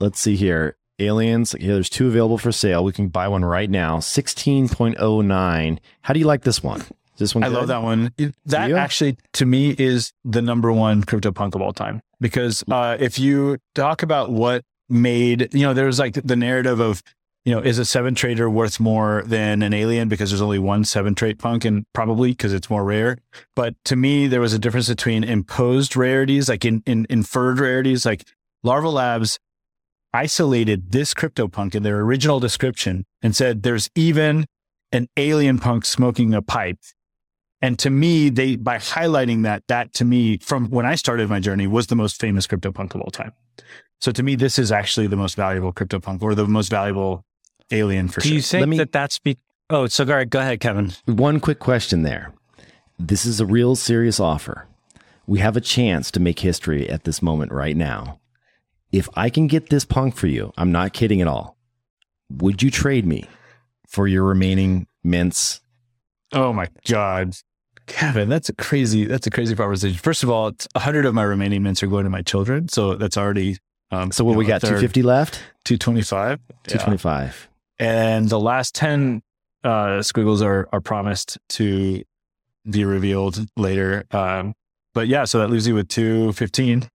Let's 0.00 0.18
see 0.20 0.34
here. 0.36 0.76
Aliens. 0.98 1.54
Yeah, 1.58 1.74
there's 1.74 1.88
two 1.88 2.06
available 2.08 2.38
for 2.38 2.52
sale. 2.52 2.84
We 2.84 2.92
can 2.92 3.08
buy 3.08 3.26
one 3.28 3.44
right 3.44 3.70
now. 3.70 3.98
16.09. 3.98 5.78
How 6.02 6.12
do 6.14 6.20
you 6.20 6.26
like 6.26 6.42
this 6.42 6.62
one? 6.62 6.82
Is 7.14 7.18
this 7.20 7.34
one 7.34 7.44
I 7.44 7.48
good? 7.48 7.54
love 7.54 7.68
that 7.68 7.82
one. 7.82 8.12
It- 8.18 8.34
that 8.46 8.68
you? 8.68 8.76
actually, 8.76 9.16
to 9.34 9.46
me, 9.46 9.74
is 9.78 10.12
the 10.24 10.42
number 10.42 10.72
one 10.72 11.02
crypto 11.04 11.30
punk 11.32 11.54
of 11.54 11.62
all 11.62 11.72
time. 11.72 12.00
Because 12.20 12.64
uh, 12.70 12.96
if 12.98 13.18
you 13.18 13.58
talk 13.74 14.02
about 14.02 14.30
what 14.30 14.64
made, 14.88 15.54
you 15.54 15.62
know, 15.62 15.74
there's 15.74 15.98
like 15.98 16.14
the 16.14 16.36
narrative 16.36 16.80
of, 16.80 17.02
you 17.44 17.54
know, 17.54 17.60
is 17.60 17.78
a 17.78 17.84
seven 17.84 18.14
trader 18.14 18.48
worth 18.48 18.80
more 18.80 19.22
than 19.26 19.62
an 19.62 19.74
alien 19.74 20.08
because 20.08 20.30
there's 20.30 20.40
only 20.40 20.58
one 20.58 20.84
seven 20.84 21.14
trait 21.14 21.38
punk 21.38 21.64
and 21.64 21.84
probably 21.92 22.30
because 22.30 22.52
it's 22.52 22.70
more 22.70 22.84
rare. 22.84 23.18
But 23.54 23.74
to 23.84 23.96
me, 23.96 24.26
there 24.26 24.40
was 24.40 24.54
a 24.54 24.58
difference 24.58 24.88
between 24.88 25.22
imposed 25.24 25.96
rarities, 25.96 26.48
like 26.48 26.64
in, 26.64 26.82
in 26.86 27.06
inferred 27.10 27.60
rarities, 27.60 28.06
like 28.06 28.24
Larva 28.62 28.88
Labs 28.88 29.38
isolated 30.12 30.92
this 30.92 31.12
crypto 31.12 31.48
punk 31.48 31.74
in 31.74 31.82
their 31.82 32.00
original 32.00 32.40
description 32.40 33.04
and 33.22 33.34
said 33.34 33.62
there's 33.62 33.90
even 33.94 34.46
an 34.92 35.08
alien 35.16 35.58
punk 35.58 35.84
smoking 35.84 36.32
a 36.32 36.40
pipe 36.40 36.78
and 37.62 37.78
to 37.78 37.90
me, 37.90 38.28
they 38.30 38.56
by 38.56 38.76
highlighting 38.76 39.42
that, 39.44 39.62
that 39.68 39.92
to 39.94 40.04
me, 40.04 40.38
from 40.38 40.68
when 40.70 40.86
I 40.86 40.94
started 40.94 41.28
my 41.28 41.40
journey, 41.40 41.66
was 41.66 41.86
the 41.88 41.96
most 41.96 42.20
famous 42.20 42.46
CryptoPunk 42.46 42.94
of 42.94 43.00
all 43.00 43.10
time. 43.10 43.32
So 44.00 44.12
to 44.12 44.22
me, 44.22 44.34
this 44.36 44.58
is 44.58 44.70
actually 44.72 45.06
the 45.06 45.16
most 45.16 45.34
valuable 45.36 45.72
CryptoPunk 45.72 46.22
or 46.22 46.34
the 46.34 46.46
most 46.46 46.68
valuable 46.70 47.24
alien 47.70 48.08
for 48.08 48.20
Do 48.20 48.28
sure. 48.28 48.36
you 48.36 48.42
think 48.42 48.60
Let 48.60 48.68
me- 48.68 48.76
that 48.78 48.92
that's 48.92 49.18
be? 49.18 49.38
Oh, 49.70 49.86
so 49.86 50.04
go 50.04 50.12
ahead, 50.12 50.28
go 50.30 50.40
ahead, 50.40 50.60
Kevin. 50.60 50.92
One 51.06 51.40
quick 51.40 51.58
question 51.58 52.02
there. 52.02 52.34
This 52.98 53.24
is 53.24 53.40
a 53.40 53.46
real 53.46 53.74
serious 53.76 54.20
offer. 54.20 54.66
We 55.26 55.38
have 55.38 55.56
a 55.56 55.60
chance 55.60 56.10
to 56.10 56.20
make 56.20 56.40
history 56.40 56.88
at 56.90 57.04
this 57.04 57.22
moment 57.22 57.50
right 57.50 57.76
now. 57.76 58.20
If 58.92 59.08
I 59.14 59.30
can 59.30 59.46
get 59.46 59.70
this 59.70 59.86
punk 59.86 60.14
for 60.16 60.26
you, 60.26 60.52
I'm 60.58 60.70
not 60.70 60.92
kidding 60.92 61.22
at 61.22 61.26
all. 61.28 61.56
Would 62.30 62.62
you 62.62 62.70
trade 62.70 63.06
me 63.06 63.24
for 63.88 64.06
your 64.06 64.24
remaining 64.24 64.86
mints? 65.02 65.60
Oh 66.34 66.52
my 66.52 66.68
god, 66.88 67.34
Kevin, 67.86 68.28
that's 68.28 68.48
a 68.48 68.54
crazy. 68.54 69.04
That's 69.06 69.26
a 69.26 69.30
crazy 69.30 69.54
proposition. 69.54 69.96
First 69.98 70.22
of 70.22 70.30
all, 70.30 70.52
a 70.74 70.80
hundred 70.80 71.06
of 71.06 71.14
my 71.14 71.22
remaining 71.22 71.62
mints 71.62 71.82
are 71.82 71.86
going 71.86 72.04
to 72.04 72.10
my 72.10 72.22
children, 72.22 72.68
so 72.68 72.94
that's 72.94 73.16
already. 73.16 73.56
Um, 73.90 74.10
So 74.12 74.24
what 74.24 74.36
we 74.36 74.44
got? 74.44 74.60
250 74.62 75.02
left? 75.02 75.40
two 75.64 75.76
twenty 75.78 76.02
five, 76.02 76.40
225. 76.66 77.48
and 77.78 78.28
the 78.28 78.40
last 78.40 78.74
ten 78.74 79.22
uh, 79.62 80.02
squiggles 80.02 80.42
are 80.42 80.68
are 80.72 80.80
promised 80.80 81.38
to 81.50 82.02
be 82.68 82.84
revealed 82.84 83.46
later. 83.56 84.04
Um, 84.10 84.54
but 84.94 85.06
yeah, 85.08 85.24
so 85.24 85.38
that 85.40 85.48
leaves 85.50 85.66
you 85.66 85.74
with 85.74 85.88
two 85.88 86.32
fifteen. 86.32 86.88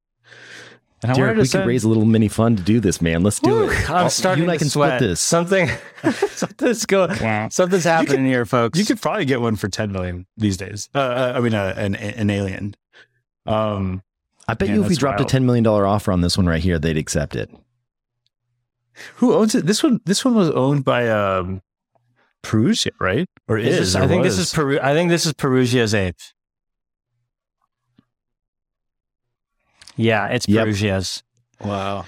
And 1.07 1.17
I 1.17 1.19
wanted 1.21 1.23
Derek, 1.23 1.35
to 1.35 1.41
we 1.41 1.45
send- 1.47 1.63
could 1.63 1.67
raise 1.69 1.83
a 1.83 1.87
little 1.89 2.05
mini 2.05 2.27
fund 2.27 2.57
to 2.57 2.63
do 2.63 2.79
this, 2.79 3.01
man. 3.01 3.23
Let's 3.23 3.39
do 3.39 3.49
Whew, 3.49 3.69
it. 3.71 3.89
I'm 3.89 3.95
I'll- 3.95 4.09
starting 4.09 4.43
you 4.43 4.49
and 4.49 4.51
I 4.51 4.55
to 4.55 4.59
can 4.59 4.69
sweat. 4.69 4.97
split 4.99 5.09
this. 5.09 5.19
Something, 5.21 5.69
something's 6.29 6.85
going. 6.85 7.49
Something's 7.49 7.83
happening 7.83 8.25
here, 8.25 8.45
folks. 8.45 8.77
You 8.77 8.85
could 8.85 9.01
probably 9.01 9.25
get 9.25 9.39
one 9.41 9.55
for 9.55 9.69
ten 9.69 9.91
million 9.91 10.25
these 10.37 10.57
days. 10.57 10.89
Uh, 10.93 10.99
uh, 10.99 11.33
I 11.35 11.39
mean, 11.39 11.53
uh, 11.53 11.73
an 11.77 11.95
an 11.95 12.29
alien. 12.29 12.75
Um, 13.45 14.03
I 14.47 14.53
bet 14.53 14.67
Man, 14.69 14.77
you 14.77 14.83
if 14.83 14.89
we 14.89 14.95
dropped 14.95 15.19
wild. 15.19 15.33
a 15.33 15.37
$10 15.37 15.43
million 15.43 15.65
offer 15.67 16.11
on 16.11 16.21
this 16.21 16.37
one 16.37 16.45
right 16.47 16.61
here, 16.61 16.79
they'd 16.79 16.97
accept 16.97 17.35
it. 17.35 17.49
who 19.15 19.33
owns 19.33 19.55
it? 19.55 19.65
This 19.65 19.83
one. 19.83 20.01
This 20.05 20.23
one 20.25 20.35
was 20.35 20.49
owned 20.51 20.83
by 20.83 21.07
um, 21.09 21.61
Perugia, 22.43 22.91
right? 22.99 23.27
Or 23.47 23.57
Is 23.57 23.67
is? 23.67 23.93
this- 23.93 23.95
or 23.95 24.03
I 24.03 24.07
think 24.07 24.23
this 24.23 24.37
is 24.37 24.53
Peru. 24.53 24.79
I 24.81 24.93
think 24.93 25.09
this 25.09 25.25
is 25.25 25.33
Perugia's 25.33 25.93
ape. 25.93 26.15
Yeah, 29.97 30.27
it's 30.27 30.47
Yep. 30.47 30.67
Perugia's 30.67 31.23
wow. 31.63 32.05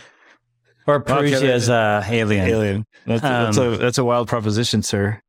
or 0.87 1.01
Perugia's 1.01 1.69
uh, 1.69 2.03
alien. 2.07 2.47
Alien. 2.47 2.85
That's, 3.05 3.21
that's 3.21 3.57
Um, 3.57 3.73
a 3.73 3.77
that's 3.77 3.97
a 3.97 4.03
wild 4.05 4.27
proposition, 4.27 4.83
sir. 4.83 5.21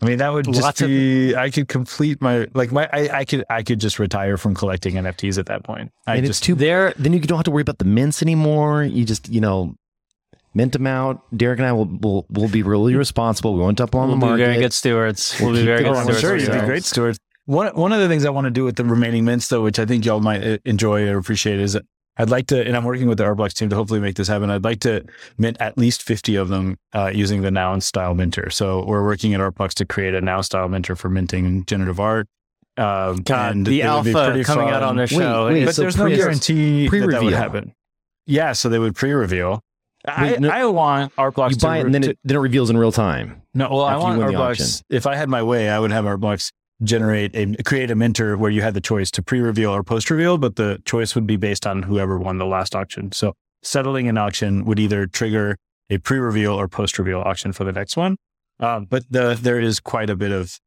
I 0.00 0.06
mean, 0.06 0.18
that 0.18 0.32
would 0.32 0.44
just 0.46 0.62
Lots 0.62 0.80
of- 0.80 0.86
be. 0.88 1.34
I 1.34 1.50
could 1.50 1.66
complete 1.68 2.22
my 2.22 2.46
like 2.54 2.70
my. 2.70 2.88
I, 2.92 3.18
I 3.18 3.24
could 3.24 3.44
I 3.50 3.62
could 3.64 3.80
just 3.80 3.98
retire 3.98 4.36
from 4.36 4.54
collecting 4.54 4.94
NFTs 4.94 5.38
at 5.38 5.46
that 5.46 5.64
point. 5.64 5.90
I 6.06 6.16
and 6.16 6.26
just 6.26 6.38
it's 6.40 6.46
too 6.46 6.54
There, 6.54 6.94
then 6.96 7.12
you 7.12 7.20
don't 7.20 7.36
have 7.38 7.44
to 7.44 7.50
worry 7.50 7.62
about 7.62 7.78
the 7.78 7.84
mints 7.84 8.22
anymore. 8.22 8.84
You 8.84 9.04
just, 9.04 9.28
you 9.28 9.40
know, 9.40 9.74
mint 10.54 10.72
them 10.72 10.86
out. 10.86 11.22
Derek 11.36 11.58
and 11.58 11.66
I 11.66 11.72
will 11.72 11.86
will, 11.86 12.26
will 12.30 12.48
be 12.48 12.62
really 12.62 12.94
responsible. 13.04 13.54
We 13.54 13.60
won't 13.60 13.76
dump 13.78 13.90
them 13.90 14.00
on 14.02 14.08
we'll 14.20 14.30
the 14.30 14.36
be 14.36 14.42
very 14.44 14.58
good 14.58 14.72
stewards. 14.72 15.36
We'll 15.40 15.52
be 15.52 15.64
very 15.64 15.82
good 15.82 15.96
Stewards 15.96 16.20
sure 16.20 16.36
you'd 16.36 16.52
be 16.52 16.60
great 16.66 16.84
stewards. 16.84 17.18
One 17.48 17.74
one 17.74 17.92
of 17.94 18.00
the 18.00 18.08
things 18.08 18.26
I 18.26 18.30
want 18.30 18.44
to 18.44 18.50
do 18.50 18.62
with 18.64 18.76
the 18.76 18.84
remaining 18.84 19.24
mints, 19.24 19.48
though, 19.48 19.62
which 19.62 19.78
I 19.78 19.86
think 19.86 20.04
y'all 20.04 20.20
might 20.20 20.46
uh, 20.46 20.58
enjoy 20.66 21.08
or 21.08 21.16
appreciate, 21.16 21.58
is 21.60 21.72
that 21.72 21.84
I'd 22.18 22.28
like 22.28 22.46
to, 22.48 22.60
and 22.62 22.76
I'm 22.76 22.84
working 22.84 23.08
with 23.08 23.16
the 23.16 23.24
Art 23.24 23.38
Blocks 23.38 23.54
team 23.54 23.70
to 23.70 23.74
hopefully 23.76 24.00
make 24.00 24.16
this 24.16 24.28
happen. 24.28 24.50
I'd 24.50 24.64
like 24.64 24.80
to 24.80 25.06
mint 25.38 25.56
at 25.58 25.78
least 25.78 26.02
50 26.02 26.36
of 26.36 26.48
them 26.48 26.76
uh, 26.94 27.10
using 27.14 27.40
the 27.40 27.50
Noun 27.50 27.80
style 27.80 28.12
minter. 28.14 28.50
So 28.50 28.84
we're 28.84 29.02
working 29.02 29.32
at 29.32 29.40
Art 29.40 29.54
Blocks 29.54 29.72
to 29.76 29.86
create 29.86 30.12
a 30.14 30.20
Noun 30.20 30.42
style 30.42 30.68
minter 30.68 30.94
for 30.94 31.08
minting 31.08 31.64
generative 31.64 31.98
art. 31.98 32.26
Um, 32.76 33.16
God, 33.22 33.56
and 33.56 33.66
the 33.66 33.80
it 33.80 33.88
would 33.88 34.04
be 34.04 34.10
alpha 34.12 34.30
pretty 34.32 34.44
coming 34.44 34.68
out 34.68 34.82
on 34.82 34.96
their 34.96 35.06
show. 35.06 35.46
wait, 35.46 35.62
is- 35.62 35.66
but 35.68 35.74
so 35.74 35.82
there's 35.82 35.96
no 35.96 36.04
pre- 36.04 36.16
guarantee 36.16 36.86
that, 36.86 36.90
that 36.90 37.02
would 37.02 37.08
pre-reveal. 37.08 37.38
happen. 37.38 37.72
Yeah, 38.26 38.52
so 38.52 38.68
they 38.68 38.78
would 38.78 38.94
pre-reveal. 38.94 39.62
I, 40.06 40.36
no- 40.36 40.50
I 40.50 40.66
want 40.66 41.14
Art 41.16 41.34
Blocks 41.34 41.52
you 41.54 41.60
to, 41.60 41.66
buy 41.66 41.78
it 41.78 41.86
and 41.86 41.94
then 41.94 42.02
to- 42.02 42.10
it, 42.10 42.18
then 42.24 42.36
it 42.36 42.40
reveals 42.40 42.68
in 42.68 42.76
real 42.76 42.92
time. 42.92 43.40
no, 43.54 43.68
well, 43.70 43.84
I 43.84 43.96
want 43.96 44.18
win 44.18 44.26
the 44.28 44.34
Art 44.36 44.58
Blocks. 44.58 44.82
If 44.90 45.06
I 45.06 45.16
had 45.16 45.30
my 45.30 45.42
way, 45.42 45.70
I 45.70 45.78
would 45.78 45.92
have 45.92 46.04
Art 46.04 46.20
Blocks 46.20 46.52
generate 46.82 47.34
a 47.34 47.62
create 47.64 47.90
a 47.90 47.94
mentor 47.94 48.36
where 48.36 48.50
you 48.50 48.62
had 48.62 48.74
the 48.74 48.80
choice 48.80 49.10
to 49.12 49.22
pre-reveal 49.22 49.70
or 49.70 49.82
post-reveal, 49.82 50.38
but 50.38 50.56
the 50.56 50.80
choice 50.84 51.14
would 51.14 51.26
be 51.26 51.36
based 51.36 51.66
on 51.66 51.82
whoever 51.82 52.18
won 52.18 52.38
the 52.38 52.46
last 52.46 52.74
auction. 52.74 53.12
So 53.12 53.34
settling 53.62 54.08
an 54.08 54.16
auction 54.16 54.64
would 54.64 54.78
either 54.78 55.06
trigger 55.06 55.56
a 55.90 55.98
pre-reveal 55.98 56.52
or 56.52 56.68
post-reveal 56.68 57.20
auction 57.20 57.52
for 57.52 57.64
the 57.64 57.72
next 57.72 57.96
one. 57.96 58.16
Um, 58.60 58.86
but 58.86 59.04
the 59.10 59.38
there 59.40 59.60
is 59.60 59.80
quite 59.80 60.10
a 60.10 60.16
bit 60.16 60.32
of, 60.32 60.58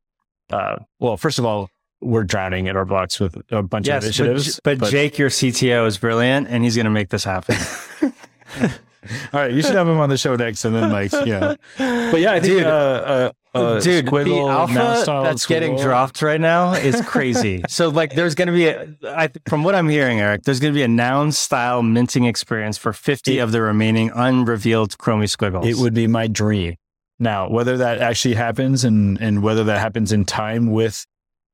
uh, 0.49 0.77
well, 0.99 1.17
first 1.17 1.39
of 1.39 1.45
all, 1.45 1.69
we're 2.01 2.23
drowning 2.23 2.67
at 2.67 2.75
Art 2.75 2.87
Blocks 2.87 3.19
with 3.19 3.37
a 3.51 3.61
bunch 3.61 3.87
of 3.87 4.03
yes, 4.03 4.17
but, 4.17 4.25
initiatives. 4.25 4.59
but, 4.63 4.83
Jake, 4.89 5.17
your 5.17 5.29
CTO, 5.29 5.85
is 5.85 5.97
brilliant, 5.97 6.47
and 6.47 6.63
he's 6.63 6.75
going 6.75 6.85
to 6.85 6.91
make 6.91 7.09
this 7.09 7.23
happen. 7.23 7.55
all 9.33 9.39
right, 9.41 9.51
you 9.51 9.61
should 9.61 9.75
have 9.75 9.87
him 9.87 9.99
on 9.99 10.09
the 10.09 10.17
show 10.17 10.35
next, 10.35 10.65
and 10.65 10.75
then 10.75 10.91
like, 10.91 11.11
yeah. 11.25 11.55
But 11.77 12.19
yeah, 12.19 12.33
I 12.33 12.39
think 12.39 12.53
Dude. 12.53 12.63
uh, 12.63 13.31
uh, 13.53 13.57
uh, 13.57 13.79
Dude, 13.81 14.05
the 14.05 14.39
alpha 14.39 15.03
that's 15.23 15.45
getting 15.45 15.75
dropped 15.75 16.21
right 16.21 16.39
now 16.39 16.73
is 16.73 17.01
crazy. 17.01 17.63
so, 17.67 17.89
like, 17.89 18.15
there's 18.15 18.35
going 18.35 18.47
to 18.47 18.53
be, 18.53 18.67
a, 18.67 18.95
I, 19.03 19.29
from 19.47 19.63
what 19.63 19.75
I'm 19.75 19.89
hearing, 19.89 20.19
Eric, 20.21 20.43
there's 20.43 20.59
going 20.59 20.73
to 20.73 20.77
be 20.77 20.83
a 20.83 20.87
noun 20.87 21.31
style 21.33 21.83
minting 21.83 22.25
experience 22.25 22.77
for 22.77 22.93
50 22.93 23.37
It- 23.37 23.41
of 23.41 23.51
the 23.51 23.61
remaining 23.61 24.09
unrevealed 24.13 24.97
Chromie 24.97 25.29
squiggles. 25.29 25.67
It 25.67 25.75
would 25.77 25.93
be 25.93 26.07
my 26.07 26.27
dream. 26.27 26.75
Now, 27.19 27.49
whether 27.49 27.77
that 27.77 27.99
actually 27.99 28.33
happens 28.33 28.83
and 28.83 29.21
and 29.21 29.43
whether 29.43 29.63
that 29.65 29.79
happens 29.79 30.11
in 30.11 30.25
time 30.25 30.71
with 30.71 31.05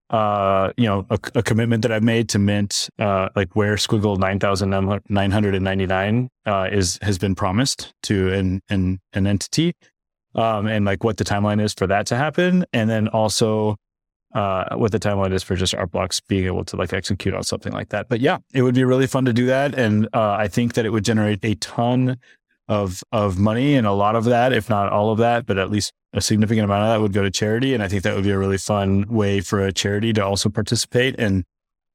uh 0.10 0.72
you 0.78 0.86
know 0.86 1.06
a, 1.10 1.20
a 1.36 1.44
commitment 1.44 1.82
that 1.82 1.92
I've 1.92 2.04
made 2.04 2.30
to 2.30 2.40
mint 2.40 2.90
uh 2.98 3.28
like 3.36 3.54
where 3.56 3.76
squiggle 3.76 4.18
9999 4.18 6.30
uh 6.46 6.70
is 6.72 6.98
has 7.02 7.18
been 7.18 7.36
promised 7.36 7.94
to 8.04 8.32
an 8.32 8.62
an 8.70 9.02
an 9.12 9.28
entity 9.28 9.74
um 10.36 10.68
and 10.68 10.86
like 10.86 11.04
what 11.04 11.18
the 11.18 11.26
timeline 11.26 11.62
is 11.62 11.74
for 11.74 11.88
that 11.88 12.06
to 12.08 12.16
happen. 12.16 12.64
And 12.72 12.90
then 12.90 13.10
also 13.10 13.76
uh 14.34 14.76
what 14.76 14.94
the 14.94 15.00
timeline 15.00 15.34
is 15.34 15.44
for 15.44 15.58
just 15.58 15.76
art 15.76 15.92
blocks 15.92 16.22
being 16.22 16.46
able 16.46 16.64
to 16.66 16.78
like 16.78 16.94
execute 16.94 17.34
on 17.34 17.44
something 17.44 17.74
like 17.74 17.90
that. 17.90 18.08
But 18.08 18.22
yeah 18.22 18.38
it 18.54 18.62
would 18.62 18.76
be 18.76 18.86
really 18.86 19.08
fun 19.08 19.26
to 19.26 19.34
do 19.34 19.48
that. 19.48 19.76
And 19.76 20.08
uh 20.14 20.38
I 20.40 20.48
think 20.48 20.76
that 20.76 20.86
it 20.86 20.92
would 20.92 21.04
generate 21.04 21.44
a 21.44 21.56
ton 21.56 22.18
of 22.68 23.02
of 23.12 23.38
money 23.40 23.76
and 23.76 23.88
a 23.88 23.92
lot 23.94 24.16
of 24.16 24.26
that 24.26 24.52
if 24.54 24.70
not 24.70 24.92
all 24.92 25.12
of 25.12 25.18
that 25.20 25.46
but 25.46 25.58
at 25.58 25.70
least 25.72 25.92
a 26.14 26.22
significant 26.22 26.66
amount 26.66 26.84
of 26.84 26.90
that 26.90 27.02
would 27.02 27.14
go 27.14 27.24
to 27.24 27.32
charity. 27.32 27.74
And 27.74 27.82
i 27.84 27.88
think 27.88 28.04
that 28.04 28.16
would 28.16 28.24
be 28.24 28.32
a 28.32 28.38
really 28.38 28.58
fun 28.58 29.06
way 29.08 29.40
for 29.42 29.62
a 29.62 29.72
charity 29.72 30.12
to 30.14 30.26
also 30.26 30.50
participate 30.50 31.16
and 31.20 31.44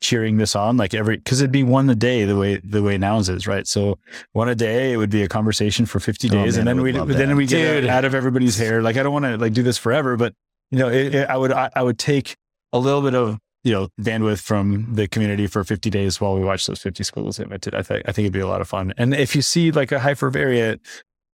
cheering 0.00 0.36
this 0.36 0.56
on 0.56 0.76
like 0.76 0.94
every 0.94 1.16
because 1.18 1.40
it'd 1.40 1.52
be 1.52 1.62
one 1.62 1.88
a 1.88 1.94
day 1.94 2.24
the 2.24 2.36
way 2.36 2.56
the 2.64 2.82
way 2.82 2.98
nouns 2.98 3.28
is 3.28 3.46
right? 3.46 3.66
So 3.68 3.98
one 4.32 4.48
a 4.48 4.54
day 4.54 4.92
it 4.92 4.96
would 4.96 5.10
be 5.10 5.22
a 5.22 5.28
conversation 5.28 5.86
for 5.86 6.00
50 6.00 6.28
Oh, 6.28 6.32
days 6.32 6.56
man, 6.56 6.66
and 6.66 6.78
then 6.78 6.82
we 6.82 6.90
then 6.92 7.36
we 7.36 7.46
get 7.46 7.86
out 7.86 8.04
of 8.04 8.14
everybody's 8.14 8.56
hair. 8.58 8.82
Like 8.82 8.96
i 8.96 9.02
don't 9.02 9.12
want 9.12 9.24
to 9.26 9.36
like 9.36 9.52
do 9.52 9.62
this 9.62 9.78
forever 9.78 10.16
but 10.16 10.34
you 10.70 10.78
know 10.78 10.88
it, 10.88 11.14
it- 11.14 11.28
i 11.30 11.36
would 11.36 11.52
I, 11.52 11.70
I 11.76 11.82
would 11.82 11.98
take 11.98 12.34
a 12.72 12.78
little 12.78 13.02
bit 13.02 13.14
of 13.14 13.38
you 13.64 13.72
know 13.72 13.88
bandwidth 14.00 14.40
from 14.40 14.94
the 14.94 15.06
community 15.08 15.46
for 15.46 15.64
50 15.64 15.90
days 15.90 16.20
while 16.20 16.34
we 16.34 16.44
watch 16.44 16.66
those 16.66 16.80
50 16.80 17.04
schools 17.04 17.38
minted 17.38 17.74
i 17.74 17.82
think 17.82 18.02
i 18.08 18.12
think 18.12 18.24
it'd 18.24 18.32
be 18.32 18.40
a 18.40 18.46
lot 18.46 18.60
of 18.60 18.68
fun 18.68 18.92
and 18.96 19.14
if 19.14 19.36
you 19.36 19.42
see 19.42 19.70
like 19.70 19.92
a 19.92 19.98
hypervariate 19.98 20.80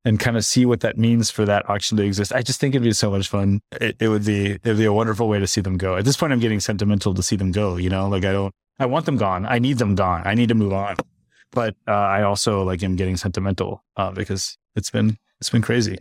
and 0.04 0.18
kind 0.18 0.36
of 0.36 0.44
see 0.44 0.64
what 0.64 0.80
that 0.80 0.96
means 0.96 1.30
for 1.30 1.44
that 1.44 1.68
auction 1.68 1.96
to 1.98 2.02
exist. 2.02 2.32
I 2.32 2.40
just 2.40 2.60
think 2.60 2.74
it'd 2.74 2.82
be 2.82 2.92
so 2.92 3.10
much 3.10 3.28
fun. 3.28 3.60
It, 3.72 3.96
it 4.00 4.08
would 4.08 4.24
be 4.24 4.52
it'd 4.52 4.78
be 4.78 4.84
a 4.84 4.92
wonderful 4.92 5.28
way 5.28 5.38
to 5.38 5.46
see 5.46 5.60
them 5.60 5.76
go. 5.76 5.96
At 5.96 6.04
this 6.04 6.16
point, 6.16 6.32
I'm 6.32 6.40
getting 6.40 6.60
sentimental 6.60 7.14
to 7.14 7.22
see 7.22 7.36
them 7.36 7.52
go. 7.52 7.76
You 7.76 7.90
know, 7.90 8.08
like 8.08 8.24
I 8.24 8.32
don't, 8.32 8.54
I 8.78 8.86
want 8.86 9.06
them 9.06 9.16
gone. 9.16 9.44
I 9.46 9.58
need 9.58 9.78
them 9.78 9.94
gone. 9.94 10.22
I 10.24 10.34
need 10.34 10.48
to 10.48 10.54
move 10.54 10.72
on. 10.72 10.96
But 11.52 11.76
uh, 11.86 11.92
I 11.92 12.22
also 12.22 12.62
like 12.62 12.82
am 12.82 12.96
getting 12.96 13.16
sentimental 13.16 13.84
uh, 13.96 14.10
because 14.12 14.56
it's 14.76 14.90
been 14.90 15.18
it's 15.40 15.50
been 15.50 15.62
crazy. 15.62 15.98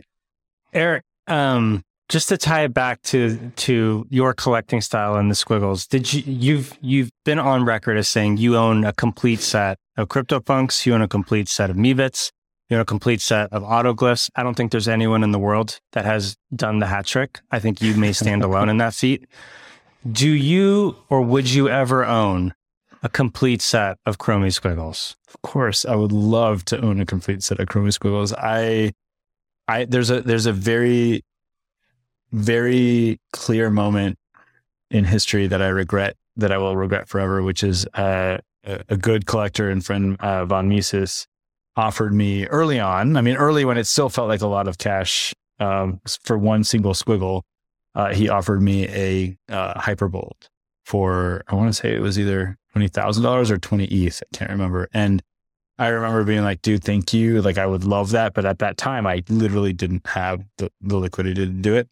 Eric, 0.72 1.04
um, 1.26 1.82
just 2.08 2.28
to 2.30 2.38
tie 2.38 2.64
it 2.64 2.74
back 2.74 3.02
to 3.02 3.52
to 3.56 4.06
your 4.10 4.32
collecting 4.32 4.80
style 4.80 5.16
and 5.16 5.30
the 5.30 5.34
squiggles, 5.34 5.86
did 5.86 6.12
you 6.12 6.22
you've 6.26 6.78
you've 6.80 7.10
been 7.24 7.38
on 7.38 7.64
record 7.64 7.98
as 7.98 8.08
saying 8.08 8.38
you 8.38 8.56
own 8.56 8.84
a 8.84 8.92
complete 8.92 9.40
set 9.40 9.78
of 9.96 10.08
CryptoPunks, 10.08 10.86
you 10.86 10.94
own 10.94 11.02
a 11.02 11.08
complete 11.08 11.48
set 11.48 11.70
of 11.70 11.76
Meebits, 11.76 12.30
you 12.68 12.76
own 12.76 12.80
a 12.80 12.86
complete 12.86 13.20
set 13.20 13.52
of 13.52 13.62
autoglyphs. 13.62 14.30
I 14.36 14.42
don't 14.42 14.54
think 14.54 14.72
there's 14.72 14.88
anyone 14.88 15.22
in 15.22 15.32
the 15.32 15.38
world 15.38 15.80
that 15.92 16.04
has 16.04 16.36
done 16.54 16.78
the 16.78 16.86
hat 16.86 17.06
trick. 17.06 17.40
I 17.50 17.58
think 17.58 17.82
you 17.82 17.94
may 17.94 18.12
stand 18.12 18.42
alone 18.44 18.68
in 18.68 18.78
that 18.78 18.94
feat. 18.94 19.26
Do 20.10 20.30
you 20.30 20.96
or 21.10 21.20
would 21.22 21.50
you 21.50 21.68
ever 21.68 22.04
own 22.04 22.54
a 23.02 23.08
complete 23.08 23.60
set 23.62 23.98
of 24.06 24.18
Chromie 24.18 24.52
squiggles? 24.52 25.16
Of 25.28 25.42
course, 25.42 25.84
I 25.84 25.94
would 25.94 26.12
love 26.12 26.64
to 26.66 26.80
own 26.80 27.00
a 27.00 27.06
complete 27.06 27.42
set 27.42 27.60
of 27.60 27.68
Chromie 27.68 27.92
squiggles. 27.92 28.32
I, 28.32 28.92
I 29.66 29.84
there's 29.84 30.10
a 30.10 30.22
there's 30.22 30.46
a 30.46 30.52
very, 30.52 31.22
very 32.32 33.20
clear 33.32 33.70
moment 33.70 34.18
in 34.90 35.04
history 35.04 35.46
that 35.46 35.62
I 35.62 35.68
regret 35.68 36.16
that 36.36 36.52
I 36.52 36.58
will 36.58 36.76
regret 36.76 37.08
forever, 37.08 37.42
which 37.42 37.64
is 37.64 37.84
uh, 37.94 38.38
a, 38.64 38.96
good 38.96 39.26
collector 39.26 39.68
and 39.70 39.84
friend 39.84 40.16
uh, 40.20 40.44
von 40.44 40.68
Mises 40.68 41.26
offered 41.76 42.14
me 42.14 42.46
early 42.46 42.78
on. 42.78 43.16
I 43.16 43.22
mean, 43.22 43.36
early 43.36 43.64
when 43.64 43.76
it 43.76 43.86
still 43.88 44.08
felt 44.08 44.28
like 44.28 44.40
a 44.40 44.46
lot 44.46 44.68
of 44.68 44.78
cash 44.78 45.34
um, 45.58 46.00
for 46.22 46.38
one 46.38 46.64
single 46.64 46.92
squiggle. 46.92 47.42
Uh, 47.94 48.14
he 48.14 48.28
offered 48.28 48.62
me 48.62 48.86
a 48.88 49.36
uh, 49.52 49.80
Hyperbold 49.80 50.48
for 50.84 51.42
I 51.48 51.54
want 51.54 51.68
to 51.68 51.72
say 51.74 51.94
it 51.94 52.00
was 52.00 52.18
either 52.18 52.56
twenty 52.72 52.88
thousand 52.88 53.22
dollars 53.22 53.50
or 53.50 53.58
twenty 53.58 53.84
ETH. 53.86 54.22
I 54.22 54.36
can't 54.36 54.50
remember. 54.50 54.88
And 54.94 55.22
I 55.78 55.88
remember 55.88 56.24
being 56.24 56.42
like, 56.42 56.62
"Dude, 56.62 56.82
thank 56.82 57.12
you. 57.12 57.42
Like, 57.42 57.58
I 57.58 57.66
would 57.66 57.84
love 57.84 58.10
that." 58.10 58.32
But 58.34 58.46
at 58.46 58.58
that 58.60 58.76
time, 58.76 59.06
I 59.06 59.22
literally 59.28 59.72
didn't 59.72 60.06
have 60.06 60.44
the, 60.56 60.70
the 60.80 60.96
liquidity 60.96 61.46
to 61.46 61.52
do 61.52 61.74
it. 61.74 61.88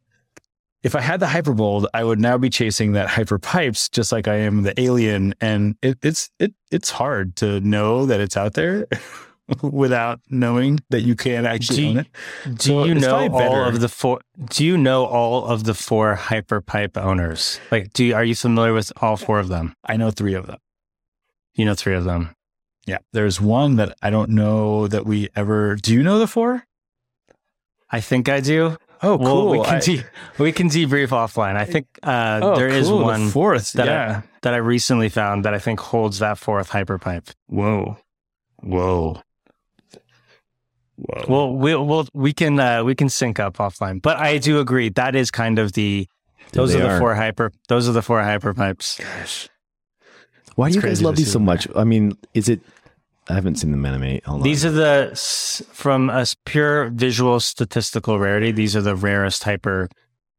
If 0.86 0.94
I 0.94 1.00
had 1.00 1.18
the 1.18 1.26
Hyperbold, 1.26 1.88
I 1.94 2.04
would 2.04 2.20
now 2.20 2.38
be 2.38 2.48
chasing 2.48 2.92
that 2.92 3.08
Hyper 3.08 3.40
Pipes, 3.40 3.88
just 3.88 4.12
like 4.12 4.28
I 4.28 4.36
am 4.36 4.62
the 4.62 4.80
Alien. 4.80 5.34
And 5.40 5.74
it, 5.82 5.98
it's 6.00 6.30
it 6.38 6.54
it's 6.70 6.90
hard 6.90 7.34
to 7.36 7.58
know 7.58 8.06
that 8.06 8.20
it's 8.20 8.36
out 8.36 8.54
there. 8.54 8.86
without 9.62 10.20
knowing 10.30 10.78
that 10.90 11.00
you 11.02 11.16
can 11.16 11.44
actually 11.44 11.76
Do 11.78 11.88
own 11.88 11.98
it. 11.98 12.06
Do 12.58 12.64
So 12.64 12.84
you 12.84 12.94
know 12.94 13.28
all 13.32 13.64
of 13.64 13.80
the 13.80 13.88
four? 13.88 14.20
Do 14.48 14.64
you 14.64 14.78
know 14.78 15.04
all 15.06 15.46
of 15.46 15.64
the 15.64 15.74
four 15.74 16.14
hyperpipe 16.14 16.96
owners? 16.96 17.58
Like, 17.72 17.92
do 17.92 18.04
you, 18.04 18.14
are 18.14 18.24
you 18.24 18.36
familiar 18.36 18.72
with 18.72 18.92
all 19.00 19.16
four 19.16 19.40
of 19.40 19.48
them? 19.48 19.74
I 19.84 19.96
know 19.96 20.12
three 20.12 20.34
of 20.34 20.46
them. 20.46 20.58
You 21.54 21.64
know 21.64 21.74
three 21.74 21.94
of 21.94 22.04
them. 22.04 22.36
Yeah. 22.86 22.98
There's 23.12 23.40
one 23.40 23.74
that 23.76 23.96
I 24.02 24.10
don't 24.10 24.30
know 24.30 24.86
that 24.86 25.04
we 25.04 25.30
ever. 25.34 25.74
Do 25.74 25.92
you 25.92 26.04
know 26.04 26.20
the 26.20 26.28
four? 26.28 26.64
I 27.90 28.00
think 28.00 28.28
I 28.28 28.40
do. 28.40 28.76
Oh, 29.02 29.16
Well, 29.16 29.48
we 29.50 29.58
cool. 29.58 29.64
can 29.64 29.74
I- 29.76 29.80
de- 29.80 30.04
we 30.38 30.52
can 30.52 30.68
debrief 30.68 31.08
offline. 31.08 31.56
I 31.56 31.64
think 31.64 31.86
uh, 32.02 32.40
oh, 32.42 32.56
there 32.56 32.68
is 32.68 32.88
cool, 32.88 32.98
the 32.98 33.04
one 33.04 33.28
fourth. 33.28 33.72
that 33.74 33.88
I- 33.88 34.22
that 34.42 34.54
I 34.54 34.58
recently 34.58 35.08
found 35.08 35.44
that 35.44 35.54
I 35.54 35.58
think 35.58 35.80
holds 35.80 36.18
that 36.20 36.38
fourth 36.38 36.70
hyperpipe. 36.70 37.32
Whoa. 37.48 37.98
Whoa. 38.62 39.20
Whoa. 40.96 41.24
Well, 41.28 41.52
we'll, 41.54 41.84
we'll 41.86 42.08
we 42.14 42.32
can 42.32 42.58
uh, 42.58 42.82
we 42.84 42.94
can 42.94 43.08
sync 43.10 43.38
up 43.38 43.58
offline, 43.58 44.00
but 44.00 44.16
I 44.16 44.38
do 44.38 44.60
agree 44.60 44.88
that 44.90 45.14
is 45.14 45.30
kind 45.30 45.58
of 45.58 45.72
the 45.72 46.06
those 46.52 46.72
They 46.72 46.80
are 46.80 46.84
the 46.84 46.88
are. 46.94 46.98
four 46.98 47.14
hyper 47.14 47.52
those 47.68 47.88
are 47.88 47.92
the 47.92 48.02
four 48.02 48.22
hyper 48.22 48.54
pipes. 48.54 48.98
gosh. 48.98 49.48
Why 50.54 50.70
do 50.70 50.76
you 50.76 50.80
guys 50.80 51.02
love 51.02 51.16
these 51.16 51.30
so 51.30 51.38
much? 51.38 51.68
I 51.76 51.84
mean, 51.84 52.16
is 52.32 52.48
it? 52.48 52.60
I 53.28 53.34
haven't 53.34 53.56
seen 53.56 53.70
them 53.72 53.84
animate. 53.84 54.24
Hold 54.24 54.42
These 54.44 54.64
on. 54.64 54.70
are 54.72 54.74
the 54.74 55.66
from 55.72 56.10
a 56.10 56.20
s- 56.20 56.36
pure 56.44 56.90
visual 56.90 57.40
statistical 57.40 58.18
rarity. 58.18 58.52
These 58.52 58.76
are 58.76 58.82
the 58.82 58.94
rarest 58.94 59.42
hyper 59.44 59.88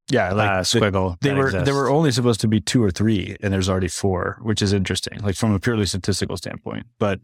Yeah. 0.10 0.32
Like 0.32 0.50
uh, 0.50 0.58
the- 0.60 0.64
squiggle. 0.64 1.20
they 1.22 1.34
were 1.34 1.48
exists. 1.48 1.66
there 1.66 1.76
were 1.76 1.90
only 1.90 2.12
supposed 2.12 2.40
to 2.42 2.48
be 2.48 2.62
two 2.62 2.82
or 2.84 2.92
three, 2.92 3.36
and 3.42 3.52
there's 3.54 3.68
already 3.70 3.90
four, 3.90 4.40
which 4.42 4.62
is 4.62 4.72
interesting, 4.74 5.20
like 5.20 5.36
from 5.36 5.52
a 5.54 5.60
purely 5.60 5.86
statistical 5.86 6.38
standpoint. 6.38 6.86
But 6.98 7.20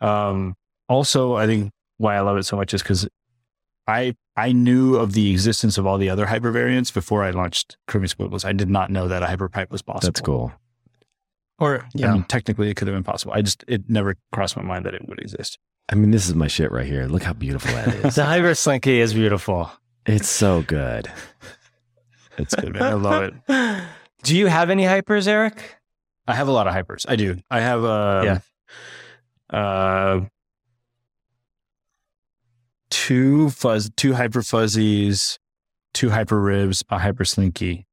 um, 0.00 0.54
also, 0.88 1.34
I 1.34 1.46
think 1.46 1.72
why 1.98 2.16
I 2.16 2.20
love 2.20 2.36
it 2.38 2.44
so 2.44 2.56
much 2.56 2.72
is 2.72 2.82
because 2.82 3.06
I 3.86 4.14
I 4.34 4.52
knew 4.52 4.96
of 4.96 5.12
the 5.12 5.30
existence 5.30 5.76
of 5.76 5.86
all 5.86 5.98
the 5.98 6.08
other 6.08 6.24
hyper 6.26 6.50
variants 6.50 6.90
before 6.90 7.22
I 7.22 7.30
launched 7.32 7.76
Chromie 7.86 8.08
Squiggles. 8.08 8.44
I 8.46 8.52
did 8.52 8.70
not 8.70 8.90
know 8.90 9.08
that 9.08 9.22
a 9.22 9.26
hyperpipe 9.26 9.70
was 9.70 9.82
possible. 9.82 10.08
That's 10.08 10.20
cool. 10.22 10.52
Or 11.62 11.82
I 11.84 11.88
yeah. 11.94 12.12
mean, 12.12 12.24
technically, 12.24 12.68
it 12.70 12.74
could 12.74 12.88
have 12.88 12.94
been 12.96 13.04
possible. 13.04 13.32
I 13.34 13.42
just 13.42 13.64
it 13.68 13.88
never 13.88 14.16
crossed 14.32 14.56
my 14.56 14.62
mind 14.62 14.84
that 14.84 14.94
it 14.94 15.08
would 15.08 15.20
exist. 15.20 15.58
I 15.90 15.94
mean, 15.94 16.10
this 16.10 16.26
is 16.28 16.34
my 16.34 16.48
shit 16.48 16.72
right 16.72 16.86
here. 16.86 17.06
Look 17.06 17.22
how 17.22 17.32
beautiful 17.32 17.70
that 17.72 17.88
is. 18.04 18.14
the 18.16 18.24
hyper 18.24 18.54
slinky 18.54 18.98
is 19.00 19.14
beautiful. 19.14 19.70
it's 20.06 20.28
so 20.28 20.62
good. 20.62 21.10
It's 22.38 22.54
good, 22.54 22.72
man. 22.74 22.82
I 22.82 22.92
love 22.94 23.22
it. 23.48 23.84
Do 24.24 24.36
you 24.36 24.46
have 24.46 24.70
any 24.70 24.84
hypers, 24.84 25.28
Eric? 25.28 25.76
I 26.26 26.34
have 26.34 26.48
a 26.48 26.52
lot 26.52 26.66
of 26.66 26.74
hypers. 26.74 27.04
I 27.08 27.16
do. 27.16 27.36
I 27.50 27.60
have 27.60 27.84
uh 27.84 28.22
Yeah. 28.24 29.58
uh 29.58 30.20
two 32.90 33.50
fuzz 33.50 33.90
two 33.96 34.14
hyper 34.14 34.42
fuzzies, 34.42 35.38
two 35.92 36.10
hyper 36.10 36.40
ribs, 36.40 36.82
a 36.90 36.98
hyper 36.98 37.24
slinky. 37.24 37.86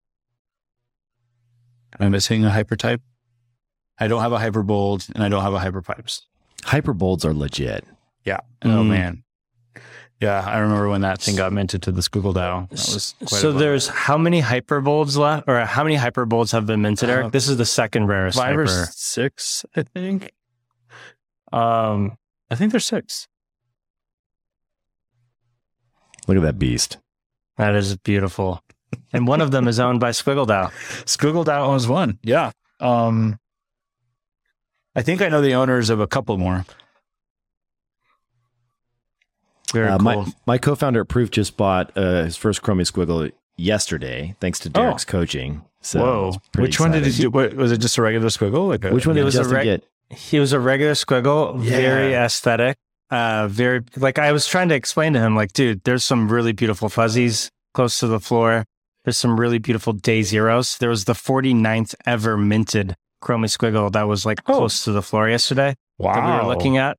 Am 1.99 2.05
I 2.05 2.09
missing 2.09 2.45
a 2.45 2.49
hyper 2.51 2.75
type? 2.75 3.01
I 3.99 4.07
don't 4.07 4.21
have 4.21 4.31
a 4.31 4.39
hyper 4.39 4.63
bold 4.63 5.05
and 5.13 5.23
I 5.23 5.29
don't 5.29 5.41
have 5.43 5.53
a 5.53 5.59
hyper 5.59 5.81
pipes. 5.81 6.25
Hyperbolds 6.63 7.25
are 7.25 7.33
legit. 7.33 7.85
Yeah. 8.25 8.39
Oh 8.63 8.67
Mm. 8.83 8.87
man. 8.89 9.23
Yeah, 10.21 10.43
I 10.45 10.57
remember 10.59 10.89
when 10.89 10.99
that 11.01 11.21
thing 11.21 11.37
got 11.37 11.53
minted 11.53 11.81
to 11.83 11.93
the 11.93 12.01
Squiggle 12.01 12.33
DAO. 12.33 12.67
That 12.69 12.71
was 12.93 13.15
quite 13.19 13.29
so 13.39 13.53
there's 13.53 13.87
how 13.87 14.17
many 14.17 14.41
hyperbolds 14.41 15.15
left, 15.15 15.47
or 15.47 15.61
how 15.65 15.83
many 15.85 15.95
hyperbolds 15.95 16.51
have 16.51 16.65
been 16.65 16.81
minted, 16.81 17.09
Eric? 17.09 17.25
Uh, 17.27 17.29
this 17.29 17.47
is 17.47 17.55
the 17.55 17.65
second 17.65 18.07
rarest 18.07 18.37
five 18.37 18.47
hyper. 18.49 18.63
or 18.63 18.85
six, 18.91 19.65
I 19.77 19.83
think. 19.83 20.33
Um, 21.53 22.17
I 22.51 22.55
think 22.55 22.71
there's 22.73 22.85
six. 22.85 23.29
Look 26.27 26.35
at 26.37 26.43
that 26.43 26.59
beast. 26.59 26.97
That 27.57 27.75
is 27.75 27.95
beautiful. 27.97 28.61
And 29.13 29.25
one 29.27 29.39
of 29.41 29.51
them 29.51 29.67
is 29.67 29.79
owned 29.79 29.99
by 29.99 30.09
Squiggle 30.11 30.45
DAO. 30.47 30.69
Squiggle 31.05 31.45
DAO 31.45 31.67
owns 31.67 31.87
one. 31.87 32.19
Yeah. 32.23 32.51
Um, 32.81 33.39
I 34.95 35.01
think 35.01 35.21
I 35.21 35.29
know 35.29 35.41
the 35.41 35.53
owners 35.55 35.89
of 35.89 35.99
a 35.99 36.07
couple 36.07 36.37
more. 36.37 36.65
Very 39.73 39.87
Uh, 39.87 39.97
cool. 39.97 40.03
my 40.03 40.25
my 40.47 40.57
co-founder 40.57 41.01
at 41.01 41.07
Proof 41.07 41.29
just 41.31 41.55
bought 41.57 41.91
uh, 41.95 42.23
his 42.23 42.35
first 42.35 42.61
Chromie 42.63 42.89
Squiggle 42.89 43.31
yesterday, 43.55 44.35
thanks 44.39 44.57
to 44.59 44.69
Derek's 44.69 45.05
coaching. 45.05 45.63
So 45.81 45.99
Whoa. 46.01 46.27
it's 46.29 46.37
pretty 46.51 46.67
Which 46.67 46.79
one 46.79 46.91
did 46.91 47.05
he 47.05 47.11
do? 47.11 47.29
What, 47.29 47.53
was 47.53 47.71
it 47.71 47.77
just 47.77 47.97
a 47.97 48.01
regular 48.01 48.27
squiggle? 48.27 48.67
Like 48.67 48.83
a, 48.83 48.91
Which 48.93 49.05
one 49.05 49.15
It 49.15 49.19
did 49.19 49.25
was 49.25 49.35
a 49.35 49.39
Justin 49.39 49.55
reg- 49.55 49.65
get? 49.65 49.83
he 50.09 50.39
was 50.39 50.51
a 50.53 50.59
regular 50.59 50.93
squiggle, 50.93 51.63
Yeah. 51.63 51.69
very 51.77 52.13
aesthetic, 52.15 52.77
uh, 53.11 53.47
very 53.47 53.81
like 53.95 54.17
I 54.17 54.31
was 54.31 54.47
trying 54.47 54.69
to 54.69 54.75
explain 54.75 55.13
to 55.13 55.19
him, 55.19 55.35
like, 55.35 55.53
dude, 55.53 55.83
there's 55.83 56.03
some 56.03 56.29
really 56.31 56.51
beautiful 56.51 56.89
fuzzies 56.89 57.49
close 57.75 57.99
to 57.99 58.07
the 58.07 58.19
floor. 58.19 58.65
There's 59.05 59.17
some 59.17 59.39
really 59.39 59.59
beautiful 59.59 59.93
day 59.93 60.23
zeros. 60.23 60.77
There 60.79 60.89
was 60.89 61.05
the 61.05 61.13
49th 61.13 61.93
ever 62.07 62.37
minted 62.37 62.95
Chromie 63.21 63.45
squiggle 63.49 63.91
that 63.91 64.07
was 64.07 64.25
like 64.25 64.39
Oh. 64.47 64.57
close 64.57 64.83
to 64.85 64.91
the 64.91 65.01
floor 65.01 65.29
yesterday 65.29 65.75
Wow. 65.97 66.13
that 66.13 66.25
we 66.25 66.47
were 66.47 66.53
looking 66.53 66.77
at. 66.77 66.97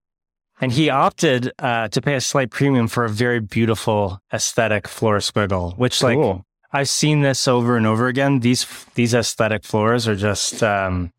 And 0.63 0.71
he 0.73 0.91
opted 0.91 1.53
uh, 1.59 1.89
to 1.89 2.03
pay 2.03 2.15
a 2.17 2.21
slight 2.21 2.51
premium 2.51 2.87
for 2.87 3.05
a 3.07 3.09
very 3.09 3.41
beautiful 3.41 4.21
aesthetic 4.33 4.87
floor 4.87 5.17
squiggle, 5.19 5.77
which 5.79 6.03
like 6.03 6.17
Cool. 6.17 6.45
I've 6.73 6.89
seen 6.89 7.23
this 7.23 7.49
over 7.49 7.77
and 7.77 7.87
over 7.87 8.07
again. 8.09 8.41
These 8.41 8.67
these 8.95 9.15
aesthetic 9.15 9.65
floors 9.65 10.07
are 10.07 10.15
just, 10.15 10.63
um, 10.63 11.11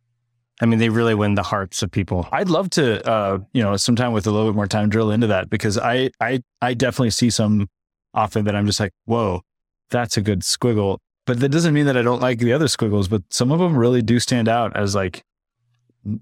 I 0.61 0.67
mean, 0.67 0.77
they 0.80 0.89
really 0.89 1.15
win 1.15 1.34
the 1.34 1.43
hearts 1.43 1.81
of 1.81 1.89
people. 1.91 2.30
I'd 2.31 2.49
love 2.49 2.69
to, 2.71 3.05
uh, 3.09 3.39
you 3.51 3.63
know, 3.63 3.76
sometime 3.77 4.13
with 4.13 4.27
a 4.27 4.31
little 4.31 4.47
bit 4.47 4.55
more 4.55 4.67
time, 4.67 4.89
drill 4.89 5.09
into 5.09 5.27
that 5.27 5.49
because 5.49 5.77
I, 5.77 6.11
I, 6.21 6.41
I 6.61 6.76
definitely 6.76 7.09
see 7.09 7.31
some 7.31 7.67
often 8.13 8.45
that 8.45 8.55
I'm 8.55 8.67
just 8.67 8.80
like, 8.80 8.93
whoa, 9.05 9.41
that's 9.89 10.17
a 10.17 10.21
good 10.21 10.41
squiggle. 10.41 10.99
But 11.26 11.39
that 11.39 11.49
doesn't 11.49 11.73
mean 11.73 11.85
that 11.85 11.95
I 11.98 12.02
don't 12.02 12.22
like 12.22 12.39
the 12.39 12.53
other 12.53 12.68
squiggles. 12.68 13.07
But 13.07 13.23
some 13.30 13.52
of 13.52 13.60
them 13.60 13.77
really 13.77 14.02
do 14.02 14.19
stand 14.19 14.48
out 14.48 14.76
as 14.76 14.95
like 14.95 15.23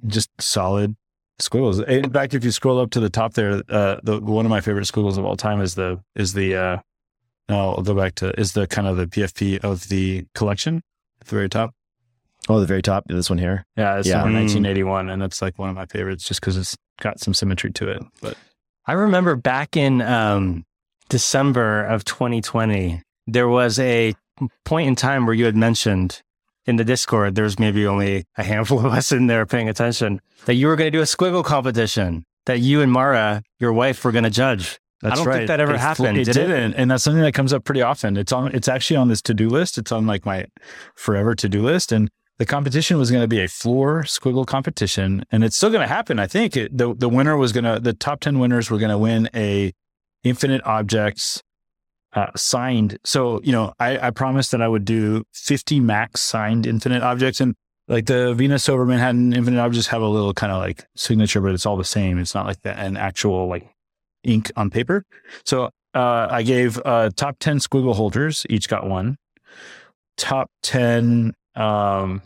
just 0.07 0.29
solid 0.41 0.95
squiggles. 1.39 1.79
In 1.79 2.11
fact, 2.11 2.33
if 2.33 2.43
you 2.43 2.51
scroll 2.51 2.79
up 2.79 2.89
to 2.91 2.99
the 2.99 3.09
top 3.09 3.33
there, 3.33 3.61
uh, 3.69 3.99
the 4.03 4.19
one 4.19 4.45
of 4.45 4.49
my 4.49 4.61
favorite 4.61 4.85
squiggles 4.85 5.17
of 5.17 5.25
all 5.25 5.37
time 5.37 5.61
is 5.61 5.75
the 5.75 6.01
is 6.15 6.33
the. 6.33 6.55
Uh, 6.55 6.77
no, 7.47 7.71
I'll 7.71 7.81
go 7.81 7.95
back 7.95 8.13
to 8.15 8.37
is 8.39 8.51
the 8.53 8.67
kind 8.67 8.87
of 8.87 8.97
the 8.97 9.07
PFP 9.07 9.63
of 9.63 9.87
the 9.89 10.25
collection 10.35 10.83
at 11.21 11.27
the 11.27 11.35
very 11.35 11.49
top. 11.49 11.73
Oh, 12.47 12.59
the 12.59 12.65
very 12.65 12.81
top. 12.81 13.05
This 13.07 13.29
one 13.29 13.39
here. 13.39 13.65
Yeah, 13.77 13.97
it's 13.97 14.07
Yeah. 14.07 14.21
from 14.21 14.31
Mm. 14.31 14.41
1981, 14.41 15.09
and 15.09 15.21
that's 15.21 15.41
like 15.41 15.57
one 15.57 15.69
of 15.69 15.75
my 15.75 15.85
favorites 15.85 16.23
just 16.25 16.41
because 16.41 16.57
it's 16.57 16.75
got 17.01 17.19
some 17.19 17.33
symmetry 17.33 17.71
to 17.71 17.89
it. 17.89 18.03
But 18.21 18.37
I 18.85 18.93
remember 18.93 19.35
back 19.35 19.75
in 19.77 20.01
um, 20.01 20.63
December 21.09 21.83
of 21.85 22.03
2020, 22.05 23.01
there 23.27 23.47
was 23.47 23.79
a 23.79 24.13
point 24.65 24.87
in 24.87 24.95
time 24.95 25.25
where 25.25 25.35
you 25.35 25.45
had 25.45 25.55
mentioned 25.55 26.21
in 26.65 26.75
the 26.75 26.83
Discord, 26.83 27.35
there 27.35 27.43
was 27.43 27.57
maybe 27.57 27.85
only 27.87 28.25
a 28.37 28.43
handful 28.43 28.79
of 28.85 28.93
us 28.93 29.11
in 29.11 29.27
there 29.27 29.45
paying 29.45 29.69
attention, 29.69 30.21
that 30.45 30.55
you 30.55 30.67
were 30.67 30.75
going 30.75 30.91
to 30.91 30.97
do 30.97 31.01
a 31.01 31.05
squiggle 31.05 31.43
competition, 31.43 32.25
that 32.45 32.59
you 32.59 32.81
and 32.81 32.91
Mara, 32.91 33.43
your 33.59 33.73
wife, 33.73 34.03
were 34.03 34.11
going 34.11 34.23
to 34.23 34.29
judge. 34.29 34.79
That's 35.01 35.17
don't 35.17 35.27
right. 35.27 35.37
think 35.37 35.47
that 35.47 35.59
ever 35.59 35.73
It 35.73 35.77
fl- 35.77 35.81
happened, 35.81 36.17
It 36.17 36.25
did 36.25 36.33
didn't, 36.33 36.73
and 36.73 36.91
that's 36.91 37.03
something 37.03 37.23
that 37.23 37.33
comes 37.33 37.53
up 37.53 37.63
pretty 37.63 37.81
often. 37.81 38.17
It's 38.17 38.31
on. 38.31 38.53
It's 38.53 38.67
actually 38.67 38.97
on 38.97 39.07
this 39.07 39.21
to 39.23 39.33
do 39.33 39.47
list. 39.49 39.77
It's 39.77 39.91
on 39.91 40.05
like 40.05 40.25
my 40.25 40.45
forever 40.95 41.35
to 41.35 41.47
do 41.47 41.63
list, 41.63 41.91
and 41.93 42.09
the 42.37 42.45
competition 42.45 42.97
was 42.97 43.09
going 43.09 43.23
to 43.23 43.27
be 43.27 43.41
a 43.41 43.47
floor 43.47 44.03
squiggle 44.03 44.45
competition, 44.45 45.23
and 45.31 45.43
it's 45.43 45.55
still 45.55 45.69
going 45.69 45.81
to 45.81 45.87
happen. 45.87 46.19
I 46.19 46.27
think 46.27 46.57
it, 46.57 46.77
the 46.77 46.93
the 46.93 47.07
winner 47.07 47.37
was 47.37 47.53
going 47.53 47.63
to 47.63 47.79
the 47.79 47.93
top 47.93 48.19
ten 48.19 48.39
winners 48.39 48.69
were 48.69 48.77
going 48.77 48.91
to 48.91 48.97
win 48.97 49.29
a 49.33 49.73
infinite 50.23 50.61
objects 50.65 51.41
uh, 52.13 52.27
signed. 52.35 52.97
So, 53.03 53.39
you 53.43 53.51
know, 53.51 53.73
I, 53.79 54.07
I 54.07 54.11
promised 54.11 54.51
that 54.51 54.61
I 54.61 54.67
would 54.67 54.85
do 54.85 55.23
50 55.33 55.79
max 55.79 56.21
signed 56.21 56.65
infinite 56.65 57.03
objects. 57.03 57.39
And 57.41 57.55
like 57.87 58.05
the 58.05 58.33
Venus 58.33 58.69
over 58.69 58.85
Manhattan 58.85 59.33
infinite 59.33 59.59
objects 59.59 59.87
have 59.87 60.01
a 60.01 60.07
little 60.07 60.33
kind 60.33 60.51
of 60.51 60.59
like 60.59 60.85
signature, 60.95 61.41
but 61.41 61.53
it's 61.53 61.65
all 61.65 61.77
the 61.77 61.83
same. 61.83 62.19
It's 62.19 62.35
not 62.35 62.45
like 62.45 62.61
the, 62.61 62.77
an 62.77 62.97
actual 62.97 63.47
like 63.47 63.69
ink 64.23 64.51
on 64.55 64.69
paper. 64.69 65.03
So 65.45 65.69
uh, 65.93 66.27
I 66.29 66.43
gave 66.43 66.79
uh, 66.85 67.09
top 67.15 67.37
10 67.39 67.59
squiggle 67.59 67.95
holders, 67.95 68.45
each 68.49 68.69
got 68.69 68.87
one. 68.87 69.17
Top 70.17 70.51
10 70.63 71.33
um, 71.55 72.21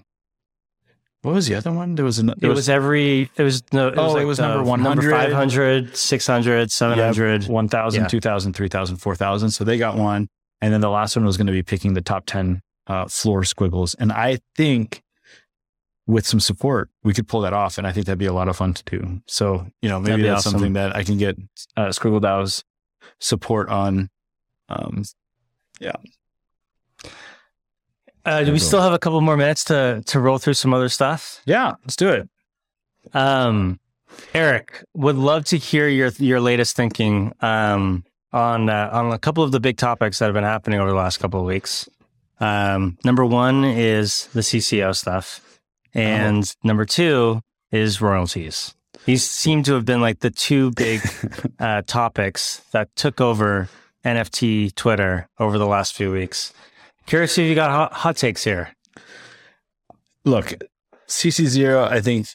what 1.24 1.36
was 1.36 1.48
the 1.48 1.56
other 1.56 1.72
one? 1.72 1.96
There 1.96 2.04
was 2.04 2.20
an. 2.20 2.28
There 2.28 2.36
it 2.42 2.48
was, 2.50 2.58
was, 2.58 2.70
every. 2.70 3.32
It 3.38 3.44
was 3.44 3.64
no. 3.72 3.88
It 3.88 3.98
oh, 3.98 4.04
was 4.04 4.14
like 4.14 4.24
it 4.24 4.26
was 4.26 4.40
number 4.40 4.62
one 4.62 4.82
hundred, 4.82 5.10
five 5.10 5.32
hundred, 5.32 5.96
six 5.96 6.28
hundred, 6.28 6.70
seven 6.70 7.00
hundred, 7.00 7.48
one 7.48 7.70
thousand, 7.70 8.10
two 8.10 8.20
thousand, 8.20 8.54
three 8.54 8.68
thousand, 8.68 8.98
four 8.98 9.16
thousand. 9.16 9.52
So 9.52 9.64
they 9.64 9.78
got 9.78 9.96
one, 9.96 10.28
and 10.62 10.74
then 10.74 10.82
the 10.82 10.90
last 10.90 11.16
one 11.16 11.24
was 11.26 11.38
going 11.38 11.48
to 11.48 11.54
be 11.54 11.64
picking 11.64 11.94
the 11.94 12.02
top 12.02 12.26
ten 12.26 12.62
uh, 12.88 13.08
floor 13.08 13.46
squiggles. 13.46 13.94
And 13.96 14.12
I 14.12 14.40
think 14.58 15.02
with 16.08 16.28
some 16.28 16.42
support, 16.42 16.90
we 17.04 17.14
could 17.14 17.30
pull 17.30 17.40
that 17.42 17.54
off, 17.54 17.78
and 17.78 17.88
I 17.88 17.94
think 17.94 18.06
that'd 18.06 18.20
be 18.20 18.26
a 18.26 18.34
lot 18.34 18.50
of 18.50 18.58
fun 18.58 18.74
to 18.74 18.84
do. 18.84 19.22
So 19.26 19.66
you 19.82 19.88
know, 19.88 20.02
maybe 20.02 20.24
that's 20.24 20.40
awesome. 20.40 20.52
something 20.52 20.74
that 20.74 20.94
I 20.94 21.06
can 21.06 21.18
get 21.18 21.38
uh, 21.78 21.88
Squiggle 21.88 22.64
support 23.22 23.70
on. 23.70 24.10
Um, 24.68 25.04
yeah. 25.80 25.96
Uh, 28.26 28.44
do 28.44 28.54
we 28.54 28.60
still 28.60 28.82
have 28.82 28.94
a 28.94 29.00
couple 29.00 29.20
more 29.22 29.36
minutes 29.36 29.66
to 29.66 30.02
to 30.06 30.20
roll 30.20 30.38
through 30.38 30.54
some 30.54 30.74
other 30.74 30.90
stuff? 30.90 31.42
Yeah, 31.46 31.74
let's 31.84 31.96
do 31.96 32.10
it. 32.10 32.30
Um, 33.14 33.80
Eric, 34.34 34.84
would 34.94 35.18
love 35.18 35.46
to 35.46 35.58
hear 35.58 35.88
your 35.88 36.10
your 36.18 36.40
latest 36.40 36.76
thinking 36.76 37.34
um, 37.42 38.06
on 38.32 38.70
uh, 38.70 38.90
on 38.92 39.12
a 39.12 39.20
couple 39.20 39.44
of 39.44 39.52
the 39.52 39.60
big 39.60 39.78
topics 39.78 40.20
that 40.20 40.26
have 40.26 40.34
been 40.34 40.44
happening 40.44 40.80
over 40.80 40.90
the 40.90 40.96
last 40.96 41.18
couple 41.18 41.40
of 41.40 41.46
weeks. 41.46 41.90
Um, 42.40 42.98
number 43.04 43.26
one 43.26 43.64
is 43.64 44.28
the 44.28 44.42
CC0 44.42 44.96
stuff, 44.96 45.60
and 45.94 46.44
oh. 46.44 46.68
number 46.68 46.86
two 46.86 47.42
is 47.72 48.02
royalties. 48.02 48.74
These 49.06 49.30
seem 49.30 49.64
to 49.64 49.74
have 49.74 49.86
been 49.86 50.02
like 50.02 50.20
the 50.20 50.32
two 50.32 50.72
big 50.72 51.02
uh, 51.60 51.82
topics 51.86 52.60
that 52.72 52.96
took 52.96 53.20
over 53.20 53.70
NFT 54.06 54.74
Twitter 54.76 55.28
over 55.40 55.58
the 55.58 55.68
last 55.68 55.94
few 55.94 56.12
weeks. 56.12 56.54
Curious 57.06 57.38
if 57.38 57.48
you 57.48 57.56
got 57.56 57.70
hot, 57.70 57.94
hot 57.94 58.18
takes 58.18 58.44
here. 58.44 58.76
Look, 60.26 60.54
CC 61.08 61.46
zero, 61.46 61.84
I 61.84 62.00
think, 62.00 62.28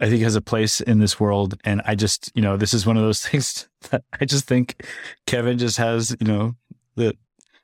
I 0.00 0.08
think 0.08 0.22
has 0.22 0.36
a 0.36 0.40
place 0.40 0.80
in 0.80 0.98
this 0.98 1.20
world, 1.20 1.54
and 1.64 1.82
I 1.84 1.94
just, 1.94 2.32
you 2.34 2.42
know, 2.42 2.56
this 2.56 2.72
is 2.72 2.86
one 2.86 2.96
of 2.96 3.02
those 3.02 3.22
things 3.26 3.68
that 3.90 4.02
I 4.20 4.24
just 4.24 4.46
think 4.46 4.82
Kevin 5.26 5.58
just 5.58 5.76
has, 5.76 6.16
you 6.20 6.26
know, 6.26 6.54
the 6.96 7.14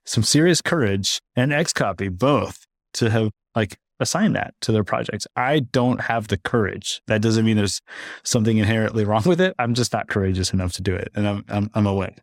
some 0.04 0.22
serious 0.22 0.62
courage 0.62 1.20
and 1.34 1.52
X 1.52 1.72
copy 1.72 2.08
both 2.08 2.66
to 2.94 3.10
have 3.10 3.30
like 3.56 3.76
assign 3.98 4.34
that 4.34 4.54
to 4.60 4.72
their 4.72 4.84
projects. 4.84 5.26
I 5.36 5.60
don't 5.60 6.00
have 6.02 6.28
the 6.28 6.36
courage. 6.36 7.02
That 7.06 7.22
doesn't 7.22 7.44
mean 7.44 7.56
there's 7.56 7.80
something 8.22 8.58
inherently 8.58 9.04
wrong 9.04 9.24
with 9.26 9.40
it. 9.40 9.54
I'm 9.58 9.74
just 9.74 9.92
not 9.92 10.08
courageous 10.08 10.52
enough 10.52 10.72
to 10.74 10.82
do 10.82 10.94
it, 10.94 11.10
and 11.14 11.26
I'm 11.26 11.44
I'm, 11.48 11.70
I'm 11.74 11.86
aware. 11.86 12.14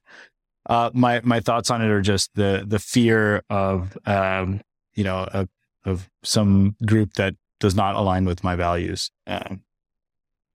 Uh, 0.65 0.89
my 0.93 1.21
my 1.23 1.39
thoughts 1.39 1.69
on 1.69 1.81
it 1.81 1.89
are 1.89 2.01
just 2.01 2.33
the 2.35 2.63
the 2.65 2.79
fear 2.79 3.43
of 3.49 3.97
um, 4.05 4.61
you 4.93 5.03
know 5.03 5.27
a, 5.33 5.47
of 5.85 6.09
some 6.23 6.75
group 6.85 7.13
that 7.13 7.35
does 7.59 7.75
not 7.75 7.95
align 7.95 8.25
with 8.25 8.43
my 8.43 8.55
values 8.55 9.11
uh, 9.27 9.55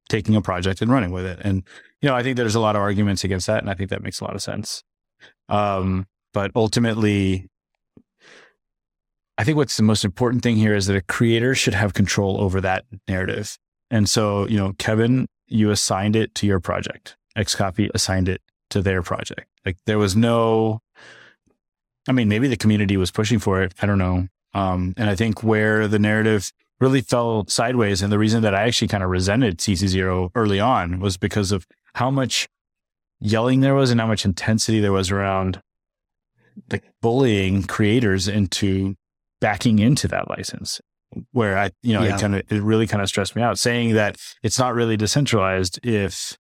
taking 0.08 0.34
a 0.34 0.40
project 0.40 0.80
and 0.80 0.90
running 0.90 1.10
with 1.10 1.26
it. 1.26 1.38
And 1.42 1.62
you 2.00 2.08
know 2.08 2.14
I 2.14 2.22
think 2.22 2.36
there's 2.36 2.54
a 2.54 2.60
lot 2.60 2.76
of 2.76 2.82
arguments 2.82 3.24
against 3.24 3.46
that, 3.46 3.60
and 3.62 3.70
I 3.70 3.74
think 3.74 3.90
that 3.90 4.02
makes 4.02 4.20
a 4.20 4.24
lot 4.24 4.34
of 4.34 4.42
sense. 4.42 4.82
Um, 5.48 6.06
but 6.32 6.50
ultimately, 6.54 7.48
I 9.36 9.44
think 9.44 9.56
what's 9.56 9.76
the 9.76 9.82
most 9.82 10.04
important 10.04 10.42
thing 10.42 10.56
here 10.56 10.74
is 10.74 10.86
that 10.86 10.96
a 10.96 11.02
creator 11.02 11.54
should 11.54 11.74
have 11.74 11.94
control 11.94 12.40
over 12.40 12.60
that 12.60 12.84
narrative. 13.06 13.58
And 13.90 14.08
so, 14.08 14.46
you 14.48 14.56
know, 14.56 14.74
Kevin, 14.78 15.28
you 15.46 15.70
assigned 15.70 16.16
it 16.16 16.34
to 16.36 16.46
your 16.46 16.60
project. 16.60 17.16
Xcopy 17.36 17.88
assigned 17.94 18.28
it 18.28 18.42
to 18.70 18.82
their 18.82 19.02
project. 19.02 19.48
Like 19.64 19.76
there 19.86 19.98
was 19.98 20.16
no, 20.16 20.80
I 22.08 22.12
mean, 22.12 22.28
maybe 22.28 22.48
the 22.48 22.56
community 22.56 22.96
was 22.96 23.10
pushing 23.10 23.38
for 23.38 23.62
it. 23.62 23.74
I 23.80 23.86
don't 23.86 23.98
know. 23.98 24.28
Um, 24.54 24.94
and 24.96 25.10
I 25.10 25.14
think 25.14 25.42
where 25.42 25.88
the 25.88 25.98
narrative 25.98 26.52
really 26.80 27.00
fell 27.00 27.44
sideways, 27.48 28.02
and 28.02 28.12
the 28.12 28.18
reason 28.18 28.42
that 28.42 28.54
I 28.54 28.62
actually 28.62 28.88
kind 28.88 29.02
of 29.02 29.10
resented 29.10 29.58
CC0 29.58 30.30
early 30.34 30.60
on 30.60 31.00
was 31.00 31.16
because 31.16 31.52
of 31.52 31.66
how 31.94 32.10
much 32.10 32.48
yelling 33.20 33.60
there 33.60 33.74
was 33.74 33.90
and 33.90 34.00
how 34.00 34.06
much 34.06 34.24
intensity 34.24 34.80
there 34.80 34.92
was 34.92 35.10
around 35.10 35.60
like 36.70 36.84
bullying 37.02 37.62
creators 37.64 38.28
into 38.28 38.94
backing 39.40 39.78
into 39.78 40.08
that 40.08 40.28
license 40.28 40.80
where 41.32 41.58
I, 41.58 41.70
you 41.82 41.94
know, 41.94 42.02
yeah. 42.02 42.14
it 42.16 42.20
kind 42.20 42.36
of, 42.36 42.42
it 42.50 42.62
really 42.62 42.86
kind 42.86 43.02
of 43.02 43.08
stressed 43.08 43.34
me 43.34 43.42
out 43.42 43.58
saying 43.58 43.94
that 43.94 44.16
it's 44.42 44.58
not 44.58 44.74
really 44.74 44.96
decentralized 44.96 45.80
if 45.84 46.36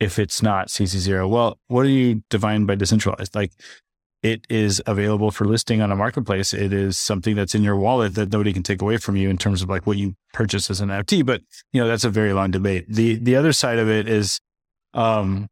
if 0.00 0.18
it's 0.18 0.42
not 0.42 0.68
CC0? 0.68 1.28
Well, 1.28 1.58
what 1.68 1.84
do 1.84 1.88
you 1.88 2.22
define 2.30 2.66
by 2.66 2.74
decentralized? 2.74 3.34
Like 3.34 3.52
it 4.22 4.46
is 4.48 4.82
available 4.86 5.30
for 5.30 5.44
listing 5.44 5.80
on 5.80 5.92
a 5.92 5.96
marketplace. 5.96 6.52
It 6.52 6.72
is 6.72 6.98
something 6.98 7.36
that's 7.36 7.54
in 7.54 7.62
your 7.62 7.76
wallet 7.76 8.14
that 8.16 8.32
nobody 8.32 8.52
can 8.52 8.62
take 8.62 8.82
away 8.82 8.96
from 8.96 9.16
you 9.16 9.30
in 9.30 9.38
terms 9.38 9.62
of 9.62 9.68
like 9.68 9.86
what 9.86 9.98
you 9.98 10.16
purchase 10.32 10.70
as 10.70 10.80
an 10.80 10.88
NFT. 10.88 11.24
But 11.24 11.42
you 11.72 11.80
know, 11.80 11.88
that's 11.88 12.04
a 12.04 12.10
very 12.10 12.32
long 12.32 12.50
debate. 12.50 12.86
The 12.88 13.16
the 13.16 13.36
other 13.36 13.52
side 13.52 13.78
of 13.78 13.88
it 13.88 14.08
is 14.08 14.40
um 14.94 15.48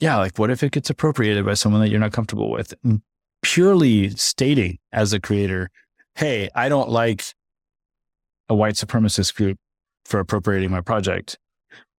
yeah, 0.00 0.18
like 0.18 0.38
what 0.38 0.50
if 0.50 0.62
it 0.62 0.72
gets 0.72 0.90
appropriated 0.90 1.46
by 1.46 1.54
someone 1.54 1.80
that 1.80 1.88
you're 1.88 2.00
not 2.00 2.12
comfortable 2.12 2.50
with? 2.50 2.74
Purely 3.42 4.10
stating 4.10 4.78
as 4.92 5.12
a 5.12 5.20
creator, 5.20 5.70
hey, 6.16 6.50
I 6.54 6.68
don't 6.68 6.90
like 6.90 7.24
a 8.48 8.54
white 8.54 8.74
supremacist 8.74 9.34
group 9.34 9.58
for 10.04 10.20
appropriating 10.20 10.70
my 10.70 10.80
project. 10.80 11.38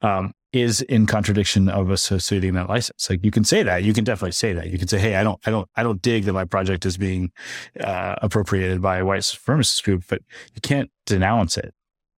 Um, 0.02 0.34
is 0.56 0.82
in 0.82 1.06
contradiction 1.06 1.70
of 1.70 1.90
associating 1.90 2.54
that 2.54 2.70
license. 2.70 3.10
Like 3.10 3.24
you 3.24 3.32
can 3.32 3.44
say 3.44 3.64
that, 3.64 3.84
you 3.84 3.94
can 3.94 4.04
definitely 4.04 4.32
say 4.32 4.54
that. 4.54 4.70
You 4.70 4.78
can 4.78 4.88
say, 4.88 5.00
"Hey, 5.00 5.16
I 5.16 5.24
don't, 5.24 5.40
I 5.46 5.52
don't, 5.52 5.70
I 5.76 5.84
don't 5.84 6.02
dig 6.02 6.26
that 6.26 6.34
my 6.34 6.46
project 6.46 6.86
is 6.86 6.98
being 6.98 7.32
uh, 7.80 8.16
appropriated 8.22 8.82
by 8.82 8.98
a 8.98 9.06
white 9.06 9.22
supremacist 9.22 9.84
group," 9.84 10.04
but 10.08 10.22
you 10.54 10.62
can't 10.62 10.92
denounce 11.06 11.58
it 11.58 11.74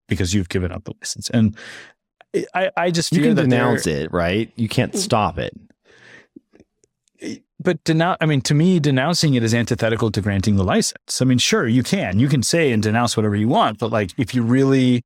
because 0.08 0.34
you've 0.34 0.48
given 0.48 0.72
up 0.72 0.84
the 0.84 0.94
license. 1.00 1.30
And 1.30 1.56
I, 2.54 2.70
I 2.76 2.90
just 2.90 3.12
you 3.12 3.22
can 3.22 3.34
denounce 3.34 3.86
it, 3.86 4.12
right? 4.12 4.50
You 4.56 4.68
can't 4.68 4.94
stop 4.94 5.38
it. 5.38 5.54
But 7.58 7.82
denounce, 7.84 8.18
I 8.20 8.26
mean, 8.26 8.42
to 8.42 8.54
me, 8.54 8.78
denouncing 8.78 9.34
it 9.34 9.42
is 9.42 9.54
antithetical 9.54 10.10
to 10.12 10.20
granting 10.20 10.56
the 10.56 10.64
license. 10.64 11.22
I 11.22 11.24
mean, 11.24 11.38
sure, 11.38 11.66
you 11.66 11.82
can, 11.82 12.18
you 12.18 12.28
can 12.28 12.42
say 12.42 12.70
and 12.70 12.82
denounce 12.82 13.16
whatever 13.16 13.34
you 13.34 13.48
want, 13.48 13.78
but 13.78 13.90
like 13.90 14.12
if 14.18 14.34
you 14.34 14.42
really 14.42 15.02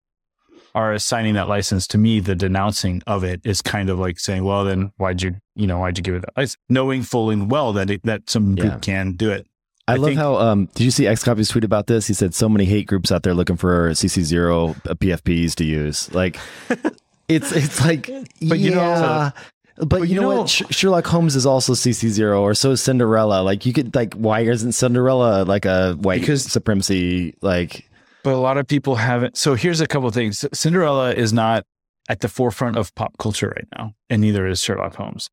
are 0.74 0.92
assigning 0.92 1.34
that 1.34 1.48
license 1.48 1.86
to 1.88 1.98
me, 1.98 2.20
the 2.20 2.34
denouncing 2.34 3.02
of 3.06 3.24
it 3.24 3.40
is 3.44 3.62
kind 3.62 3.90
of 3.90 3.98
like 3.98 4.18
saying, 4.18 4.44
well, 4.44 4.64
then 4.64 4.92
why'd 4.96 5.22
you, 5.22 5.36
you 5.54 5.66
know, 5.66 5.78
why'd 5.78 5.98
you 5.98 6.02
give 6.02 6.14
it 6.14 6.20
that 6.20 6.36
license? 6.36 6.58
Knowing 6.68 7.02
full 7.02 7.30
and 7.30 7.50
well 7.50 7.72
that 7.72 7.90
it, 7.90 8.02
that 8.04 8.28
some 8.30 8.56
yeah. 8.56 8.78
can 8.78 9.12
do 9.12 9.30
it. 9.30 9.46
I, 9.88 9.94
I 9.94 9.96
love 9.96 10.06
think, 10.06 10.18
how, 10.18 10.36
um, 10.36 10.66
did 10.74 10.84
you 10.84 10.90
see 10.90 11.04
XCopy's 11.04 11.48
tweet 11.48 11.64
about 11.64 11.88
this? 11.88 12.06
He 12.06 12.14
said 12.14 12.34
so 12.34 12.48
many 12.48 12.64
hate 12.64 12.86
groups 12.86 13.10
out 13.10 13.24
there 13.24 13.34
looking 13.34 13.56
for 13.56 13.90
CC0 13.90 14.80
PFPs 14.82 15.54
to 15.56 15.64
use. 15.64 16.12
Like, 16.14 16.38
it's, 17.28 17.50
it's 17.50 17.84
like, 17.84 18.06
but 18.06 18.58
yeah. 18.58 18.70
you 18.70 18.70
know, 18.70 19.32
but, 19.80 19.88
but, 19.88 20.00
you, 20.02 20.14
you 20.14 20.20
know, 20.20 20.30
know, 20.30 20.40
what? 20.42 20.50
Sherlock 20.50 21.06
Holmes 21.06 21.34
is 21.34 21.46
also 21.46 21.72
CC0, 21.72 22.38
or 22.38 22.54
so 22.54 22.72
is 22.72 22.82
Cinderella. 22.82 23.42
Like 23.42 23.64
you 23.64 23.72
could 23.72 23.94
like, 23.94 24.12
why 24.12 24.40
isn't 24.40 24.72
Cinderella 24.72 25.44
like 25.44 25.64
a 25.64 25.94
white 25.94 26.20
because, 26.20 26.44
supremacy? 26.44 27.34
Like 27.40 27.88
but 28.22 28.34
a 28.34 28.38
lot 28.38 28.58
of 28.58 28.66
people 28.66 28.96
haven't. 28.96 29.36
So 29.36 29.54
here's 29.54 29.80
a 29.80 29.86
couple 29.86 30.08
of 30.08 30.14
things. 30.14 30.44
Cinderella 30.52 31.12
is 31.12 31.32
not 31.32 31.64
at 32.08 32.20
the 32.20 32.28
forefront 32.28 32.76
of 32.76 32.94
pop 32.94 33.16
culture 33.18 33.52
right 33.54 33.66
now, 33.76 33.94
and 34.08 34.20
neither 34.20 34.46
is 34.46 34.60
Sherlock 34.60 34.96
Holmes. 34.96 35.30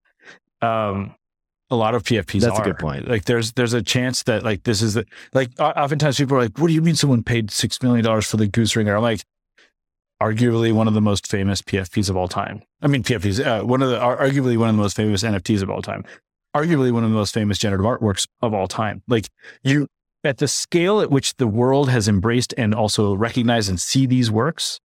Um, 0.62 1.16
a 1.70 1.76
lot 1.76 1.96
of 1.96 2.04
PFPs. 2.04 2.42
That's 2.42 2.60
are. 2.60 2.62
a 2.62 2.66
good 2.66 2.78
point. 2.78 3.08
Like 3.08 3.26
there's 3.26 3.54
there's 3.54 3.74
a 3.74 3.82
chance 3.82 4.24
that 4.24 4.44
like 4.44 4.64
this 4.64 4.82
is 4.82 4.94
the 4.94 5.06
like 5.34 5.52
oftentimes 5.60 6.18
people 6.18 6.38
are 6.38 6.42
like, 6.42 6.58
what 6.58 6.68
do 6.68 6.74
you 6.74 6.82
mean 6.82 6.96
someone 6.96 7.24
paid 7.24 7.52
six 7.52 7.82
million 7.82 8.06
dollars 8.06 8.26
for 8.30 8.38
the 8.38 8.48
goose 8.48 8.76
ringer? 8.76 8.96
I'm 8.96 9.04
like, 9.04 9.24
arguably 10.22 10.72
one 10.74 10.88
of 10.88 10.94
the 10.94 11.02
most 11.02 11.28
famous 11.28 11.62
PFPs 11.62 12.10
of 12.10 12.16
all 12.18 12.28
time. 12.28 12.62
I 12.82 12.88
mean 12.88 13.04
PFPs, 13.04 13.46
uh, 13.46 13.66
one 13.66 13.82
of 13.82 13.90
the 13.90 13.98
arguably 13.98 14.58
one 14.58 14.70
of 14.70 14.76
the 14.76 14.82
most 14.82 14.96
famous 14.96 15.24
NFTs 15.24 15.62
of 15.62 15.70
all 15.70 15.82
time. 15.82 16.04
Arguably 16.56 16.92
one 16.92 17.04
of 17.04 17.10
the 17.10 17.16
most 17.16 17.34
famous 17.34 17.58
generative 17.58 17.86
artworks 17.86 18.28
of 18.42 18.54
all 18.54 18.68
time. 18.68 19.04
Like 19.08 19.28
you 19.64 19.88
at 20.23 20.38
the 20.38 20.48
scale 20.48 21.02
at 21.02 21.11
which 21.11 21.35
the 21.35 21.48
world 21.48 21.89
has 21.89 22.07
embraced 22.07 22.53
and 22.57 22.73
also 22.73 23.14
recognized 23.14 23.69
and 23.69 23.80
see 23.80 24.06
these 24.06 24.31
works, 24.31 24.80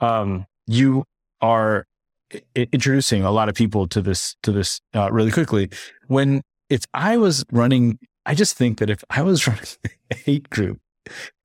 um, 0.00 0.46
you 0.66 1.04
are 1.40 1.86
I- 2.32 2.68
introducing 2.72 3.22
a 3.22 3.30
lot 3.30 3.48
of 3.48 3.54
people 3.54 3.86
to 3.88 4.00
this 4.00 4.36
to 4.42 4.52
this 4.52 4.80
uh, 4.94 5.10
really 5.12 5.30
quickly. 5.30 5.70
When 6.06 6.42
it's 6.70 6.86
I 6.94 7.16
was 7.16 7.44
running, 7.52 7.98
I 8.24 8.34
just 8.34 8.56
think 8.56 8.78
that 8.78 8.90
if 8.90 9.04
I 9.10 9.22
was 9.22 9.46
running 9.48 9.66
a 10.10 10.16
hate 10.16 10.50
group 10.50 10.78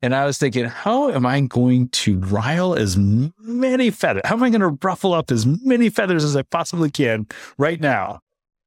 and 0.01 0.15
I 0.15 0.25
was 0.25 0.37
thinking, 0.37 0.65
how 0.65 1.11
am 1.11 1.25
I 1.25 1.39
going 1.41 1.89
to 1.89 2.19
rile 2.19 2.73
as 2.73 2.97
many 2.97 3.91
feathers? 3.91 4.23
How 4.25 4.35
am 4.35 4.43
I 4.43 4.49
going 4.49 4.61
to 4.61 4.77
ruffle 4.83 5.13
up 5.13 5.29
as 5.29 5.45
many 5.45 5.89
feathers 5.89 6.23
as 6.23 6.35
I 6.35 6.41
possibly 6.43 6.89
can 6.89 7.27
right 7.57 7.79
now? 7.79 8.21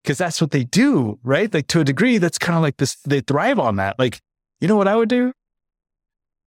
because 0.05 0.19
that's 0.19 0.41
what 0.41 0.51
they 0.51 0.65
do, 0.65 1.19
right? 1.25 1.53
Like 1.53 1.67
to 1.69 1.81
a 1.81 1.85
degree, 1.85 2.19
that's 2.19 2.39
kind 2.39 2.57
of 2.57 2.63
like 2.63 2.77
this. 2.77 2.97
They 3.07 3.21
thrive 3.21 3.59
on 3.59 3.77
that. 3.77 3.99
Like, 3.99 4.21
you 4.65 4.69
know 4.69 4.77
what 4.77 4.89
I 4.89 4.97
would 4.97 5.11
do? 5.11 5.31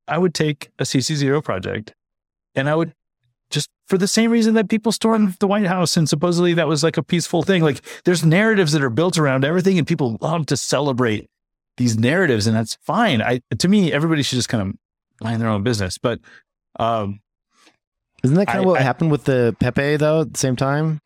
I 0.09 0.17
would 0.17 0.33
take 0.33 0.71
a 0.79 0.85
CC0 0.85 1.45
project 1.45 1.93
and 2.55 2.67
I 2.67 2.75
would 2.75 2.95
just 3.51 3.69
for 3.89 3.99
the 3.99 4.09
same 4.09 4.31
reason 4.31 4.55
that 4.55 4.71
people 4.71 4.91
stormed 4.91 5.35
the 5.35 5.47
White 5.47 5.67
House 5.67 5.99
and 5.99 6.09
supposedly 6.09 6.55
that 6.55 6.67
was 6.67 6.83
like 6.83 6.97
a 6.97 7.03
peaceful 7.03 7.43
thing. 7.43 7.63
Like 7.63 7.83
there's 8.07 8.25
narratives 8.25 8.73
that 8.73 8.83
are 8.83 8.89
built 8.91 9.19
around 9.19 9.45
everything 9.45 9.77
and 9.77 9.87
people 9.87 10.17
love 10.23 10.47
to 10.47 10.57
celebrate 10.57 11.29
these 11.77 11.99
narratives 11.99 12.47
and 12.47 12.57
that's 12.57 12.79
fine. 12.81 13.21
I 13.21 13.43
to 13.59 13.69
me, 13.69 13.93
everybody 13.93 14.23
should 14.23 14.37
just 14.37 14.49
kind 14.49 14.63
of 14.71 14.75
mind 15.23 15.43
their 15.43 15.49
own 15.51 15.63
business. 15.63 15.99
But 15.99 16.21
um 16.79 17.21
Isn't 18.25 18.37
that 18.37 18.47
kind 18.47 18.61
I- 18.61 18.63
of 18.63 18.67
what 18.67 18.81
I- 18.81 18.85
happened 18.85 19.11
with 19.11 19.25
the 19.25 19.55
Pepe 19.61 19.97
though? 19.97 20.23
At 20.23 20.33
the 20.33 20.39
same 20.39 20.57
time, 20.57 21.01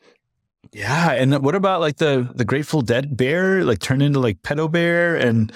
yeah, 0.73 1.11
and 1.13 1.43
what 1.43 1.55
about 1.57 1.81
like 1.81 1.97
the 1.97 2.31
the 2.35 2.45
Grateful 2.45 2.83
Dead 2.83 3.17
bear 3.17 3.65
like 3.65 3.81
turned 3.81 4.03
into 4.03 4.21
like 4.21 4.41
pedo 4.43 4.71
bear 4.71 5.17
and 5.17 5.51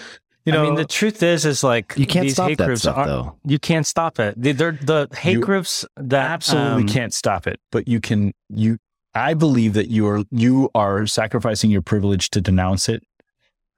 you 0.44 0.52
know 0.52 0.62
I 0.62 0.66
mean, 0.66 0.74
the 0.74 0.84
truth 0.84 1.22
is, 1.22 1.44
is 1.46 1.64
like 1.64 1.94
you 1.96 2.06
can't 2.06 2.24
these 2.24 2.34
stop 2.34 2.48
hate 2.50 2.58
that 2.58 2.66
groups 2.66 2.82
stuff 2.82 2.96
are, 2.98 3.06
though. 3.06 3.36
You 3.46 3.58
can't 3.58 3.86
stop 3.86 4.18
it. 4.20 4.34
They- 4.40 4.52
They're 4.52 4.72
the 4.72 5.08
hate 5.16 5.32
You 5.34 5.40
groups 5.40 5.86
that 5.96 6.30
absolutely 6.30 6.82
um, 6.82 6.88
can't 6.88 7.14
stop 7.14 7.46
it, 7.46 7.60
but 7.72 7.88
you 7.88 8.00
can 8.00 8.32
you 8.50 8.78
I 9.14 9.34
believe 9.34 9.72
that 9.74 9.88
you 9.88 10.06
are 10.08 10.22
you 10.30 10.70
are 10.74 11.06
sacrificing 11.06 11.70
your 11.70 11.82
privilege 11.82 12.30
to 12.30 12.40
denounce 12.40 12.88
it 12.88 13.02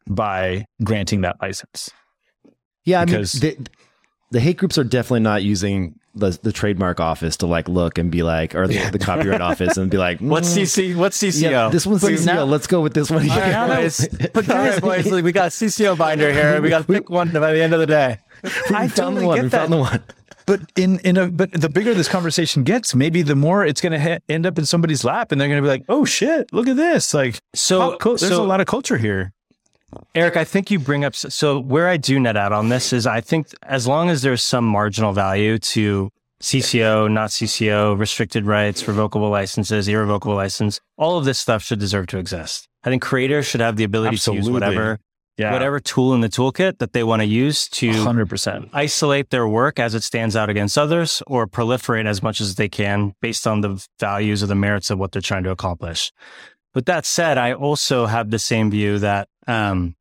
by 0.08 0.66
granting 0.82 1.20
that 1.22 1.36
license. 1.42 1.90
Yeah, 2.84 3.00
I 3.00 3.04
Because- 3.04 3.40
mean, 3.42 3.56
the, 3.58 3.70
the 4.32 4.40
hate 4.40 4.56
groups 4.56 4.78
are 4.78 4.84
definitely 4.84 5.20
not 5.20 5.42
using 5.42 5.96
the, 6.16 6.38
the 6.42 6.52
trademark 6.52 6.98
office 7.00 7.36
to 7.38 7.46
like 7.46 7.68
look 7.68 7.98
and 7.98 8.10
be 8.10 8.22
like, 8.22 8.54
or 8.54 8.66
the, 8.66 8.78
the 8.90 8.98
copyright 8.98 9.40
office 9.50 9.76
and 9.76 9.90
be 9.90 9.96
like, 9.98 10.18
What's 10.20 10.52
mm, 10.56 10.62
CC? 10.62 10.96
What's 10.96 11.18
CCO? 11.22 11.50
Yeah, 11.50 11.68
this 11.68 11.86
one's 11.86 12.00
But 12.02 12.12
CCO. 12.12 12.26
now- 12.26 12.44
Let's 12.44 12.66
go 12.66 12.80
with 12.80 12.94
this 12.94 13.10
one. 13.10 13.22
All 13.30 13.36
right, 13.38 13.48
Yeah. 13.48 13.68
guys. 13.68 14.08
But 14.32 14.46
guys, 14.46 14.80
boys, 14.80 15.10
we 15.10 15.32
got 15.32 15.50
CCO 15.52 15.96
binder 15.96 16.32
here. 16.32 16.60
We 16.60 16.68
got 16.68 16.86
to 16.86 16.92
pick 16.92 17.10
one 17.10 17.30
by 17.30 17.52
the 17.52 17.62
end 17.62 17.72
of 17.74 17.80
the 17.80 17.86
day. 17.86 18.18
we 18.42 18.50
I 18.76 18.88
found 18.88 19.16
totally 19.16 19.20
the 19.20 19.26
one. 19.26 19.36
get 19.36 19.44
We 19.44 19.48
found 19.50 19.72
the 19.72 19.76
one. 19.78 20.02
But 20.46 20.60
in 20.76 21.00
in 21.00 21.16
a 21.16 21.26
but 21.28 21.50
the 21.50 21.68
bigger 21.68 21.92
this 21.92 22.08
conversation 22.08 22.62
gets, 22.62 22.94
maybe 22.94 23.22
the 23.22 23.34
more 23.34 23.66
it's 23.66 23.80
going 23.80 23.92
to 23.92 23.98
ha- 24.00 24.18
end 24.28 24.46
up 24.46 24.56
in 24.58 24.64
somebody's 24.64 25.02
lap, 25.04 25.32
and 25.32 25.40
they're 25.40 25.48
going 25.48 25.58
to 25.60 25.62
be 25.62 25.68
like, 25.68 25.82
"Oh 25.88 26.04
shit, 26.04 26.52
look 26.52 26.68
at 26.68 26.76
this!" 26.76 27.12
Like, 27.12 27.40
So, 27.54 27.80
how 27.80 27.96
cool- 27.96 28.16
there's 28.16 28.30
so 28.30 28.44
a 28.44 28.46
lot 28.46 28.60
of 28.60 28.66
culture 28.68 28.96
here. 28.96 29.32
Eric, 30.14 30.36
I 30.36 30.44
think 30.44 30.70
you 30.70 30.78
bring 30.78 31.04
up 31.04 31.14
so 31.14 31.58
where 31.60 31.88
I 31.88 31.96
do 31.96 32.18
net 32.18 32.36
out 32.36 32.52
on 32.52 32.68
this 32.68 32.92
is 32.92 33.06
I 33.06 33.20
think 33.20 33.48
as 33.62 33.86
long 33.86 34.10
as 34.10 34.22
there's 34.22 34.42
some 34.42 34.64
marginal 34.64 35.12
value 35.12 35.58
to 35.58 36.10
CC0, 36.42 37.10
not 37.10 37.30
CC0, 37.30 37.98
restricted 37.98 38.44
rights, 38.44 38.86
revocable 38.86 39.30
licenses, 39.30 39.88
irrevocable 39.88 40.34
license, 40.34 40.80
all 40.96 41.18
of 41.18 41.24
this 41.24 41.38
stuff 41.38 41.62
should 41.62 41.78
deserve 41.78 42.06
to 42.08 42.18
exist. 42.18 42.68
I 42.84 42.90
think 42.90 43.02
creators 43.02 43.46
should 43.46 43.60
have 43.60 43.76
the 43.76 43.84
ability 43.84 44.18
to 44.18 44.34
use 44.34 44.48
whatever 44.50 44.98
Yeah, 45.38 45.52
whatever 45.52 45.80
tool 45.80 46.14
in 46.14 46.20
the 46.20 46.28
toolkit 46.28 46.78
that 46.78 46.92
they 46.92 47.02
want 47.02 47.20
to 47.20 47.26
use 47.26 47.68
to 47.70 47.92
hundred 47.92 48.28
percent. 48.28 48.68
isolate 48.72 49.30
their 49.30 49.48
work 49.48 49.78
as 49.78 49.94
it 49.94 50.02
stands 50.02 50.36
out 50.36 50.48
against 50.50 50.78
others 50.78 51.22
or 51.26 51.46
proliferate 51.46 52.06
as 52.06 52.22
much 52.22 52.40
as 52.40 52.54
they 52.54 52.68
can 52.68 53.14
based 53.20 53.46
on 53.46 53.60
the 53.62 53.84
values 53.98 54.42
or 54.42 54.46
the 54.46 54.54
merits 54.54 54.90
of 54.90 54.98
what 54.98 55.12
they're 55.12 55.22
trying 55.22 55.44
to 55.44 55.50
accomplish. 55.50 56.12
With 56.74 56.84
that 56.86 57.06
said, 57.06 57.38
I 57.38 57.54
also 57.54 58.06
have 58.06 58.30
the 58.30 58.38
same 58.38 58.70
view 58.70 58.98
that, 58.98 59.28
um, 59.46 59.96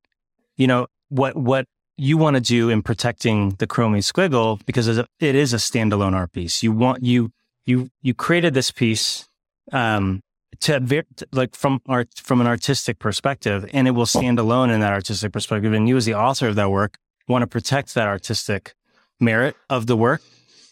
you 0.57 0.67
know, 0.67 0.88
what, 1.09 1.35
what 1.35 1.65
you 1.97 2.17
want 2.17 2.35
to 2.35 2.41
do 2.41 2.69
in 2.69 2.81
protecting 2.81 3.51
the 3.59 3.67
Chromie 3.67 3.99
squiggle, 3.99 4.63
because 4.65 4.88
it 4.88 5.07
is 5.19 5.53
a 5.53 5.57
standalone 5.57 6.13
art 6.13 6.31
piece. 6.31 6.63
You 6.63 6.72
want, 6.72 7.03
you, 7.03 7.31
you, 7.65 7.89
you 8.01 8.13
created 8.13 8.53
this 8.53 8.72
piece, 8.72 9.27
um, 9.72 10.22
to 10.61 11.03
like 11.34 11.55
from 11.55 11.81
art, 11.88 12.07
from 12.15 12.39
an 12.39 12.47
artistic 12.47 12.97
perspective, 12.97 13.69
and 13.73 13.88
it 13.88 13.91
will 13.91 14.05
stand 14.05 14.39
alone 14.39 14.69
in 14.69 14.80
that 14.80 14.93
artistic 14.93 15.34
perspective. 15.34 15.73
And 15.73 15.88
you 15.88 15.97
as 15.97 16.05
the 16.05 16.13
author 16.13 16.47
of 16.47 16.55
that 16.55 16.69
work 16.69 16.97
want 17.27 17.41
to 17.41 17.47
protect 17.47 17.93
that 17.95 18.07
artistic 18.07 18.73
merit 19.19 19.55
of 19.69 19.88
the 19.88 19.97
work 19.97 20.22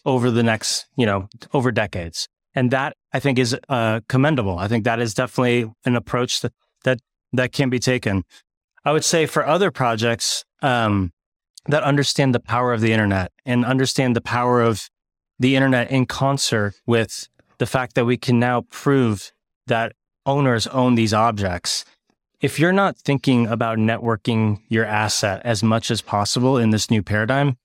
over 0.06 0.30
the 0.30 0.42
next, 0.42 0.86
you 0.96 1.04
know, 1.04 1.28
over 1.52 1.70
decades. 1.70 2.28
And 2.54 2.70
that 2.70 2.96
I 3.12 3.20
think 3.20 3.38
is 3.38 3.56
uh, 3.68 4.00
commendable. 4.08 4.58
I 4.58 4.68
think 4.68 4.84
that 4.84 5.00
is 5.00 5.12
definitely 5.12 5.70
an 5.84 5.96
approach 5.96 6.40
that 6.40 6.52
that 6.84 7.00
that 7.32 7.52
can 7.52 7.68
be 7.68 7.78
taken. 7.78 8.24
I 8.84 8.92
would 8.92 9.04
say 9.04 9.26
for 9.26 9.46
other 9.46 9.70
projects 9.70 10.44
um, 10.62 11.12
that 11.66 11.82
understand 11.82 12.34
the 12.34 12.40
power 12.40 12.72
of 12.72 12.80
the 12.80 12.92
internet 12.92 13.32
and 13.44 13.64
understand 13.64 14.14
the 14.14 14.20
power 14.20 14.60
of 14.60 14.88
the 15.38 15.56
internet 15.56 15.90
in 15.90 16.06
concert 16.06 16.74
with 16.86 17.28
the 17.58 17.66
fact 17.66 17.94
that 17.94 18.04
we 18.04 18.16
can 18.16 18.38
now 18.38 18.62
prove 18.70 19.32
that 19.66 19.92
owners 20.26 20.66
own 20.68 20.94
these 20.94 21.14
objects. 21.14 21.84
If 22.40 22.58
you're 22.60 22.72
not 22.72 22.96
thinking 22.98 23.46
about 23.46 23.78
networking 23.78 24.60
your 24.68 24.84
asset 24.84 25.40
as 25.44 25.62
much 25.62 25.90
as 25.90 26.02
possible 26.02 26.58
in 26.58 26.70
this 26.70 26.90
new 26.90 27.02
paradigm, 27.02 27.56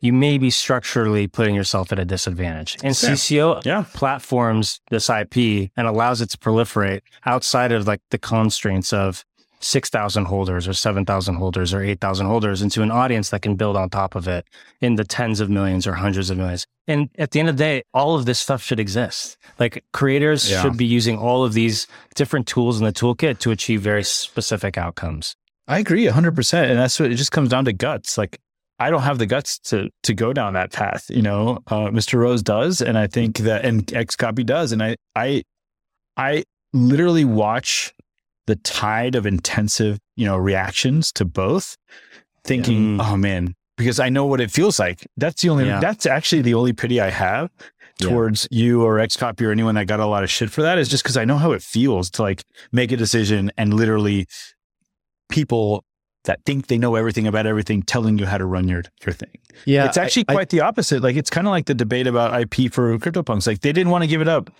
you 0.00 0.12
may 0.12 0.36
be 0.36 0.50
structurally 0.50 1.26
putting 1.26 1.54
yourself 1.54 1.90
at 1.90 1.98
a 1.98 2.04
disadvantage. 2.04 2.76
And 2.82 2.94
Fair. 2.96 3.12
CC0 3.12 3.64
Yeah. 3.64 3.84
platforms 3.94 4.80
this 4.90 5.08
IP 5.08 5.70
and 5.76 5.86
allows 5.86 6.20
it 6.20 6.28
to 6.30 6.38
proliferate 6.38 7.00
outside 7.24 7.72
of 7.72 7.86
like 7.86 8.02
the 8.10 8.18
constraints 8.18 8.92
of 8.92 9.24
6,000 9.60 10.26
holders 10.26 10.68
or 10.68 10.72
7,000 10.72 11.34
holders 11.36 11.72
or 11.74 11.82
8,000 11.82 12.26
holders 12.26 12.62
into 12.62 12.82
an 12.82 12.90
audience 12.90 13.30
that 13.30 13.42
can 13.42 13.56
build 13.56 13.76
on 13.76 13.88
top 13.90 14.14
of 14.14 14.28
it 14.28 14.46
in 14.80 14.96
the 14.96 15.04
tens 15.04 15.40
of 15.40 15.48
millions 15.50 15.86
or 15.86 15.94
hundreds 15.94 16.30
of 16.30 16.36
millions. 16.36 16.66
And 16.86 17.08
at 17.18 17.30
the 17.30 17.40
end 17.40 17.48
of 17.48 17.56
the 17.56 17.62
day, 17.64 17.82
all 17.94 18.14
of 18.16 18.26
this 18.26 18.38
stuff 18.38 18.62
should 18.62 18.78
exist. 18.78 19.36
Like 19.58 19.82
creators 19.92 20.50
Yeah. 20.50 20.62
should 20.62 20.76
be 20.76 20.84
using 20.86 21.18
all 21.18 21.44
of 21.44 21.52
these 21.54 21.86
different 22.14 22.46
tools 22.46 22.78
in 22.78 22.84
the 22.84 22.92
toolkit 22.92 23.38
to 23.40 23.50
achieve 23.50 23.80
very 23.80 24.04
specific 24.04 24.76
outcomes. 24.78 25.34
I 25.68 25.78
agree 25.80 26.06
hundred 26.06 26.36
percent, 26.36 26.70
and 26.70 26.78
that's 26.78 27.00
what 27.00 27.10
it 27.10 27.16
just 27.16 27.32
comes 27.32 27.48
down 27.48 27.64
to 27.64 27.72
guts. 27.72 28.16
Like 28.16 28.38
I 28.78 28.88
don't 28.90 29.02
have 29.02 29.18
the 29.18 29.26
guts 29.26 29.58
to 29.70 29.88
to 30.04 30.14
go 30.14 30.32
down 30.32 30.52
that 30.52 30.70
path. 30.72 31.06
You 31.08 31.22
know, 31.22 31.58
uh, 31.66 31.88
Mr. 31.88 32.20
Rose 32.20 32.40
does, 32.42 32.80
and 32.80 32.96
I 32.96 33.08
think 33.08 33.38
that 33.38 33.64
and 33.64 33.92
X 33.92 34.14
copy 34.14 34.44
does, 34.44 34.70
and 34.70 34.80
I 34.80 34.94
I 35.16 35.42
I 36.16 36.44
literally 36.72 37.24
watch 37.24 37.92
the 38.46 38.56
tide 38.56 39.14
of 39.14 39.26
intensive 39.26 39.98
you 40.16 40.24
know 40.26 40.36
reactions 40.36 41.12
to 41.12 41.24
both, 41.24 41.76
thinking, 42.44 42.96
Yeah. 42.96 43.10
oh 43.12 43.16
man, 43.16 43.54
because 43.76 43.98
I 44.00 44.08
know 44.08 44.26
what 44.26 44.40
it 44.40 44.50
feels 44.50 44.78
like. 44.78 45.06
That's 45.16 45.42
the 45.42 45.48
only 45.50 45.66
Yeah. 45.66 45.80
that's 45.80 46.06
actually 46.06 46.42
the 46.42 46.54
only 46.54 46.72
pity 46.72 47.00
I 47.00 47.10
have 47.10 47.50
Yeah. 48.00 48.08
towards 48.10 48.46
you 48.50 48.82
or 48.82 48.98
X 48.98 49.16
copy 49.16 49.44
or 49.44 49.50
anyone 49.50 49.74
that 49.76 49.86
got 49.86 50.00
a 50.00 50.06
lot 50.06 50.22
of 50.22 50.30
shit 50.30 50.50
for 50.50 50.62
that 50.62 50.78
is 50.78 50.88
just 50.88 51.02
because 51.02 51.16
I 51.16 51.24
know 51.24 51.38
how 51.38 51.52
it 51.52 51.62
feels 51.62 52.10
to 52.12 52.22
like 52.22 52.44
make 52.72 52.92
a 52.92 52.96
decision 52.96 53.50
and 53.56 53.74
literally 53.74 54.26
people 55.28 55.84
that 56.24 56.40
think 56.44 56.66
they 56.66 56.76
know 56.78 56.94
everything 56.96 57.26
about 57.26 57.46
everything 57.46 57.82
telling 57.82 58.18
you 58.18 58.26
how 58.26 58.36
to 58.38 58.44
run 58.44 58.66
your 58.68 58.82
your 59.04 59.12
thing. 59.12 59.30
Yeah, 59.64 59.86
it's 59.86 59.96
actually 59.96 60.24
I- 60.28 60.32
I- 60.32 60.34
quite 60.34 60.48
the 60.50 60.60
opposite. 60.60 61.02
Like 61.02 61.16
it's 61.16 61.30
kind 61.30 61.46
of 61.46 61.52
like 61.52 61.66
the 61.66 61.74
debate 61.74 62.06
about 62.06 62.34
IP 62.40 62.68
for 62.72 62.96
CryptoPunks. 62.98 63.46
Like 63.46 63.60
they 63.60 63.72
didn't 63.72 63.90
want 63.90 64.02
to 64.02 64.08
give 64.08 64.20
it 64.20 64.28
up. 64.28 64.50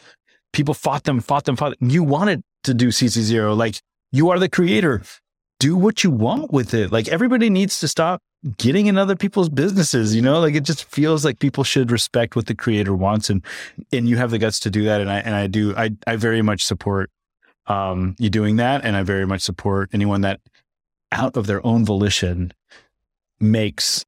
People 0.52 0.74
fought 0.74 1.04
them, 1.04 1.20
fought 1.20 1.44
them, 1.44 1.56
fought 1.56 1.78
them. 1.78 1.90
You 1.90 2.02
wanted 2.02 2.42
to 2.66 2.74
do 2.74 2.88
CC0. 2.88 3.56
Like 3.56 3.80
you 4.12 4.30
are 4.30 4.38
the 4.38 4.48
creator. 4.48 5.02
Do 5.58 5.74
what 5.76 6.04
you 6.04 6.10
want 6.10 6.52
with 6.52 6.74
it. 6.74 6.92
Like 6.92 7.08
everybody 7.08 7.48
needs 7.48 7.80
to 7.80 7.88
stop 7.88 8.20
getting 8.58 8.86
in 8.86 8.98
other 8.98 9.16
people's 9.16 9.48
businesses, 9.48 10.14
you 10.14 10.20
know? 10.20 10.38
Like 10.38 10.54
it 10.54 10.64
just 10.64 10.84
feels 10.84 11.24
like 11.24 11.38
people 11.38 11.64
should 11.64 11.90
respect 11.90 12.36
what 12.36 12.46
the 12.46 12.54
creator 12.54 12.94
wants 12.94 13.30
and 13.30 13.42
and 13.92 14.06
you 14.08 14.18
have 14.18 14.30
the 14.30 14.38
guts 14.38 14.60
to 14.60 14.70
do 14.70 14.84
that 14.84 15.00
and 15.00 15.10
I 15.10 15.18
and 15.20 15.34
I 15.34 15.46
do 15.46 15.74
I 15.74 15.90
I 16.06 16.16
very 16.16 16.42
much 16.42 16.62
support 16.64 17.10
um 17.66 18.14
you 18.18 18.28
doing 18.30 18.56
that 18.56 18.84
and 18.84 18.94
I 18.96 19.02
very 19.02 19.26
much 19.26 19.40
support 19.40 19.88
anyone 19.94 20.20
that 20.20 20.40
out 21.10 21.36
of 21.36 21.46
their 21.46 21.64
own 21.66 21.84
volition 21.84 22.52
makes 23.40 24.04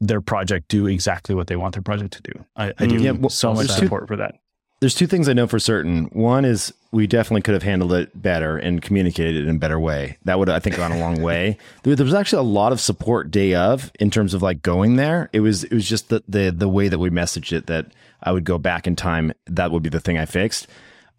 their 0.00 0.20
project 0.20 0.68
do 0.68 0.86
exactly 0.86 1.34
what 1.34 1.48
they 1.48 1.56
want 1.56 1.74
their 1.74 1.82
project 1.82 2.12
to 2.14 2.22
do. 2.22 2.44
I, 2.56 2.72
I 2.78 2.86
do 2.86 2.98
Mm. 3.00 3.02
Yeah, 3.02 3.10
well, 3.12 3.30
so 3.30 3.52
much 3.52 3.66
there's 3.66 3.80
two- 3.80 3.86
support 3.86 4.06
for 4.06 4.16
that. 4.16 4.36
There's 4.80 4.94
two 4.94 5.08
things 5.08 5.28
I 5.28 5.32
know 5.32 5.48
for 5.48 5.58
certain. 5.58 6.04
One 6.06 6.44
is 6.44 6.72
we 6.92 7.08
definitely 7.08 7.42
could 7.42 7.54
have 7.54 7.64
handled 7.64 7.92
it 7.92 8.20
better 8.20 8.56
and 8.56 8.80
communicated 8.80 9.34
it 9.34 9.48
in 9.48 9.56
a 9.56 9.58
better 9.58 9.78
way. 9.78 10.18
That 10.24 10.38
would, 10.38 10.48
I 10.48 10.60
think, 10.60 10.76
gone 10.76 10.92
a 10.92 10.98
long 11.00 11.20
way. 11.22 11.58
There, 11.82 11.96
there 11.96 12.04
was 12.04 12.14
actually 12.14 12.40
a 12.40 12.50
lot 12.50 12.72
of 12.72 12.80
support 12.80 13.30
day 13.30 13.54
of 13.54 13.90
in 13.98 14.10
terms 14.10 14.34
of 14.34 14.42
like 14.42 14.62
going 14.62 14.96
there. 14.96 15.30
It 15.32 15.40
was 15.40 15.64
it 15.64 15.72
was 15.72 15.88
just 15.88 16.08
the 16.10 16.22
the 16.28 16.50
the 16.50 16.68
way 16.68 16.88
that 16.88 16.98
we 16.98 17.10
messaged 17.10 17.52
it 17.52 17.66
that 17.66 17.86
I 18.22 18.32
would 18.32 18.44
go 18.44 18.56
back 18.58 18.86
in 18.86 18.94
time. 18.94 19.32
That 19.46 19.72
would 19.72 19.82
be 19.82 19.88
the 19.88 20.00
thing 20.00 20.16
I 20.16 20.26
fixed. 20.26 20.68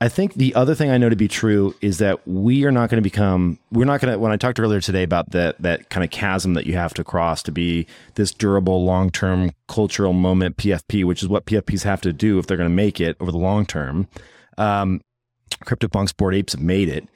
I 0.02 0.08
think 0.08 0.36
the 0.36 0.56
other 0.56 0.76
thing 0.76 0.90
I 0.90 0.98
know 0.98 1.10
to 1.10 1.16
be 1.18 1.28
true 1.28 1.76
is 1.82 1.98
that 1.98 2.26
we 2.26 2.64
are 2.64 2.72
not 2.72 2.90
going 2.90 3.02
to 3.02 3.10
become 3.10 3.60
we're 3.72 3.86
not 3.86 4.00
going 4.00 4.14
to 4.14 4.20
when 4.20 4.32
I 4.32 4.38
talked 4.38 4.60
earlier 4.60 4.80
today 4.80 5.04
about 5.04 5.32
that 5.32 5.62
that 5.62 5.90
kind 5.90 6.06
of 6.06 6.10
chasm 6.10 6.54
that 6.54 6.66
you 6.66 6.76
have 6.76 6.94
to 6.94 7.04
cross 7.04 7.44
to 7.44 7.52
be 7.52 7.86
this 8.16 8.32
durable 8.32 8.86
long-term 8.86 9.52
cultural 9.68 10.14
moment 10.14 10.56
PFP 10.56 11.04
which 11.04 11.22
is 11.22 11.28
what 11.28 11.46
PFPs 11.46 11.84
have 11.84 12.00
to 12.02 12.14
do 12.14 12.40
if 12.40 12.48
they're 12.48 12.58
going 12.58 12.70
to 12.70 12.76
make 12.76 13.02
it 13.02 13.18
over 13.20 13.32
the 13.32 13.38
long 13.38 13.66
term. 13.66 14.08
Um 14.58 15.02
CryptoPunks 15.66 16.16
Bored 16.16 16.36
Apes 16.36 16.54
have 16.54 16.62
made 16.62 16.88
it. 16.88 17.08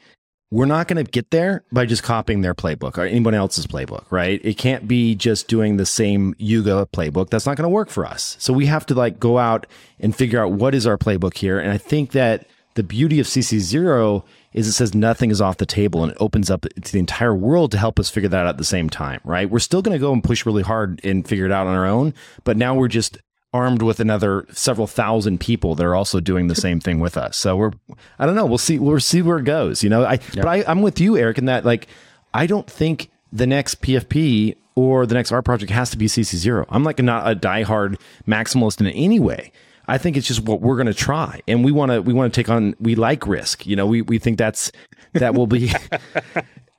We're 0.51 0.65
not 0.65 0.87
going 0.87 1.03
to 1.03 1.09
get 1.09 1.31
there 1.31 1.63
by 1.71 1.85
just 1.85 2.03
copying 2.03 2.41
their 2.41 2.53
playbook 2.53 2.97
or 2.97 3.05
anyone 3.05 3.33
else's 3.33 3.65
playbook, 3.65 4.05
right? 4.11 4.39
It 4.43 4.55
can't 4.57 4.87
be 4.87 5.15
just 5.15 5.47
doing 5.47 5.77
the 5.77 5.85
same 5.85 6.35
Yuga 6.37 6.87
playbook. 6.93 7.29
That's 7.29 7.47
not 7.47 7.57
going 7.57 7.63
to 7.63 7.69
work 7.69 7.89
for 7.89 8.05
us. 8.05 8.35
So 8.39 8.53
we 8.53 8.67
have 8.67 8.85
to 8.87 8.93
like 8.93 9.19
go 9.19 9.39
out 9.39 9.65
and 9.99 10.15
figure 10.15 10.43
out 10.43 10.51
what 10.51 10.75
is 10.75 10.85
our 10.85 10.97
playbook 10.97 11.37
here. 11.37 11.57
And 11.57 11.71
I 11.71 11.79
think 11.79 12.11
that 12.11 12.45
the 12.75 12.83
beauty 12.83 13.19
of 13.19 13.27
CC0 13.27 14.23
is 14.53 14.67
it 14.67 14.73
says 14.73 14.93
nothing 14.93 15.31
is 15.31 15.41
off 15.41 15.57
the 15.57 15.65
table 15.65 16.03
and 16.03 16.11
it 16.11 16.17
opens 16.19 16.49
up 16.49 16.61
to 16.61 16.91
the 16.91 16.99
entire 16.99 17.35
world 17.35 17.71
to 17.71 17.77
help 17.77 17.99
us 17.99 18.09
figure 18.09 18.29
that 18.29 18.45
out 18.45 18.47
at 18.47 18.57
the 18.57 18.63
same 18.63 18.89
time, 18.89 19.19
right? 19.23 19.49
We're 19.49 19.59
still 19.59 19.81
going 19.81 19.95
to 19.95 19.99
go 19.99 20.13
and 20.13 20.23
push 20.23 20.45
really 20.45 20.63
hard 20.63 20.99
and 21.03 21.27
figure 21.27 21.45
it 21.45 21.51
out 21.51 21.67
on 21.67 21.75
our 21.75 21.85
own, 21.85 22.13
but 22.43 22.57
now 22.57 22.75
we're 22.75 22.87
just 22.87 23.17
armed 23.53 23.83
with 23.83 23.99
another 23.99 24.45
several 24.51 24.87
thousand 24.87 25.39
people 25.39 25.75
that 25.75 25.85
are 25.85 25.95
also 25.95 26.19
doing 26.19 26.47
the 26.47 26.55
same 26.55 26.79
thing 26.79 26.99
with 26.99 27.15
us. 27.15 27.37
So 27.37 27.55
we're, 27.55 27.71
I 28.17 28.25
don't 28.25 28.35
know, 28.35 28.45
we'll 28.45 28.57
see, 28.57 28.79
we'll 28.79 28.99
see 28.99 29.21
where 29.21 29.37
it 29.37 29.45
goes, 29.45 29.83
you 29.83 29.89
know. 29.89 30.03
I, 30.03 30.17
but 30.33 30.47
I, 30.47 30.63
I'm 30.67 30.81
with 30.81 30.99
you, 30.99 31.17
Eric, 31.17 31.37
in 31.37 31.45
that 31.45 31.63
like, 31.63 31.87
I 32.33 32.47
don't 32.47 32.67
think 32.67 33.11
the 33.31 33.45
next 33.45 33.81
PFP 33.81 34.55
or 34.75 35.05
the 35.05 35.13
next 35.13 35.31
art 35.31 35.45
project 35.45 35.71
has 35.71 35.91
to 35.91 35.97
be 35.97 36.07
CC0. 36.07 36.65
I'm 36.69 36.83
like 36.83 36.97
not 36.99 37.29
a 37.29 37.35
diehard 37.35 37.99
maximalist 38.27 38.79
in 38.79 38.87
any 38.87 39.19
way. 39.19 39.51
I 39.87 39.97
think 39.97 40.17
it's 40.17 40.27
just 40.27 40.41
what 40.41 40.61
we're 40.61 40.75
going 40.75 40.87
to 40.87 40.93
try, 40.93 41.41
and 41.47 41.63
we 41.63 41.71
want 41.71 41.91
to 41.91 42.01
we 42.01 42.13
want 42.13 42.33
to 42.33 42.41
take 42.41 42.49
on. 42.49 42.75
We 42.79 42.95
like 42.95 43.27
risk, 43.27 43.65
you 43.65 43.75
know. 43.75 43.85
We 43.85 44.01
we 44.01 44.19
think 44.19 44.37
that's 44.37 44.71
that 45.13 45.35
will 45.35 45.47
be. 45.47 45.71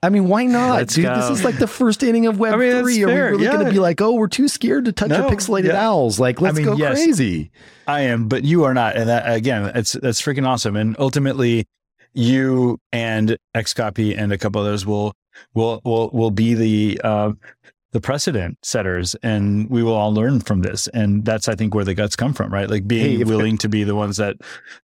I 0.02 0.10
mean, 0.10 0.28
why 0.28 0.44
not, 0.44 0.74
Let's 0.74 0.94
dude? 0.94 1.06
go. 1.06 1.14
This 1.16 1.39
is 1.39 1.44
like 1.44 1.59
the 1.59 1.66
first 1.66 2.02
inning 2.02 2.26
of 2.26 2.39
Web 2.39 2.52
I 2.52 2.56
mean, 2.59 2.82
three. 2.82 3.02
Are 3.02 3.06
we 3.06 3.12
fair, 3.12 3.31
really 3.31 3.47
going 3.47 3.64
to 3.64 3.72
be 3.72 3.78
like, 3.78 4.02
oh, 4.02 4.12
we're 4.12 4.28
too 4.28 4.48
scared 4.48 4.85
to 4.85 4.93
touch 4.93 5.09
No, 5.09 5.24
our 5.24 5.31
pixelated 5.31 5.68
yeah. 5.68 5.89
owls? 5.89 6.20
Like, 6.20 6.43
let's 6.43 6.59
mean, 6.59 6.66
go 6.66 6.76
yes. 6.76 7.02
crazy. 7.02 7.51
I 7.86 8.02
am, 8.02 8.28
but 8.28 8.44
you 8.44 8.64
are 8.64 8.74
not. 8.74 8.97
And 8.97 9.09
that, 9.09 9.35
again, 9.35 9.72
it's 9.74 9.93
that's 9.93 10.20
freaking 10.20 10.47
awesome. 10.47 10.76
And 10.76 10.94
ultimately, 10.98 11.66
you 12.12 12.78
and 12.93 13.39
Xcopy 13.55 14.14
and 14.16 14.31
a 14.31 14.36
couple 14.36 14.60
others 14.60 14.85
will 14.85 15.14
will 15.55 15.81
will 15.85 16.10
will 16.10 16.31
be 16.31 16.52
the 16.52 17.01
uh, 17.02 17.32
the 17.95 18.01
precedent 18.01 18.59
setters, 18.62 19.15
and 19.23 19.71
we 19.71 19.83
will 19.83 19.95
all 19.95 20.12
learn 20.12 20.41
from 20.41 20.61
this. 20.62 20.89
And 20.89 21.25
that's 21.25 21.49
I 21.49 21.55
think 21.55 21.75
where 21.75 21.85
the 21.85 21.95
guts 21.95 22.16
come 22.16 22.35
from, 22.35 22.53
right? 22.53 22.69
Like 22.69 22.87
being 22.87 23.19
Hey, 23.19 23.25
willing 23.25 23.57
to 23.59 23.69
be 23.69 23.85
the 23.85 23.95
ones 23.95 24.16
that 24.19 24.37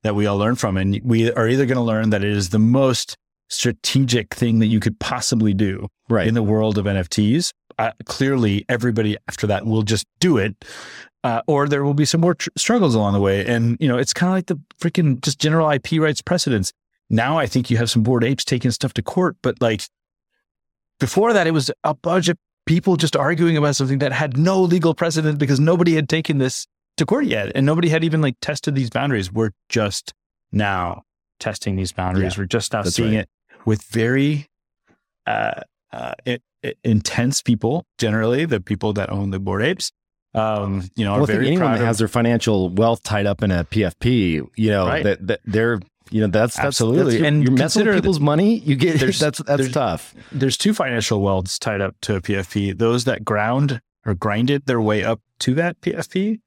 that 0.05 0.15
we 0.15 0.27
all 0.27 0.39
learn 0.39 0.55
from, 0.55 0.77
and 0.77 0.99
we 1.05 1.31
are 1.33 1.49
either 1.49 1.67
going 1.67 1.77
to 1.77 1.83
learn 1.83 2.11
that 2.11 2.23
it 2.25 2.31
is 2.31 2.49
the 2.51 2.61
most 2.61 3.17
strategic 3.49 4.33
thing 4.33 4.61
that 4.61 4.69
you 4.69 4.79
could 4.79 4.99
possibly 5.01 5.53
do 5.53 5.89
Right. 6.09 6.29
in 6.29 6.35
the 6.35 6.43
world 6.43 6.79
of 6.79 6.85
NFTs. 6.87 7.51
Uh, 7.79 7.91
clearly, 8.07 8.65
everybody 8.69 9.17
after 9.29 9.47
that 9.49 9.67
will 9.67 9.83
just 9.83 10.07
do 10.21 10.39
it, 10.39 10.55
uh, 11.25 11.43
or 11.49 11.67
there 11.67 11.83
will 11.83 11.95
be 11.95 12.05
some 12.05 12.21
more 12.21 12.35
tr- 12.37 12.51
struggles 12.57 12.95
along 12.95 13.15
the 13.15 13.21
way. 13.21 13.45
And 13.45 13.77
you 13.81 13.89
know, 13.89 13.99
it's 13.99 14.15
kind 14.15 14.31
of 14.31 14.37
like 14.37 14.47
the 14.47 14.61
freaking 14.81 15.21
just 15.21 15.41
general 15.41 15.69
IP 15.69 15.99
rights 16.01 16.23
precedents. 16.23 16.73
Now, 17.09 17.39
I 17.39 17.47
think 17.47 17.71
you 17.71 17.77
have 17.79 17.91
some 17.91 18.05
bored 18.05 18.23
apes 18.23 18.45
taking 18.45 18.71
stuff 18.71 18.95
to 18.95 19.03
court, 19.03 19.37
but 19.43 19.61
like 19.61 19.83
before 21.01 21.33
that, 21.33 21.49
it 21.49 21.53
was 21.53 21.73
a 21.83 21.95
bunch 21.95 22.29
of 22.29 22.39
people 22.71 22.95
just 22.97 23.17
arguing 23.17 23.57
about 23.57 23.75
something 23.75 23.99
that 23.99 24.13
had 24.13 24.37
no 24.39 24.63
legal 24.63 24.95
precedent 24.95 25.39
because 25.41 25.59
nobody 25.59 25.95
had 25.97 26.09
taken 26.09 26.39
this 26.39 26.69
to 26.99 27.05
court 27.05 27.25
yet, 27.25 27.51
and 27.57 27.67
nobody 27.67 27.89
had 27.89 28.05
even 28.05 28.21
like 28.21 28.37
tested 28.41 28.77
these 28.77 28.91
boundaries. 28.91 29.33
We're 29.33 29.51
just 29.69 30.15
now 30.53 31.03
testing 31.41 31.75
these 31.75 31.91
boundaries. 31.91 32.39
We're 32.39 32.45
just 32.47 32.73
now 32.73 32.83
seeing 32.85 33.15
right. 33.17 33.21
it 33.23 33.29
with 33.65 33.83
very 33.83 34.47
uh, 35.27 35.63
uh, 35.93 36.13
i- 36.27 36.39
i- 36.65 36.75
intense 36.85 37.43
people. 37.43 37.85
Generally, 37.99 38.45
the 38.47 38.61
people 38.61 38.93
that 38.93 39.11
own 39.11 39.31
the 39.31 39.41
bored 39.41 39.63
apes, 39.65 39.91
um, 40.35 40.85
you 40.95 41.05
know, 41.05 41.15
Well, 41.15 41.25
are 41.25 41.27
very 41.27 41.49
anyone 41.49 41.73
that 41.73 41.81
of- 41.81 41.87
has 41.87 41.99
their 41.99 42.09
financial 42.09 42.71
wealth 42.71 43.03
tied 43.03 43.27
up 43.27 43.43
in 43.43 43.51
a 43.51 43.65
PFP, 43.65 44.43
you 44.57 44.71
know, 44.71 44.87
Right. 44.87 45.03
that, 45.05 45.27
that 45.27 45.41
they're, 45.45 45.81
you 46.11 46.21
know, 46.21 46.27
that's, 46.27 46.57
that's 46.57 46.67
Absolutely. 46.67 47.19
That's, 47.19 47.27
And 47.27 47.43
you're 47.43 47.53
messing 47.53 47.87
with 47.87 47.95
people's 47.97 48.21
money. 48.21 48.59
You 48.59 48.77
get 48.77 48.99
there's- 49.01 49.19
that's 49.19 49.39
that's 49.39 49.59
there's- 49.59 49.73
tough. 49.73 50.15
there's 50.33 50.57
two 50.57 50.75
financial 50.75 51.21
wealths 51.21 51.59
tied 51.59 51.81
up 51.81 51.95
to 52.03 52.17
a 52.17 52.21
PFP. 52.21 52.77
Those 52.79 53.05
that 53.05 53.25
ground 53.25 53.81
or 54.07 54.15
grinded 54.15 54.67
their 54.67 54.81
way 54.81 55.05
up 55.05 55.21
to 55.41 55.55
that 55.55 55.81
PFP, 55.81 56.41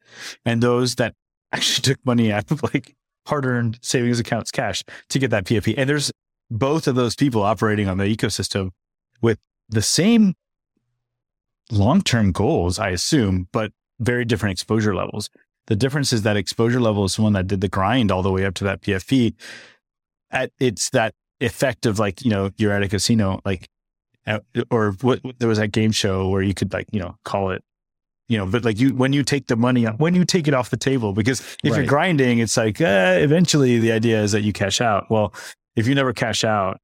and 0.45 0.61
those 0.64 0.95
that 0.95 1.14
actually 1.52 1.81
took 1.84 2.03
money 2.06 2.31
out 2.31 2.49
of 2.52 2.64
like 2.64 2.95
hard-earned 3.27 3.80
savings 3.81 4.19
accounts, 4.19 4.52
cash 4.52 4.84
to 5.10 5.19
get 5.19 5.30
that 5.31 5.45
PFP. 5.45 5.76
And 5.77 5.90
there's 5.90 6.11
both 6.52 6.88
of 6.88 6.95
those 6.95 7.15
people 7.15 7.41
operating 7.41 7.88
on 7.88 7.98
the 7.98 8.03
ecosystem 8.06 8.72
with 9.22 9.40
the 9.69 9.81
same 9.81 10.34
long-term 11.72 12.31
goals, 12.31 12.80
I 12.80 12.90
assume, 12.90 13.48
but 13.52 13.72
very 13.99 14.26
different 14.26 14.52
exposure 14.53 14.94
levels. 14.95 15.30
The 15.68 15.76
difference 15.76 16.11
is 16.11 16.23
that 16.23 16.38
exposure 16.38 16.81
level 16.81 17.06
is 17.06 17.14
someone 17.14 17.34
that 17.34 17.48
did 17.48 17.61
the 17.61 17.69
grind 17.69 18.11
all 18.11 18.22
the 18.22 18.31
way 18.31 18.45
up 18.45 18.53
to 18.56 18.64
that 18.65 18.81
PFP. 18.81 19.34
At 20.31 20.52
it's 20.60 20.90
that 20.90 21.14
effect 21.40 21.85
of 21.85 21.99
like 21.99 22.23
you 22.23 22.31
know 22.31 22.52
you're 22.57 22.72
at 22.72 22.84
a 22.84 22.88
casino 22.88 23.40
like 23.45 23.68
or 24.72 24.91
what 25.02 25.22
there 25.40 25.49
was 25.49 25.57
that 25.57 25.72
game 25.72 25.91
show 25.91 26.30
where 26.30 26.41
you 26.41 26.53
could 26.53 26.72
like 26.73 26.88
you 26.91 26.99
know 26.99 27.15
call 27.26 27.52
it 27.52 27.64
you 28.30 28.38
know 28.38 28.45
but 28.45 28.64
like 28.64 28.80
you 28.80 28.94
when 28.95 29.11
you 29.14 29.23
take 29.23 29.48
the 29.48 29.56
money 29.56 29.84
when 29.84 30.15
you 30.15 30.23
take 30.23 30.48
it 30.48 30.53
off 30.53 30.69
the 30.69 30.77
table 30.77 31.11
because 31.14 31.41
if 31.64 31.76
you're 31.76 31.85
grinding 31.85 32.40
it's 32.40 32.56
like 32.56 32.80
uh, 32.80 33.18
eventually 33.19 33.80
the 33.80 33.91
idea 33.91 34.22
is 34.22 34.31
that 34.31 34.41
you 34.41 34.53
cash 34.53 34.80
out 34.80 35.10
well 35.10 35.34
if 35.76 35.88
you 35.88 35.94
never 35.94 36.14
cash 36.14 36.44
out 36.44 36.80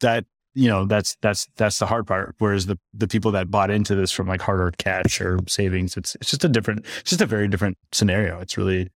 that 0.00 0.24
you 0.54 0.68
know 0.68 0.84
that's 0.86 1.16
that's 1.22 1.46
that's 1.56 1.78
the 1.78 1.86
hard 1.86 2.06
part. 2.06 2.34
Whereas 2.38 2.66
the 2.66 2.78
the 2.94 3.08
people 3.08 3.30
that 3.32 3.50
bought 3.50 3.70
into 3.70 3.94
this 3.94 4.10
from 4.10 4.26
like 4.26 4.42
hard 4.42 4.60
earned 4.60 4.78
cash 4.78 5.20
or 5.20 5.38
savings 5.46 5.96
it's 5.96 6.14
it's 6.16 6.30
just 6.30 6.44
a 6.44 6.48
different 6.48 6.84
it's 7.00 7.10
just 7.10 7.20
a 7.20 7.26
very 7.26 7.48
different 7.48 7.78
scenario. 7.92 8.40
It's 8.40 8.56
really 8.56 8.90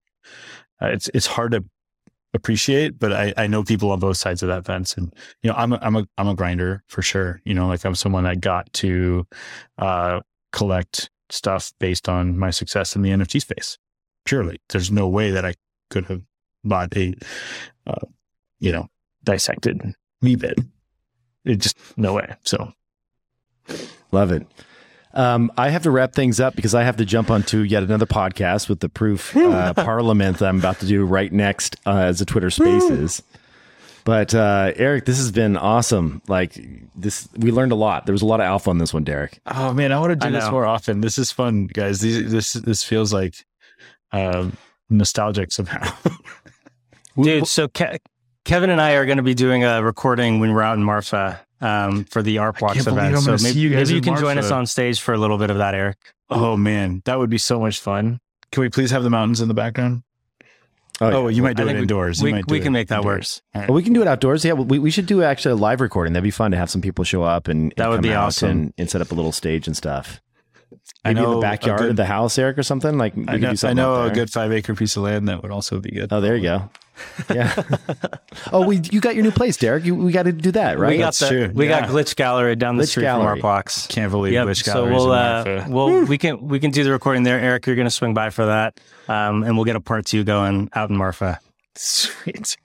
uh, 0.81 0.87
it's 0.87 1.09
it's 1.13 1.27
hard 1.27 1.51
to 1.51 1.63
appreciate 2.33 2.97
but 2.97 3.11
I, 3.11 3.33
I 3.35 3.47
know 3.47 3.61
people 3.61 3.91
on 3.91 3.99
both 3.99 4.15
sides 4.17 4.41
of 4.41 4.47
that 4.47 4.65
fence. 4.65 4.95
And 4.95 5.13
you 5.43 5.49
know 5.49 5.55
I'm 5.57 5.73
a, 5.73 5.79
I'm 5.81 5.95
a 5.95 6.07
I'm 6.17 6.27
a 6.27 6.35
grinder 6.35 6.83
for 6.87 7.01
sure. 7.01 7.41
You 7.45 7.53
know 7.53 7.67
like 7.67 7.85
I'm 7.85 7.95
someone 7.95 8.23
that 8.23 8.41
got 8.41 8.71
to 8.73 9.27
uh 9.77 10.21
collect 10.51 11.09
stuff 11.29 11.71
based 11.79 12.09
on 12.09 12.37
my 12.37 12.49
success 12.49 12.95
in 12.95 13.01
the 13.01 13.09
NFT 13.09 13.41
space 13.41 13.77
purely. 14.25 14.59
There's 14.69 14.91
no 14.91 15.07
way 15.07 15.31
that 15.31 15.45
I 15.45 15.55
could 15.89 16.05
have 16.05 16.21
bought 16.63 16.95
a 16.95 17.13
uh, 17.87 18.05
you 18.59 18.71
know 18.71 18.87
dissected 19.23 19.81
Meebit 20.23 20.65
it 21.45 21.57
just 21.57 21.77
no 21.97 22.13
way 22.13 22.35
so 22.43 22.73
Love 24.11 24.31
it. 24.31 24.45
Um, 25.13 25.51
I 25.57 25.69
have 25.69 25.83
to 25.83 25.91
wrap 25.91 26.13
things 26.13 26.39
up 26.39 26.55
because 26.55 26.73
I 26.73 26.83
have 26.83 26.97
to 26.97 27.05
jump 27.05 27.29
onto 27.29 27.59
yet 27.59 27.83
another 27.83 28.05
podcast 28.05 28.69
with 28.69 28.79
the 28.79 28.89
Proof 28.89 29.35
uh, 29.35 29.73
Parliament 29.75 30.37
that 30.39 30.47
I'm 30.47 30.59
about 30.59 30.79
to 30.79 30.85
do 30.85 31.05
right 31.05 31.31
next 31.31 31.75
uh, 31.85 31.97
as 31.97 32.21
a 32.21 32.25
Twitter 32.25 32.49
Spaces. 32.49 33.21
But 34.03 34.33
uh, 34.33 34.71
Eric, 34.77 35.05
this 35.05 35.17
has 35.17 35.31
been 35.31 35.57
awesome. 35.57 36.21
Like 36.27 36.57
this, 36.95 37.27
we 37.37 37.51
learned 37.51 37.71
a 37.71 37.75
lot. 37.75 38.05
There 38.05 38.13
was 38.13 38.21
a 38.21 38.25
lot 38.25 38.39
of 38.39 38.45
alpha 38.45 38.69
on 38.69 38.77
this 38.77 38.93
one, 38.93 39.03
Derek. 39.03 39.39
Oh 39.45 39.73
man, 39.73 39.91
I 39.91 39.99
want 39.99 40.11
to 40.11 40.27
do 40.27 40.31
this 40.31 40.49
more 40.49 40.65
often. 40.65 41.01
This 41.01 41.17
is 41.17 41.31
fun, 41.31 41.67
guys. 41.67 41.99
These, 41.99 42.31
this 42.31 42.53
this 42.53 42.83
feels 42.83 43.13
like 43.13 43.35
um, 44.11 44.57
nostalgic 44.89 45.51
somehow. 45.51 45.93
Dude, 47.21 47.47
so 47.47 47.67
Ke- 47.67 47.99
Kevin 48.45 48.69
and 48.69 48.81
I 48.81 48.93
are 48.93 49.05
going 49.05 49.17
to 49.17 49.23
be 49.23 49.33
doing 49.33 49.63
a 49.63 49.83
recording 49.83 50.39
when 50.39 50.53
we're 50.53 50.61
out 50.63 50.77
in 50.77 50.83
Marfa 50.83 51.39
um, 51.61 52.05
for 52.05 52.21
the 52.23 52.39
Art 52.39 52.57
Blocks 52.59 52.87
event. 52.87 53.15
I'm 53.15 53.17
So 53.21 53.25
gonna 53.27 53.37
see 53.39 53.47
maybe 53.49 53.59
you 53.59 53.69
you, 53.69 53.75
guys 53.75 53.87
maybe 53.89 53.93
you 53.93 53.97
in 53.97 54.03
can 54.03 54.17
join 54.23 54.37
us 54.37 54.51
on 54.51 54.65
stage 54.65 54.99
for 54.99 55.13
a 55.13 55.17
little 55.17 55.37
bit 55.37 55.49
of 55.51 55.57
that, 55.57 55.75
Eric. 55.75 55.97
oh 56.29 56.57
man, 56.57 57.01
that 57.05 57.19
would 57.19 57.29
be 57.29 57.37
so 57.37 57.59
much 57.59 57.79
fun. 57.79 58.19
Can 58.51 58.61
we 58.61 58.69
please 58.69 58.91
have 58.91 59.03
the 59.03 59.09
mountains 59.09 59.41
in 59.41 59.47
the 59.47 59.53
background? 59.53 60.03
Oh, 60.99 61.29
you 61.29 61.41
might 61.41 61.55
do 61.57 61.63
I 61.63 61.65
it 61.65 61.67
think 61.69 61.75
we- 61.77 61.81
indoors. 61.83 62.19
You 62.19 62.25
we- 62.25 62.31
might 62.33 62.45
do 62.47 62.53
we 62.53 62.59
it 62.59 62.63
can 62.63 62.73
make 62.73 62.87
that 62.89 63.03
work. 63.03 63.13
indoors. 63.17 63.41
All 63.55 63.61
right. 63.61 63.69
Well, 63.69 63.75
we 63.75 63.83
can 63.83 63.93
do 63.93 64.01
it 64.01 64.07
outdoors. 64.07 64.43
Yeah, 64.45 64.53
we, 64.53 64.77
we 64.79 64.91
should 64.91 65.05
do 65.07 65.23
actually 65.23 65.53
a 65.53 65.55
live 65.55 65.81
recording. 65.81 66.13
That'd 66.13 66.23
be 66.23 66.29
fun 66.31 66.51
to 66.51 66.57
have 66.57 66.69
some 66.69 66.81
people 66.81 67.03
show 67.03 67.23
up 67.23 67.47
and, 67.47 67.73
That 67.77 67.89
would 67.89 67.97
come 67.97 68.01
be 68.03 68.13
out 68.13 68.27
awesome. 68.27 68.49
and, 68.49 68.73
and 68.77 68.89
set 68.89 69.01
up 69.01 69.11
a 69.11 69.15
little 69.15 69.31
stage 69.31 69.65
and 69.67 69.75
stuff. 69.77 70.21
I 71.03 71.09
Maybe 71.13 71.19
in 71.19 71.23
know 71.25 71.31
the 71.33 71.37
a 71.39 71.41
backyard 71.41 71.79
good- 71.79 71.89
of 71.91 71.95
the 71.95 72.05
house, 72.05 72.37
Eric, 72.37 72.57
or 72.59 72.63
something. 72.63 72.97
Like 72.99 73.15
we 73.15 73.23
I 73.27 73.31
could 73.33 73.41
know, 73.41 73.53
do 73.53 73.67
I 73.67 73.73
know 73.73 74.03
a 74.03 74.11
good 74.11 74.29
five 74.31 74.51
acre 74.51 74.75
piece 74.75 74.95
of 74.95 75.03
land 75.03 75.27
that 75.27 75.41
would 75.41 75.51
also 75.51 75.79
be 75.79 75.89
good. 75.91 76.11
Oh, 76.13 76.21
there 76.21 76.35
you 76.35 76.43
go. 76.43 76.69
Yeah. 77.33 77.53
oh, 78.51 78.65
we 78.65 78.79
you 78.91 78.99
got 78.99 79.15
your 79.15 79.23
new 79.23 79.31
place, 79.31 79.55
Derek. 79.57 79.85
You, 79.85 79.95
we 79.95 80.11
got 80.11 80.23
to 80.23 80.31
do 80.31 80.51
that, 80.53 80.79
right? 80.79 80.89
we 80.91 80.97
got 80.97 81.05
That's 81.07 81.19
the, 81.19 81.27
true. 81.29 81.51
We 81.53 81.67
Yeah. 81.69 81.81
got 81.81 81.89
Glitch 81.89 82.15
Gallery 82.15 82.55
down 82.55 82.77
the 82.77 82.83
Glitch 82.83 82.89
street 82.89 83.03
Gallery. 83.03 83.21
from 83.23 83.27
Art 83.27 83.41
Blocks. 83.41 83.87
Can't 83.87 84.11
believe 84.11 84.33
Yep. 84.33 84.45
which 84.47 84.63
So 84.63 84.85
we'll 84.85 85.13
in 85.13 85.19
uh, 85.19 85.43
Marfa. 85.45 85.71
well 85.71 86.05
we 86.05 86.17
can 86.17 86.47
we 86.47 86.59
can 86.59 86.71
do 86.71 86.83
the 86.83 86.91
recording 86.91 87.23
there. 87.23 87.39
Eric, 87.39 87.67
you're 87.67 87.75
going 87.75 87.85
to 87.87 87.91
swing 87.91 88.13
by 88.13 88.29
for 88.31 88.45
that, 88.47 88.79
um, 89.07 89.43
and 89.43 89.55
we'll 89.55 89.65
get 89.65 89.75
a 89.75 89.81
part 89.81 90.05
two 90.05 90.23
going 90.23 90.69
out 90.73 90.89
in 90.89 90.97
Marfa. 90.97 91.39
Sweet. 91.75 92.57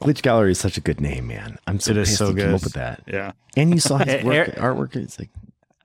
Glitch 0.00 0.22
Gallery 0.22 0.52
is 0.52 0.58
such 0.58 0.76
a 0.76 0.80
good 0.80 1.00
name, 1.00 1.26
man. 1.28 1.58
I'm 1.66 1.78
so 1.80 1.90
It 1.92 1.98
is 1.98 2.08
pissed 2.08 2.18
so 2.18 2.28
you 2.28 2.34
came 2.36 2.46
good. 2.46 2.54
up 2.56 2.64
with 2.64 2.72
that. 2.74 3.02
Yeah. 3.06 3.32
And 3.56 3.70
you 3.72 3.80
saw 3.80 3.98
his 3.98 4.24
work, 4.24 4.34
Eric- 4.34 4.54
artwork. 4.56 4.96
It's 4.96 5.18
like 5.18 5.30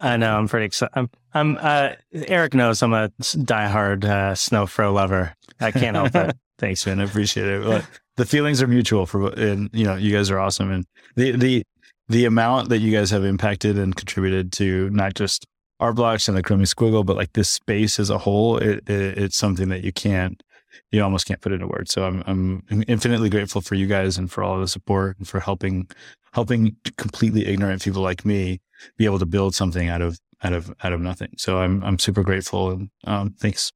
I 0.01 0.17
know. 0.17 0.37
I'm 0.37 0.47
pretty 0.47 0.65
excited. 0.67 0.93
I'm. 0.95 1.09
I'm. 1.33 1.57
Uh, 1.59 1.89
Eric 2.13 2.53
knows 2.53 2.81
I'm 2.81 2.93
a 2.93 3.09
diehard 3.19 4.05
uh, 4.05 4.31
Snowfro 4.33 4.93
lover. 4.93 5.35
I 5.59 5.71
can't 5.71 5.95
help 5.95 6.15
it. 6.15 6.35
Thanks, 6.59 6.85
man. 6.85 6.99
I 6.99 7.05
appreciate 7.05 7.47
it. 7.47 7.85
The 8.17 8.25
feelings 8.25 8.61
are 8.61 8.67
mutual 8.67 9.05
for, 9.05 9.29
and 9.29 9.69
you 9.71 9.85
know, 9.85 9.95
you 9.95 10.11
guys 10.11 10.29
are 10.29 10.39
awesome. 10.39 10.69
And 10.71 10.85
the, 11.15 11.31
the, 11.31 11.63
the 12.09 12.25
amount 12.25 12.67
that 12.69 12.79
you 12.79 12.91
guys 12.91 13.11
have 13.11 13.23
impacted 13.23 13.77
and 13.77 13.95
contributed 13.95 14.51
to 14.53 14.89
not 14.89 15.13
just 15.13 15.45
Art 15.79 15.95
Blocks 15.95 16.27
and 16.27 16.35
the 16.35 16.43
Chromie 16.43 16.63
Squiggle, 16.63 17.05
but 17.05 17.15
like 17.15 17.31
this 17.31 17.49
space 17.49 17.97
as 17.97 18.09
a 18.09 18.17
whole, 18.17 18.57
it, 18.57 18.89
it, 18.89 19.17
it's 19.17 19.37
something 19.37 19.69
that 19.69 19.85
you 19.85 19.93
can't, 19.93 20.43
you 20.91 21.01
almost 21.01 21.27
can't 21.27 21.39
put 21.39 21.53
into 21.53 21.67
words. 21.67 21.93
So 21.93 22.03
I'm, 22.03 22.21
I'm 22.27 22.83
infinitely 22.89 23.29
grateful 23.29 23.61
for 23.61 23.75
you 23.75 23.87
guys 23.87 24.17
and 24.17 24.29
for 24.29 24.43
all 24.43 24.59
the 24.59 24.67
support 24.67 25.17
and 25.17 25.25
for 25.25 25.39
helping, 25.39 25.87
helping 26.33 26.75
completely 26.97 27.45
ignorant 27.45 27.81
people 27.81 28.01
like 28.01 28.25
me 28.25 28.59
be 28.97 29.05
able 29.05 29.19
to 29.19 29.25
build 29.25 29.55
something 29.55 29.87
out 29.87 30.01
of, 30.01 30.19
out 30.43 30.51
of, 30.51 30.73
out 30.83 30.91
of 30.91 30.99
nothing. 30.99 31.29
So 31.37 31.59
I'm, 31.59 31.81
I'm 31.85 31.97
super 31.97 32.23
grateful 32.23 32.71
and, 32.71 32.89
um, 33.05 33.35
thanks. 33.39 33.71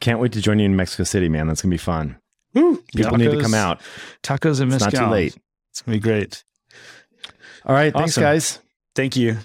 Can't 0.00 0.18
wait 0.20 0.32
to 0.32 0.40
join 0.40 0.58
you 0.58 0.66
in 0.66 0.76
Mexico 0.76 1.04
City, 1.04 1.28
man. 1.28 1.46
That's 1.46 1.62
gonna 1.62 1.72
be 1.72 1.78
fun. 1.78 2.16
People 2.54 3.18
need 3.18 3.30
to 3.30 3.40
come 3.40 3.54
out. 3.54 3.80
Tacos 4.22 4.60
and 4.60 4.72
It's 4.72 4.82
not 4.82 4.92
too 4.94 5.06
late. 5.06 5.36
It's 5.70 5.82
gonna 5.82 5.96
be 5.96 6.00
great. 6.00 6.44
All 7.64 7.74
right. 7.74 7.92
Thanks, 7.92 8.16
guys. 8.16 8.60
Thank 8.94 9.16
you. 9.16 9.36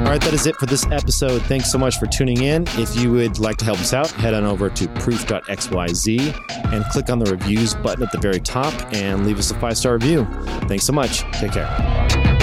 All 0.00 0.06
right, 0.16 0.22
that 0.22 0.32
is 0.32 0.46
it 0.46 0.56
for 0.56 0.66
this 0.66 0.84
episode. 0.86 1.42
Thanks 1.42 1.70
so 1.70 1.78
much 1.78 1.98
for 1.98 2.06
tuning 2.06 2.42
in. 2.42 2.64
If 2.78 2.96
you 2.96 3.12
would 3.12 3.38
like 3.38 3.58
to 3.58 3.64
help 3.64 3.78
us 3.78 3.92
out, 3.92 4.10
head 4.10 4.34
on 4.34 4.44
over 4.44 4.68
to 4.70 4.88
proof.xyz 4.88 6.72
and 6.72 6.84
click 6.86 7.10
on 7.10 7.18
the 7.18 7.30
reviews 7.30 7.74
button 7.74 8.02
at 8.02 8.10
the 8.10 8.18
very 8.18 8.40
top 8.40 8.72
and 8.92 9.24
leave 9.24 9.38
us 9.38 9.50
a 9.50 9.54
five 9.60 9.76
star 9.76 9.92
review. 9.92 10.26
Thanks 10.66 10.84
so 10.84 10.92
much. 10.92 11.20
Take 11.32 11.52
care. 11.52 12.39